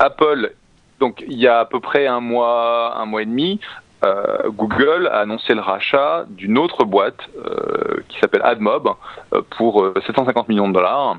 Apple, 0.00 0.54
donc 0.98 1.22
il 1.28 1.38
y 1.38 1.46
a 1.46 1.60
à 1.60 1.64
peu 1.66 1.78
près 1.78 2.06
un 2.06 2.20
mois, 2.20 2.96
un 2.98 3.06
mois 3.06 3.22
et 3.22 3.26
demi, 3.26 3.60
euh, 4.04 4.50
Google 4.50 5.08
a 5.12 5.20
annoncé 5.20 5.54
le 5.54 5.60
rachat 5.60 6.24
d'une 6.28 6.56
autre 6.58 6.84
boîte 6.84 7.20
euh, 7.44 8.02
qui 8.08 8.18
s'appelle 8.20 8.42
AdMob 8.44 8.90
euh, 9.34 9.42
pour 9.56 9.92
750 10.06 10.48
millions 10.48 10.68
de 10.68 10.74
dollars. 10.74 11.16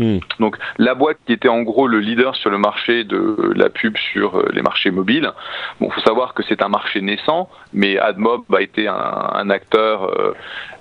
Hmm. 0.00 0.18
Donc 0.38 0.56
la 0.78 0.94
boîte 0.94 1.18
qui 1.26 1.34
était 1.34 1.50
en 1.50 1.60
gros 1.60 1.86
le 1.86 2.00
leader 2.00 2.34
sur 2.34 2.48
le 2.48 2.56
marché 2.56 3.04
de 3.04 3.52
la 3.54 3.68
pub 3.68 3.98
sur 3.98 4.38
euh, 4.38 4.48
les 4.50 4.62
marchés 4.62 4.90
mobiles. 4.90 5.30
Bon, 5.78 5.90
faut 5.90 6.00
savoir 6.00 6.32
que 6.32 6.42
c'est 6.42 6.62
un 6.62 6.70
marché 6.70 7.02
naissant, 7.02 7.50
mais 7.74 7.98
AdMob 7.98 8.44
a 8.54 8.62
été 8.62 8.88
un, 8.88 9.50
acteur 9.50 10.04
euh, 10.04 10.34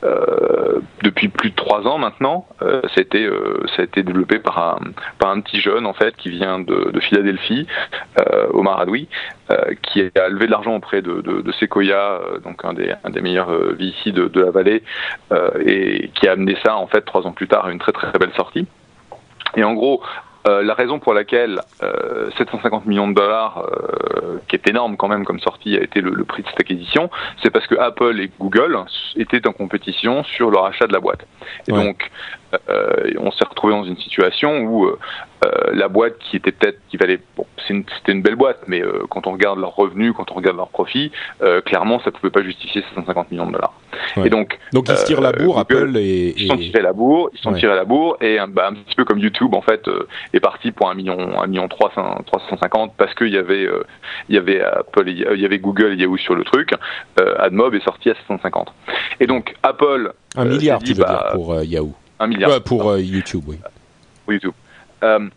euh, 0.06 0.80
depuis 1.04 1.28
plus 1.28 1.50
de 1.50 1.56
trois 1.56 1.86
ans 1.86 1.98
maintenant. 1.98 2.48
Euh, 2.62 2.82
ça, 2.96 3.00
a 3.00 3.02
été, 3.02 4.04
développé 4.04 4.40
par 4.40 4.80
un, 5.20 5.42
petit 5.42 5.60
jeune 5.60 5.86
en 5.86 5.94
fait 5.94 6.16
qui 6.16 6.30
vient 6.30 6.60
de, 6.60 6.92
de 6.92 7.00
Philadelphie, 7.02 7.68
Omar 8.54 8.80
Adoui, 8.80 9.10
qui 9.82 10.02
a 10.02 10.30
levé 10.30 10.46
de 10.46 10.52
l'argent 10.52 10.76
auprès 10.76 11.02
de, 11.02 11.20
de, 11.20 11.42
de 11.42 11.52
Sequoia, 11.52 12.22
donc 12.44 12.64
un 12.64 12.74
des, 12.74 12.94
un 13.04 13.10
des 13.10 13.22
meilleurs 13.22 13.52
VC 13.52 14.12
de, 14.12 14.30
de 14.30 14.42
la 14.42 14.52
vallée, 14.52 14.82
et 15.66 16.10
qui 16.16 16.28
a 16.28 16.34
amené 16.34 16.56
ça 16.64 16.78
en 16.78 16.88
fait 16.88 17.02
trois 17.02 17.28
ans 17.28 17.34
plus 17.34 17.50
tard 17.50 17.66
à 17.66 17.72
une 17.72 17.80
très 17.80 17.92
très 17.92 18.18
belle 18.18 18.34
sortie. 18.36 18.66
Et 19.56 19.64
en 19.64 19.74
gros, 19.74 20.02
euh, 20.48 20.64
la 20.64 20.74
raison 20.74 21.00
pour 21.00 21.14
laquelle 21.14 21.60
euh, 21.84 22.30
750 22.38 22.86
millions 22.86 23.10
de 23.10 23.14
dollars, 23.14 23.66
euh, 23.66 24.38
qui 24.48 24.56
est 24.56 24.68
énorme 24.70 24.96
quand 24.96 25.10
même 25.10 25.26
comme 25.26 25.40
sortie, 25.40 25.76
a 25.76 25.82
été 25.82 26.00
le, 26.00 26.12
le 26.12 26.24
prix 26.24 26.44
de 26.44 26.48
cette 26.48 26.60
acquisition, 26.60 27.10
c'est 27.44 27.50
parce 27.50 27.68
que 27.68 27.76
Apple 27.76 28.20
et 28.22 28.32
Google 28.40 28.78
étaient 29.18 29.46
en 29.48 29.52
compétition 29.52 30.24
sur 30.24 30.50
le 30.50 30.58
rachat 30.58 30.88
de 30.88 30.94
la 30.94 31.02
boîte. 31.02 31.26
Et 31.68 31.74
ouais. 31.74 31.84
donc, 31.84 32.10
euh, 32.70 33.12
on 33.20 33.32
s'est 33.32 33.46
retrouvé 33.46 33.74
dans 33.74 33.84
une 33.84 33.98
situation 33.98 34.60
où 34.62 34.88
euh, 35.46 35.50
la 35.72 35.88
boîte 35.88 36.18
qui 36.20 36.36
était 36.36 36.52
peut-être 36.52 36.80
qui 36.90 36.98
valait 36.98 37.20
bon, 37.38 37.46
c'était 37.58 37.74
une, 38.12 38.18
une, 38.18 38.22
belle 38.22 38.36
boîte, 38.36 38.60
mais 38.68 38.82
euh, 38.82 39.06
quand 39.10 39.26
on 39.26 39.32
regarde 39.32 39.58
leurs 39.58 39.74
revenus, 39.74 40.14
quand 40.16 40.32
on 40.32 40.36
regarde 40.36 40.58
leurs 40.58 40.70
profits, 40.70 41.12
euh, 41.42 41.62
clairement 41.62 42.02
ça 42.02 42.12
pouvait 42.12 42.30
pas 42.30 42.44
justifier 42.44 42.84
750 42.94 43.32
millions 43.32 43.48
de 43.48 43.54
dollars. 43.54 43.74
Ouais. 44.18 44.28
Et 44.28 44.30
donc 44.30 44.60
donc 44.74 44.90
ils 44.90 44.98
se 44.98 45.06
tirent 45.06 45.22
la 45.22 45.32
bourre, 45.32 45.60
Apple 45.60 45.96
et, 45.96 46.34
ils 46.38 46.48
sont 46.48 46.58
tirés 46.58 46.82
la 46.82 46.92
bourre, 46.92 47.30
ils 47.34 47.40
sont 47.40 47.54
ouais. 47.54 47.60
tirés 47.60 47.76
la 47.76 47.86
bourre 47.86 48.18
et 48.20 48.38
bah, 48.50 48.68
un 48.70 48.74
petit 48.74 48.96
peu 48.96 49.06
comme 49.06 49.20
YouTube 49.20 49.54
en 49.54 49.62
fait 49.62 49.90
est 50.34 50.42
parti 50.42 50.72
pour 50.72 50.90
un 50.90 50.94
million 50.94 51.42
un 51.42 51.48
million 51.48 51.70
300, 51.70 52.24
350 52.26 52.94
parce 52.98 53.14
qu'il 53.14 53.30
y 53.30 53.38
avait 53.38 53.66
il 54.28 54.36
y 54.36 54.38
avait 54.38 54.62
Apple, 54.62 55.08
il 55.08 55.40
y 55.40 55.46
avait 55.46 55.60
Google, 55.60 55.94
et 55.94 55.96
Yahoo 55.96 56.18
sur 56.18 56.36
le 56.36 56.44
truc. 56.44 56.74
AdMob 57.18 57.76
est 57.76 57.84
sorti 57.84 58.10
à 58.10 58.16
750. 58.16 58.74
Et 59.22 59.28
donc 59.28 59.56
Apple 59.64 60.12
un 60.36 60.46
milliard 60.46 60.80
dit, 60.80 60.92
tu 60.92 60.98
veux 60.98 61.04
bah, 61.04 61.30
dire 61.32 61.34
pour 61.34 61.62
Yahoo. 61.62 61.94
Un 62.20 62.28
milliard. 62.28 62.52
Ouais, 62.52 62.60
pour 62.60 62.90
euh, 62.90 63.00
YouTube, 63.00 63.44
oui. 63.48 63.58
Pour 64.26 64.34
YouTube. 64.34 64.54
Euh, 65.04 65.30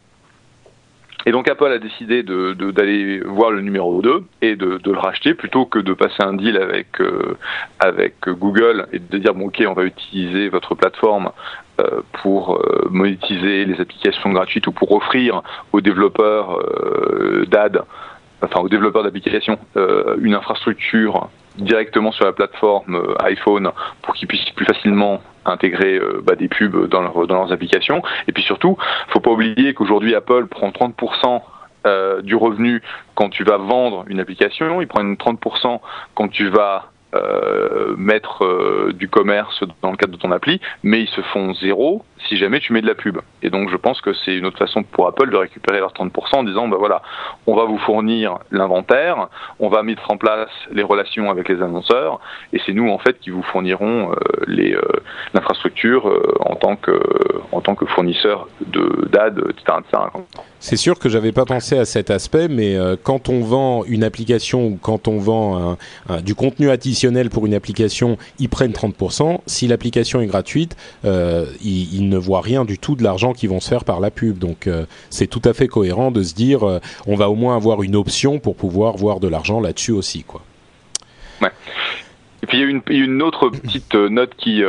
et 1.25 1.31
donc 1.31 1.49
Apple 1.49 1.67
a 1.67 1.79
décidé 1.79 2.23
d'aller 2.23 3.21
de, 3.21 3.25
voir 3.27 3.51
le 3.53 3.61
numéro 3.61 4.03
2 4.03 4.25
et 4.41 4.57
de, 4.57 4.79
de, 4.79 4.91
le 4.91 4.99
racheter 4.99 5.35
plutôt 5.35 5.67
que 5.67 5.79
de 5.79 5.93
passer 5.93 6.21
un 6.21 6.35
deal 6.35 6.57
avec, 6.57 7.01
euh, 7.01 7.39
avec 7.79 8.15
Google 8.27 8.89
et 8.93 8.99
de 8.99 9.19
dire 9.19 9.35
bon 9.35 9.47
ok 9.47 9.63
on 9.69 9.73
va 9.73 9.85
utiliser 9.85 10.49
votre 10.49 10.75
plateforme 10.75 11.31
euh, 11.81 12.03
pour 12.23 12.57
euh, 12.57 12.89
monétiser 12.91 13.65
les 13.65 13.81
applications 13.81 14.31
gratuites 14.33 14.67
ou 14.67 14.73
pour 14.73 14.91
offrir 14.93 15.43
aux 15.73 15.81
développeurs 15.81 16.59
euh, 16.59 17.47
d'ad, 17.47 17.83
enfin 18.43 18.61
aux 18.61 18.69
développeurs 18.69 19.05
d'applications, 19.05 19.59
une 20.21 20.35
infrastructure 20.35 21.29
directement 21.57 22.11
sur 22.11 22.25
la 22.25 22.33
plateforme 22.33 23.15
iPhone 23.21 23.71
pour 24.03 24.15
qu'ils 24.15 24.27
puissent 24.27 24.51
plus 24.51 24.67
facilement 24.67 25.23
intégrer 25.45 25.97
euh, 25.97 26.23
bah, 26.25 26.35
des 26.35 26.49
pubs 26.49 26.89
dans, 26.89 27.03
leur, 27.03 27.27
dans, 27.27 27.37
leurs 27.37 27.53
applications. 27.53 28.03
Et 28.29 28.33
puis 28.33 28.43
surtout, 28.43 28.77
faut 29.09 29.21
pas 29.21 29.31
oublier 29.31 29.75
qu'aujourd'hui 29.75 30.15
Apple 30.15 30.47
prend 30.47 30.71
30% 30.71 31.43
euh, 31.85 32.23
du 32.23 32.37
revenu 32.37 32.81
quand 33.15 33.29
tu 33.29 33.45
vas 33.45 33.57
vendre 33.57 34.05
une 34.07 34.21
application, 34.21 34.81
il 34.81 34.87
prend 34.87 35.03
30% 35.03 35.81
quand 36.15 36.29
tu 36.29 36.49
vas 36.49 36.93
euh, 37.15 37.95
mettre 37.97 38.45
euh, 38.45 38.93
du 38.95 39.09
commerce 39.09 39.63
dans 39.83 39.91
le 39.91 39.97
cadre 39.97 40.15
de 40.15 40.19
ton 40.19 40.33
appli, 40.33 40.61
mais 40.83 41.03
ils 41.03 41.09
se 41.09 41.21
font 41.21 41.53
zéro 41.55 42.05
si 42.29 42.37
jamais 42.37 42.59
tu 42.61 42.73
mets 42.73 42.81
de 42.81 42.87
la 42.87 42.95
pub. 42.95 43.19
Et 43.43 43.51
donc 43.51 43.69
je 43.69 43.77
pense 43.77 44.01
que 44.01 44.15
c'est 44.15 44.35
une 44.35 44.47
autre 44.47 44.59
façon 44.59 44.83
pour 44.83 45.07
Apple 45.09 45.31
de 45.31 45.37
récupérer 45.37 45.81
leurs 45.81 45.93
30% 45.93 46.37
en 46.37 46.43
disant 46.45 46.69
bah 46.69 46.77
voilà, 46.79 47.03
on 47.47 47.55
va 47.55 47.65
vous 47.65 47.79
fournir 47.79 48.39
l'inventaire, 48.51 49.29
on 49.59 49.69
va 49.69 49.83
mettre 49.83 50.11
en 50.11 50.17
place 50.17 50.49
les 50.71 50.83
relations 50.83 51.31
avec 51.31 51.49
les 51.49 51.61
annonceurs, 51.61 52.21
et 52.53 52.61
c'est 52.65 52.73
nous 52.73 52.89
en 52.89 52.99
fait 52.99 53.19
qui 53.19 53.31
vous 53.31 53.43
fournirons 53.43 54.13
euh, 54.13 54.17
les 54.47 54.77
l'infrastructure 55.35 56.11
en 56.41 56.55
tant 56.55 56.77
que 56.77 56.99
en 57.53 57.61
tant 57.61 57.75
que 57.75 57.85
fournisseur 57.87 58.49
de 58.67 59.07
d'ad, 59.11 59.39
etc., 59.51 59.79
etc. 59.81 60.03
C'est 60.65 60.77
sûr 60.77 60.99
que 60.99 61.09
j'avais 61.09 61.33
pas 61.33 61.45
pensé 61.45 61.77
à 61.77 61.85
cet 61.85 62.09
aspect, 62.11 62.47
mais 62.47 62.77
quand 63.03 63.29
on 63.29 63.41
vend 63.41 63.85
une 63.85 64.05
application 64.05 64.65
ou 64.69 64.79
quand 64.81 65.09
on 65.09 65.19
vend 65.19 65.77
du 66.25 66.37
contenu 66.37 66.71
additionnel 66.71 67.31
pour 67.31 67.47
une 67.47 67.55
application, 67.55 68.17
ils 68.39 68.49
prennent 68.49 68.71
30%. 68.71 69.41
Si 69.47 69.67
l'application 69.67 70.21
est 70.21 70.27
gratuite, 70.27 70.77
euh, 71.05 71.47
ils, 71.65 72.09
ne 72.09 72.17
voient 72.17 72.41
rien 72.41 72.65
du 72.65 72.79
tout 72.79 72.97
de 72.97 73.03
l'argent 73.03 73.33
qui 73.33 73.47
vont 73.47 73.61
se 73.61 73.69
faire 73.69 73.85
par 73.85 74.01
la 74.01 74.11
pub. 74.11 74.39
Donc 74.39 74.67
euh, 74.67 74.87
c'est 75.11 75.27
tout 75.27 75.43
à 75.45 75.53
fait 75.53 75.69
cohérent 75.69 76.11
de 76.11 76.23
se 76.23 76.35
dire, 76.35 76.67
euh, 76.67 76.79
on 77.07 77.17
va 77.17 77.29
au 77.31 77.35
moins 77.35 77.57
avoir 77.57 77.83
une 77.83 77.97
option 77.97 78.39
pour 78.39 78.57
pouvoir 78.57 78.97
voir 78.97 79.21
de 79.21 79.29
l'argent 79.29 79.61
là-dessus 79.61 79.93
aussi. 79.93 80.25
Et 82.43 82.47
puis 82.47 82.59
il 82.59 82.61
y 82.61 83.01
a 83.01 83.05
une 83.05 83.23
autre 83.23 83.49
petite 83.51 83.95
note 83.95 84.35
qui 84.37 84.63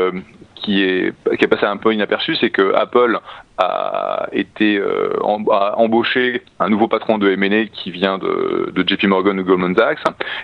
qui 0.63 0.81
est 0.81 1.13
qui 1.37 1.45
est 1.45 1.47
passé 1.47 1.65
un 1.65 1.77
peu 1.77 1.93
inaperçu, 1.93 2.35
c'est 2.37 2.49
que 2.49 2.73
Apple 2.73 3.19
a 3.59 4.27
été 4.31 4.77
euh, 4.77 5.13
a 5.51 5.77
embauché 5.77 6.41
un 6.59 6.69
nouveau 6.69 6.87
patron 6.87 7.19
de 7.19 7.29
M&A 7.29 7.65
qui 7.65 7.91
vient 7.91 8.17
de, 8.17 8.71
de 8.73 8.87
JP 8.87 9.03
Morgan 9.03 9.39
ou 9.39 9.43
Goldman 9.43 9.75
Sachs. 9.75 9.99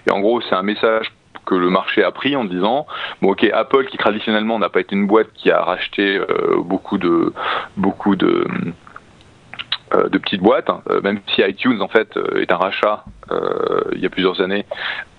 Et 0.07 0.11
en 0.11 0.20
gros, 0.20 0.41
c'est 0.41 0.55
un 0.55 0.61
message 0.61 1.11
que 1.45 1.55
le 1.55 1.70
marché 1.72 2.03
a 2.03 2.11
pris 2.11 2.36
en 2.36 2.45
disant 2.45 2.86
bon 3.22 3.32
ok 3.32 3.49
Apple 3.51 3.86
qui 3.88 3.97
traditionnellement 3.97 4.59
n'a 4.59 4.70
pas 4.70 4.82
été 4.82 4.95
une 4.95 5.07
boîte 5.07 5.30
qui 5.34 5.49
a 5.49 5.61
racheté 5.61 6.17
euh, 6.17 6.57
beaucoup 6.59 6.99
de 6.99 7.34
beaucoup 7.76 8.15
de 8.15 8.45
de 9.91 10.17
petites 10.17 10.41
boîtes, 10.41 10.69
hein. 10.69 10.81
même 11.03 11.19
si 11.33 11.41
iTunes 11.41 11.81
en 11.81 11.87
fait 11.87 12.17
est 12.35 12.51
un 12.51 12.57
rachat 12.57 13.03
euh, 13.31 13.81
il 13.93 13.99
y 13.99 14.05
a 14.05 14.09
plusieurs 14.09 14.41
années 14.41 14.65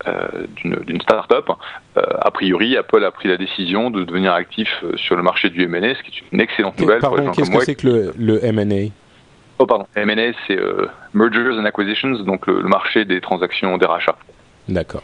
euh, 0.06 0.28
d'une 0.64 1.00
start-up. 1.00 1.48
a 1.96 2.30
priori, 2.30 2.76
Apple 2.76 3.04
a 3.04 3.10
pris 3.10 3.28
la 3.28 3.36
décision 3.36 3.90
de 3.90 4.04
devenir 4.04 4.32
actif 4.32 4.68
sur 4.96 5.16
le 5.16 5.22
marché 5.22 5.50
du 5.50 5.62
M&A, 5.64 5.94
ce 5.94 6.02
qui 6.02 6.10
est 6.10 6.22
une 6.32 6.40
excellente 6.40 6.78
nouvelle. 6.78 7.00
Pardon, 7.00 7.30
qu'est-ce 7.32 7.50
que 7.50 7.60
c'est 7.60 7.74
que 7.74 7.86
le, 7.86 8.14
le 8.18 8.44
M&A 8.44 8.90
Oh 9.58 9.66
pardon, 9.66 9.86
M&A 9.94 10.32
c'est 10.46 10.58
Mergers 11.12 11.58
and 11.58 11.64
Acquisitions, 11.64 12.22
donc 12.24 12.46
le, 12.46 12.62
le 12.62 12.68
marché 12.68 13.04
des 13.04 13.20
transactions 13.20 13.76
des 13.76 13.86
rachats. 13.86 14.16
D'accord. 14.68 15.02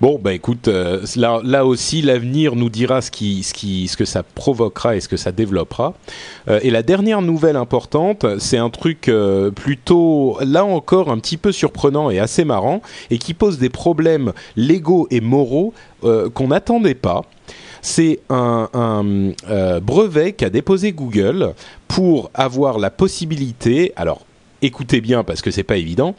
Bon, 0.00 0.18
bah 0.18 0.32
écoute, 0.32 0.68
euh, 0.68 1.04
là, 1.16 1.66
aussi, 1.66 2.00
l'avenir 2.00 2.56
nous 2.56 2.70
dira 2.70 3.02
ce, 3.02 3.10
que 3.10 4.04
ça 4.06 4.22
provoquera 4.22 4.96
et 4.96 5.00
ce 5.00 5.08
que 5.10 5.18
ça 5.18 5.30
développera. 5.30 5.92
Euh, 6.48 6.58
et 6.62 6.70
la 6.70 6.82
dernière 6.82 7.20
nouvelle 7.20 7.56
importante, 7.56 8.24
c'est 8.38 8.56
un 8.56 8.70
truc 8.70 9.08
euh, 9.08 9.50
plutôt, 9.50 10.38
là 10.40 10.64
encore, 10.64 11.10
un 11.10 11.18
petit 11.18 11.36
peu 11.36 11.52
surprenant 11.52 12.08
et 12.08 12.18
assez 12.18 12.46
marrant, 12.46 12.80
et 13.10 13.18
qui 13.18 13.34
pose 13.34 13.58
des 13.58 13.68
problèmes 13.68 14.32
légaux 14.56 15.06
et 15.10 15.20
moraux 15.20 15.74
qu'on 16.32 16.48
n'attendait 16.48 16.94
pas. 16.94 17.20
C'est 17.82 18.20
un, 18.30 18.70
brevet 19.82 20.32
qu'a 20.32 20.48
déposé 20.48 20.92
Google 20.92 21.52
pour 21.88 22.30
avoir 22.32 22.78
la 22.78 22.90
possibilité, 22.90 23.92
alors 23.96 24.24
écoutez 24.62 25.00
bien 25.00 25.24
parce 25.24 25.42
que 25.42 25.50
c'est 25.50 25.62
pas 25.62 25.76
évident, 25.76 26.14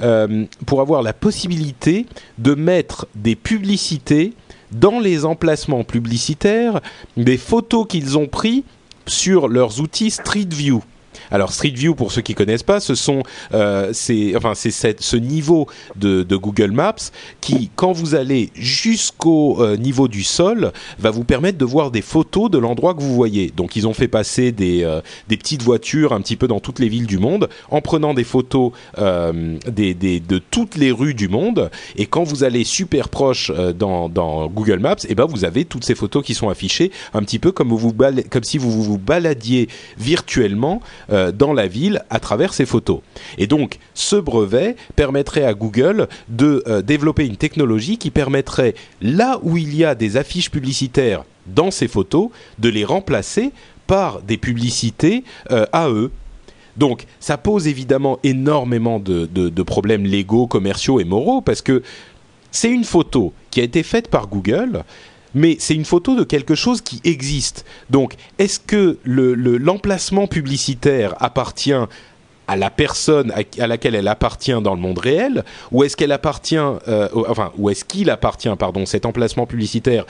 euh, 0.00 0.44
pour 0.66 0.80
avoir 0.80 1.02
la 1.02 1.12
possibilité 1.12 2.06
de 2.38 2.54
mettre 2.54 3.06
des 3.14 3.36
publicités 3.36 4.32
dans 4.70 5.00
les 5.00 5.24
emplacements 5.24 5.84
publicitaires, 5.84 6.80
des 7.16 7.36
photos 7.36 7.86
qu'ils 7.86 8.16
ont 8.16 8.26
pris 8.26 8.64
sur 9.06 9.48
leurs 9.48 9.80
outils 9.80 10.10
Street 10.10 10.48
View. 10.50 10.82
Alors 11.30 11.52
Street 11.52 11.70
View, 11.70 11.94
pour 11.94 12.12
ceux 12.12 12.22
qui 12.22 12.34
connaissent 12.34 12.62
pas, 12.62 12.80
ce 12.80 12.94
sont, 12.94 13.22
euh, 13.54 13.90
c'est, 13.92 14.36
enfin, 14.36 14.54
c'est 14.54 15.00
ce 15.00 15.16
niveau 15.16 15.66
de, 15.96 16.22
Google 16.32 16.72
Maps 16.72 16.94
qui, 17.40 17.70
quand 17.76 17.92
vous 17.92 18.14
allez 18.14 18.50
jusqu'au 18.54 19.62
euh, 19.62 19.76
niveau 19.76 20.08
du 20.08 20.22
sol, 20.22 20.72
va 20.98 21.10
vous 21.10 21.24
permettre 21.24 21.58
de 21.58 21.64
voir 21.64 21.90
des 21.90 22.00
photos 22.00 22.50
de 22.50 22.58
l'endroit 22.58 22.94
que 22.94 23.00
vous 23.02 23.14
voyez. 23.14 23.52
Donc, 23.54 23.76
ils 23.76 23.86
ont 23.86 23.92
fait 23.92 24.08
passer 24.08 24.50
des, 24.50 24.82
euh, 24.82 25.00
des 25.28 25.36
petites 25.36 25.62
voitures 25.62 26.12
un 26.12 26.20
petit 26.20 26.36
peu 26.36 26.48
dans 26.48 26.58
toutes 26.58 26.78
les 26.78 26.88
villes 26.88 27.06
du 27.06 27.18
monde, 27.18 27.48
en 27.70 27.80
prenant 27.80 28.14
des 28.14 28.24
photos 28.24 28.72
des, 28.96 29.94
des, 29.94 30.20
de 30.20 30.38
toutes 30.38 30.76
les 30.76 30.90
rues 30.90 31.14
du 31.14 31.28
monde. 31.28 31.70
Et 31.96 32.06
quand 32.06 32.24
vous 32.24 32.44
allez 32.44 32.64
super 32.64 33.08
proche 33.08 33.50
dans, 33.50 34.08
dans 34.08 34.48
Google 34.48 34.78
Maps, 34.78 34.92
et 35.04 35.08
eh 35.10 35.14
ben, 35.14 35.26
vous 35.26 35.44
avez 35.44 35.64
toutes 35.64 35.84
ces 35.84 35.94
photos 35.94 36.24
qui 36.24 36.34
sont 36.34 36.48
affichées, 36.48 36.90
un 37.14 37.22
petit 37.22 37.38
peu 37.38 37.52
comme, 37.52 37.68
vous 37.68 37.92
comme 38.30 38.44
si 38.44 38.58
vous 38.58 38.82
vous 38.82 38.98
baladiez 38.98 39.68
virtuellement 39.98 40.80
euh, 41.12 41.32
dans 41.32 41.52
la 41.52 41.66
ville 41.66 42.02
à 42.10 42.20
travers 42.20 42.54
ces 42.54 42.66
photos. 42.66 43.00
Et 43.38 43.46
donc, 43.46 43.78
ce 43.94 44.16
brevet 44.16 44.76
permettrait 44.96 45.44
à 45.44 45.54
Google 45.54 46.08
de 46.28 46.62
euh, 46.66 46.82
développer 46.82 47.26
une 47.26 47.36
technologie 47.36 47.98
qui 47.98 48.10
permettrait, 48.10 48.74
là 49.00 49.38
où 49.42 49.56
il 49.56 49.74
y 49.74 49.84
a 49.84 49.94
des 49.94 50.16
affiches 50.16 50.50
publicitaires 50.50 51.24
dans 51.46 51.70
ces 51.70 51.88
photos, 51.88 52.30
de 52.58 52.68
les 52.68 52.84
remplacer 52.84 53.52
par 53.86 54.22
des 54.22 54.36
publicités 54.36 55.24
euh, 55.50 55.66
à 55.72 55.88
eux. 55.90 56.10
Donc, 56.76 57.04
ça 57.20 57.36
pose 57.36 57.66
évidemment 57.66 58.18
énormément 58.22 58.98
de, 58.98 59.26
de 59.26 59.62
problèmes 59.62 60.04
légaux, 60.04 60.46
commerciaux 60.46 60.98
et 61.00 61.04
moraux 61.04 61.42
parce 61.42 61.60
que 61.60 61.82
c'est 62.50 62.70
une 62.70 62.84
photo 62.84 63.32
qui 63.50 63.60
a 63.60 63.64
été 63.64 63.82
faite 63.82 64.08
par 64.08 64.28
Google 64.28 64.84
mais 65.34 65.56
c'est 65.58 65.74
une 65.74 65.84
photo 65.84 66.14
de 66.14 66.24
quelque 66.24 66.54
chose 66.54 66.80
qui 66.80 67.00
existe. 67.04 67.64
Donc, 67.90 68.14
est-ce 68.38 68.60
que 68.60 68.98
l'emplacement 69.04 70.26
publicitaire 70.26 71.14
appartient 71.20 71.72
à 72.48 72.56
la 72.56 72.70
personne 72.70 73.32
à, 73.58 73.66
laquelle 73.66 73.94
elle 73.94 74.08
appartient 74.08 74.60
dans 74.62 74.74
le 74.74 74.80
monde 74.80 74.98
réel, 74.98 75.44
ou 75.70 75.84
est-ce 75.84 75.96
qu'elle 75.96 76.12
appartient, 76.12 76.56
euh, 76.56 77.08
enfin, 77.28 77.52
ou 77.56 77.70
est-ce 77.70 77.84
qu'il 77.84 78.10
appartient, 78.10 78.54
pardon, 78.58 78.84
cet 78.84 79.06
emplacement 79.06 79.46
publicitaire 79.46 80.04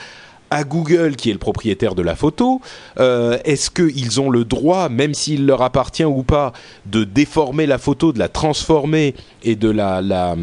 à 0.49 0.63
Google 0.63 1.15
qui 1.15 1.29
est 1.29 1.33
le 1.33 1.39
propriétaire 1.39 1.95
de 1.95 2.01
la 2.01 2.15
photo? 2.15 2.59
Euh, 2.99 3.37
Est-ce 3.45 3.69
qu'ils 3.69 4.19
ont 4.19 4.29
le 4.29 4.45
droit, 4.45 4.89
même 4.89 5.13
s'il 5.13 5.45
leur 5.45 5.61
appartient 5.61 6.03
ou 6.03 6.23
pas, 6.23 6.53
de 6.85 7.03
déformer 7.03 7.65
la 7.65 7.77
photo, 7.77 8.11
de 8.11 8.19
la 8.19 8.29
transformer 8.29 9.15
et 9.43 9.55
de 9.55 9.69
la, 9.69 10.01
la 10.01 10.35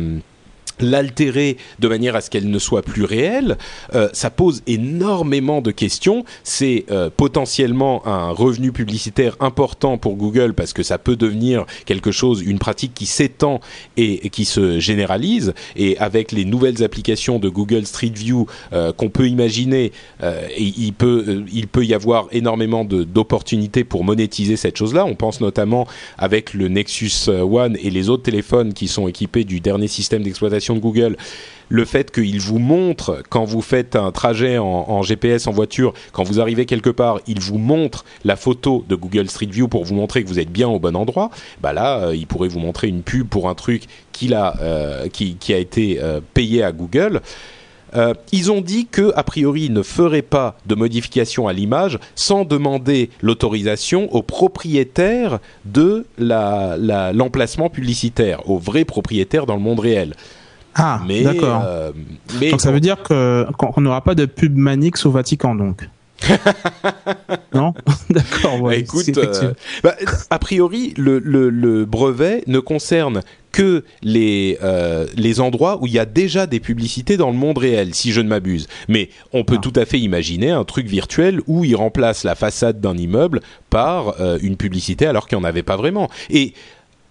l'altérer 0.82 1.56
de 1.78 1.88
manière 1.88 2.16
à 2.16 2.20
ce 2.20 2.30
qu'elle 2.30 2.50
ne 2.50 2.58
soit 2.58 2.82
plus 2.82 3.04
réelle, 3.04 3.58
euh, 3.94 4.08
ça 4.12 4.30
pose 4.30 4.62
énormément 4.66 5.60
de 5.60 5.70
questions. 5.70 6.24
C'est 6.44 6.84
euh, 6.90 7.10
potentiellement 7.14 8.06
un 8.06 8.30
revenu 8.30 8.72
publicitaire 8.72 9.36
important 9.40 9.98
pour 9.98 10.16
Google 10.16 10.54
parce 10.54 10.72
que 10.72 10.82
ça 10.82 10.98
peut 10.98 11.16
devenir 11.16 11.66
quelque 11.86 12.10
chose, 12.10 12.42
une 12.42 12.58
pratique 12.58 12.94
qui 12.94 13.06
s'étend 13.06 13.60
et, 13.96 14.30
qui 14.30 14.44
se 14.44 14.78
généralise. 14.78 15.54
Et 15.76 15.98
avec 15.98 16.32
les 16.32 16.44
nouvelles 16.44 16.82
applications 16.82 17.38
de 17.38 17.48
Google 17.48 17.86
Street 17.86 18.12
View 18.14 18.46
euh, 18.72 18.92
qu'on 18.92 19.08
peut 19.08 19.28
imaginer, 19.28 19.92
il 20.58 20.92
peut 20.92 21.44
il 21.52 21.66
peut 21.68 21.84
y 21.84 21.94
avoir 21.94 22.26
énormément 22.32 22.84
d'opportunités 22.84 23.84
pour 23.84 24.04
monétiser 24.04 24.56
cette 24.56 24.76
chose-là. 24.76 25.04
On 25.04 25.14
pense 25.14 25.40
notamment 25.40 25.86
avec 26.18 26.54
le 26.54 26.68
Nexus 26.68 27.28
One 27.28 27.76
et 27.82 27.90
les 27.90 28.08
autres 28.08 28.22
téléphones 28.22 28.72
qui 28.72 28.88
sont 28.88 29.08
équipés 29.08 29.44
du 29.44 29.60
dernier 29.60 29.88
système 29.88 30.22
d'exploitation 30.22 30.69
de 30.74 30.80
Google, 30.80 31.16
le 31.70 31.84
fait 31.84 32.10
qu'il 32.10 32.40
vous 32.40 32.58
montre 32.58 33.22
quand 33.30 33.44
vous 33.44 33.62
faites 33.62 33.96
un 33.96 34.10
trajet 34.10 34.58
en, 34.58 35.02
GPS 35.02 35.46
en 35.46 35.52
voiture, 35.52 35.94
quand 36.12 36.24
vous 36.24 36.40
arrivez 36.40 36.66
quelque 36.66 36.90
part, 36.90 37.20
il 37.26 37.40
vous 37.40 37.58
montre 37.58 38.04
la 38.24 38.36
photo 38.36 38.84
de 38.88 38.96
Google 38.96 39.30
Street 39.30 39.46
View 39.46 39.68
pour 39.68 39.84
vous 39.84 39.94
montrer 39.94 40.22
que 40.22 40.28
vous 40.28 40.40
êtes 40.40 40.50
bien 40.50 40.68
au 40.68 40.78
bon 40.78 40.96
endroit. 40.96 41.30
Bah 41.62 41.72
là, 41.72 41.98
euh, 41.98 42.16
il 42.16 42.26
pourrait 42.26 42.48
vous 42.48 42.58
montrer 42.58 42.88
une 42.88 43.02
pub 43.02 43.28
pour 43.28 43.48
un 43.48 43.54
truc 43.54 43.84
euh, 44.22 45.08
qui, 45.08 45.54
a 45.54 45.56
été 45.56 45.98
euh, 46.02 46.20
payé 46.34 46.62
à 46.62 46.72
Google. 46.72 47.22
ils 48.32 48.52
ont 48.52 48.60
dit 48.60 48.86
que 48.86 49.12
a 49.16 49.22
priori 49.22 49.62
ils 49.62 49.72
ne 49.72 49.82
feraient 49.82 50.22
pas 50.22 50.58
de 50.66 50.74
modification 50.74 51.48
à 51.48 51.52
l'image 51.52 51.98
sans 52.14 52.44
demander 52.44 53.10
l'autorisation 53.22 54.12
au 54.14 54.22
propriétaire 54.22 55.38
de 55.64 56.04
l'emplacement 56.18 57.70
publicitaire, 57.70 58.48
au 58.50 58.58
vrai 58.58 58.84
propriétaire 58.84 59.46
dans 59.46 59.56
le 59.56 59.62
monde 59.62 59.80
réel. 59.80 60.14
Ah, 60.74 61.00
d'accord. 61.08 61.62
Euh, 61.64 61.92
donc 62.50 62.60
ça 62.60 62.72
veut 62.72 62.80
dire 62.80 63.02
qu'on 63.02 63.80
n'aura 63.80 64.02
pas 64.02 64.14
de 64.14 64.26
pub 64.26 64.56
Manix 64.56 65.04
au 65.06 65.10
Vatican, 65.10 65.54
donc. 65.54 65.88
non? 67.54 67.72
D'accord. 68.10 68.60
Ouais, 68.60 68.80
Écoute, 68.80 69.08
euh, 69.16 69.54
bah, 69.82 69.94
a 70.28 70.38
priori, 70.38 70.92
le, 70.98 71.18
le, 71.18 71.84
brevet 71.86 72.44
ne 72.46 72.58
concerne 72.58 73.22
que 73.52 73.84
les, 74.02 74.58
euh, 74.62 75.06
les 75.16 75.40
endroits 75.40 75.78
où 75.80 75.86
il 75.86 75.94
y 75.94 75.98
a 75.98 76.04
déjà 76.04 76.46
des 76.46 76.60
publicités 76.60 77.16
dans 77.16 77.30
le 77.30 77.36
monde 77.36 77.56
réel, 77.56 77.94
si 77.94 78.12
je 78.12 78.20
ne 78.20 78.28
m'abuse. 78.28 78.68
Mais 78.86 79.08
on 79.32 79.44
peut 79.44 79.56
ah. 79.58 79.62
tout 79.62 79.72
à 79.76 79.86
fait 79.86 79.98
imaginer 79.98 80.50
un 80.50 80.64
truc 80.64 80.86
virtuel 80.86 81.40
où 81.46 81.64
il 81.64 81.74
remplace 81.74 82.22
la 82.22 82.34
façade 82.34 82.82
d'un 82.82 82.98
immeuble 82.98 83.40
par 83.70 84.14
une 84.42 84.56
publicité 84.58 85.06
alors 85.06 85.26
qu'il 85.26 85.38
n'y 85.38 85.44
en 85.44 85.48
avait 85.48 85.62
pas 85.62 85.78
vraiment. 85.78 86.10
Et 86.28 86.52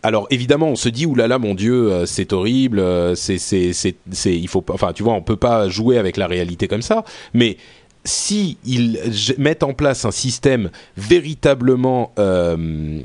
alors 0.03 0.27
évidemment, 0.29 0.67
on 0.69 0.75
se 0.75 0.89
dit 0.89 1.05
oulala, 1.05 1.39
mon 1.39 1.55
Dieu, 1.55 1.91
euh, 1.91 2.05
c'est 2.05 2.31
horrible, 2.33 2.79
euh, 2.79 3.15
c'est 3.15 3.37
c'est 3.37 3.73
c'est 3.73 4.37
il 4.37 4.47
faut 4.47 4.63
enfin 4.69 4.93
tu 4.93 5.03
vois, 5.03 5.13
on 5.13 5.21
peut 5.21 5.35
pas 5.35 5.67
jouer 5.69 5.97
avec 5.97 6.17
la 6.17 6.27
réalité 6.27 6.67
comme 6.67 6.81
ça, 6.81 7.03
mais 7.33 7.57
si 8.05 8.57
ils 8.65 8.97
mettent 9.37 9.61
en 9.61 9.73
place 9.73 10.05
un 10.05 10.11
système 10.11 10.69
véritablement 10.95 12.13
euh, 12.17 13.01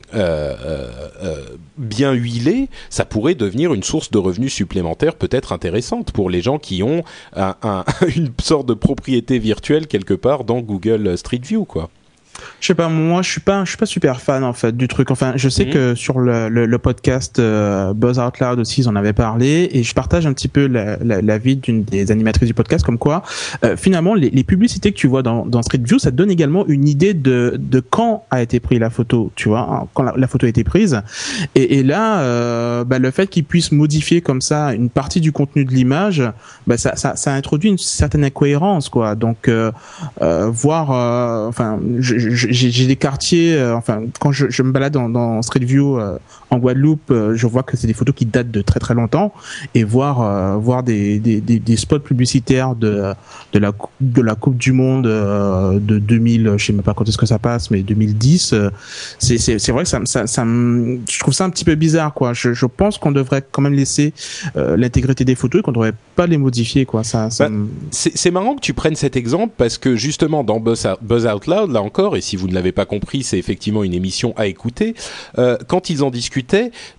bien 1.76 2.12
huilé, 2.12 2.68
ça 2.90 3.04
pourrait 3.04 3.34
devenir 3.34 3.74
une 3.74 3.82
source 3.82 4.12
de 4.12 4.18
revenus 4.18 4.54
supplémentaires 4.54 5.16
peut-être 5.16 5.52
intéressante 5.52 6.12
pour 6.12 6.30
les 6.30 6.42
gens 6.42 6.58
qui 6.58 6.84
ont 6.84 7.02
une 8.16 8.30
sorte 8.40 8.66
de 8.66 8.74
propriété 8.74 9.40
virtuelle 9.40 9.88
quelque 9.88 10.14
part 10.14 10.44
dans 10.44 10.60
Google 10.60 11.18
Street 11.18 11.40
View, 11.42 11.64
quoi. 11.64 11.90
Je 12.60 12.68
sais 12.68 12.74
pas, 12.74 12.88
moi 12.88 13.22
je 13.22 13.30
suis 13.30 13.40
pas, 13.40 13.64
je 13.64 13.70
suis 13.70 13.78
pas 13.78 13.86
super 13.86 14.20
fan 14.20 14.44
en 14.44 14.52
fait 14.52 14.76
du 14.76 14.88
truc. 14.88 15.10
Enfin, 15.10 15.32
je 15.36 15.48
sais 15.48 15.66
mhm. 15.66 15.72
que 15.72 15.94
sur 15.94 16.18
le, 16.18 16.48
le, 16.48 16.78
podcast 16.78 17.38
euh, 17.38 17.92
Buzz 17.94 18.18
Out 18.18 18.40
Loud 18.40 18.58
aussi, 18.58 18.82
ils 18.82 18.88
en 18.88 18.96
avaient 18.96 19.12
parlé 19.12 19.68
et 19.72 19.82
je 19.82 19.94
partage 19.94 20.26
un 20.26 20.32
petit 20.32 20.48
peu 20.48 20.66
la, 20.66 20.96
la, 20.96 21.38
vie 21.38 21.56
d'une 21.56 21.84
des 21.84 22.10
animatrices 22.10 22.48
du 22.48 22.54
podcast, 22.54 22.84
comme 22.84 22.98
quoi 22.98 23.22
euh, 23.64 23.76
finalement 23.76 24.14
les, 24.14 24.30
les, 24.30 24.44
publicités 24.44 24.92
que 24.92 24.96
tu 24.96 25.06
vois 25.06 25.22
dans, 25.22 25.46
dans 25.46 25.62
Street 25.62 25.80
View, 25.82 25.98
ça 25.98 26.10
te 26.10 26.16
donne 26.16 26.30
également 26.30 26.66
une 26.66 26.88
idée 26.88 27.14
de, 27.14 27.56
de 27.58 27.80
quand 27.80 28.24
a 28.30 28.42
été 28.42 28.60
prise 28.60 28.80
la 28.80 28.90
photo, 28.90 29.30
tu 29.34 29.48
vois, 29.48 29.68
hein, 29.70 29.86
quand 29.94 30.02
la, 30.02 30.26
photo 30.26 30.46
a 30.46 30.48
été 30.48 30.64
prise. 30.64 31.00
Et, 31.54 31.78
et 31.78 31.82
là, 31.82 32.20
euh, 32.20 32.84
bah, 32.84 32.98
le 32.98 33.10
fait 33.10 33.26
qu'ils 33.26 33.44
puissent 33.44 33.72
modifier 33.72 34.20
comme 34.20 34.40
ça 34.40 34.74
une 34.74 34.90
partie 34.90 35.20
du 35.20 35.32
contenu 35.32 35.64
de 35.64 35.72
l'image, 35.72 36.22
bah, 36.66 36.76
ça, 36.76 36.96
ça, 36.96 37.16
ça 37.16 37.32
introduit 37.32 37.70
une 37.70 37.78
certaine 37.78 38.24
incohérence, 38.24 38.88
quoi. 38.88 39.14
Donc 39.14 39.48
euh, 39.48 39.70
euh 40.22 40.50
voir, 40.50 40.90
enfin, 41.48 41.78
je, 41.98 42.23
j'ai 42.30 42.86
des 42.86 42.96
quartiers, 42.96 43.54
euh, 43.54 43.76
enfin, 43.76 44.02
quand 44.20 44.32
je, 44.32 44.50
je, 44.50 44.62
me 44.62 44.72
balade 44.72 44.92
dans, 44.92 45.42
Street 45.42 45.60
View 45.60 45.98
euh, 45.98 46.18
en 46.54 46.58
Guadeloupe, 46.58 47.10
euh, 47.10 47.34
je 47.34 47.46
vois 47.46 47.62
que 47.62 47.76
c'est 47.76 47.86
des 47.86 47.94
photos 47.94 48.14
qui 48.14 48.26
datent 48.26 48.50
de 48.50 48.62
très 48.62 48.80
très 48.80 48.94
longtemps 48.94 49.32
et 49.74 49.84
voir 49.84 50.58
voir 50.58 50.82
des, 50.82 51.18
des, 51.18 51.40
des, 51.40 51.58
des, 51.58 51.76
spots 51.76 52.00
publicitaires 52.00 52.74
de 52.74 53.12
de 53.52 53.58
la 53.58 53.72
de 54.00 54.22
la 54.22 54.34
Coupe 54.34 54.56
du 54.56 54.72
Monde 54.72 55.04
de 55.04 55.98
2000, 55.98 56.54
je 56.56 56.64
sais 56.64 56.72
même 56.72 56.82
pas 56.82 56.94
quand 56.94 57.08
est-ce 57.08 57.18
que 57.18 57.26
ça 57.26 57.38
passe, 57.38 57.70
mais 57.70 57.82
2010, 57.82 58.54
c'est 59.18 59.38
c'est 59.38 59.58
c'est 59.58 59.72
vrai 59.72 59.84
que 59.84 59.88
ça 59.88 60.00
ça, 60.04 60.26
ça 60.26 60.44
je 60.44 61.18
trouve 61.18 61.34
ça 61.34 61.44
un 61.44 61.50
petit 61.50 61.64
peu 61.64 61.74
bizarre 61.74 62.14
quoi. 62.14 62.32
Je, 62.32 62.52
je 62.52 62.66
pense 62.66 62.98
qu'on 62.98 63.12
devrait 63.12 63.44
quand 63.50 63.62
même 63.62 63.74
laisser 63.74 64.12
l'intégrité 64.54 65.24
des 65.24 65.34
photos 65.34 65.60
et 65.60 65.62
qu'on 65.62 65.72
devrait 65.72 65.94
pas 66.16 66.26
les 66.26 66.38
modifier 66.38 66.86
quoi. 66.86 67.04
Ça, 67.04 67.30
ça 67.30 67.48
bah, 67.48 67.56
c'est 67.90 68.30
marrant 68.30 68.54
que 68.54 68.60
tu 68.60 68.74
prennes 68.74 68.96
cet 68.96 69.16
exemple 69.16 69.54
parce 69.56 69.78
que 69.78 69.96
justement 69.96 70.44
dans 70.44 70.60
Buzz, 70.60 70.86
Buzz 71.02 71.26
Out 71.26 71.46
Loud 71.46 71.70
là 71.70 71.82
encore 71.82 72.16
et 72.16 72.20
si 72.20 72.36
vous 72.36 72.48
ne 72.48 72.54
l'avez 72.54 72.72
pas 72.72 72.86
compris, 72.86 73.22
c'est 73.22 73.38
effectivement 73.38 73.84
une 73.84 73.94
émission 73.94 74.34
à 74.36 74.46
écouter. 74.46 74.94
Euh, 75.38 75.56
quand 75.66 75.90
ils 75.90 76.02
en 76.02 76.10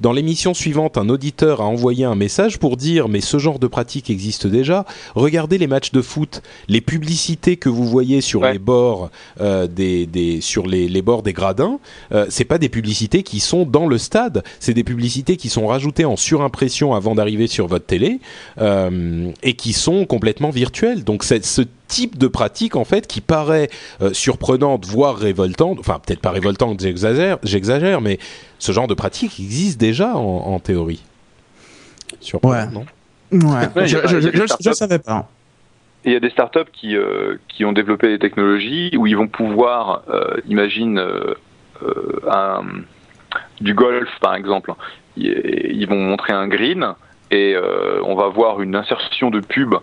dans 0.01 0.11
l'émission 0.11 0.53
suivante, 0.53 0.97
un 0.97 1.09
auditeur 1.09 1.61
a 1.61 1.65
envoyé 1.65 2.05
un 2.05 2.15
message 2.15 2.57
pour 2.57 2.77
dire 2.77 3.07
mais 3.07 3.21
ce 3.21 3.37
genre 3.37 3.59
de 3.59 3.67
pratique 3.67 4.09
existe 4.09 4.47
déjà. 4.47 4.85
Regardez 5.15 5.57
les 5.57 5.67
matchs 5.67 5.91
de 5.91 6.01
foot, 6.01 6.41
les 6.67 6.81
publicités 6.81 7.57
que 7.57 7.69
vous 7.69 7.85
voyez 7.85 8.21
sur 8.21 8.43
les 8.43 8.59
bords 8.59 9.09
euh, 9.41 9.67
des, 9.67 10.05
des, 10.05 10.41
sur 10.41 10.65
les, 10.67 10.87
les, 10.87 11.01
bords 11.01 11.23
des 11.23 11.33
gradins, 11.33 11.79
euh, 12.11 12.25
c'est 12.29 12.45
pas 12.45 12.57
des 12.57 12.69
publicités 12.69 13.23
qui 13.23 13.39
sont 13.39 13.65
dans 13.65 13.87
le 13.87 13.97
stade, 13.97 14.43
c'est 14.59 14.73
des 14.73 14.83
publicités 14.83 15.37
qui 15.37 15.49
sont 15.49 15.67
rajoutées 15.67 16.05
en 16.05 16.15
surimpression 16.15 16.93
avant 16.93 17.15
d'arriver 17.15 17.47
sur 17.47 17.67
votre 17.67 17.85
télé 17.85 18.19
euh, 18.59 19.31
et 19.43 19.53
qui 19.53 19.73
sont 19.73 20.05
complètement 20.05 20.49
virtuelles. 20.49 21.03
Donc 21.03 21.23
ce 21.23 21.61
type 21.95 22.17
de 22.17 22.27
pratique 22.27 22.75
en 22.75 22.83
fait 22.83 23.07
qui 23.07 23.21
paraît 23.21 23.69
euh, 24.01 24.11
surprenante, 24.11 24.85
voire 24.85 25.15
révoltante. 25.15 25.79
Enfin, 25.79 26.01
peut-être 26.05 26.19
pas 26.19 26.31
révoltante, 26.31 26.81
j'exagère, 26.81 27.37
j'exagère, 27.41 28.01
mais 28.01 28.19
ce 28.59 28.73
genre 28.73 28.87
de 28.87 28.93
pratique 28.93 29.39
existe 29.39 29.79
déjà 29.79 30.13
en, 30.17 30.59
théorie. 30.59 31.03
ouais. 32.43 32.67
non? 32.67 32.85
Ouais. 33.31 33.87
je, 33.87 34.69
ne 34.69 34.73
savais 34.73 34.99
pas. 34.99 35.29
Il 36.03 36.11
y 36.11 36.15
a 36.15 36.19
des 36.19 36.29
startups 36.29 36.69
qui, 36.73 36.97
euh, 36.97 37.37
qui 37.47 37.63
ont 37.63 37.71
développé 37.71 38.09
des 38.09 38.19
technologies 38.19 38.91
où 38.97 39.07
ils 39.07 39.15
vont 39.15 39.29
pouvoir, 39.29 40.03
euh, 40.09 40.35
imagine, 40.49 41.01
un, 42.29 42.61
du 43.61 43.73
golf 43.73 44.09
par 44.19 44.35
exemple. 44.35 44.73
Ils 45.15 45.87
vont 45.87 46.01
montrer 46.01 46.33
un 46.33 46.49
green 46.49 46.93
et 47.31 47.55
on 48.03 48.15
va 48.15 48.27
voir 48.27 48.61
une 48.61 48.75
insertion 48.75 49.29
de 49.29 49.39
pub 49.39 49.75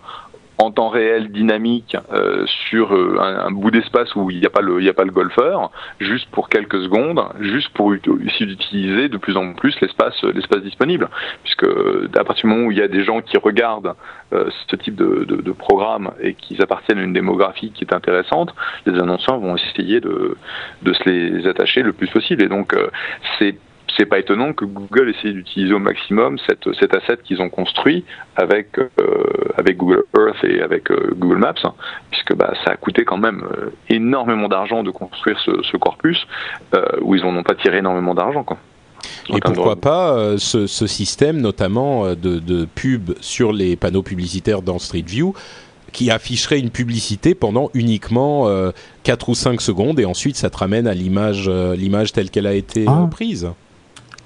en 0.63 0.71
temps 0.71 0.89
réel 0.89 1.31
dynamique 1.31 1.97
euh, 2.11 2.45
sur 2.69 2.93
euh, 2.93 3.17
un, 3.19 3.51
bout 3.51 3.71
d'espace 3.71 4.15
où 4.15 4.29
il 4.31 4.39
n'y 4.39 4.45
a 4.45 4.49
pas 4.49 4.61
le 4.61 5.11
golfeur 5.11 5.71
juste 5.99 6.29
pour 6.31 6.49
quelques 6.49 6.81
secondes 6.83 7.21
juste 7.39 7.69
pour 7.73 7.93
utiliser 7.93 9.09
de 9.09 9.17
plus 9.17 9.37
en 9.37 9.53
plus 9.53 9.79
l'espace 9.81 10.23
l'espace 10.23 10.61
disponible. 10.61 11.09
Puisque 11.43 11.65
à 11.65 12.23
partir 12.23 12.43
du 12.43 12.53
moment 12.53 12.67
où 12.67 12.71
il 12.71 12.77
y 12.77 12.81
a 12.81 12.87
des 12.87 13.03
gens 13.03 13.21
qui 13.21 13.37
regardent 13.37 13.95
euh, 14.33 14.49
ce 14.69 14.75
type 14.75 14.95
de, 14.95 15.51
programme 15.53 16.11
et 16.19 16.33
qui 16.33 16.59
appartiennent 16.61 16.97
à 16.97 17.03
une 17.03 17.13
démographie 17.13 17.71
qui 17.71 17.83
est 17.83 17.93
intéressante 17.93 18.53
les 18.87 18.99
annonceurs 18.99 19.37
vont 19.37 19.55
essayer 19.55 19.99
de 20.01 20.35
de 20.81 20.93
se 20.93 21.03
les 21.07 21.47
attacher 21.47 21.83
le 21.83 21.93
plus 21.93 22.07
possible. 22.07 22.41
Et 22.43 22.47
donc 22.47 22.75
c'est 23.37 23.55
c'est 23.97 24.05
pas 24.05 24.19
étonnant 24.19 24.53
que 24.53 24.65
Google 24.65 25.09
essaye 25.09 25.33
d'utiliser 25.33 25.73
au 25.73 25.79
maximum 25.79 26.37
cette, 26.47 26.67
cet 26.79 26.95
asset 26.95 27.17
qu'ils 27.23 27.41
ont 27.41 27.49
construit 27.49 28.03
avec, 28.35 28.79
euh, 28.79 28.87
avec 29.57 29.77
Google 29.77 30.03
Earth 30.17 30.43
et 30.43 30.61
avec 30.61 30.89
euh, 30.91 31.13
Google 31.15 31.37
Maps, 31.37 31.53
hein, 31.63 31.73
puisque 32.09 32.35
bah, 32.35 32.53
ça 32.65 32.71
a 32.71 32.75
coûté 32.75 33.05
quand 33.05 33.17
même 33.17 33.43
euh, 33.57 33.69
énormément 33.89 34.47
d'argent 34.47 34.83
de 34.83 34.91
construire 34.91 35.39
ce, 35.39 35.51
ce 35.63 35.77
corpus, 35.77 36.25
où 37.01 37.15
ils 37.15 37.21
n'en 37.23 37.35
ont 37.35 37.43
pas 37.43 37.55
tiré 37.55 37.77
énormément 37.77 38.15
d'argent. 38.15 38.43
Quoi. 38.43 38.57
Et 39.29 39.39
pourquoi 39.39 39.75
pas 39.75 40.37
ce, 40.37 40.65
ce, 40.65 40.87
système, 40.87 41.39
notamment 41.39 42.09
de, 42.15 42.39
de 42.39 42.65
pub 42.65 43.11
sur 43.21 43.53
les 43.53 43.75
panneaux 43.75 44.01
publicitaires 44.01 44.61
dans 44.61 44.79
Street 44.79 45.03
View, 45.05 45.33
qui 45.91 46.09
afficherait 46.09 46.59
une 46.59 46.71
publicité 46.71 47.35
pendant 47.35 47.69
uniquement 47.73 48.47
euh, 48.47 48.71
4 49.03 49.29
ou 49.29 49.35
5 49.35 49.61
secondes 49.61 49.99
et 49.99 50.05
ensuite 50.05 50.35
ça 50.35 50.49
te 50.49 50.57
ramène 50.57 50.87
à 50.87 50.93
l'image 50.93 51.47
l'image 51.49 52.11
telle 52.11 52.31
qu'elle 52.31 52.47
a 52.47 52.55
été 52.55 52.85
ah. 52.87 53.07
prise. 53.11 53.49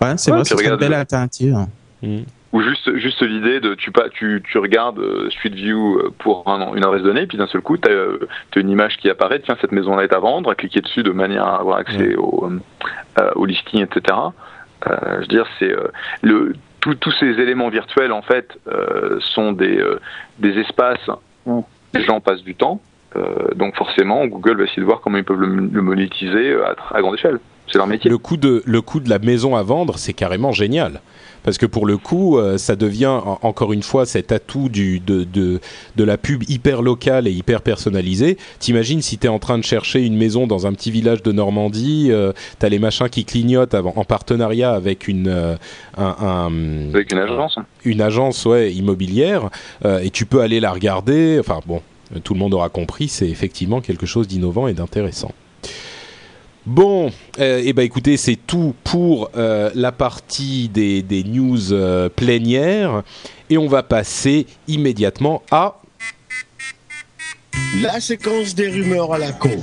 Ouais, 0.01 0.17
c'est 0.17 0.31
vrai, 0.31 0.43
c'est 0.43 0.63
une 0.63 0.75
belle 0.75 0.93
alternative. 0.93 1.57
Mm. 2.01 2.19
Ou 2.53 2.61
juste, 2.61 2.95
juste 2.95 3.21
l'idée 3.21 3.59
de 3.59 3.75
tu, 3.75 3.91
pas, 3.91 4.09
tu, 4.09 4.41
tu 4.49 4.57
regardes 4.57 4.99
euh, 4.99 5.29
Street 5.31 5.49
View 5.49 5.97
euh, 5.97 6.13
pour 6.17 6.47
un, 6.47 6.73
une 6.75 6.83
adresse 6.85 7.03
donnée, 7.03 7.27
puis 7.27 7.37
d'un 7.37 7.47
seul 7.47 7.61
coup, 7.61 7.77
tu 7.77 7.89
as, 7.89 7.91
euh, 7.91 8.27
une 8.55 8.69
image 8.69 8.97
qui 8.97 9.09
apparaît, 9.09 9.41
tiens, 9.41 9.57
cette 9.59 9.73
maison-là 9.73 10.03
est 10.05 10.13
à 10.13 10.19
vendre, 10.19 10.49
à 10.49 10.55
cliquer 10.55 10.79
dessus 10.79 11.03
de 11.03 11.11
manière 11.11 11.43
à 11.45 11.59
avoir 11.59 11.77
accès 11.77 12.15
au, 12.15 12.49
au 13.35 13.45
listing, 13.45 13.83
etc. 13.83 14.17
je 14.85 15.19
veux 15.19 15.27
dire, 15.27 15.45
c'est 15.59 15.75
le 16.21 16.53
tous 17.01 17.11
ces 17.19 17.25
éléments 17.25 17.67
virtuels, 17.67 18.13
en 18.13 18.21
fait, 18.21 18.57
sont 19.19 19.51
des, 19.51 19.83
des 20.39 20.57
espaces 20.59 21.09
où 21.45 21.65
les 21.93 22.03
gens 22.05 22.21
passent 22.21 22.43
du 22.43 22.55
temps. 22.55 22.79
donc 23.55 23.75
forcément, 23.75 24.25
Google 24.25 24.57
va 24.57 24.63
essayer 24.63 24.81
de 24.81 24.87
voir 24.87 25.01
comment 25.01 25.17
ils 25.17 25.25
peuvent 25.25 25.41
le, 25.41 25.81
monétiser 25.81 26.55
à, 26.55 26.75
à 26.95 27.01
grande 27.01 27.15
échelle. 27.15 27.39
C'est 27.71 27.77
leur 27.77 27.87
métier. 27.87 28.09
Le 28.09 28.17
coût 28.17 28.37
de 28.37 28.63
le 28.65 28.81
coût 28.81 28.99
de 28.99 29.09
la 29.09 29.19
maison 29.19 29.55
à 29.55 29.63
vendre, 29.63 29.97
c'est 29.97 30.13
carrément 30.13 30.51
génial. 30.51 31.01
Parce 31.43 31.57
que 31.57 31.65
pour 31.65 31.85
le 31.85 31.97
coup, 31.97 32.37
euh, 32.37 32.57
ça 32.57 32.75
devient 32.75 33.21
encore 33.41 33.71
une 33.71 33.83
fois 33.83 34.05
cet 34.05 34.33
atout 34.33 34.67
du, 34.67 34.99
de, 34.99 35.23
de, 35.23 35.61
de, 35.95 36.03
la 36.03 36.17
pub 36.17 36.43
hyper 36.49 36.81
locale 36.81 37.25
et 37.25 37.31
hyper 37.31 37.61
personnalisée. 37.61 38.37
T'imagines 38.59 39.01
si 39.01 39.17
t'es 39.17 39.29
en 39.29 39.39
train 39.39 39.57
de 39.57 39.63
chercher 39.63 40.05
une 40.05 40.17
maison 40.17 40.45
dans 40.45 40.67
un 40.67 40.73
petit 40.73 40.91
village 40.91 41.23
de 41.23 41.31
Normandie, 41.31 42.09
euh, 42.11 42.33
t'as 42.59 42.67
les 42.67 42.79
machins 42.79 43.07
qui 43.07 43.23
clignotent 43.23 43.75
avant, 43.75 43.93
en 43.95 44.03
partenariat 44.03 44.73
avec 44.73 45.07
une, 45.07 45.29
euh, 45.29 45.55
un, 45.95 46.51
avec 46.93 47.13
une 47.13 47.19
agence, 47.19 47.59
une 47.85 48.01
agence 48.01 48.45
ouais 48.45 48.73
immobilière, 48.73 49.49
et 49.85 50.09
tu 50.09 50.25
peux 50.25 50.41
aller 50.41 50.59
la 50.59 50.71
regarder. 50.73 51.37
Enfin 51.39 51.61
bon, 51.65 51.81
tout 52.25 52.33
le 52.33 52.39
monde 52.39 52.55
aura 52.55 52.67
compris, 52.67 53.07
c'est 53.07 53.29
effectivement 53.29 53.79
quelque 53.79 54.05
chose 54.05 54.27
d'innovant 54.27 54.67
et 54.67 54.73
d'intéressant. 54.73 55.31
Bon, 56.67 57.11
euh, 57.39 57.61
eh 57.63 57.71
ben 57.71 57.83
écoutez, 57.83 58.17
c'est 58.17 58.35
tout 58.35 58.75
pour 58.83 59.31
euh, 59.37 59.71
la 59.73 59.93
partie 59.93 60.67
des, 60.67 61.01
des 61.01 61.23
news 61.23 61.71
euh, 61.71 62.09
plénières 62.09 63.03
et 63.49 63.57
on 63.57 63.67
va 63.67 63.83
passer 63.83 64.45
immédiatement 64.67 65.43
à 65.49 65.77
la 67.81 68.01
séquence 68.01 68.53
des 68.53 68.67
rumeurs 68.67 69.13
à 69.13 69.17
la 69.17 69.31
con. 69.31 69.57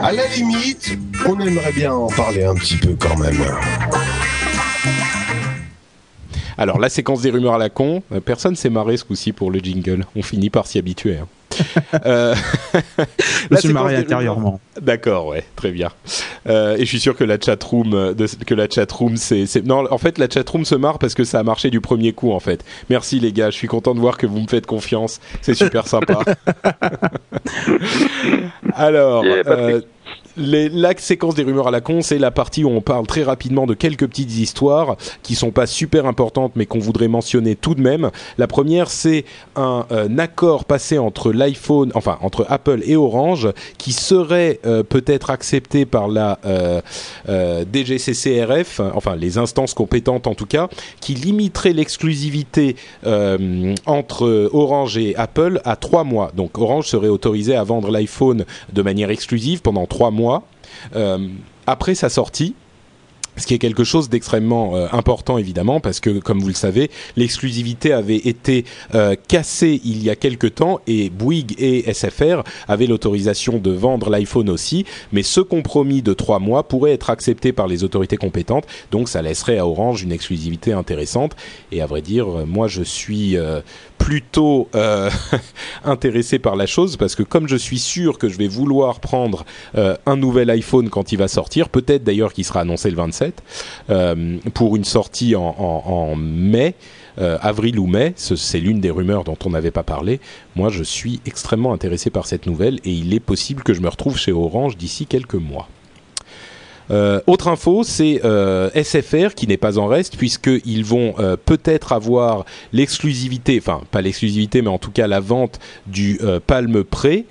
À 0.00 0.12
la 0.12 0.28
limite, 0.28 0.96
on 1.26 1.40
aimerait 1.40 1.72
bien 1.72 1.92
en 1.92 2.06
parler 2.06 2.44
un 2.44 2.54
petit 2.54 2.76
peu 2.76 2.94
quand 2.94 3.16
même. 3.16 3.44
Alors, 6.56 6.78
la 6.78 6.88
séquence 6.88 7.20
des 7.20 7.30
rumeurs 7.30 7.54
à 7.54 7.58
la 7.58 7.68
con, 7.68 8.04
personne 8.24 8.54
s'est 8.54 8.70
marré 8.70 8.96
ce 8.96 9.02
coup-ci 9.02 9.32
pour 9.32 9.50
le 9.50 9.58
jingle. 9.58 10.04
On 10.14 10.22
finit 10.22 10.50
par 10.50 10.68
s'y 10.68 10.78
habituer. 10.78 11.18
Hein 11.18 11.26
euh, 12.04 12.34
je 13.50 13.56
suis 13.56 13.72
marié 13.72 13.96
intérieurement. 13.96 14.60
D'accord, 14.80 15.26
ouais, 15.26 15.44
très 15.56 15.70
bien. 15.70 15.90
Euh, 16.48 16.76
et 16.76 16.80
je 16.80 16.84
suis 16.84 17.00
sûr 17.00 17.16
que 17.16 17.24
la 17.24 17.38
chatroom, 17.40 18.14
que 18.46 18.54
la 18.54 18.68
chatroom, 18.68 19.16
c'est, 19.16 19.64
non, 19.64 19.90
en 19.90 19.98
fait, 19.98 20.18
la 20.18 20.28
chatroom 20.28 20.64
se 20.64 20.74
marre 20.74 20.98
parce 20.98 21.14
que 21.14 21.24
ça 21.24 21.40
a 21.40 21.42
marché 21.42 21.70
du 21.70 21.80
premier 21.80 22.12
coup, 22.12 22.32
en 22.32 22.40
fait. 22.40 22.64
Merci 22.90 23.20
les 23.20 23.32
gars, 23.32 23.50
je 23.50 23.56
suis 23.56 23.68
content 23.68 23.94
de 23.94 24.00
voir 24.00 24.16
que 24.16 24.26
vous 24.26 24.40
me 24.40 24.46
faites 24.46 24.66
confiance. 24.66 25.20
C'est 25.42 25.54
super 25.54 25.86
sympa. 25.86 26.20
Alors. 28.74 29.24
La 30.38 30.96
séquence 30.96 31.34
des 31.34 31.42
rumeurs 31.42 31.66
à 31.66 31.70
la 31.72 31.80
con, 31.80 32.00
c'est 32.00 32.18
la 32.18 32.30
partie 32.30 32.62
où 32.62 32.68
on 32.68 32.80
parle 32.80 33.08
très 33.08 33.24
rapidement 33.24 33.66
de 33.66 33.74
quelques 33.74 34.06
petites 34.06 34.36
histoires 34.38 34.96
qui 35.24 35.34
sont 35.34 35.50
pas 35.50 35.66
super 35.66 36.06
importantes 36.06 36.52
mais 36.54 36.64
qu'on 36.64 36.78
voudrait 36.78 37.08
mentionner 37.08 37.56
tout 37.56 37.74
de 37.74 37.80
même. 37.80 38.10
La 38.38 38.46
première, 38.46 38.88
c'est 38.88 39.24
un, 39.56 39.84
euh, 39.90 40.08
accord 40.18 40.64
passé 40.64 40.98
entre 40.98 41.32
l'iPhone, 41.32 41.90
enfin 41.94 42.18
entre 42.20 42.46
Apple 42.48 42.82
et 42.84 42.96
Orange, 42.96 43.48
qui 43.78 43.92
serait 43.92 44.60
euh, 44.64 44.82
peut-être 44.82 45.30
accepté 45.30 45.86
par 45.86 46.08
la 46.08 46.38
euh 46.46 46.80
DGCCRF, 47.28 48.80
enfin 48.94 49.16
les 49.16 49.38
instances 49.38 49.74
compétentes 49.74 50.26
en 50.26 50.34
tout 50.34 50.46
cas, 50.46 50.68
qui 51.00 51.14
limiterait 51.14 51.72
l'exclusivité 51.72 52.76
entre 53.86 54.50
Orange 54.52 54.98
et 54.98 55.16
Apple 55.16 55.60
à 55.64 55.76
trois 55.76 56.04
mois. 56.04 56.32
Donc 56.36 56.58
Orange 56.58 56.86
serait 56.86 57.08
autorisé 57.08 57.54
à 57.54 57.64
vendre 57.64 57.90
l'iPhone 57.90 58.44
de 58.72 58.82
manière 58.82 59.10
exclusive 59.10 59.62
pendant 59.62 59.86
trois 59.86 60.10
mois 60.10 60.27
euh, 60.94 61.28
après 61.66 61.94
sa 61.94 62.08
sortie, 62.08 62.54
ce 63.38 63.46
qui 63.46 63.54
est 63.54 63.58
quelque 63.58 63.84
chose 63.84 64.08
d'extrêmement 64.08 64.76
euh, 64.76 64.88
important 64.92 65.38
évidemment 65.38 65.80
parce 65.80 66.00
que 66.00 66.18
comme 66.18 66.40
vous 66.40 66.48
le 66.48 66.54
savez 66.54 66.90
l'exclusivité 67.16 67.92
avait 67.92 68.16
été 68.16 68.64
euh, 68.94 69.14
cassée 69.28 69.80
il 69.84 70.02
y 70.02 70.10
a 70.10 70.16
quelque 70.16 70.46
temps 70.48 70.80
et 70.86 71.08
Bouygues 71.08 71.54
et 71.58 71.92
SFR 71.92 72.42
avaient 72.66 72.86
l'autorisation 72.86 73.58
de 73.58 73.70
vendre 73.70 74.10
l'iPhone 74.10 74.50
aussi. 74.50 74.84
Mais 75.12 75.22
ce 75.22 75.40
compromis 75.40 76.02
de 76.02 76.12
trois 76.14 76.38
mois 76.38 76.66
pourrait 76.66 76.92
être 76.92 77.10
accepté 77.10 77.52
par 77.52 77.68
les 77.68 77.84
autorités 77.84 78.16
compétentes. 78.16 78.66
Donc 78.90 79.08
ça 79.08 79.22
laisserait 79.22 79.58
à 79.58 79.66
Orange 79.66 80.02
une 80.02 80.12
exclusivité 80.12 80.72
intéressante. 80.72 81.36
Et 81.72 81.80
à 81.80 81.86
vrai 81.86 82.02
dire 82.02 82.26
moi 82.46 82.66
je 82.66 82.82
suis 82.82 83.36
plutôt 84.08 84.70
euh, 84.74 85.10
intéressé 85.84 86.38
par 86.38 86.56
la 86.56 86.64
chose 86.64 86.96
parce 86.96 87.14
que 87.14 87.22
comme 87.22 87.46
je 87.46 87.56
suis 87.56 87.78
sûr 87.78 88.16
que 88.16 88.30
je 88.30 88.38
vais 88.38 88.48
vouloir 88.48 89.00
prendre 89.00 89.44
euh, 89.76 89.98
un 90.06 90.16
nouvel 90.16 90.48
iPhone 90.48 90.88
quand 90.88 91.12
il 91.12 91.18
va 91.18 91.28
sortir, 91.28 91.68
peut-être 91.68 92.04
d'ailleurs 92.04 92.32
qu'il 92.32 92.46
sera 92.46 92.60
annoncé 92.62 92.88
le 92.88 92.96
27 92.96 93.42
euh, 93.90 94.38
pour 94.54 94.76
une 94.76 94.84
sortie 94.84 95.36
en, 95.36 96.16
mai. 96.16 96.74
Avril 97.18 97.80
ou 97.80 97.86
mai, 97.88 98.14
c'est 98.14 98.60
l'une 98.60 98.78
des 98.80 98.90
rumeurs 98.90 99.24
dont 99.24 99.36
on 99.44 99.50
n'avait 99.50 99.72
pas 99.72 99.82
parlé. 99.82 100.20
Moi, 100.54 100.68
je 100.68 100.84
suis 100.84 101.20
extrêmement 101.26 101.72
intéressé 101.72 102.10
par 102.10 102.26
cette 102.26 102.46
nouvelle 102.46 102.78
et 102.84 102.92
il 102.92 103.12
est 103.12 103.18
possible 103.18 103.64
que 103.64 103.74
je 103.74 103.80
me 103.80 103.88
retrouve 103.88 104.16
chez 104.16 104.30
Orange 104.30 104.76
d'ici 104.76 105.04
quelques 105.04 105.34
mois. 105.34 105.68
Euh, 106.90 107.20
autre 107.26 107.48
info, 107.48 107.82
c'est 107.84 108.20
euh, 108.24 108.70
SFR 108.74 109.34
qui 109.34 109.46
n'est 109.46 109.56
pas 109.56 109.78
en 109.78 109.86
reste 109.86 110.16
puisqu'ils 110.16 110.84
vont 110.84 111.14
euh, 111.18 111.36
peut-être 111.36 111.92
avoir 111.92 112.44
l'exclusivité, 112.72 113.58
enfin 113.60 113.82
pas 113.90 114.00
l'exclusivité, 114.00 114.62
mais 114.62 114.68
en 114.68 114.78
tout 114.78 114.90
cas 114.90 115.06
la 115.06 115.20
vente 115.20 115.58
du 115.86 116.20
Palm 116.46 116.84
Pre. 116.84 117.24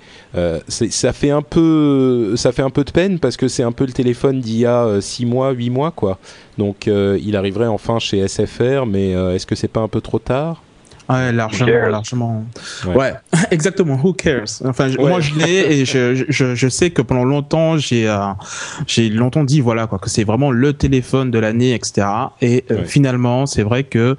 ça 0.68 1.12
fait 1.12 1.30
un 1.30 1.42
peu, 1.42 2.34
ça 2.36 2.52
fait 2.52 2.62
un 2.62 2.70
peu 2.70 2.84
de 2.84 2.90
peine 2.90 3.18
parce 3.18 3.36
que 3.36 3.48
c'est 3.48 3.62
un 3.62 3.72
peu 3.72 3.84
le 3.84 3.92
téléphone 3.92 4.40
d'il 4.40 4.58
y 4.58 4.66
a 4.66 5.00
6 5.00 5.26
mois, 5.26 5.50
8 5.50 5.70
mois 5.70 5.90
quoi. 5.90 6.18
Donc 6.56 6.86
il 6.86 7.36
arriverait 7.36 7.66
enfin 7.66 7.98
chez 7.98 8.26
SFR, 8.26 8.86
mais 8.86 9.10
est-ce 9.10 9.46
que 9.46 9.54
c'est 9.54 9.68
pas 9.68 9.80
un 9.80 9.88
peu 9.88 10.00
trop 10.00 10.18
tard? 10.18 10.62
Ouais, 11.08 11.32
largement, 11.32 11.88
largement. 11.88 12.44
Ouais. 12.86 13.14
exactement. 13.50 13.98
Who 14.02 14.12
cares? 14.12 14.60
Enfin, 14.64 14.88
moi 14.98 15.20
je 15.20 15.34
l'ai 15.34 15.80
et 15.80 15.84
je, 15.86 16.24
je, 16.28 16.54
je 16.54 16.68
sais 16.68 16.90
que 16.90 17.00
pendant 17.00 17.24
longtemps 17.24 17.78
j'ai 17.78 18.06
euh, 18.06 18.18
j'ai 18.86 19.08
longtemps 19.08 19.44
dit 19.44 19.60
voilà 19.60 19.86
quoi 19.86 19.98
que 19.98 20.10
c'est 20.10 20.24
vraiment 20.24 20.50
le 20.50 20.74
téléphone 20.74 21.30
de 21.30 21.38
l'année, 21.38 21.74
etc. 21.74 22.06
Et 22.42 22.64
euh, 22.70 22.84
finalement, 22.84 23.46
c'est 23.46 23.62
vrai 23.62 23.84
que 23.84 24.16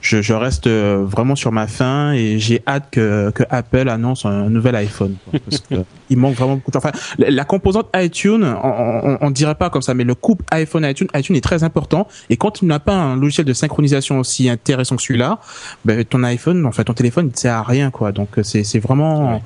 je, 0.00 0.22
je 0.22 0.32
reste 0.32 0.66
euh, 0.66 1.04
vraiment 1.04 1.36
sur 1.36 1.52
ma 1.52 1.66
faim 1.66 2.12
et 2.12 2.38
j'ai 2.38 2.62
hâte 2.66 2.88
que 2.90 3.30
que 3.30 3.42
Apple 3.50 3.88
annonce 3.90 4.24
un 4.24 4.48
nouvel 4.48 4.76
iPhone 4.76 5.16
parce 5.30 5.60
que 5.60 5.74
il 6.10 6.16
manque 6.16 6.36
vraiment 6.36 6.56
beaucoup 6.56 6.70
de 6.70 6.80
Enfin, 6.80 6.92
la 7.18 7.44
composante 7.44 7.88
iTunes, 7.94 8.42
on, 8.42 9.18
on, 9.20 9.30
dirait 9.30 9.54
pas 9.54 9.68
comme 9.68 9.82
ça, 9.82 9.92
mais 9.92 10.04
le 10.04 10.14
couple 10.14 10.44
iPhone 10.50 10.82
iTunes, 10.84 11.08
iTunes 11.14 11.36
est 11.36 11.42
très 11.42 11.62
important 11.62 12.08
et 12.30 12.38
quand 12.38 12.52
tu 12.52 12.64
n'as 12.64 12.78
pas 12.78 12.94
un 12.94 13.16
logiciel 13.16 13.46
de 13.46 13.52
synchronisation 13.52 14.18
aussi 14.18 14.48
intéressant 14.48 14.96
que 14.96 15.02
celui-là, 15.02 15.38
ben 15.84 16.02
ton 16.04 16.24
iPhone, 16.30 16.66
enfin 16.66 16.82
ton 16.82 16.92
téléphone, 16.92 17.26
il 17.26 17.32
ne 17.32 17.36
sert 17.36 17.54
à 17.54 17.62
rien, 17.62 17.90
quoi. 17.90 18.12
Donc 18.12 18.28
c'est 18.42 18.64
c'est 18.64 18.78
vraiment, 18.78 19.42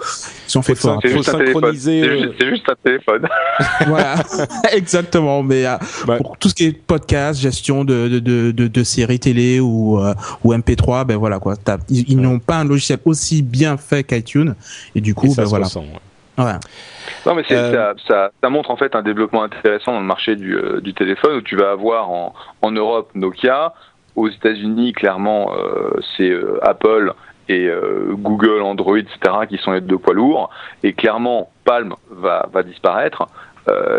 si 0.47 0.57
on 0.57 0.63
fait 0.63 0.75
fort. 0.75 1.01
C'est 1.03 1.11
juste, 1.11 1.31
synchroniser. 1.31 2.33
C'est 2.39 2.49
juste, 2.49 2.69
un 2.69 2.77
téléphone. 2.83 3.29
voilà, 3.87 4.15
exactement. 4.73 5.43
Mais 5.43 5.65
pour 6.19 6.37
tout 6.39 6.49
ce 6.49 6.55
qui 6.55 6.67
est 6.67 6.73
podcast, 6.73 7.41
gestion 7.41 7.85
de 7.85 8.09
de 8.09 8.19
de, 8.19 8.51
de, 8.53 8.69
de 8.69 8.85
séries 8.85 9.21
télé 9.21 9.61
ou 9.61 10.01
ou 10.45 10.55
MP3, 10.55 11.05
ben 11.05 11.17
voilà 11.17 11.39
quoi. 11.39 11.55
Ils, 11.89 12.21
n'ont 12.21 12.39
pas 12.39 12.57
un 12.57 12.65
logiciel 12.65 12.99
aussi 13.05 13.43
bien 13.43 13.77
fait 13.77 14.05
qu'iTunes 14.05 14.55
et 14.95 15.01
du 15.01 15.15
coup, 15.15 15.35
ben 15.35 15.45
voilà. 15.45 15.67
Non, 16.37 17.35
mais 17.35 17.45
euh, 17.53 17.95
ça, 18.09 18.31
ça, 18.41 18.51
montre 18.51 18.71
en 18.71 18.77
fait 18.77 18.95
un 18.97 19.03
développement 19.03 19.45
intéressant 19.45 19.93
dans 19.93 20.01
le 20.01 20.07
marché 20.07 20.37
du, 20.37 20.57
euh, 20.57 20.81
du 20.81 20.93
téléphone 20.95 21.37
où 21.37 21.43
tu 21.43 21.57
vas 21.57 21.71
avoir 21.71 22.11
en, 22.11 22.35
en 22.63 22.71
Europe 22.73 23.11
Nokia, 23.15 23.73
aux 24.17 24.29
États-Unis 24.29 24.93
clairement 24.93 25.53
euh, 25.55 25.91
c'est 26.17 26.33
Apple 26.63 27.13
et 27.49 27.69
Google, 28.13 28.63
Android, 28.63 28.97
etc. 28.97 29.19
qui 29.47 29.59
sont 29.59 29.73
les 29.73 29.83
deux 29.83 29.99
poids 29.99 30.15
lourds 30.15 30.49
et 30.83 30.95
clairement 30.95 31.51
Palm 31.67 31.95
va, 32.11 32.49
va 32.51 32.63
disparaître. 32.63 33.27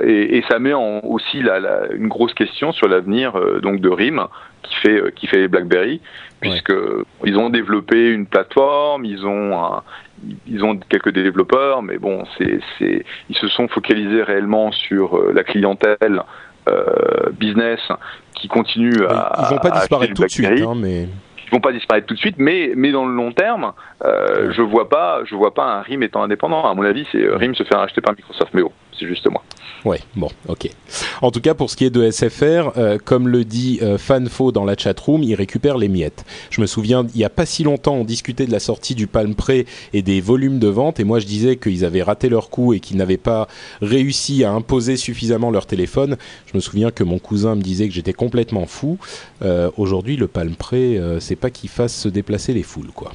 Et, 0.04 0.38
et, 0.38 0.44
ça 0.50 0.58
met 0.58 0.74
en, 0.74 1.00
aussi 1.04 1.44
la, 1.44 1.60
la, 1.60 1.92
une 1.92 2.08
grosse 2.08 2.34
question 2.34 2.72
sur 2.72 2.88
l'avenir 2.88 3.34
donc 3.62 3.82
de 3.82 3.90
RIM 3.90 4.28
qui 4.64 4.76
fait 4.78 5.14
qui 5.14 5.28
fait 5.28 5.38
les 5.38 5.48
BlackBerry 5.48 6.02
puisque 6.40 6.74
ils 7.24 7.38
ont 7.38 7.50
développé 7.50 8.10
une 8.10 8.26
plateforme, 8.26 9.06
ils 9.06 9.26
ont 9.26 9.64
un, 9.64 9.84
ils 10.48 10.64
ont 10.64 10.78
quelques 10.78 11.14
développeurs, 11.14 11.82
mais 11.82 11.98
bon, 11.98 12.24
c'est, 12.38 12.60
c'est, 12.78 13.06
ils 13.30 13.38
se 13.38 13.48
sont 13.48 13.68
focalisés 13.68 14.24
réellement 14.24 14.72
sur 14.72 15.18
euh, 15.18 15.32
la 15.34 15.44
clientèle 15.44 16.22
euh, 16.68 17.30
business 17.32 17.80
qui 18.46 18.48
continue 18.48 19.06
à. 19.10 19.32
Ils 19.40 19.56
vont 19.56 19.60
pas 19.60 19.72
disparaître 19.72 20.14
tout 20.14 20.24
de 20.24 20.30
suite, 20.30 20.46
hein, 20.48 20.74
mais. 20.76 21.08
Ils 21.48 21.52
vont 21.52 21.60
pas 21.60 21.72
disparaître 21.72 22.08
tout 22.08 22.16
de 22.16 22.20
suite, 22.20 22.36
mais 22.38 22.72
mais 22.76 22.92
dans 22.92 23.06
le 23.06 23.14
long 23.14 23.32
terme, 23.32 23.74
euh, 24.04 24.52
je 24.52 24.62
vois 24.62 24.90
pas, 24.90 25.22
je 25.26 25.36
vois 25.36 25.54
pas 25.54 25.64
un 25.64 25.82
RIM 25.82 26.02
étant 26.02 26.24
indépendant. 26.24 26.66
À 26.66 26.74
mon 26.74 26.84
avis, 26.84 27.08
c'est 27.12 27.24
RIM 27.28 27.54
se 27.54 27.64
faire 27.64 27.80
acheter 27.80 28.02
par 28.02 28.14
Microsoft, 28.16 28.52
mais 28.54 28.64
bon, 28.64 28.72
c'est 29.00 29.08
juste 29.08 29.28
moi. 29.30 29.44
Ouais, 29.86 30.00
bon, 30.16 30.30
ok. 30.48 30.68
En 31.22 31.30
tout 31.30 31.42
cas, 31.42 31.54
pour 31.54 31.70
ce 31.70 31.76
qui 31.76 31.86
est 31.86 31.92
de 31.92 32.10
SFR, 32.10 32.72
euh, 32.76 32.98
comme 33.04 33.28
le 33.28 33.46
dit 33.46 33.78
euh, 33.84 34.00
Fanfo 34.00 34.52
dans 34.52 34.66
la 34.66 34.76
chatroom, 34.76 35.22
il 35.22 35.36
récupère 35.36 35.78
les 35.78 35.90
miettes. 35.90 36.26
Je 36.50 36.60
me 36.60 36.66
souviens, 36.66 37.06
il 37.14 37.22
y 37.22 37.24
a 37.24 37.30
pas 37.30 37.46
si 37.46 37.64
longtemps, 37.64 37.94
on 37.94 38.04
discutait 38.04 38.48
de 38.48 38.52
la 38.52 38.60
sortie 38.60 38.96
du 38.96 39.06
Palm 39.06 39.36
Pre 39.36 39.64
et 39.94 40.02
des 40.02 40.22
volumes 40.22 40.58
de 40.58 40.68
vente, 40.68 41.00
et 41.00 41.04
moi 41.04 41.20
je 41.20 41.28
disais 41.28 41.58
qu'ils 41.58 41.86
avaient 41.86 42.02
raté 42.02 42.30
leur 42.30 42.50
coup 42.50 42.74
et 42.74 42.80
qu'ils 42.80 42.98
n'avaient 42.98 43.18
pas 43.18 43.48
réussi 43.80 44.44
à 44.44 44.52
imposer 44.52 44.98
suffisamment 44.98 45.52
leur 45.52 45.68
téléphone. 45.68 46.18
Je 46.48 46.56
me 46.56 46.62
souviens 46.62 46.90
que 46.90 47.04
mon 47.04 47.20
cousin 47.20 47.54
me 47.54 47.62
disait 47.62 47.88
que 47.88 47.94
j'étais 47.94 48.14
complètement 48.14 48.66
fou. 48.66 48.98
Euh, 49.44 49.70
aujourd'hui, 49.78 50.18
le 50.18 50.28
Palm 50.28 50.56
Pre, 50.56 50.76
c'est 51.20 51.36
pas 51.36 51.52
qu'il 51.52 51.70
fasse 51.70 51.96
se 51.96 52.10
déplacer 52.10 52.54
les 52.54 52.64
foules, 52.64 52.92
quoi. 52.92 53.12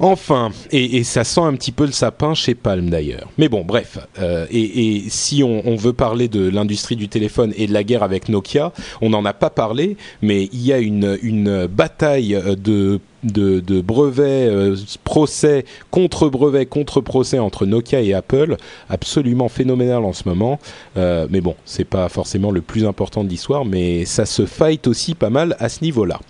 Enfin, 0.00 0.50
et, 0.72 1.04
ça 1.04 1.24
sent 1.24 1.40
un 1.40 1.54
petit 1.54 1.72
peu 1.72 1.86
le 1.86 1.92
sapin 1.92 2.34
chez 2.34 2.54
Palm 2.54 2.90
d'ailleurs. 2.90 3.28
Mais 3.38 3.48
bon, 3.48 3.62
bref. 3.64 3.98
Euh, 4.18 4.46
et, 4.50 5.04
si 5.08 5.42
on, 5.42 5.76
veut 5.76 5.92
parler 5.92 6.28
de 6.28 6.48
l'industrie 6.48 6.96
du 6.96 7.08
téléphone 7.08 7.52
et 7.56 7.66
de 7.66 7.72
la 7.72 7.84
guerre 7.84 8.02
avec 8.02 8.28
Nokia, 8.28 8.72
on 9.00 9.10
n'en 9.10 9.24
a 9.24 9.32
pas 9.32 9.50
parlé, 9.50 9.96
mais 10.22 10.48
il 10.52 10.64
y 10.64 10.72
a 10.72 10.78
une, 10.78 11.66
bataille 11.66 12.38
de, 12.58 13.00
de, 13.24 13.80
brevets, 13.80 14.48
euh, 14.48 14.76
procès, 15.04 15.64
contre-brevets, 15.90 16.66
contre-procès 16.66 17.38
entre 17.38 17.66
Nokia 17.66 18.00
et 18.00 18.14
Apple, 18.14 18.56
absolument 18.88 19.48
phénoménal 19.48 20.04
en 20.04 20.12
ce 20.12 20.28
moment. 20.28 20.58
Euh, 20.96 21.26
mais 21.30 21.40
bon, 21.40 21.54
c'est 21.64 21.84
pas 21.84 22.08
forcément 22.08 22.50
le 22.50 22.60
plus 22.60 22.84
important 22.84 23.24
de 23.24 23.28
l'histoire, 23.28 23.64
mais 23.64 24.04
ça 24.04 24.26
se 24.26 24.46
fight 24.46 24.86
aussi 24.86 25.14
pas 25.14 25.30
mal 25.30 25.56
à 25.60 25.68
ce 25.68 25.82
niveau-là. 25.82 26.20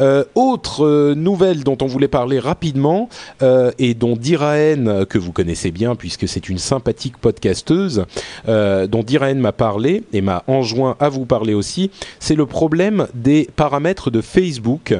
Euh, 0.00 0.24
autre 0.34 0.84
euh, 0.84 1.14
nouvelle 1.14 1.64
dont 1.64 1.76
on 1.82 1.86
voulait 1.86 2.08
parler 2.08 2.38
rapidement 2.38 3.08
euh, 3.42 3.72
et 3.78 3.94
dont 3.94 4.16
Diraen, 4.16 5.04
que 5.04 5.18
vous 5.18 5.32
connaissez 5.32 5.70
bien 5.70 5.94
puisque 5.94 6.26
c'est 6.26 6.48
une 6.48 6.58
sympathique 6.58 7.18
podcasteuse, 7.18 8.04
dont 8.46 9.02
Diraen 9.02 9.34
m'a 9.34 9.52
parlé 9.52 10.04
et 10.12 10.20
m'a 10.20 10.42
enjoint 10.46 10.96
à 11.00 11.08
vous 11.08 11.24
parler 11.24 11.54
aussi, 11.54 11.90
c'est 12.18 12.34
le 12.34 12.46
problème 12.46 13.06
des 13.14 13.48
paramètres 13.56 14.10
de 14.10 14.20
Facebook. 14.20 14.94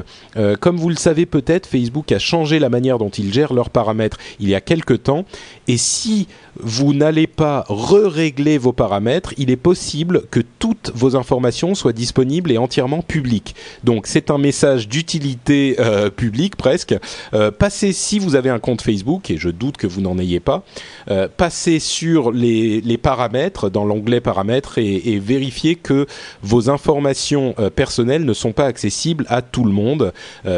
comme 0.59 0.77
vous 0.77 0.89
le 0.89 0.95
savez 0.95 1.25
peut-être, 1.25 1.67
Facebook 1.67 2.11
a 2.11 2.19
changé 2.19 2.59
la 2.59 2.69
manière 2.69 2.97
dont 2.97 3.09
ils 3.09 3.33
gèrent 3.33 3.53
leurs 3.53 3.69
paramètres 3.69 4.17
il 4.39 4.49
y 4.49 4.55
a 4.55 4.61
quelque 4.61 4.93
temps 4.93 5.25
et 5.67 5.77
si 5.77 6.27
vous 6.59 6.93
n'allez 6.93 7.27
pas 7.27 7.65
re-régler 7.67 8.57
vos 8.57 8.73
paramètres, 8.73 9.33
il 9.37 9.49
est 9.49 9.55
possible 9.55 10.23
que 10.29 10.39
toutes 10.59 10.91
vos 10.93 11.15
informations 11.15 11.73
soient 11.73 11.93
disponibles 11.93 12.51
et 12.51 12.57
entièrement 12.57 13.01
publiques. 13.01 13.55
Donc 13.83 14.05
c'est 14.07 14.29
un 14.29 14.37
message 14.37 14.87
d'utilité 14.87 15.77
euh, 15.79 16.09
publique 16.09 16.55
presque. 16.55 16.95
Euh, 17.33 17.49
passez 17.49 17.93
si 17.93 18.19
vous 18.19 18.35
avez 18.35 18.49
un 18.49 18.59
compte 18.59 18.81
Facebook, 18.81 19.31
et 19.31 19.37
je 19.37 19.49
doute 19.49 19.77
que 19.77 19.87
vous 19.87 20.01
n'en 20.01 20.19
ayez 20.19 20.39
pas, 20.39 20.63
euh, 21.09 21.27
passez 21.35 21.79
sur 21.79 22.31
les, 22.31 22.81
paramètres, 23.01 23.69
dans 23.69 23.85
l'onglet 23.85 24.21
paramètres, 24.21 24.77
et, 24.77 24.95
et, 24.95 25.19
vérifiez 25.19 25.75
que 25.75 26.05
vos 26.41 26.69
informations 26.69 27.55
personnelles 27.75 28.25
ne 28.25 28.33
sont 28.33 28.51
pas 28.51 28.65
accessibles 28.65 29.25
à 29.29 29.41
tout 29.41 29.63
le 29.63 29.71
monde. 29.71 30.13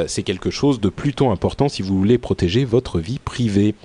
c'est 0.07 0.23
quelque 0.23 0.49
chose 0.49 0.79
de 0.79 0.89
plutôt 0.89 1.29
important 1.29 1.69
si 1.69 1.81
vous 1.81 1.97
voulez 1.97 2.17
protéger 2.17 2.65
votre 2.65 2.99
vie 2.99 3.19
privée. 3.19 3.75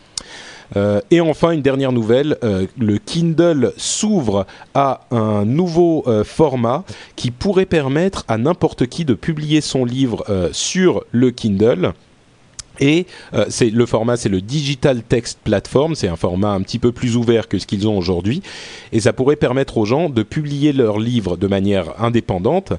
Euh, 0.76 1.01
et 1.10 1.20
enfin, 1.20 1.51
une 1.51 1.62
dernière 1.62 1.92
nouvelle, 1.92 2.36
euh, 2.44 2.66
le 2.78 2.98
Kindle 2.98 3.72
s'ouvre 3.76 4.47
à 4.74 5.02
un 5.10 5.44
nouveau 5.44 6.05
euh, 6.06 6.24
format 6.24 6.84
qui 7.16 7.30
pourrait 7.30 7.66
permettre 7.66 8.24
à 8.28 8.38
n'importe 8.38 8.86
qui 8.86 9.05
de 9.05 9.14
publier 9.14 9.60
son 9.60 9.84
livre 9.84 10.24
sur 10.52 11.05
le 11.12 11.30
Kindle. 11.30 11.92
Et 12.82 13.06
le 13.32 13.84
format, 13.84 14.16
c'est 14.16 14.30
le 14.30 14.40
Digital 14.40 15.02
Text 15.02 15.38
Platform. 15.44 15.94
C'est 15.94 16.09
un 16.09 16.16
format 16.16 16.52
un 16.52 16.62
petit 16.62 16.78
peu 16.78 16.92
plus 16.92 17.16
ouvert 17.16 17.47
que 17.47 17.59
ce 17.59 17.66
qu'ils 17.66 17.86
ont 17.86 17.97
aujourd'hui, 17.98 18.42
et 18.92 19.01
ça 19.01 19.12
pourrait 19.12 19.36
permettre 19.36 19.76
aux 19.76 19.84
gens 19.84 20.09
de 20.09 20.22
publier 20.22 20.72
leurs 20.72 20.98
livres 20.98 21.36
de 21.36 21.47
manière 21.47 22.02
indépendante 22.02 22.72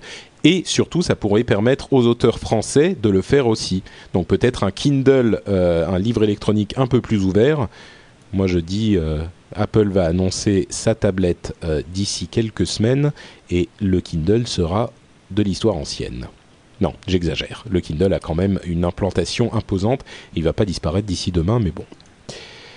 et 0.43 0.63
surtout, 0.65 1.01
ça 1.01 1.15
pourrait 1.15 1.43
permettre 1.43 1.93
aux 1.93 2.07
auteurs 2.07 2.39
français 2.39 2.95
de 3.01 3.09
le 3.09 3.22
faire 3.22 3.47
aussi. 3.47 3.84
Donc 4.13 4.27
peut-être 4.27 4.63
un 4.63 4.72
Kindle, 4.72 5.41
euh, 5.47 5.88
un 5.88 5.99
livre 5.99 6.23
électronique 6.23 6.73
un 6.77 6.88
peu 6.88 7.01
plus 7.01 7.23
ouvert. 7.23 7.68
Moi, 8.34 8.47
je 8.47 8.59
dis, 8.59 8.97
euh, 8.97 9.22
Apple 9.53 9.89
va 9.89 10.05
annoncer 10.05 10.68
sa 10.69 10.95
tablette 10.95 11.55
euh, 11.63 11.81
d'ici 11.93 12.27
quelques 12.27 12.65
semaines 12.65 13.11
et 13.49 13.69
le 13.80 14.01
Kindle 14.01 14.47
sera 14.47 14.91
de 15.30 15.43
l'histoire 15.43 15.76
ancienne. 15.76 16.27
Non, 16.80 16.93
j'exagère. 17.05 17.63
Le 17.69 17.80
Kindle 17.80 18.13
a 18.13 18.19
quand 18.19 18.34
même 18.34 18.59
une 18.65 18.85
implantation 18.85 19.53
imposante. 19.53 20.03
Il 20.35 20.43
va 20.43 20.53
pas 20.53 20.65
disparaître 20.65 21.05
d'ici 21.05 21.31
demain, 21.31 21.59
mais 21.59 21.72
bon. 21.72 21.85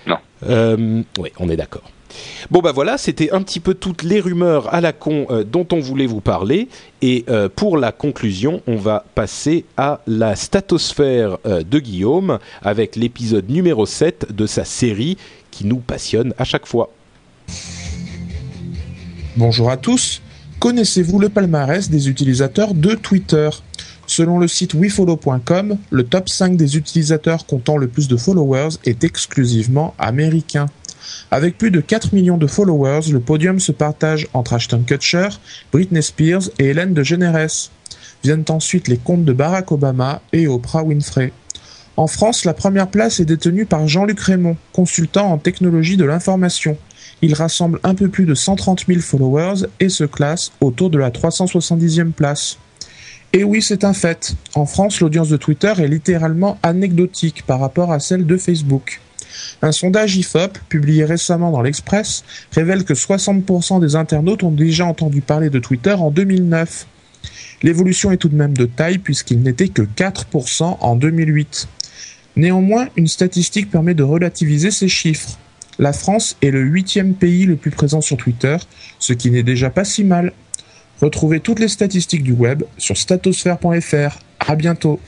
Non. 0.07 1.07
oui, 1.19 1.31
on 1.39 1.49
est 1.49 1.57
d'accord. 1.57 1.91
Bon 2.51 2.61
bah 2.61 2.73
voilà, 2.73 2.99
c'était 2.99 3.31
un 3.32 3.43
petit 3.43 3.61
peu 3.61 3.74
toutes 3.74 4.03
les 4.03 4.20
rumeurs 4.20 4.73
à 4.73 4.81
la 4.81 4.93
con 4.93 5.27
euh, 5.31 5.45
dont 5.45 5.66
on 5.73 5.81
voulait 5.81 6.07
vous 6.07 6.20
parler. 6.20 6.69
Et 7.03 7.24
euh, 7.28 7.49
pour 7.55 7.77
la 7.77 7.93
conclusion, 7.93 8.62
on 8.66 8.77
va 8.77 9.05
passer 9.15 9.65
à 9.77 10.01
la 10.07 10.36
statosphère 10.36 11.39
euh, 11.47 11.62
de 11.62 11.78
Guillaume 11.78 12.39
avec 12.62 12.97
l'épisode 12.97 13.49
numéro 13.49 13.86
7 13.86 14.35
de 14.35 14.47
sa 14.47 14.65
série 14.65 15.16
qui 15.51 15.66
nous 15.66 15.78
passionne 15.78 16.35
à 16.39 16.45
chaque 16.45 16.66
fois. 16.66 16.91
Bonjour 19.36 19.70
à 19.70 19.77
tous. 19.77 20.23
Connaissez-vous 20.61 21.19
le 21.19 21.28
palmarès 21.28 21.91
des 21.91 22.09
utilisateurs 22.09 22.74
de 22.74 22.95
Twitter? 22.95 23.51
Selon 24.07 24.39
le 24.39 24.49
site 24.49 24.74
wefollow.com, 24.74 25.77
le 25.91 26.05
top 26.05 26.28
5 26.28 26.57
des 26.57 26.77
utilisateurs 26.77 27.47
comptant 27.47 27.77
le 27.77 27.89
plus 27.89 28.07
de 28.09 28.16
followers 28.16 28.77
est 28.85 29.03
exclusivement 29.03 29.95
américain. 29.99 30.66
Avec 31.35 31.59
plus 31.59 31.73
de 31.73 31.81
4 31.81 32.12
millions 32.12 32.36
de 32.36 32.47
followers, 32.47 33.11
le 33.11 33.19
podium 33.19 33.59
se 33.59 33.73
partage 33.73 34.28
entre 34.35 34.52
Ashton 34.52 34.85
Kutcher, 34.86 35.31
Britney 35.73 36.01
Spears 36.01 36.44
et 36.61 36.66
Hélène 36.66 36.94
DeGeneres. 36.94 37.73
Viennent 38.23 38.44
ensuite 38.51 38.86
les 38.86 38.98
comptes 38.98 39.24
de 39.24 39.32
Barack 39.32 39.73
Obama 39.73 40.23
et 40.32 40.47
Oprah 40.47 40.85
Winfrey. 40.85 41.32
En 41.97 42.06
France, 42.06 42.44
la 42.44 42.55
première 42.55 42.86
place 42.86 43.19
est 43.19 43.24
détenue 43.24 43.66
par 43.66 43.89
Jean-Luc 43.89 44.20
Raymond, 44.20 44.56
consultant 44.73 45.32
en 45.32 45.39
technologie 45.39 45.97
de 45.97 46.05
l'information. 46.05 46.78
Il 47.20 47.35
rassemble 47.35 47.81
un 47.82 47.97
peu 47.97 48.06
plus 48.06 48.27
de 48.27 48.35
130 48.36 48.85
000 48.86 49.01
followers 49.01 49.66
et 49.81 49.89
se 49.89 50.05
classe 50.05 50.52
autour 50.61 50.89
de 50.89 50.98
la 50.98 51.11
370e 51.11 52.12
place. 52.12 52.59
Et 53.32 53.43
oui, 53.43 53.61
c'est 53.61 53.82
un 53.82 53.93
fait. 53.93 54.36
En 54.55 54.66
France, 54.66 55.01
l'audience 55.01 55.31
de 55.31 55.36
Twitter 55.36 55.73
est 55.78 55.89
littéralement 55.89 56.59
anecdotique 56.62 57.44
par 57.44 57.59
rapport 57.59 57.90
à 57.90 57.98
celle 57.98 58.24
de 58.24 58.36
Facebook. 58.36 59.01
Un 59.62 59.73
sondage 59.73 60.16
IFOP, 60.16 60.59
publié 60.69 61.05
récemment 61.05 61.51
dans 61.51 61.62
l'Express, 61.62 62.24
révèle 62.52 62.85
que 62.85 62.94
60% 62.94 63.81
des 63.81 63.97
internautes 63.97 64.43
ont 64.43 64.51
déjà 64.51 64.86
entendu 64.86 65.20
parler 65.20 65.51
de 65.51 65.59
Twitter 65.59 65.93
en 65.93 66.11
2009. 66.11 66.86
L'évolution 67.62 68.11
est 68.11 68.19
tout 68.19 68.28
de 68.28 68.36
même 68.36 68.56
de 68.56 68.66
taille 68.66 68.98
puisqu'il 68.98 69.43
n'était 69.43 69.69
que 69.69 69.82
4% 69.82 70.77
en 70.81 70.97
2008. 70.97 71.69
Néanmoins, 72.36 72.89
une 72.97 73.06
statistique 73.06 73.70
permet 73.70 73.94
de 73.94 74.02
relativiser 74.02 74.70
ces 74.70 74.89
chiffres. 74.89 75.39
La 75.78 75.93
France 75.93 76.36
est 76.43 76.51
le 76.51 76.61
huitième 76.61 77.15
pays 77.15 77.47
le 77.47 77.56
plus 77.56 77.70
présent 77.70 78.01
sur 78.01 78.16
Twitter, 78.16 78.56
ce 78.98 79.12
qui 79.12 79.31
n'est 79.31 79.43
déjà 79.43 79.70
pas 79.70 79.85
si 79.85 80.05
mal. 80.05 80.32
Retrouvez 81.01 81.40
toutes 81.40 81.59
les 81.59 81.69
statistiques 81.69 82.23
du 82.23 82.32
web 82.32 82.62
sur 82.78 82.97
statosphère.fr. 82.97 84.19
À 84.47 84.56
bientôt. 84.56 85.01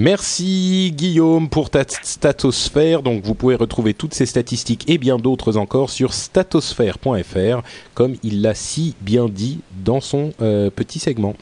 Merci 0.00 0.94
Guillaume 0.96 1.50
pour 1.50 1.68
ta 1.68 1.84
statosphère. 1.86 3.02
Donc 3.02 3.22
vous 3.22 3.34
pouvez 3.34 3.54
retrouver 3.54 3.92
toutes 3.92 4.14
ces 4.14 4.24
statistiques 4.24 4.88
et 4.88 4.96
bien 4.96 5.18
d'autres 5.18 5.58
encore 5.58 5.90
sur 5.90 6.14
statosphère.fr, 6.14 7.60
comme 7.92 8.14
il 8.22 8.40
l'a 8.40 8.54
si 8.54 8.94
bien 9.02 9.28
dit 9.28 9.60
dans 9.84 10.00
son 10.00 10.32
euh, 10.40 10.70
petit 10.70 11.00
segment. 11.00 11.34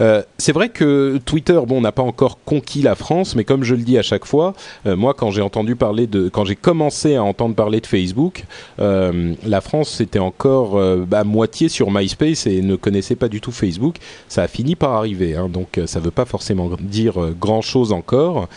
Euh, 0.00 0.24
c'est 0.36 0.50
vrai 0.50 0.70
que 0.70 1.20
Twitter, 1.24 1.60
bon, 1.64 1.80
n'a 1.80 1.92
pas 1.92 2.02
encore 2.02 2.40
conquis 2.44 2.82
la 2.82 2.96
France, 2.96 3.36
mais 3.36 3.44
comme 3.44 3.62
je 3.62 3.76
le 3.76 3.82
dis 3.82 3.96
à 3.96 4.02
chaque 4.02 4.24
fois, 4.24 4.54
euh, 4.86 4.96
moi 4.96 5.14
quand 5.14 5.30
j'ai 5.30 5.42
entendu 5.42 5.76
parler 5.76 6.08
de, 6.08 6.28
quand 6.28 6.44
j'ai 6.44 6.56
commencé 6.56 7.14
à 7.14 7.22
entendre 7.22 7.54
parler 7.54 7.80
de 7.80 7.86
Facebook, 7.86 8.46
la 8.78 9.60
France 9.60 10.00
était 10.00 10.18
encore 10.18 10.80
à 10.80 11.24
moitié 11.24 11.68
sur 11.68 11.92
MySpace 11.92 12.48
et 12.48 12.62
ne 12.62 12.74
connaissait 12.74 13.14
pas 13.14 13.28
du 13.28 13.40
tout 13.40 13.52
Facebook. 13.52 13.98
Ça 14.28 14.42
a 14.42 14.48
fini 14.48 14.74
par 14.74 14.90
arriver, 14.90 15.36
hein, 15.36 15.48
donc 15.48 15.78
ça 15.86 16.00
ne 16.00 16.04
veut 16.04 16.10
pas 16.10 16.24
forcément 16.24 16.68
dire 16.80 17.14
grand 17.38 17.62
chose 17.62 17.91
encore. 17.92 18.48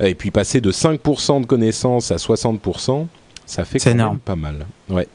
Et 0.00 0.14
puis 0.14 0.30
passer 0.30 0.60
de 0.60 0.72
5% 0.72 1.42
de 1.42 1.46
connaissances 1.46 2.10
à 2.10 2.16
60%, 2.16 3.06
ça 3.46 3.64
fait 3.64 3.78
quand 3.78 3.94
même 3.94 4.18
pas 4.18 4.36
mal. 4.36 4.66
Ouais. 4.88 5.06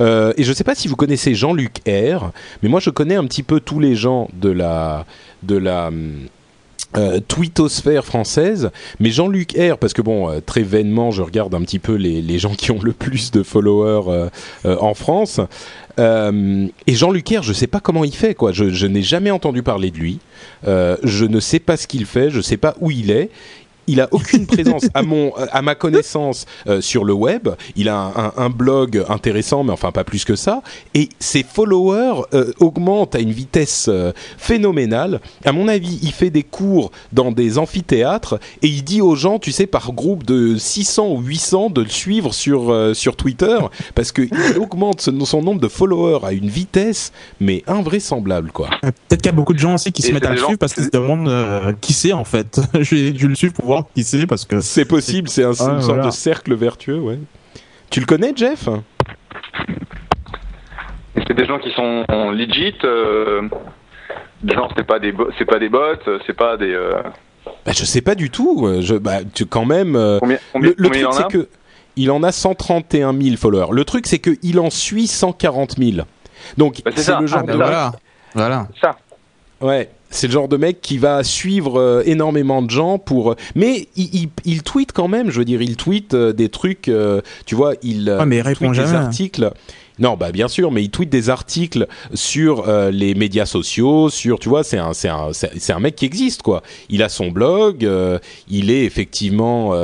Euh, 0.00 0.32
et 0.36 0.44
je 0.44 0.50
ne 0.50 0.54
sais 0.54 0.64
pas 0.64 0.74
si 0.74 0.88
vous 0.88 0.96
connaissez 0.96 1.34
Jean-Luc 1.34 1.78
R, 1.88 2.30
mais 2.62 2.68
moi 2.68 2.80
je 2.80 2.90
connais 2.90 3.16
un 3.16 3.24
petit 3.24 3.42
peu 3.42 3.60
tous 3.60 3.80
les 3.80 3.94
gens 3.94 4.28
de 4.34 4.50
la 4.50 5.06
de 5.42 5.56
la 5.56 5.90
euh, 6.96 7.20
française, 8.02 8.70
mais 8.98 9.10
Jean-Luc 9.10 9.52
R, 9.52 9.78
parce 9.78 9.92
que 9.92 10.02
bon, 10.02 10.30
euh, 10.30 10.40
très 10.40 10.62
vainement, 10.62 11.10
je 11.10 11.22
regarde 11.22 11.54
un 11.54 11.60
petit 11.62 11.78
peu 11.78 11.94
les, 11.94 12.22
les, 12.22 12.38
gens 12.38 12.54
qui 12.54 12.70
ont 12.70 12.80
le 12.82 12.92
plus 12.92 13.30
de 13.30 13.42
followers 13.42 14.28
en 14.64 14.94
France. 14.94 15.40
et 15.98 16.94
Jean-Luc 16.94 17.28
R, 17.28 17.42
je 17.42 17.52
sais 17.52 17.66
pas 17.66 17.80
comment 17.80 18.04
il 18.04 18.14
fait, 18.14 18.34
quoi. 18.34 18.52
Je, 18.52 18.70
je 18.70 18.86
n'ai 18.86 19.02
jamais 19.02 19.30
entendu 19.30 19.62
parler 19.62 19.90
de 19.90 19.98
lui. 19.98 20.18
je 20.64 21.24
ne 21.24 21.40
sais 21.40 21.58
pas 21.58 21.76
ce 21.76 21.86
qu'il 21.86 22.06
fait, 22.06 22.30
je 22.30 22.40
sais 22.40 22.56
pas 22.56 22.74
où 22.80 22.90
il 22.90 23.10
est 23.10 23.30
il 23.88 24.00
a 24.00 24.08
aucune 24.12 24.46
présence 24.46 24.84
à 24.94 25.02
mon 25.02 25.32
à 25.50 25.62
ma 25.62 25.74
connaissance 25.74 26.46
euh, 26.66 26.80
sur 26.80 27.04
le 27.04 27.12
web. 27.12 27.48
Il 27.74 27.88
a 27.88 27.98
un, 27.98 28.32
un, 28.36 28.50
blog 28.50 29.04
intéressant, 29.08 29.64
mais 29.64 29.72
enfin 29.72 29.90
pas 29.90 30.04
plus 30.04 30.24
que 30.24 30.36
ça. 30.36 30.62
Et 30.94 31.08
ses 31.18 31.42
followers 31.42 32.22
euh, 32.34 32.52
augmentent 32.60 33.14
à 33.14 33.20
une 33.20 33.32
vitesse 33.32 33.86
euh, 33.88 34.12
phénoménale. 34.36 35.20
À 35.44 35.52
mon 35.52 35.68
avis, 35.68 35.98
il 36.02 36.12
fait 36.12 36.30
des 36.30 36.42
cours 36.42 36.90
dans 37.12 37.32
des 37.32 37.58
amphithéâtres 37.58 38.38
et 38.62 38.68
il 38.68 38.84
dit 38.84 39.00
aux 39.00 39.16
gens, 39.16 39.38
tu 39.38 39.52
sais, 39.52 39.66
par 39.66 39.92
groupe 39.92 40.24
de 40.24 40.56
600 40.56 41.08
ou 41.08 41.20
800 41.20 41.70
de 41.70 41.82
le 41.82 41.88
suivre 41.88 42.34
sur 42.34 42.58
sur 42.94 43.16
Twitter 43.16 43.58
parce 43.94 44.12
qu'il 44.12 44.30
augmente 44.60 45.00
son, 45.00 45.42
nombre 45.42 45.60
de 45.60 45.68
followers 45.68 46.26
à 46.26 46.32
une 46.32 46.48
vitesse 46.48 47.12
mais 47.40 47.64
invraisemblable 47.66 48.50
quoi. 48.52 48.68
Peut-être 48.82 49.22
qu'il 49.22 49.26
y 49.26 49.34
a 49.34 49.36
beaucoup 49.36 49.54
de 49.54 49.58
gens 49.58 49.74
aussi 49.74 49.92
qui 49.92 50.02
se 50.02 50.12
mettent 50.12 50.26
à 50.26 50.32
le 50.32 50.36
suivre 50.36 50.58
parce 50.58 50.74
qu'ils 50.74 50.84
se 50.84 50.90
demandent 50.90 51.76
qui 51.80 51.92
c'est 51.92 52.12
en 52.12 52.24
fait. 52.24 52.60
je, 52.80 53.14
je 53.16 53.26
le 53.26 53.34
suis 53.34 53.50
pour 53.50 53.66
voir 53.66 53.77
qui 53.94 54.04
c'est 54.04 54.26
parce 54.26 54.44
que 54.44 54.60
c'est 54.60 54.84
possible, 54.84 55.28
c'est 55.28 55.44
un, 55.44 55.52
une 55.52 55.82
sorte 55.82 56.04
de 56.04 56.10
cercle 56.10 56.54
vertueux, 56.54 56.98
ouais. 56.98 57.18
Tu 57.90 58.00
le 58.00 58.06
connais, 58.06 58.32
Jeff? 58.34 58.68
C'est 61.26 61.34
des 61.34 61.46
gens 61.46 61.58
qui 61.58 61.70
sont 61.72 62.04
legit. 62.30 62.74
Euh, 62.84 63.48
genre, 64.44 64.72
c'est 64.76 64.86
pas 64.86 64.98
des 64.98 65.14
c'est 65.38 65.44
pas 65.44 65.58
des 65.58 65.68
bots, 65.68 65.96
c'est 66.26 66.36
pas 66.36 66.56
des. 66.56 66.72
Euh... 66.72 67.02
Bah, 67.64 67.72
je 67.72 67.84
sais 67.84 68.02
pas 68.02 68.14
du 68.14 68.30
tout. 68.30 68.66
Euh, 68.66 68.80
je, 68.82 68.94
bah, 68.94 69.18
tu, 69.32 69.46
quand 69.46 69.64
même. 69.64 69.96
Euh, 69.96 70.18
combien, 70.20 70.38
le, 70.54 70.74
truc, 70.74 71.06
c'est 71.12 71.28
que 71.28 71.48
il 71.96 72.10
en 72.10 72.22
a 72.22 72.30
131 72.30 73.18
000 73.18 73.36
followers. 73.36 73.72
Le 73.72 73.84
truc, 73.84 74.06
c'est 74.06 74.18
qu'il 74.18 74.60
en 74.60 74.70
suit 74.70 75.06
140 75.06 75.78
000. 75.78 76.06
Donc, 76.56 76.82
bah, 76.84 76.90
c'est 76.94 77.18
le 77.18 77.26
genre 77.26 77.42
ah, 77.42 77.52
de. 77.52 77.56
Voilà. 77.56 77.92
voilà. 78.34 78.68
Ça. 78.80 78.96
Ouais 79.60 79.90
c'est 80.10 80.26
le 80.26 80.32
genre 80.32 80.48
de 80.48 80.56
mec 80.56 80.80
qui 80.80 80.98
va 80.98 81.22
suivre 81.22 81.78
euh, 81.78 82.02
énormément 82.06 82.62
de 82.62 82.70
gens 82.70 82.98
pour. 82.98 83.34
Mais 83.54 83.88
il, 83.96 84.28
il, 84.44 84.62
tweet 84.62 84.92
quand 84.92 85.08
même. 85.08 85.30
Je 85.30 85.38
veux 85.38 85.44
dire, 85.44 85.62
il 85.62 85.76
tweet 85.76 86.14
euh, 86.14 86.32
des 86.32 86.48
trucs. 86.48 86.88
Euh, 86.88 87.20
tu 87.46 87.54
vois, 87.54 87.74
il, 87.82 88.10
ouais, 88.10 88.26
mais 88.26 88.38
il 88.38 88.54
tweet 88.54 88.72
des 88.72 88.94
articles. 88.94 89.52
Non, 89.98 90.16
bah 90.16 90.30
bien 90.30 90.46
sûr, 90.46 90.70
mais 90.70 90.84
il 90.84 90.90
tweet 90.90 91.10
des 91.10 91.28
articles 91.28 91.88
sur 92.14 92.70
les 92.92 93.16
médias 93.16 93.46
sociaux, 93.46 94.10
sur, 94.10 94.38
tu 94.38 94.48
vois, 94.48 94.62
c'est 94.62 94.78
un, 94.78 94.92
c'est 94.92 95.08
un, 95.08 95.32
c'est 95.32 95.72
un 95.72 95.80
mec 95.80 95.96
qui 95.96 96.04
existe 96.04 96.42
quoi. 96.42 96.62
Il 96.88 97.02
a 97.02 97.08
son 97.08 97.32
blog, 97.32 97.84
il 98.48 98.70
est 98.70 98.84
effectivement 98.84 99.74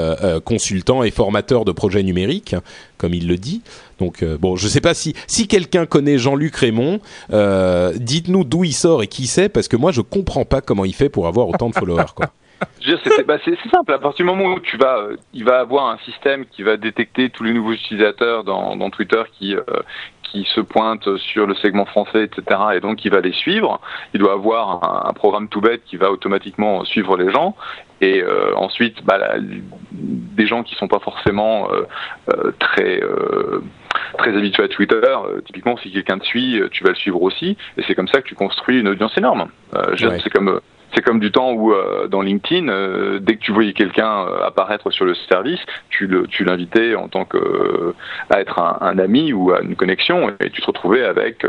consultant 0.44 1.02
et 1.02 1.10
formateur 1.10 1.64
de 1.64 1.72
projets 1.72 2.05
numériques, 2.05 2.55
comme 2.96 3.12
il 3.12 3.26
le 3.26 3.36
dit. 3.38 3.62
Donc 3.99 4.23
euh, 4.23 4.37
bon, 4.39 4.57
je 4.57 4.69
sais 4.69 4.81
pas 4.81 4.95
si 4.95 5.15
si 5.27 5.49
quelqu'un 5.49 5.87
connaît 5.87 6.19
Jean-Luc 6.19 6.57
Raymond, 6.57 7.01
euh, 7.33 7.93
dites-nous 7.97 8.45
d'où 8.45 8.65
il 8.65 8.73
sort 8.73 9.03
et 9.03 9.07
qui 9.07 9.27
c'est, 9.27 9.49
parce 9.49 9.69
que 9.69 9.77
moi 9.77 9.93
je 9.93 10.01
comprends 10.01 10.45
pas 10.45 10.61
comment 10.61 10.85
il 10.85 10.95
fait 10.95 11.09
pour 11.09 11.27
avoir 11.27 11.49
autant 11.49 11.69
de 11.69 11.75
followers 11.75 12.12
quoi. 12.15 12.27
Bah, 13.27 13.37
c'est 13.45 13.59
simple. 13.71 13.93
À 13.93 13.99
partir 13.99 14.25
du 14.25 14.31
moment 14.31 14.55
où 14.55 14.61
tu 14.61 14.77
vas, 14.77 14.99
euh, 14.99 15.16
il 15.33 15.45
va 15.45 15.59
avoir 15.59 15.89
un 15.89 15.99
système 15.99 16.47
qui 16.47 16.62
va 16.62 16.77
détecter 16.77 17.29
tous 17.29 17.43
les 17.43 17.53
nouveaux 17.53 17.73
utilisateurs 17.73 18.45
dans, 18.45 18.91
Twitter 18.91 19.23
qui 19.33 19.57
qui 20.23 20.47
se 20.55 20.61
pointent 20.61 21.16
sur 21.16 21.47
le 21.47 21.55
segment 21.57 21.85
français, 21.85 22.25
etc. 22.25 22.61
Et 22.75 22.81
donc 22.81 23.05
il 23.05 23.11
va 23.11 23.21
les 23.21 23.33
suivre. 23.33 23.81
Il 24.15 24.21
doit 24.21 24.33
avoir 24.33 25.07
un, 25.07 25.12
programme 25.12 25.49
tout 25.49 25.61
bête 25.61 25.83
qui 25.85 25.97
va 25.97 26.11
automatiquement 26.11 26.85
suivre 26.85 27.16
les 27.16 27.31
gens. 27.33 27.57
Et 28.01 28.23
ensuite, 28.57 29.05
bah, 29.05 29.19
des 29.93 30.47
gens 30.47 30.62
qui 30.62 30.75
sont 30.77 30.89
pas 30.89 31.01
forcément 31.01 31.69
très 32.59 33.01
très 34.24 34.36
habitués 34.36 34.64
à 34.64 34.68
Twitter, 34.68 35.16
typiquement 35.44 35.76
si 35.76 35.92
quelqu'un 35.92 36.18
te 36.18 36.24
suit, 36.24 36.60
tu 36.70 36.82
vas 36.84 36.90
le 36.90 36.96
suivre 36.96 37.22
aussi. 37.22 37.56
Et 37.76 37.82
c'est 37.86 37.94
comme 37.94 38.09
ça 38.09 38.20
que 38.22 38.26
tu 38.26 38.34
construis 38.34 38.80
une 38.80 38.88
audience 38.88 39.16
énorme. 39.18 39.48
C'est 39.98 40.30
comme 40.30 40.60
c'est 40.94 41.02
comme 41.02 41.18
du 41.18 41.32
temps 41.32 41.52
où 41.52 41.74
dans 42.09 42.22
LinkedIn, 42.22 43.18
dès 43.20 43.34
que 43.34 43.40
tu 43.40 43.52
voyais 43.52 43.72
quelqu'un 43.72 44.26
apparaître 44.46 44.90
sur 44.92 45.05
le 45.05 45.14
service, 45.28 45.59
tu 45.90 46.06
le, 46.06 46.28
tu 46.28 46.44
l'invitais 46.44 46.94
en 46.94 47.09
tant 47.09 47.24
que 47.24 47.94
à 48.30 48.40
être 48.40 48.60
un, 48.60 48.98
ami 48.98 49.32
ou 49.32 49.52
à 49.52 49.60
une 49.60 49.74
connexion, 49.74 50.30
et 50.40 50.51
tu 50.51 50.60
te 50.62 50.66
retrouvais 50.66 51.05
avec 51.05 51.44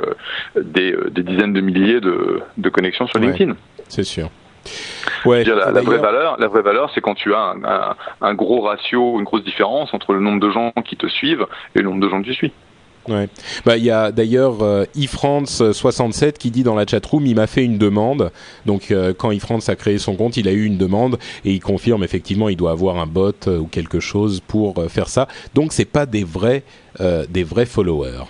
des, 0.60 0.96
des, 1.12 1.24
dizaines 1.24 1.54
de 1.54 1.62
milliers 1.62 2.02
de, 2.02 2.42
de 2.58 2.70
connexions 2.70 3.08
sur 3.08 3.20
LinkedIn. 3.20 3.56
c'est 3.88 4.04
sûr. 4.04 4.30
Ouais, 5.26 5.44
la, 5.44 5.72
vraie 5.82 5.98
valeur, 5.98 6.38
la 6.40 6.48
vraie 6.48 6.62
valeur, 6.62 6.92
c'est 6.94 7.02
quand 7.02 7.16
tu 7.16 7.34
as 7.34 7.56
un, 8.22 8.34
gros 8.34 8.62
ratio, 8.62 9.18
une 9.18 9.24
grosse 9.26 9.44
différence 9.44 9.94
entre 9.94 10.14
le 10.14 10.20
nombre 10.20 10.40
de 10.40 10.50
gens 10.50 10.72
qui 10.86 10.98
te 10.98 11.08
suivent 11.08 11.46
et 11.76 11.80
le 11.80 11.86
nombre 11.86 12.02
de 12.02 12.10
gens 12.10 12.22
que 12.22 12.28
tu 12.28 12.34
suis. 12.34 12.54
Ouais. 13.08 13.30
Bah 13.66 13.78
il 13.78 13.84
y 13.84 13.92
a 13.92 14.12
d'ailleurs 14.12 14.62
euh, 14.62 14.86
ifrance67 14.96 16.34
qui 16.34 16.50
dit 16.50 16.64
dans 16.64 16.76
la 16.76 16.88
chatroom 16.88 17.26
il 17.26 17.36
m'a 17.36 17.48
fait 17.48 17.64
une 17.64 17.78
demande. 17.78 18.32
Donc 18.66 18.92
euh, 18.92 19.14
quand 19.16 19.32
ifrance 19.32 19.70
a 19.70 19.76
créé 19.76 19.98
son 19.98 20.16
compte, 20.16 20.38
il 20.38 20.48
a 20.48 20.52
eu 20.52 20.66
une 20.66 20.78
demande 20.78 21.18
et 21.44 21.52
il 21.52 21.60
confirme 21.60 22.04
effectivement 22.04 22.50
il 22.50 22.58
doit 22.58 22.72
avoir 22.72 22.98
un 22.98 23.06
bot 23.06 23.34
euh, 23.48 23.60
ou 23.60 23.68
quelque 23.68 24.00
chose 24.00 24.42
pour 24.48 24.80
euh, 24.80 24.88
faire 24.88 25.08
ça. 25.08 25.28
Donc 25.54 25.74
c'est 25.74 25.86
pas 25.86 26.06
des 26.06 26.24
vrais 26.24 26.64
des 27.30 27.44
vrais 27.44 27.66
followers. 27.66 28.24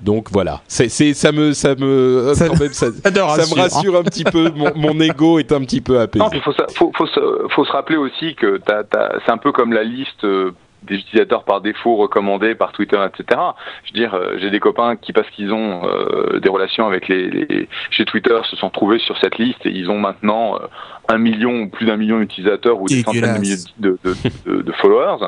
Donc 0.00 0.28
voilà, 0.30 0.62
c'est 0.66 0.88
ça 0.88 1.32
me 1.32 1.52
ça 1.52 1.74
me 1.74 2.32
ça, 2.34 2.48
quand 2.48 2.58
même, 2.58 2.72
ça, 2.72 2.86
ça, 3.04 3.10
me 3.10 3.60
rassure 3.60 3.96
un 3.96 4.02
petit 4.02 4.24
peu. 4.24 4.50
Mon, 4.54 4.72
mon, 4.74 5.00
ego 5.00 5.38
est 5.38 5.52
un 5.52 5.60
petit 5.60 5.80
peu 5.80 6.00
apaisé. 6.00 6.24
Il 6.32 6.40
faut, 6.40 6.52
faut, 6.74 6.92
faut, 6.96 7.06
faut, 7.50 7.64
se 7.64 7.72
rappeler 7.72 7.96
aussi 7.96 8.34
que 8.34 8.60
c'est 8.66 9.32
un 9.32 9.38
peu 9.38 9.52
comme 9.52 9.72
la 9.72 9.84
liste 9.84 10.24
euh, 10.24 10.52
des 10.86 10.96
utilisateurs 10.96 11.44
par 11.44 11.60
défaut 11.60 11.96
recommandés 11.96 12.54
par 12.54 12.72
Twitter, 12.72 12.98
etc. 13.06 13.40
Je 13.84 13.92
veux 13.92 13.98
dire, 13.98 14.14
euh, 14.14 14.36
j'ai 14.38 14.50
des 14.50 14.60
copains 14.60 14.96
qui, 14.96 15.12
parce 15.12 15.28
qu'ils 15.30 15.52
ont 15.52 15.82
euh, 15.84 16.40
des 16.40 16.48
relations 16.48 16.86
avec 16.86 17.08
les, 17.08 17.28
les, 17.28 17.68
chez 17.90 18.04
Twitter, 18.04 18.38
se 18.44 18.56
sont 18.56 18.70
trouvés 18.70 18.98
sur 18.98 19.18
cette 19.18 19.38
liste 19.38 19.64
et 19.64 19.70
ils 19.70 19.90
ont 19.90 19.98
maintenant 19.98 20.56
euh, 20.56 20.66
un 21.08 21.18
million 21.18 21.62
ou 21.62 21.68
plus 21.68 21.86
d'un 21.86 21.96
million 21.96 22.18
d'utilisateurs 22.18 22.80
ou 22.80 22.86
des 22.86 23.02
centaines 23.02 23.34
de 23.34 23.40
milliers 23.40 23.56
de, 23.78 23.98
de, 24.04 24.14
de, 24.46 24.62
de 24.62 24.72
followers. 24.72 25.26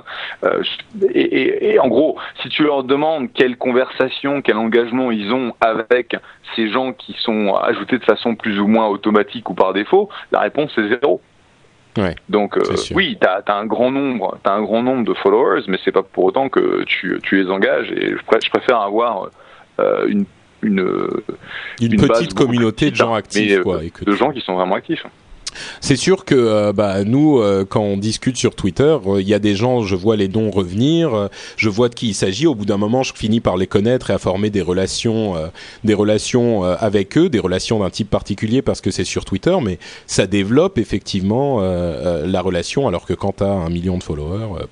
Et, 1.15 1.21
et, 1.21 1.75
et, 1.75 1.79
en 1.79 1.89
gros, 1.89 2.19
si 2.43 2.49
tu 2.49 2.63
leur 2.63 2.85
demandes 2.85 3.33
quelle 3.33 3.57
conversation, 3.57 4.43
quel 4.43 4.57
engagement 4.57 5.11
ils 5.11 5.33
ont 5.33 5.55
avec 5.61 6.17
ces 6.57 6.71
gens 6.71 6.93
qui 6.93 7.15
sont 7.21 7.55
ajoutés 7.55 7.99
de 7.99 8.05
façon 8.05 8.35
plus 8.35 8.59
ou 8.61 8.67
moins 8.67 8.89
automatique 8.89 9.51
ou 9.51 9.55
par 9.55 9.73
défaut, 9.73 10.09
la 10.33 10.41
réponse 10.41 10.77
est 10.79 10.89
zéro. 10.89 11.21
Donc 12.29 12.57
euh, 12.57 12.63
oui, 12.95 13.19
tu 13.21 13.27
as, 13.27 13.43
un 13.55 13.67
grand 13.67 13.91
nombre, 13.91 14.39
as 14.45 14.53
un 14.53 14.63
grand 14.63 14.83
nombre 14.83 15.05
de 15.05 15.15
followers, 15.15 15.63
mais 15.69 15.79
c'est 15.85 15.93
pas 15.93 16.03
pour 16.03 16.25
autant 16.25 16.49
que 16.49 16.85
tu, 16.85 17.19
tu 17.23 17.43
les 17.43 17.51
engages. 17.51 17.91
Et 17.93 18.15
je, 18.17 18.51
préfère 18.51 18.81
avoir 18.81 19.29
euh, 19.81 20.07
une 20.09 20.25
une, 20.61 21.09
une, 21.81 21.97
petite 21.97 22.35
communauté 22.35 22.91
de 22.91 22.97
gens 22.97 23.15
actifs, 23.15 23.61
quoi, 23.61 23.85
et 23.85 23.93
de 24.05 24.13
gens 24.13 24.33
qui 24.33 24.41
sont 24.41 24.55
vraiment 24.55 24.75
actifs. 24.75 25.05
C'est 25.81 25.97
sûr 25.97 26.25
que 26.25 26.35
euh, 26.35 26.73
bah, 26.73 27.05
nous, 27.05 27.39
euh, 27.39 27.65
quand 27.69 27.81
on 27.81 27.97
discute 27.97 28.37
sur 28.37 28.55
Twitter, 28.55 28.97
euh, 29.07 29.21
il 29.21 29.29
y 29.29 29.35
a 29.35 29.39
des 29.39 29.55
gens, 29.55 29.83
je 29.83 29.97
vois 29.97 30.17
les 30.17 30.29
noms 30.29 30.51
revenir, 30.51 31.29
je 31.57 31.69
vois 31.69 31.89
de 31.89 31.95
qui 31.95 32.09
il 32.09 32.15
s'agit. 32.15 32.47
Au 32.47 32.55
bout 32.55 32.65
d'un 32.65 32.77
moment, 32.77 33.03
je 33.03 33.13
finis 33.15 33.41
par 33.41 33.57
les 33.57 33.67
connaître 33.67 34.11
et 34.11 34.15
à 34.15 34.19
former 34.19 34.51
des 34.51 34.63
relations, 34.63 35.35
des 35.85 35.95
relations 35.95 36.65
avec 36.65 37.17
eux, 37.17 37.29
des 37.29 37.39
relations 37.39 37.81
d'un 37.81 37.91
type 37.91 38.11
particulier 38.11 38.63
parce 38.63 38.81
que 38.81 38.91
c'est 38.91 39.05
sur 39.05 39.25
Twitter, 39.25 39.57
mais 39.63 39.79
ça 40.07 40.27
développe 40.27 40.79
effectivement 40.79 41.61
la 41.61 42.41
relation. 42.41 42.89
Alors 42.89 43.07
que 43.07 43.15
quand 43.15 43.37
tu 43.39 43.45
as 43.45 43.51
un 43.51 43.71
million 43.71 43.99
de 43.99 44.03
followers, 44.03 44.67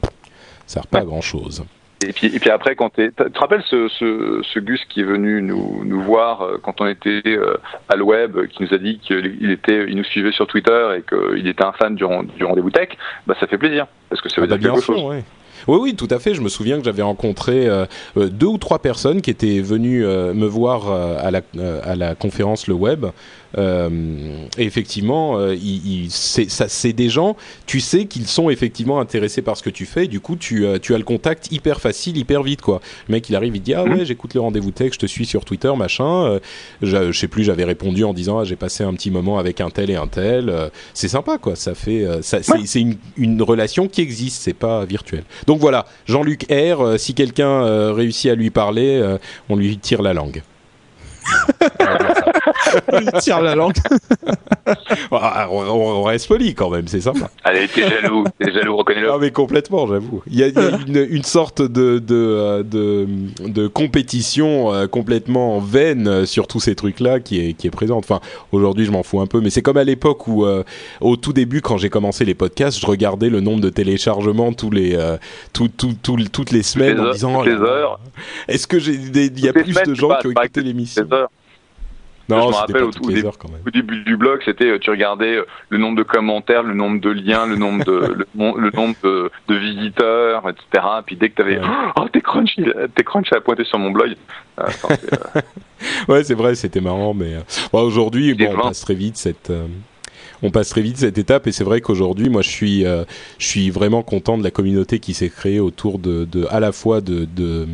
ça 0.66 0.74
sert 0.80 0.86
pas 0.86 1.00
à 1.00 1.04
grand 1.04 1.20
chose. 1.20 1.64
Et 2.04 2.12
puis, 2.12 2.26
et 2.26 2.38
puis 2.38 2.50
après, 2.50 2.76
quand 2.76 2.90
tu 2.90 3.10
te 3.10 3.38
rappelles 3.38 3.62
ce, 3.70 3.88
ce, 3.88 4.40
ce, 4.42 4.58
Gus 4.58 4.84
qui 4.88 5.00
est 5.00 5.04
venu 5.04 5.40
nous, 5.40 5.82
nous 5.84 6.02
voir 6.02 6.42
euh, 6.42 6.58
quand 6.62 6.80
on 6.82 6.86
était 6.86 7.22
euh, 7.26 7.56
à 7.88 7.96
le 7.96 8.04
web, 8.04 8.46
qui 8.48 8.64
nous 8.64 8.74
a 8.74 8.78
dit 8.78 8.98
qu'il 8.98 9.50
était, 9.50 9.86
il 9.88 9.96
nous 9.96 10.04
suivait 10.04 10.32
sur 10.32 10.46
Twitter 10.46 10.98
et 10.98 11.02
qu'il 11.02 11.46
était 11.46 11.64
un 11.64 11.72
fan 11.72 11.94
du, 11.94 12.04
du 12.36 12.44
rendez-vous 12.44 12.70
tech, 12.70 12.90
bah 13.26 13.34
ça 13.40 13.46
fait 13.46 13.56
plaisir 13.56 13.86
parce 14.10 14.20
que 14.20 14.28
ça 14.28 14.42
veut 14.42 14.48
ah 14.50 14.58
dire 14.58 14.68
bah, 14.68 14.74
quelque 14.74 14.84
chose. 14.84 15.24
Oui, 15.68 15.78
oui, 15.80 15.96
tout 15.96 16.08
à 16.10 16.18
fait. 16.18 16.34
Je 16.34 16.42
me 16.42 16.50
souviens 16.50 16.78
que 16.78 16.84
j'avais 16.84 17.02
rencontré 17.02 17.66
euh, 17.66 17.86
deux 18.14 18.46
ou 18.46 18.58
trois 18.58 18.78
personnes 18.78 19.22
qui 19.22 19.30
étaient 19.30 19.60
venues 19.60 20.04
me 20.04 20.46
voir 20.46 20.92
à, 20.92 21.30
la, 21.30 21.40
à 21.82 21.96
la 21.96 22.14
conférence 22.14 22.68
Le 22.68 22.74
Web 22.74 23.06
euh, 23.06 23.10
et 23.56 24.64
effectivement, 24.64 25.38
euh, 25.38 25.56
c'est 26.08 26.92
des 26.92 27.08
gens, 27.08 27.36
tu 27.66 27.80
sais 27.80 28.04
qu'ils 28.06 28.26
sont 28.26 28.50
effectivement 28.50 29.00
intéressés 29.00 29.42
par 29.42 29.56
ce 29.56 29.62
que 29.62 29.70
tu 29.70 29.86
fais. 29.86 30.04
Et 30.04 30.08
du 30.08 30.20
coup, 30.20 30.36
tu, 30.36 30.66
euh, 30.66 30.78
tu 30.78 30.94
as 30.94 30.98
le 30.98 31.04
contact 31.04 31.50
hyper 31.50 31.80
facile, 31.80 32.16
hyper 32.16 32.42
vite, 32.42 32.60
quoi. 32.60 32.80
Le 33.08 33.12
mec, 33.12 33.28
il 33.28 33.36
arrive, 33.36 33.56
il 33.56 33.62
dit 33.62 33.74
ah 33.74 33.84
ouais, 33.84 34.04
j'écoute 34.04 34.34
le 34.34 34.40
rendez-vous 34.40 34.70
tech, 34.70 34.92
je 34.94 34.98
te 34.98 35.06
suis 35.06 35.26
sur 35.26 35.44
Twitter, 35.44 35.72
machin. 35.76 36.38
je, 36.82 37.12
sais 37.12 37.28
plus, 37.28 37.44
j'avais 37.44 37.64
répondu 37.64 38.04
en 38.04 38.12
disant 38.12 38.40
ah, 38.40 38.44
j'ai 38.44 38.56
passé 38.56 38.84
un 38.84 38.92
petit 38.94 39.10
moment 39.10 39.38
avec 39.38 39.60
un 39.60 39.70
tel 39.70 39.90
et 39.90 39.96
un 39.96 40.06
tel. 40.06 40.52
c'est 40.92 41.08
sympa, 41.08 41.38
quoi. 41.38 41.56
Ça 41.56 41.74
fait, 41.74 42.04
ça, 42.22 42.38
c'est 42.42 42.80
une, 42.80 42.96
une, 43.16 43.42
relation 43.42 43.88
qui 43.88 44.00
existe, 44.00 44.42
c'est 44.42 44.54
pas 44.54 44.84
virtuel. 44.84 45.24
Donc 45.46 45.60
voilà, 45.60 45.86
Jean-Luc 46.06 46.46
R. 46.50 46.98
si 46.98 47.14
quelqu'un 47.14 47.92
réussit 47.92 48.30
à 48.30 48.34
lui 48.34 48.50
parler, 48.50 49.16
on 49.48 49.56
lui 49.56 49.78
tire 49.78 50.02
la 50.02 50.14
langue. 50.14 50.42
Il 53.00 53.12
tire 53.20 53.40
la 53.40 53.54
langue. 53.54 53.76
Ah, 55.12 55.48
on, 55.50 56.02
reste 56.02 56.26
poli 56.26 56.54
quand 56.54 56.70
même, 56.70 56.88
c'est 56.88 57.00
sympa. 57.00 57.30
Allez, 57.44 57.68
t'es 57.68 57.88
jaloux, 57.88 58.24
t'es 58.38 58.52
jaloux, 58.52 58.76
reconnais-le. 58.76 59.12
Ah 59.12 59.18
mais 59.20 59.30
complètement, 59.30 59.86
j'avoue. 59.86 60.22
Il 60.26 60.36
y 60.36 60.42
a, 60.42 60.48
une, 60.48 61.22
sorte 61.22 61.62
de, 61.62 61.98
de, 62.00 62.62
de, 62.62 63.06
de 63.46 63.66
compétition 63.68 64.72
euh, 64.72 64.86
complètement 64.86 65.60
vaine 65.60 66.26
sur 66.26 66.46
tous 66.48 66.60
ces 66.60 66.74
trucs-là 66.74 67.20
qui 67.20 67.40
est, 67.40 67.52
qui 67.52 67.66
est 67.66 67.70
présente. 67.70 68.04
Enfin, 68.04 68.20
aujourd'hui, 68.52 68.84
je 68.84 68.90
m'en 68.90 69.02
fous 69.02 69.20
un 69.20 69.26
peu, 69.26 69.40
mais 69.40 69.50
c'est 69.50 69.62
comme 69.62 69.76
à 69.76 69.84
l'époque 69.84 70.26
où, 70.26 70.44
euh, 70.44 70.64
au 71.00 71.16
tout 71.16 71.32
début, 71.32 71.60
quand 71.60 71.76
j'ai 71.76 71.90
commencé 71.90 72.24
les 72.24 72.34
podcasts, 72.34 72.80
je 72.80 72.86
regardais 72.86 73.28
le 73.28 73.40
nombre 73.40 73.60
de 73.60 73.70
téléchargements 73.70 74.52
tous 74.52 74.70
les, 74.70 74.96
euh, 74.96 75.16
tout, 75.52 75.68
tout, 75.68 75.94
toutes 76.02 76.50
les 76.50 76.62
semaines 76.62 77.00
en 77.00 77.12
disant. 77.12 77.38
Toutes 77.38 77.52
les 77.52 77.60
heures. 77.60 78.00
Est-ce 78.48 78.66
que 78.66 78.78
j'ai, 78.78 78.94
il 78.94 79.40
y 79.40 79.48
a 79.48 79.52
plus 79.52 79.76
de 79.86 79.94
gens 79.94 80.10
qui 80.20 80.26
ont 80.26 80.30
écouté 80.30 80.62
l'émission? 80.62 81.06
Non, 82.28 82.42
je 82.42 82.46
me 82.48 82.54
rappelle 82.54 82.82
au, 82.82 82.90
au, 82.90 83.70
début 83.70 84.02
du 84.02 84.16
blog, 84.16 84.40
c'était 84.44 84.70
euh, 84.70 84.78
tu 84.78 84.90
regardais 84.90 85.36
euh, 85.36 85.46
le 85.68 85.78
nombre 85.78 85.96
de 85.96 86.02
commentaires, 86.02 86.62
le 86.62 86.74
nombre 86.74 87.00
de 87.00 87.10
liens, 87.10 87.46
le 87.46 87.56
nombre 87.56 87.84
de 87.84 88.26
le, 88.36 88.70
nombre 88.70 88.94
de, 89.04 89.30
de, 89.48 89.54
visiteurs, 89.54 90.48
etc. 90.48 90.86
Puis 91.06 91.16
dès 91.16 91.30
que 91.30 91.36
tu 91.36 91.42
avais 91.42 91.60
oh 91.96 92.08
t'es 92.12 92.20
crunch, 92.20 92.56
t'es 92.94 93.04
crunch 93.04 93.32
à 93.32 93.40
pointer 93.40 93.64
sur 93.64 93.78
mon 93.78 93.90
blog. 93.90 94.16
Euh, 94.58 94.64
ouais, 96.08 96.24
c'est 96.24 96.34
vrai, 96.34 96.54
c'était 96.54 96.80
marrant, 96.80 97.14
mais 97.14 97.34
aujourd'hui, 97.72 98.34
bon, 98.34 98.54
on 98.56 98.62
passe 98.62 98.80
très 98.80 98.94
vite 98.94 99.16
cette 99.16 99.52
on 100.42 100.50
passe 100.50 100.68
très 100.68 100.82
vite 100.82 100.98
cette 100.98 101.18
étape 101.18 101.46
et 101.46 101.52
c'est 101.52 101.64
vrai 101.64 101.80
qu'aujourd'hui 101.80 102.28
moi 102.28 102.42
je 102.42 102.50
suis 102.50 102.84
suis 103.38 103.70
vraiment 103.70 104.02
content 104.02 104.38
de 104.38 104.44
la 104.44 104.50
communauté 104.50 104.98
qui 104.98 105.14
s'est 105.14 105.28
créée 105.28 105.60
autour 105.60 105.98
de, 105.98 106.26
à 106.50 106.60
la 106.60 106.72
fois 106.72 107.00
de, 107.00 107.24
de 107.24 107.66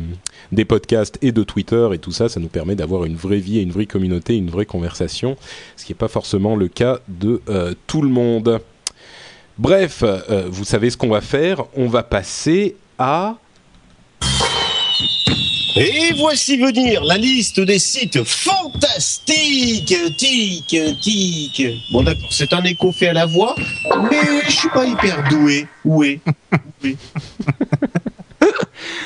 des 0.53 0.65
podcasts 0.65 1.17
et 1.21 1.31
de 1.31 1.43
Twitter 1.43 1.89
et 1.93 1.97
tout 1.97 2.11
ça, 2.11 2.29
ça 2.29 2.39
nous 2.39 2.47
permet 2.47 2.75
d'avoir 2.75 3.05
une 3.05 3.15
vraie 3.15 3.39
vie 3.39 3.57
et 3.57 3.61
une 3.61 3.71
vraie 3.71 3.85
communauté, 3.85 4.35
une 4.35 4.49
vraie 4.49 4.65
conversation, 4.65 5.35
ce 5.75 5.85
qui 5.85 5.91
n'est 5.91 5.97
pas 5.97 6.07
forcément 6.07 6.55
le 6.55 6.67
cas 6.67 6.99
de 7.07 7.41
euh, 7.49 7.73
tout 7.87 8.01
le 8.01 8.09
monde. 8.09 8.59
Bref, 9.57 10.03
euh, 10.03 10.47
vous 10.49 10.63
savez 10.63 10.89
ce 10.89 10.97
qu'on 10.97 11.09
va 11.09 11.21
faire, 11.21 11.65
on 11.75 11.87
va 11.87 12.03
passer 12.03 12.75
à... 12.97 13.37
Et 15.75 16.13
voici 16.15 16.57
venir 16.57 17.03
la 17.03 17.17
liste 17.17 17.59
des 17.59 17.79
sites 17.79 18.23
fantastiques, 18.23 19.95
tic, 20.17 20.75
tic. 21.01 21.67
Bon 21.91 22.03
d'accord, 22.03 22.29
c'est 22.29 22.53
un 22.53 22.63
écho 22.63 22.91
fait 22.91 23.07
à 23.07 23.13
la 23.13 23.25
voix, 23.25 23.55
mais 24.11 24.41
je 24.45 24.51
suis 24.51 24.69
pas 24.69 24.85
hyper 24.85 25.27
doué. 25.29 25.65
Où 25.83 26.03
est? 26.03 26.19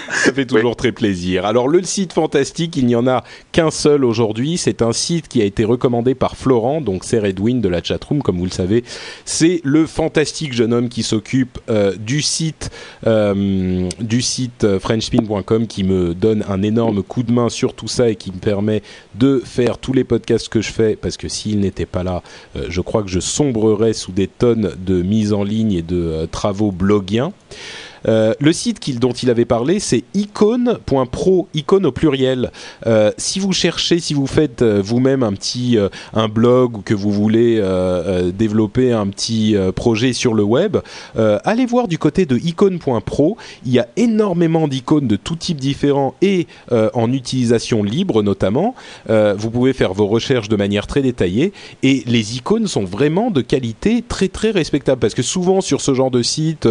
Ça 0.09 0.34
fait 0.34 0.45
toujours 0.45 0.76
très 0.76 0.91
plaisir. 0.91 1.45
Alors 1.45 1.68
le 1.68 1.84
site 1.84 2.14
fantastique, 2.14 2.76
il 2.77 2.85
n'y 2.85 2.95
en 2.95 3.07
a 3.07 3.23
qu'un 3.51 3.72
seul 3.72 4.03
aujourd'hui. 4.03 4.57
C'est 4.57 4.81
un 4.81 4.93
site 4.93 5.27
qui 5.27 5.41
a 5.41 5.45
été 5.45 5.64
recommandé 5.64 6.15
par 6.15 6.35
Florent, 6.35 6.81
donc 6.81 7.03
c'est 7.03 7.19
Redwin 7.19 7.61
de 7.61 7.69
la 7.69 7.84
chatroom, 7.84 8.22
comme 8.22 8.38
vous 8.38 8.45
le 8.45 8.51
savez. 8.51 8.84
C'est 9.26 9.61
le 9.64 9.85
fantastique 9.85 10.53
jeune 10.53 10.73
homme 10.73 10.89
qui 10.89 11.03
s'occupe 11.03 11.59
euh, 11.69 11.95
du 11.95 12.22
site 12.22 12.72
euh, 13.05 13.88
du 13.99 14.22
site 14.22 14.64
euh, 14.64 14.80
frenchspin.com 14.80 15.68
qui 15.68 15.84
me 15.84 16.14
donne 16.14 16.43
un 16.49 16.61
énorme 16.64 17.03
coup 17.03 17.23
de 17.23 17.31
main 17.31 17.49
sur 17.49 17.73
tout 17.73 17.88
ça 17.88 18.09
et 18.09 18.15
qui 18.15 18.31
me 18.31 18.39
permet 18.39 18.81
de 19.15 19.41
faire 19.43 19.77
tous 19.77 19.93
les 19.93 20.03
podcasts 20.03 20.49
que 20.49 20.61
je 20.61 20.72
fais 20.72 20.95
parce 20.95 21.18
que 21.18 21.27
s'il 21.27 21.59
n'était 21.59 21.85
pas 21.85 22.03
là, 22.03 22.23
je 22.69 22.81
crois 22.81 23.03
que 23.03 23.09
je 23.09 23.19
sombrerais 23.19 23.93
sous 23.93 24.11
des 24.11 24.27
tonnes 24.27 24.73
de 24.77 25.01
mise 25.01 25.34
en 25.34 25.43
ligne 25.43 25.73
et 25.73 25.81
de 25.81 26.27
travaux 26.31 26.72
blogiens. 26.72 27.34
Euh, 28.07 28.34
le 28.39 28.53
site 28.53 28.77
dont 28.99 29.11
il 29.11 29.29
avait 29.29 29.45
parlé, 29.45 29.79
c'est 29.79 30.03
icône.pro, 30.13 31.47
icône 31.53 31.85
au 31.85 31.91
pluriel. 31.91 32.51
Euh, 32.85 33.11
si 33.17 33.39
vous 33.39 33.53
cherchez, 33.53 33.99
si 33.99 34.13
vous 34.13 34.27
faites 34.27 34.61
euh, 34.61 34.81
vous-même 34.84 35.23
un 35.23 35.34
petit 35.34 35.77
blog 36.29 36.77
ou 36.77 36.81
que 36.81 36.93
vous 36.93 37.11
voulez 37.11 37.61
développer 38.34 38.91
un 38.91 39.07
petit 39.07 39.55
projet 39.75 40.13
sur 40.13 40.34
le 40.34 40.43
web, 40.43 40.77
allez 41.15 41.65
voir 41.65 41.88
du 41.88 41.97
côté 41.97 42.25
de 42.25 42.38
icône.pro. 42.38 43.38
Il 43.65 43.71
y 43.71 43.79
a 43.79 43.88
énormément 43.97 44.67
d'icônes 44.67 45.07
de 45.07 45.15
tout 45.15 45.35
type 45.35 45.57
différents 45.57 46.15
et 46.21 46.47
en 46.71 47.11
utilisation 47.11 47.84
libre 47.84 48.23
notamment. 48.23 48.75
vous 49.09 49.49
pouvez 49.49 49.73
faire 49.73 49.93
vos 49.93 50.07
recherches 50.07 50.49
de 50.49 50.55
manière 50.55 50.88
très 50.88 51.01
détaillée 51.01 51.53
et 51.84 52.03
les 52.05 52.38
icônes 52.38 52.67
sont 52.67 52.84
vraiment 52.84 53.31
de 53.31 53.41
qualité 53.41 54.03
très 54.07 54.27
très 54.27 54.51
respectable 54.51 54.99
parce 54.99 55.13
que 55.13 55.23
souvent 55.23 55.61
sur 55.61 55.81
ce 55.81 55.93
genre 55.93 56.11
de 56.11 56.21
site, 56.21 56.67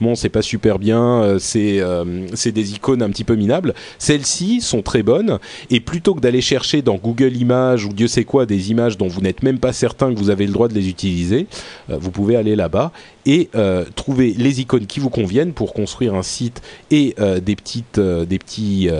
bon 0.00 0.14
c'est 0.14 0.28
pas 0.28 0.42
super 0.44 0.78
bien, 0.78 1.22
euh, 1.22 1.38
euh, 1.56 2.26
c'est 2.34 2.52
des 2.52 2.72
icônes 2.72 3.02
un 3.02 3.10
petit 3.10 3.24
peu 3.24 3.34
minables. 3.34 3.74
Celles-ci 3.98 4.60
sont 4.60 4.82
très 4.82 5.02
bonnes 5.02 5.38
et 5.70 5.80
plutôt 5.80 6.14
que 6.14 6.20
d'aller 6.20 6.40
chercher 6.40 6.82
dans 6.82 6.96
Google 6.96 7.36
Images 7.36 7.84
ou 7.84 7.92
Dieu 7.92 8.06
sait 8.06 8.24
quoi 8.24 8.46
des 8.46 8.70
images 8.70 8.96
dont 8.96 9.08
vous 9.08 9.20
n'êtes 9.20 9.42
même 9.42 9.58
pas 9.58 9.72
certain 9.72 10.12
que 10.12 10.18
vous 10.18 10.30
avez 10.30 10.46
le 10.46 10.52
droit 10.52 10.68
de 10.68 10.74
les 10.74 10.88
utiliser, 10.88 11.46
euh, 11.90 11.96
vous 11.98 12.10
pouvez 12.10 12.36
aller 12.36 12.56
là-bas 12.56 12.92
et 13.26 13.48
trouver 13.94 14.34
les 14.36 14.60
icônes 14.60 14.84
qui 14.84 15.00
vous 15.00 15.08
conviennent 15.08 15.54
pour 15.54 15.72
construire 15.72 16.14
un 16.14 16.22
site 16.22 16.60
et 16.90 17.14
des 17.40 17.56
petites 17.56 17.98
des 17.98 18.38
petits 18.38 18.90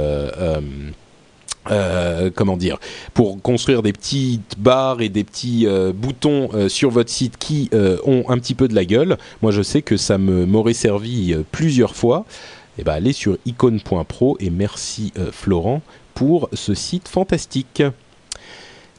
euh, 1.70 2.30
comment 2.34 2.56
dire, 2.56 2.78
pour 3.14 3.40
construire 3.40 3.82
des 3.82 3.92
petites 3.92 4.58
barres 4.58 5.00
et 5.00 5.08
des 5.08 5.24
petits 5.24 5.66
euh, 5.66 5.92
boutons 5.94 6.50
euh, 6.52 6.68
sur 6.68 6.90
votre 6.90 7.10
site 7.10 7.38
qui 7.38 7.70
ont 7.72 8.24
un 8.28 8.38
petit 8.38 8.54
peu 8.54 8.68
de 8.68 8.74
la 8.74 8.84
gueule. 8.84 9.16
Moi, 9.42 9.50
je 9.50 9.62
sais 9.62 9.82
que 9.82 9.96
ça 9.96 10.18
m'aurait 10.18 10.74
servi 10.74 11.34
plusieurs 11.52 11.94
fois. 11.94 12.24
Et 12.76 12.80
eh 12.80 12.84
ben, 12.84 12.92
allez 12.92 13.12
sur 13.12 13.38
icône.pro 13.46 14.36
et 14.40 14.50
merci 14.50 15.12
Florent 15.30 15.80
pour 16.14 16.48
ce 16.52 16.74
site 16.74 17.08
fantastique. 17.08 17.82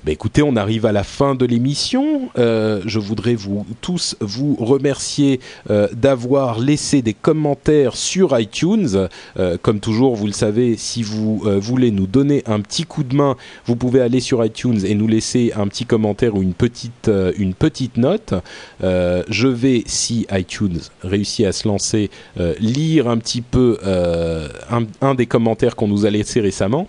Bah, 0.05 0.11
écoutez, 0.11 0.43
on 0.43 0.55
arrive 0.55 0.85
à 0.85 0.91
la 0.91 1.03
fin 1.03 1.33
de 1.33 1.47
l'émission. 1.47 2.29
Euh, 2.37 2.79
je 2.85 2.99
voudrais 2.99 3.33
vous 3.33 3.65
tous 3.81 4.15
vous 4.19 4.55
remercier 4.59 5.39
euh, 5.71 5.87
d'avoir 5.93 6.59
laissé 6.59 7.01
des 7.01 7.15
commentaires 7.15 7.95
sur 7.95 8.39
iTunes. 8.39 9.07
Euh, 9.39 9.57
comme 9.59 9.79
toujours, 9.79 10.15
vous 10.15 10.27
le 10.27 10.31
savez, 10.31 10.77
si 10.77 11.01
vous 11.01 11.39
voulez 11.59 11.89
nous 11.89 12.05
donner 12.05 12.43
un 12.45 12.59
petit 12.59 12.83
coup 12.83 13.03
de 13.03 13.15
main, 13.15 13.35
vous 13.65 13.75
pouvez 13.75 13.99
aller 13.99 14.19
sur 14.19 14.45
iTunes 14.45 14.79
et 14.85 14.93
nous 14.93 15.07
laisser 15.07 15.53
un 15.55 15.67
petit 15.67 15.85
commentaire 15.87 16.35
ou 16.35 16.43
une 16.43 16.53
petite, 16.53 17.09
une 17.37 17.55
petite 17.55 17.97
note. 17.97 18.35
je 18.81 19.47
vais, 19.47 19.81
si 19.87 20.27
iTunes 20.31 20.81
réussit 21.01 21.47
à 21.47 21.51
se 21.51 21.67
lancer, 21.67 22.11
lire 22.59 23.09
un 23.09 23.17
petit 23.17 23.41
peu 23.41 23.79
un, 23.83 24.83
un, 25.01 25.15
des 25.15 25.25
commentaires 25.25 25.75
qu'on 25.75 25.87
nous 25.87 26.05
a 26.05 26.11
laissés 26.11 26.41
récemment 26.41 26.87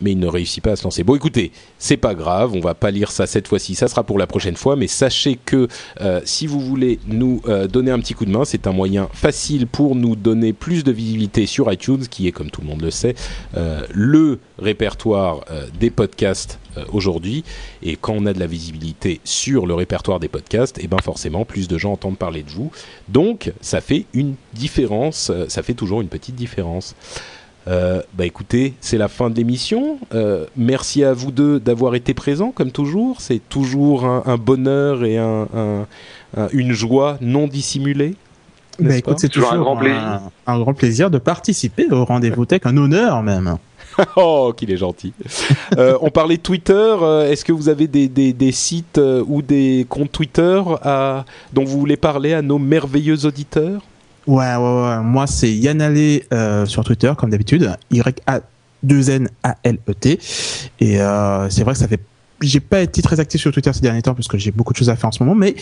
mais 0.00 0.12
il 0.12 0.18
ne 0.18 0.26
réussit 0.26 0.62
pas 0.62 0.72
à 0.72 0.76
se 0.76 0.84
lancer. 0.84 1.04
Bon, 1.04 1.14
écoutez, 1.14 1.52
c'est 1.78 1.96
pas 1.96 2.14
grave, 2.14 2.52
on 2.54 2.60
va 2.60 2.74
pas 2.74 2.90
lire 2.90 3.10
ça 3.10 3.26
cette 3.26 3.48
fois-ci, 3.48 3.74
ça 3.74 3.88
sera 3.88 4.02
pour 4.02 4.18
la 4.18 4.26
prochaine 4.26 4.56
fois, 4.56 4.76
mais 4.76 4.86
sachez 4.86 5.38
que 5.44 5.68
euh, 6.00 6.20
si 6.24 6.46
vous 6.46 6.60
voulez 6.60 6.98
nous 7.06 7.40
euh, 7.46 7.66
donner 7.66 7.90
un 7.90 7.98
petit 7.98 8.14
coup 8.14 8.24
de 8.24 8.30
main, 8.30 8.44
c'est 8.44 8.66
un 8.66 8.72
moyen 8.72 9.08
facile 9.12 9.66
pour 9.66 9.94
nous 9.94 10.16
donner 10.16 10.52
plus 10.52 10.84
de 10.84 10.92
visibilité 10.92 11.46
sur 11.46 11.72
iTunes, 11.72 12.06
qui 12.08 12.26
est, 12.26 12.32
comme 12.32 12.50
tout 12.50 12.60
le 12.60 12.66
monde 12.66 12.82
le 12.82 12.90
sait, 12.90 13.14
euh, 13.56 13.82
le 13.92 14.38
répertoire 14.58 15.40
des 15.78 15.90
podcasts 15.90 16.58
aujourd'hui. 16.92 17.44
Et 17.82 17.96
quand 17.96 18.14
on 18.16 18.26
a 18.26 18.32
de 18.32 18.38
la 18.38 18.46
visibilité 18.46 19.20
sur 19.24 19.66
le 19.66 19.74
répertoire 19.74 20.20
des 20.20 20.28
podcasts, 20.28 20.78
et 20.78 20.82
eh 20.84 20.86
ben 20.86 20.98
forcément, 21.02 21.44
plus 21.44 21.68
de 21.68 21.78
gens 21.78 21.92
entendent 21.92 22.18
parler 22.18 22.42
de 22.42 22.50
vous. 22.50 22.70
Donc, 23.08 23.52
ça 23.60 23.80
fait 23.80 24.06
une 24.12 24.34
différence, 24.52 25.32
ça 25.48 25.62
fait 25.62 25.74
toujours 25.74 26.00
une 26.00 26.08
petite 26.08 26.34
différence. 26.34 26.94
Euh, 27.66 28.02
bah 28.12 28.26
écoutez, 28.26 28.74
c'est 28.80 28.98
la 28.98 29.08
fin 29.08 29.30
de 29.30 29.36
l'émission. 29.36 29.98
Euh, 30.14 30.46
merci 30.56 31.02
à 31.02 31.12
vous 31.12 31.30
deux 31.30 31.58
d'avoir 31.60 31.94
été 31.94 32.14
présents, 32.14 32.50
comme 32.50 32.70
toujours. 32.70 33.20
C'est 33.20 33.40
toujours 33.48 34.04
un, 34.04 34.36
bonheur 34.36 35.04
et 35.04 35.16
un, 35.18 35.86
une 36.52 36.72
joie 36.72 37.16
non 37.20 37.46
dissimulée. 37.46 38.16
Bah, 38.80 38.96
écoute, 38.96 39.18
c'est 39.18 39.28
toujours 39.28 39.52
un 39.52 39.58
grand, 39.58 39.76
plaisir. 39.76 40.20
Un, 40.46 40.58
grand 40.58 40.74
plaisir 40.74 41.10
de 41.10 41.18
participer 41.18 41.86
au 41.90 42.04
rendez-vous 42.04 42.44
tech, 42.44 42.62
un 42.64 42.76
honneur 42.76 43.22
même. 43.22 43.56
oh, 44.16 44.52
qu'il 44.56 44.70
est 44.72 44.76
gentil. 44.76 45.12
euh, 45.78 45.96
on 46.00 46.10
parlait 46.10 46.36
de 46.36 46.42
Twitter. 46.42 46.72
Euh, 46.72 47.30
est-ce 47.30 47.44
que 47.44 47.52
vous 47.52 47.68
avez 47.68 47.86
des, 47.86 48.08
des, 48.08 48.32
des 48.32 48.52
sites 48.52 48.98
euh, 48.98 49.22
ou 49.26 49.42
des 49.42 49.86
comptes 49.88 50.10
Twitter 50.10 50.60
à, 50.82 51.24
dont 51.52 51.64
vous 51.64 51.78
voulez 51.78 51.96
parler 51.96 52.32
à 52.32 52.42
nos 52.42 52.58
merveilleux 52.58 53.26
auditeurs? 53.26 53.82
Ouais, 54.26 54.56
ouais, 54.56 54.82
ouais, 54.82 55.00
Moi, 55.02 55.26
c'est 55.26 55.52
Yann 55.52 55.80
euh, 55.82 56.66
sur 56.66 56.84
Twitter, 56.84 57.12
comme 57.16 57.30
d'habitude. 57.30 57.74
Y-A-2-N-A-L-E-T. 57.90 58.48
Et 60.80 61.00
euh, 61.00 61.48
c'est 61.50 61.62
vrai 61.64 61.72
que 61.72 61.78
ça 61.78 61.88
fait 61.88 62.00
j'ai 62.40 62.60
pas 62.60 62.80
été 62.80 63.02
très 63.02 63.20
actif 63.20 63.40
sur 63.40 63.52
Twitter 63.52 63.72
ces 63.72 63.80
derniers 63.80 64.02
temps 64.02 64.14
parce 64.14 64.28
que 64.28 64.38
j'ai 64.38 64.50
beaucoup 64.50 64.72
de 64.72 64.78
choses 64.78 64.90
à 64.90 64.96
faire 64.96 65.08
en 65.08 65.12
ce 65.12 65.22
moment, 65.22 65.34
mais 65.34 65.54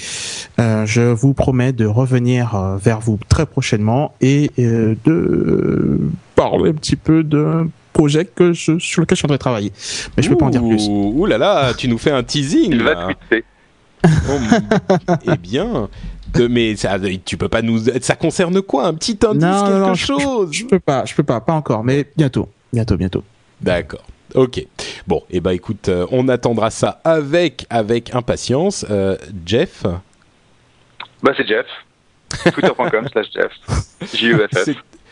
euh, 0.59 0.86
je 0.86 1.02
vous 1.02 1.34
promets 1.34 1.72
de 1.72 1.86
revenir 1.86 2.55
euh, 2.55 2.76
vers 2.76 3.01
vous 3.01 3.18
très 3.28 3.47
prochainement 3.47 4.14
et 4.20 4.51
euh, 4.59 4.94
de 5.05 6.01
parler 6.34 6.70
un 6.70 6.74
petit 6.74 6.97
peu 6.97 7.22
de 7.22 7.68
projet 7.93 8.24
que 8.24 8.52
je, 8.52 8.78
sur 8.78 9.02
lequel 9.02 9.16
je 9.16 9.20
suis 9.20 9.26
en 9.26 9.28
train 9.28 9.36
de 9.36 9.40
travailler. 9.40 9.72
Mais 10.16 10.22
je 10.22 10.28
peux 10.28 10.36
pas 10.36 10.47
en 10.47 10.51
dire 10.51 10.62
plus. 10.62 10.89
Ouh 10.89 11.26
là 11.26 11.39
là, 11.39 11.72
tu 11.74 11.89
nous 11.89 11.98
fais 11.98 12.10
un 12.10 12.22
teasing. 12.22 12.72
Il 12.72 12.82
va 12.82 13.06
tweeter. 13.06 13.44
Oh, 14.05 14.32
eh 15.32 15.36
bien. 15.36 15.89
Mais 16.50 16.76
ça, 16.76 16.98
tu 17.24 17.36
peux 17.36 17.48
pas 17.48 17.62
nous. 17.62 17.78
Ça 18.00 18.14
concerne 18.14 18.60
quoi 18.62 18.86
Un 18.86 18.94
petit 18.94 19.18
indice, 19.24 19.42
non, 19.42 19.64
quelque 19.64 19.78
non, 19.88 19.94
chose 19.94 20.48
je, 20.52 20.59
je, 20.59 20.66
peux 20.66 20.80
pas, 20.80 21.04
je 21.04 21.14
peux 21.14 21.22
pas, 21.22 21.40
pas 21.40 21.52
encore, 21.52 21.84
mais 21.84 22.06
bientôt, 22.16 22.48
bientôt, 22.72 22.96
bientôt. 22.96 23.24
D'accord. 23.60 24.02
Ok. 24.34 24.66
Bon, 25.06 25.18
et 25.30 25.36
eh 25.36 25.40
ben 25.40 25.50
écoute, 25.50 25.88
euh, 25.88 26.06
on 26.10 26.28
attendra 26.28 26.70
ça 26.70 27.00
avec 27.04 27.66
avec 27.68 28.14
impatience. 28.14 28.86
Euh, 28.90 29.16
Jeff? 29.44 29.84
Bah 31.22 31.32
c'est 31.36 31.46
Jeff. 31.46 31.66
Twitter.com 32.52 33.09
slash 33.12 33.26
Jeff. 33.34 33.52
J-U-F-F. 34.14 34.70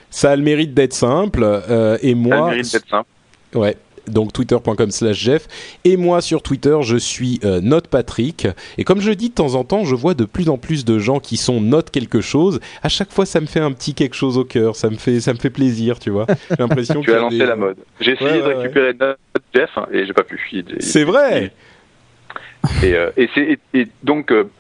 Ça 0.09 0.33
a 0.33 0.37
le 0.37 0.43
mérite 0.43 0.73
d'être 0.73 0.95
simple. 0.95 1.43
Euh, 1.45 1.99
et 2.01 2.15
moi. 2.15 2.37
Ça 2.37 2.43
a 2.43 2.45
le 2.47 2.57
mérite 2.57 2.73
d'être 2.73 2.89
simple. 2.89 3.09
Ouais 3.55 3.77
donc 4.07 4.33
twitter.com 4.33 4.91
slash 4.91 5.17
Jeff. 5.17 5.47
Et 5.85 5.97
moi 5.97 6.21
sur 6.21 6.43
Twitter, 6.43 6.79
je 6.83 6.97
suis 6.97 7.41
euh, 7.45 7.61
Note 7.61 7.89
Patrick. 7.89 8.49
Et 8.79 8.85
comme 8.85 9.01
je 9.01 9.13
dis 9.13 9.31
de 9.31 9.35
temps 9.35 9.55
en 9.55 9.65
temps, 9.65 9.85
je 9.85 9.95
vois 9.95 10.15
de 10.15 10.25
plus 10.25 10.49
en 10.49 10.59
plus 10.59 10.85
de 10.85 10.99
gens 10.99 11.21
qui 11.21 11.37
sont 11.37 11.61
Note 11.61 11.91
quelque 11.91 12.21
chose. 12.21 12.61
À 12.83 12.89
chaque 12.89 13.13
fois, 13.13 13.27
ça 13.27 13.41
me 13.41 13.47
fait 13.47 13.61
un 13.61 13.73
petit 13.73 13.95
quelque 13.95 14.17
chose 14.17 14.39
au 14.39 14.45
cœur. 14.45 14.77
Ça 14.77 14.91
me 14.91 14.97
fait, 14.97 15.21
ça 15.21 15.33
me 15.33 15.39
fait 15.39 15.51
plaisir, 15.51 15.99
tu 15.99 16.11
vois. 16.11 16.27
J'ai 16.51 16.57
l'impression 16.59 17.01
que. 17.01 17.07
tu 17.11 17.13
as 17.13 17.21
lancé 17.21 17.39
la 17.39 17.57
mode. 17.57 17.77
J'ai 18.01 18.13
essayé 18.13 18.31
ouais, 18.31 18.39
de 18.39 18.43
récupérer 18.43 18.95
Note 18.95 19.19
Jeff 19.55 19.71
hein, 19.77 19.87
et 19.93 20.07
j'ai 20.07 20.13
pas 20.13 20.25
pu. 20.25 20.41
C'est 20.81 21.05
vrai. 21.05 21.53
Et, 22.83 22.95
euh, 22.95 23.11
et, 23.17 23.29
et, 23.37 23.59
et 23.75 23.89
donc, 24.03 24.33
euh, 24.33 24.51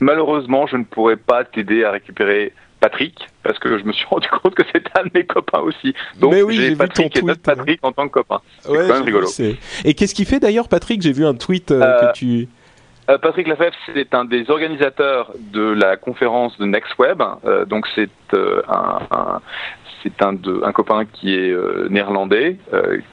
malheureusement, 0.00 0.66
je 0.66 0.76
ne 0.76 0.84
pourrais 0.84 1.16
pas 1.16 1.44
t'aider 1.44 1.84
à 1.84 1.90
récupérer 1.90 2.52
Patrick, 2.80 3.28
parce 3.42 3.58
que 3.58 3.78
je 3.78 3.84
me 3.84 3.92
suis 3.92 4.06
rendu 4.10 4.28
compte 4.28 4.54
que 4.54 4.62
c'était 4.72 4.90
un 4.98 5.04
de 5.04 5.10
mes 5.14 5.24
copains 5.24 5.60
aussi. 5.60 5.94
Donc 6.18 6.34
oui, 6.44 6.56
j'ai 6.56 6.76
Patrick 6.76 7.16
et 7.16 7.22
notre 7.22 7.42
Patrick 7.42 7.80
en 7.82 7.92
tant 7.92 8.08
que 8.08 8.12
copain. 8.14 8.40
C'est 8.60 8.70
ouais, 8.70 8.86
quand 8.86 8.94
même 8.94 9.02
rigolo. 9.02 9.28
Et 9.84 9.94
qu'est-ce 9.94 10.14
qu'il 10.14 10.26
fait 10.26 10.40
d'ailleurs, 10.40 10.68
Patrick? 10.68 11.02
J'ai 11.02 11.12
vu 11.12 11.26
un 11.26 11.34
tweet 11.34 11.70
euh, 11.70 11.82
euh, 11.82 12.06
que 12.06 12.18
tu. 12.18 12.48
Euh, 13.10 13.18
Patrick 13.18 13.46
Lafèvre, 13.46 13.74
c'est 13.94 14.14
un 14.14 14.24
des 14.24 14.50
organisateurs 14.50 15.32
de 15.38 15.72
la 15.72 15.96
conférence 15.96 16.56
de 16.58 16.66
NextWeb. 16.66 17.22
Euh, 17.44 17.64
donc 17.64 17.86
c'est 17.94 18.10
un, 18.34 19.00
un 19.10 19.40
c'est 20.02 20.22
un, 20.22 20.36
un 20.62 20.72
copain 20.72 21.04
qui 21.06 21.34
est 21.34 21.52
néerlandais, 21.90 22.56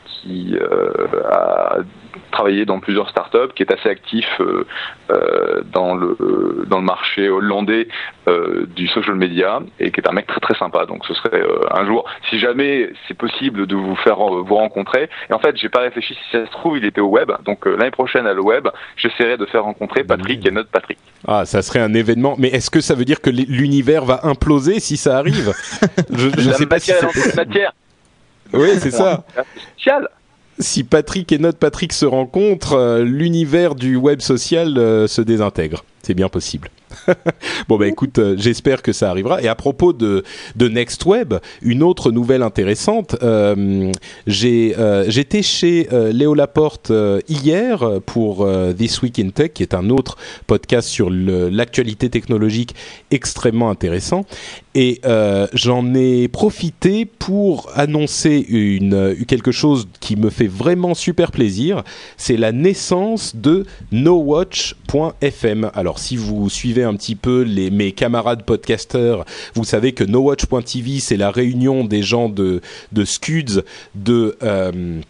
qui 0.06 0.56
a 1.28 1.78
travaillé 2.32 2.66
dans 2.66 2.80
plusieurs 2.80 3.10
startups, 3.10 3.54
qui 3.56 3.64
est 3.64 3.72
assez 3.72 3.90
actif 3.90 4.26
euh, 4.40 4.66
euh, 5.12 5.62
dans 5.72 5.96
le 5.96 6.66
dans 6.68 6.78
le 6.78 6.84
marché 6.84 7.30
hollandais 7.30 7.88
euh, 8.28 8.66
du 8.76 8.88
social 8.88 9.16
media 9.16 9.62
et 9.80 9.92
qui 9.92 10.00
est 10.00 10.08
un 10.08 10.12
mec 10.12 10.28
très 10.28 10.40
très 10.40 10.56
sympa. 10.56 10.86
Donc 10.86 11.06
ce 11.06 11.14
serait 11.14 11.44
un 11.72 11.86
jour, 11.86 12.06
si 12.30 12.40
jamais 12.40 12.92
c'est 13.08 13.14
possible, 13.14 13.68
de 13.68 13.76
vous 13.76 13.96
faire 13.98 14.18
vous 14.18 14.56
rencontrer. 14.56 15.10
Et 15.30 15.34
en 15.34 15.40
fait, 15.40 15.58
j'ai 15.58 15.70
pas 15.70 15.82
réfléchi 15.82 16.14
si 16.14 16.32
ça 16.32 16.46
se 16.46 16.52
trouve, 16.52 16.78
il 16.78 16.86
était 16.86 17.02
au 17.02 17.10
web. 17.10 17.32
Donc 17.46 17.66
l'année 17.66 17.92
prochaine 17.92 18.28
à 18.28 18.34
le 18.34 18.42
web, 18.42 18.68
j'essaierai 18.98 19.38
de 19.38 19.46
faire 19.46 19.64
rencontrer 19.64 20.04
Patrick 20.04 20.46
et 20.46 20.52
notre 20.52 20.70
Patrick. 20.70 20.98
Ah, 21.28 21.46
ça 21.46 21.62
serait 21.62 21.80
un 21.80 21.94
événement. 21.94 22.36
Mais 22.38 22.50
est-ce 22.50 22.70
que 22.70 22.82
ça 22.82 22.96
veut 22.96 23.06
dire 23.06 23.22
que 23.22 23.30
l'univers 23.30 24.06
va 24.06 24.22
imploser 24.24 24.80
si 24.80 24.98
ça 24.98 25.18
arrive? 25.18 25.54
Je, 26.12 26.30
je 26.38 26.50
sais 26.52 26.66
pas 26.66 26.80
si 26.80 26.92
c'est 26.92 27.36
matière. 27.36 27.74
Oui, 28.54 28.70
c'est 28.78 28.92
ça. 28.92 29.24
Spécial 29.74 30.08
si 30.60 30.84
Patrick 30.84 31.32
et 31.32 31.38
notre 31.38 31.58
Patrick 31.58 31.94
se 31.94 32.06
rencontrent, 32.06 32.74
euh, 32.74 33.04
l'univers 33.04 33.76
du 33.76 33.96
web 33.96 34.22
social 34.22 34.78
euh, 34.78 35.08
se 35.08 35.22
désintègre. 35.22 35.84
C'est 36.02 36.14
bien 36.14 36.30
possible. 36.30 36.70
bon 37.68 37.78
bah 37.78 37.88
écoute, 37.88 38.20
euh, 38.20 38.36
j'espère 38.38 38.82
que 38.82 38.94
ça 38.94 39.10
arrivera. 39.10 39.42
Et 39.42 39.48
à 39.48 39.56
propos 39.56 39.92
de 39.92 40.24
de 40.56 40.68
Next 40.70 41.04
Web, 41.06 41.34
une 41.62 41.84
autre 41.84 42.12
nouvelle 42.12 42.44
intéressante. 42.44 43.16
J'étais 44.28 45.42
chez 45.42 45.90
Léo 46.14 46.36
Laporte 46.36 46.92
hier 47.28 48.00
pour 48.06 48.48
This 48.78 49.02
Week 49.02 49.20
in 49.20 49.30
Tech, 49.30 49.52
qui 49.54 49.64
est 49.64 49.74
un 49.74 49.90
autre 49.90 50.16
podcast 50.48 50.88
sur 50.88 51.10
l'actualité 51.10 52.10
technologique 52.10 52.76
extrêmement 53.12 53.70
intéressant. 53.70 54.26
Et 54.78 55.00
j'en 55.54 55.94
ai 55.94 56.28
profité 56.28 57.06
pour 57.06 57.72
annoncer 57.76 58.46
une 58.50 59.16
quelque 59.26 59.52
chose 59.52 59.88
qui 60.02 60.18
me 60.18 60.30
fait 60.30 60.48
vraiment 60.48 60.94
super 60.94 61.32
plaisir. 61.32 61.84
C'est 62.18 62.36
la 62.36 62.52
naissance 62.52 63.36
de 63.38 63.66
NoWatch.fm. 63.94 65.72
Alors 65.74 66.00
si 66.00 66.18
vous 66.18 66.50
suivez 66.50 66.84
un 66.84 66.96
petit 66.96 67.16
peu 67.16 67.42
les, 67.42 67.72
mes 67.72 67.94
camarades 67.94 68.44
podcasteurs, 68.44 69.26
vous 69.54 69.64
savez 69.64 69.94
que 69.94 70.04
NoWatch.tv, 70.04 71.00
c'est 71.00 71.18
la 71.18 71.32
réunion 71.32 71.86
des 71.86 72.04
gens 72.04 72.30
de, 72.30 72.62
de 72.92 73.06
Scuds, 73.06 73.62
de... 73.96 74.38
Euh, 74.44 75.02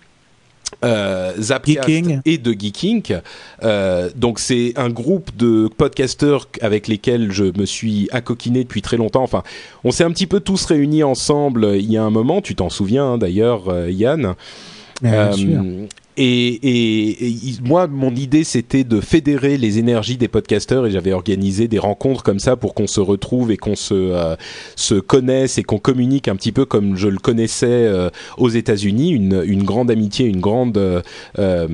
euh, 0.86 1.34
Zapcast 1.40 1.90
et 2.26 2.38
de 2.38 2.52
Geeking. 2.52 3.20
Euh, 3.64 4.10
donc 4.16 4.40
c'est 4.40 4.74
un 4.76 4.90
groupe 4.90 5.36
de 5.36 5.68
podcasteurs 5.68 6.48
avec 6.62 6.88
lesquels 6.88 7.32
je 7.32 7.46
me 7.58 7.66
suis 7.66 8.08
accoquiné 8.12 8.64
depuis 8.64 8.82
très 8.82 8.98
longtemps. 8.98 9.24
Enfin, 9.24 9.44
on 9.84 9.92
s'est 9.92 10.04
un 10.04 10.12
petit 10.12 10.28
peu 10.28 10.40
tous 10.40 10.66
réunis 10.66 11.04
ensemble 11.04 11.76
il 11.76 11.92
y 11.92 11.98
a 11.98 12.04
un 12.04 12.10
moment. 12.10 12.42
Tu 12.42 12.56
t'en 12.56 12.70
souviens 12.70 13.14
hein, 13.14 13.18
d'ailleurs, 13.18 13.70
euh, 13.70 13.90
Yann. 13.90 14.36
Bien 15.02 15.32
sûr. 15.32 15.62
Et, 16.18 17.20
et, 17.24 17.56
moi, 17.64 17.88
mon 17.88 18.16
idée, 18.16 18.44
c'était 18.44 18.84
de 18.84 19.02
fédérer 19.02 19.58
les 19.58 19.80
énergies 19.80 20.18
des 20.18 20.30
podcasteurs 20.30 20.86
et 20.86 20.92
j'avais 20.92 21.12
organisé 21.12 21.68
des 21.68 21.80
rencontres 21.80 22.24
comme 22.24 22.40
ça 22.40 22.56
pour 22.56 22.74
qu'on 22.74 22.88
se 22.88 23.02
retrouve 23.02 23.52
et 23.52 23.58
qu'on 23.58 23.76
se, 23.76 23.94
euh, 23.94 24.36
se 24.76 24.96
connaisse 24.96 25.58
et 25.58 25.64
qu'on 25.64 25.78
communique 25.78 26.28
un 26.28 26.36
petit 26.36 26.54
peu 26.54 26.66
comme 26.66 26.96
je 26.96 27.10
le 27.10 27.18
connaissais 27.18 27.68
euh, 27.68 28.10
aux 28.38 28.50
États-Unis, 28.50 29.12
une, 29.12 29.44
une 29.46 29.64
grande 29.64 29.92
amitié, 29.92 30.26
une 30.26 30.40
grande 30.40 30.78
euh, 30.78 31.02
euh 31.38 31.68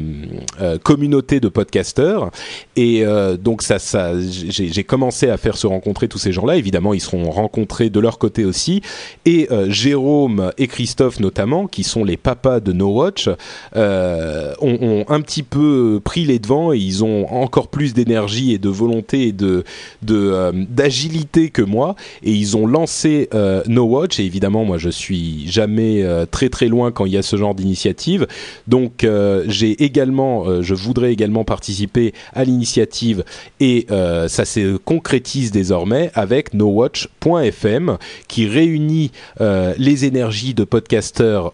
communauté 0.83 1.39
de 1.39 1.47
podcasteurs. 1.47 2.31
Et 2.75 3.03
donc, 3.39 3.61
ça, 3.61 3.77
ça, 3.79 4.13
j'ai 4.19 4.83
commencé 4.83 5.29
à 5.29 5.37
faire 5.37 5.57
se 5.57 5.67
rencontrer 5.67 6.07
tous 6.07 6.17
ces 6.17 6.31
gens-là. 6.31 6.55
Évidemment, 6.55 6.93
ils 6.93 7.01
seront 7.01 7.29
rencontrés 7.29 7.89
de 7.89 7.99
leur 7.99 8.17
côté 8.17 8.45
aussi. 8.45 8.81
Et 9.25 9.47
Jérôme 9.67 10.51
et 10.57 10.67
Christophe, 10.67 11.19
notamment, 11.19 11.67
qui 11.67 11.83
sont 11.83 12.03
les 12.03 12.17
papas 12.17 12.59
de 12.59 12.73
No 12.73 12.89
Watch. 12.89 13.29
Euh, 13.75 14.30
euh, 14.31 14.53
ont, 14.61 15.05
un 15.07 15.21
petit 15.21 15.43
peu 15.43 15.99
pris 16.03 16.25
les 16.25 16.39
devants 16.39 16.73
et 16.73 16.77
ils 16.77 17.03
ont 17.03 17.31
encore 17.31 17.67
plus 17.67 17.93
d'énergie 17.93 18.53
et 18.53 18.57
de 18.57 18.69
volonté 18.69 19.27
et 19.27 19.31
de 19.31 19.63
euh, 20.09 20.51
d'agilité 20.53 21.49
que 21.49 21.61
moi. 21.61 21.95
Et 22.23 22.31
ils 22.31 22.55
ont 22.55 22.65
lancé 22.65 23.29
euh, 23.33 23.61
No 23.67 23.83
Watch. 23.83 24.19
Et 24.19 24.25
évidemment 24.25 24.63
moi 24.63 24.77
je 24.77 24.89
suis 24.89 25.49
jamais 25.49 26.05
très 26.31 26.49
très 26.49 26.67
loin 26.67 26.91
quand 26.91 27.05
il 27.05 27.13
y 27.13 27.17
a 27.17 27.21
ce 27.21 27.35
genre 27.35 27.55
d'initiative. 27.55 28.27
Donc 28.67 29.05
j'ai 29.47 29.83
également 29.83 30.61
je 30.61 30.73
voudrais 30.73 31.11
également 31.11 31.43
participer 31.43 32.13
à 32.33 32.43
l'initiative 32.43 33.23
et 33.59 33.87
ça 33.89 34.45
se 34.45 34.77
concrétise 34.77 35.51
désormais 35.51 36.11
avec 36.13 36.53
nowatch.fm 36.53 37.97
qui 38.27 38.47
réunit 38.47 39.11
les 39.39 40.05
énergies 40.05 40.53
de 40.53 40.63
podcasteurs 40.63 41.53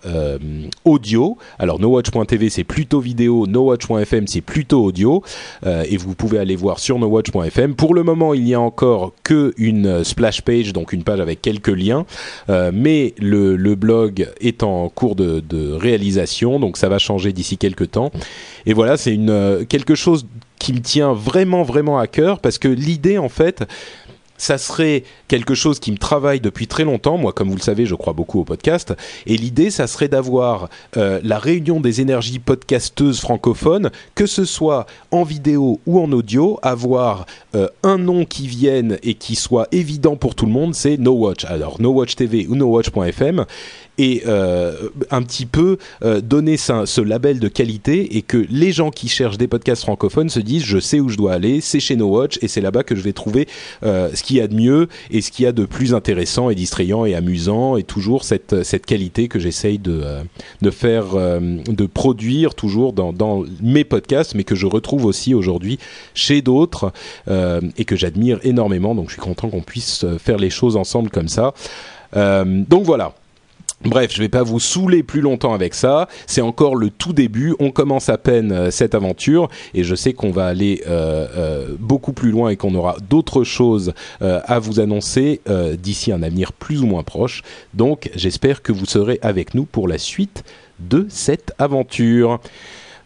audio. 0.86 1.38
Alors 1.60 1.80
nowatch.tv 1.80 2.50
c'est 2.50 2.64
plutôt 2.68 3.00
vidéo, 3.00 3.48
nowatch.fm 3.48 4.28
c'est 4.28 4.42
plutôt 4.42 4.84
audio 4.84 5.24
euh, 5.66 5.84
et 5.90 5.98
vous 5.98 6.16
pouvez 6.16 6.38
aller 6.40 6.56
voir 6.56 6.80
sur 6.80 7.00
nowatch.fm. 7.00 7.76
Pour 7.76 7.94
le 7.94 8.04
moment, 8.04 8.34
il 8.34 8.44
n'y 8.44 8.54
a 8.54 8.62
encore 8.62 9.14
que 9.24 9.54
une 9.58 10.04
splash 10.04 10.42
page, 10.42 10.74
donc 10.74 10.94
une 10.94 11.04
page 11.04 11.20
avec 11.20 11.42
quelques 11.42 11.68
liens, 11.70 12.06
euh, 12.50 12.72
mais 12.74 13.14
le, 13.20 13.58
blog 13.76 14.28
est 14.42 14.64
en 14.64 14.90
cours 14.90 15.16
de, 15.16 15.40
de, 15.40 15.72
réalisation, 15.72 16.60
donc 16.60 16.78
ça 16.78 16.90
va 16.90 16.98
changer 16.98 17.32
d'ici 17.32 17.58
quelques 17.58 17.92
temps. 17.92 18.12
Et 18.66 18.74
voilà, 18.74 18.98
c'est 18.98 19.14
une 19.14 19.30
euh, 19.30 19.66
quelque 19.66 19.96
chose 19.96 20.26
qui 20.60 20.74
me 20.74 20.80
tient 20.80 21.14
vraiment 21.14 21.64
vraiment 21.64 22.00
à 22.00 22.08
cœur 22.08 22.40
parce 22.40 22.58
que 22.58 22.68
l'idée 22.68 23.18
en 23.18 23.30
fait 23.30 23.64
ça 24.38 24.58
serait 24.58 25.04
quelque 25.28 25.56
chose 25.56 25.80
qui 25.80 25.92
me 25.92 25.98
travaille 25.98 26.40
depuis 26.40 26.68
très 26.68 26.84
longtemps. 26.84 27.18
Moi, 27.18 27.34
comme 27.34 27.50
vous 27.50 27.56
le 27.56 27.62
savez, 27.62 27.86
je 27.86 27.96
crois 27.96 28.14
beaucoup 28.14 28.40
au 28.40 28.44
podcast. 28.44 28.94
Et 29.26 29.38
l'idée, 29.38 29.70
ça 29.70 29.88
serait 29.88 30.08
d'avoir 30.08 30.70
euh, 30.96 31.20
la 31.24 31.40
réunion 31.40 31.80
des 31.80 32.02
énergies 32.02 32.40
podcasteuses 32.40 33.20
francophones, 33.20 33.92
que 34.16 34.26
ce 34.26 34.46
soit 34.46 34.86
en 35.12 35.24
vidéo 35.24 35.80
ou 35.86 36.00
en 36.02 36.12
audio, 36.12 36.60
avoir 36.62 37.26
euh, 37.56 37.68
un 37.84 37.98
nom 37.98 38.26
qui 38.26 38.48
vienne 38.48 38.98
et 39.04 39.16
qui 39.16 39.36
soit 39.36 39.68
évident 39.72 40.16
pour 40.16 40.36
tout 40.36 40.46
le 40.46 40.52
monde, 40.52 40.76
c'est 40.76 40.98
No 40.98 41.14
Watch. 41.14 41.46
Alors, 41.46 41.82
No 41.82 41.90
Watch 41.90 42.16
TV 42.16 42.48
ou 42.48 42.56
NoWatch.fm 42.56 43.46
et 43.98 44.24
euh, 44.28 44.90
un 45.12 45.22
petit 45.24 45.46
peu 45.46 45.78
euh, 46.04 46.22
donner 46.22 46.58
ce, 46.58 46.86
ce, 46.86 47.02
label 47.02 47.40
de 47.40 47.48
qualité 47.48 48.18
et 48.18 48.22
que 48.22 48.46
les 48.50 48.72
gens 48.72 48.92
qui 48.92 49.08
cherchent 49.08 49.38
des 49.38 49.48
podcasts 49.48 49.84
francophones 49.84 50.30
se 50.30 50.40
disent 50.40 50.64
je 50.64 50.80
sais 50.80 51.00
où 51.00 51.10
je 51.10 51.18
dois 51.18 51.34
aller, 51.34 51.62
c'est 51.62 51.80
chez 51.80 51.96
No 51.96 52.08
Watch 52.08 52.38
et 52.42 52.48
c'est 52.48 52.62
là-bas 52.62 52.84
que 52.84 52.96
je 52.96 53.02
vais 53.02 53.14
trouver 53.14 53.48
euh, 53.84 54.10
ce 54.14 54.24
qu'il 54.24 54.38
y 54.38 54.42
a 54.42 54.48
de 54.48 54.56
mieux 54.56 54.88
et 55.12 55.22
ce 55.22 55.32
qu'il 55.32 55.46
y 55.46 55.48
a 55.48 55.52
de 55.52 55.66
plus 55.66 55.94
intéressant 55.94 56.50
et 56.50 56.56
distrayant 56.56 57.06
et 57.06 57.16
amusant 57.16 57.78
et 57.78 57.84
toujours 57.84 58.24
cette, 58.24 58.64
cette 58.64 58.86
qualité 58.86 59.28
que 59.28 59.40
j'essaye 59.40 59.80
de, 59.80 60.02
euh, 60.04 60.24
de 60.62 60.70
faire, 60.70 61.16
euh, 61.16 61.40
de 61.68 61.86
produire 61.86 62.56
toujours 62.56 62.94
dans, 62.94 63.14
dans 63.14 63.44
mes 63.62 63.84
podcasts 63.84 64.36
mais 64.36 64.44
que 64.44 64.56
je 64.56 64.66
retrouve 64.66 65.06
aussi 65.06 65.34
aujourd'hui 65.34 65.80
chez 66.14 66.42
d'autres 66.42 66.92
et 67.28 67.86
que 67.86 67.96
j'admire 67.96 68.40
énormément 68.44 68.96
donc 68.96 69.08
je 69.08 69.14
suis 69.14 69.22
content 69.22 69.50
qu'on 69.50 69.62
puisse 69.62 70.06
faire 70.18 70.38
les 70.38 70.50
choses 70.50 70.76
ensemble 70.76 71.10
comme 71.10 71.28
ça. 71.28 71.54
donc 72.16 72.84
voilà, 72.84 73.14
Bref, 73.86 74.12
je 74.14 74.20
vais 74.20 74.30
pas 74.30 74.42
vous 74.42 74.60
saouler 74.60 75.04
plus 75.04 75.22
longtemps 75.22 75.54
avec 75.54 75.76
ça. 75.76 76.10
C'est 76.26 76.42
encore 76.42 76.76
le 76.76 76.90
tout 76.90 77.14
début. 77.14 77.56
On 77.60 77.72
commence 77.72 78.10
à 78.10 78.18
peine 78.18 78.52
euh, 78.52 78.72
cette 78.72 78.96
aventure 78.96 79.50
et 79.76 79.84
je 79.84 79.94
sais 79.94 80.14
qu'on 80.14 80.32
va 80.32 80.48
aller 80.48 80.82
euh, 80.88 81.28
euh, 81.38 81.76
beaucoup 81.80 82.12
plus 82.12 82.32
loin 82.32 82.50
et 82.50 82.56
qu'on 82.56 82.74
aura 82.74 82.98
d'autres 83.10 83.44
choses 83.44 83.94
à 84.20 84.60
vous 84.60 84.80
annoncer 84.80 85.42
d'ici 85.78 86.12
un 86.12 86.24
avenir 86.24 86.54
plus 86.54 86.82
ou 86.82 86.86
moins 86.86 87.04
proche. 87.04 87.44
Donc, 87.74 88.10
j'espère 88.16 88.62
que 88.62 88.72
vous 88.72 88.86
serez 88.86 89.20
avec 89.22 89.54
nous 89.54 89.66
pour 89.66 89.88
la 89.88 89.98
suite 89.98 90.44
de 90.80 91.06
cette 91.10 91.54
aventure. 91.60 92.40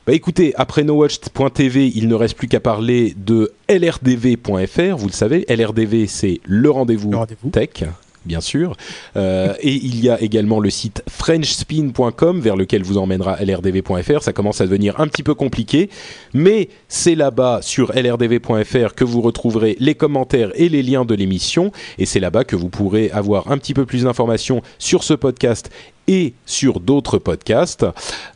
Bah 0.07 0.14
écoutez, 0.14 0.53
après 0.56 0.84
NoWatch.tv, 0.84 1.91
il 1.93 2.07
ne 2.07 2.15
reste 2.15 2.35
plus 2.35 2.48
qu'à 2.48 2.60
parler 2.60 3.14
de 3.18 3.52
LRDV.fr. 3.69 4.98
Vous 4.98 5.07
le 5.07 5.14
savez, 5.14 5.45
LRDV, 5.48 6.07
c'est 6.07 6.39
le 6.43 6.69
rendez-vous 6.72 7.11
rendez 7.11 7.35
tech 7.52 7.84
bien 8.26 8.41
sûr. 8.41 8.76
Euh, 9.15 9.53
et 9.61 9.73
il 9.73 10.03
y 10.03 10.10
a 10.10 10.22
également 10.22 10.60
le 10.60 10.69
site 10.69 11.03
frenchspin.com 11.10 12.39
vers 12.39 12.56
lequel 12.56 12.84
vous 12.84 12.98
emmènera 12.98 13.38
lrdv.fr. 13.43 14.22
Ça 14.22 14.34
commence 14.34 14.61
à 14.61 14.65
devenir 14.65 14.99
un 14.99 15.07
petit 15.07 15.23
peu 15.23 15.34
compliqué, 15.34 15.89
mais 16.34 16.69
c'est 16.88 17.15
là-bas 17.15 17.60
sur 17.61 17.93
lrdv.fr 17.93 18.93
que 18.95 19.03
vous 19.03 19.22
retrouverez 19.22 19.76
les 19.80 19.95
commentaires 19.95 20.52
et 20.56 20.69
les 20.69 20.84
liens 20.84 21.06
de 21.06 21.15
l'émission. 21.15 21.72
Et 21.98 22.06
c'est 22.06 22.19
là-bas 22.19 22.43
que 22.43 22.56
vous 22.56 22.69
pourrez 22.69 23.10
avoir 23.11 23.52
un 23.52 23.57
petit 23.57 23.73
peu 23.73 23.85
plus 23.85 24.03
d'informations 24.03 24.61
sur 24.77 25.03
ce 25.03 25.14
podcast 25.14 25.69
et 26.07 26.33
sur 26.45 26.79
d'autres 26.79 27.17
podcasts. 27.17 27.85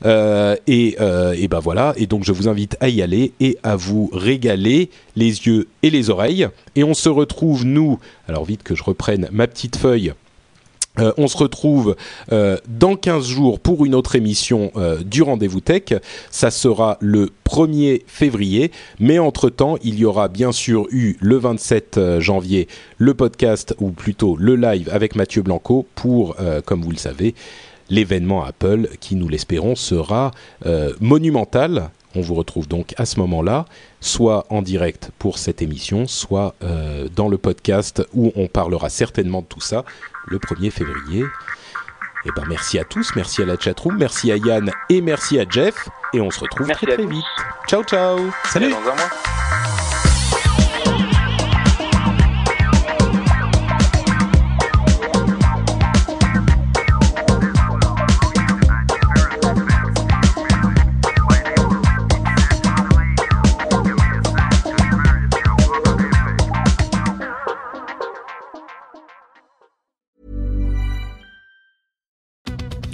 Euh, 0.05 0.55
et, 0.67 0.95
euh, 0.99 1.35
et 1.37 1.47
ben 1.47 1.59
voilà. 1.59 1.93
Et 1.97 2.07
donc 2.07 2.23
je 2.23 2.31
vous 2.31 2.47
invite 2.47 2.77
à 2.79 2.89
y 2.89 3.01
aller 3.01 3.33
et 3.39 3.57
à 3.63 3.75
vous 3.75 4.09
régaler 4.13 4.89
les 5.15 5.47
yeux 5.47 5.67
et 5.83 5.89
les 5.89 6.09
oreilles. 6.09 6.47
Et 6.75 6.83
on 6.83 6.93
se 6.93 7.09
retrouve 7.09 7.65
nous. 7.65 7.99
Alors 8.27 8.45
vite 8.45 8.63
que 8.63 8.75
je 8.75 8.83
reprenne 8.83 9.27
ma 9.31 9.47
petite 9.47 9.77
feuille. 9.77 10.13
Euh, 10.99 11.11
on 11.17 11.27
se 11.27 11.37
retrouve 11.37 11.95
euh, 12.31 12.57
dans 12.67 12.95
15 12.95 13.25
jours 13.27 13.59
pour 13.59 13.85
une 13.85 13.95
autre 13.95 14.15
émission 14.15 14.71
euh, 14.75 15.03
du 15.03 15.21
Rendez-vous 15.21 15.59
Tech. 15.59 15.83
Ça 16.31 16.51
sera 16.51 16.97
le 17.01 17.29
1er 17.45 18.03
février, 18.07 18.71
mais 18.99 19.19
entre-temps, 19.19 19.77
il 19.83 19.99
y 19.99 20.05
aura 20.05 20.27
bien 20.27 20.51
sûr 20.51 20.87
eu 20.91 21.17
le 21.19 21.37
27 21.37 21.97
euh, 21.97 22.19
janvier 22.19 22.67
le 22.97 23.13
podcast, 23.13 23.75
ou 23.79 23.91
plutôt 23.91 24.37
le 24.37 24.55
live 24.55 24.89
avec 24.91 25.15
Mathieu 25.15 25.41
Blanco 25.41 25.85
pour, 25.95 26.35
comme 26.65 26.81
vous 26.81 26.91
le 26.91 26.97
savez, 26.97 27.35
l'événement 27.89 28.43
Apple 28.43 28.87
qui, 28.99 29.15
nous 29.15 29.27
l'espérons, 29.27 29.75
sera 29.75 30.31
monumental. 30.99 31.89
On 32.15 32.21
vous 32.21 32.35
retrouve 32.35 32.67
donc 32.67 32.93
à 32.97 33.05
ce 33.05 33.19
moment-là, 33.19 33.65
soit 33.99 34.45
en 34.49 34.61
direct 34.61 35.11
pour 35.19 35.37
cette 35.37 35.61
émission, 35.61 36.07
soit 36.07 36.55
dans 37.15 37.27
le 37.27 37.37
podcast 37.37 38.03
où 38.13 38.31
on 38.35 38.47
parlera 38.47 38.89
certainement 38.89 39.41
de 39.41 39.47
tout 39.47 39.61
ça 39.61 39.83
le 40.27 40.37
1er 40.37 40.71
février. 40.71 41.25
Et 42.25 42.29
ben 42.35 42.43
merci 42.47 42.79
à 42.79 42.83
tous, 42.83 43.15
merci 43.15 43.43
à 43.43 43.45
la 43.45 43.57
chatroom, 43.59 43.97
merci 43.97 44.31
à 44.31 44.37
Yann 44.37 44.71
et 44.89 45.01
merci 45.01 45.39
à 45.39 45.45
Jeff. 45.47 45.87
Et 46.13 46.21
on 46.21 46.31
se 46.31 46.39
retrouve 46.39 46.67
merci 46.67 46.85
très 46.85 46.95
très 46.95 47.05
vite. 47.05 47.25
Ciao 47.67 47.83
ciao. 47.83 48.19
Salut. 48.45 48.71
Dans 48.71 48.77
un 48.77 48.95
mois. 48.95 49.74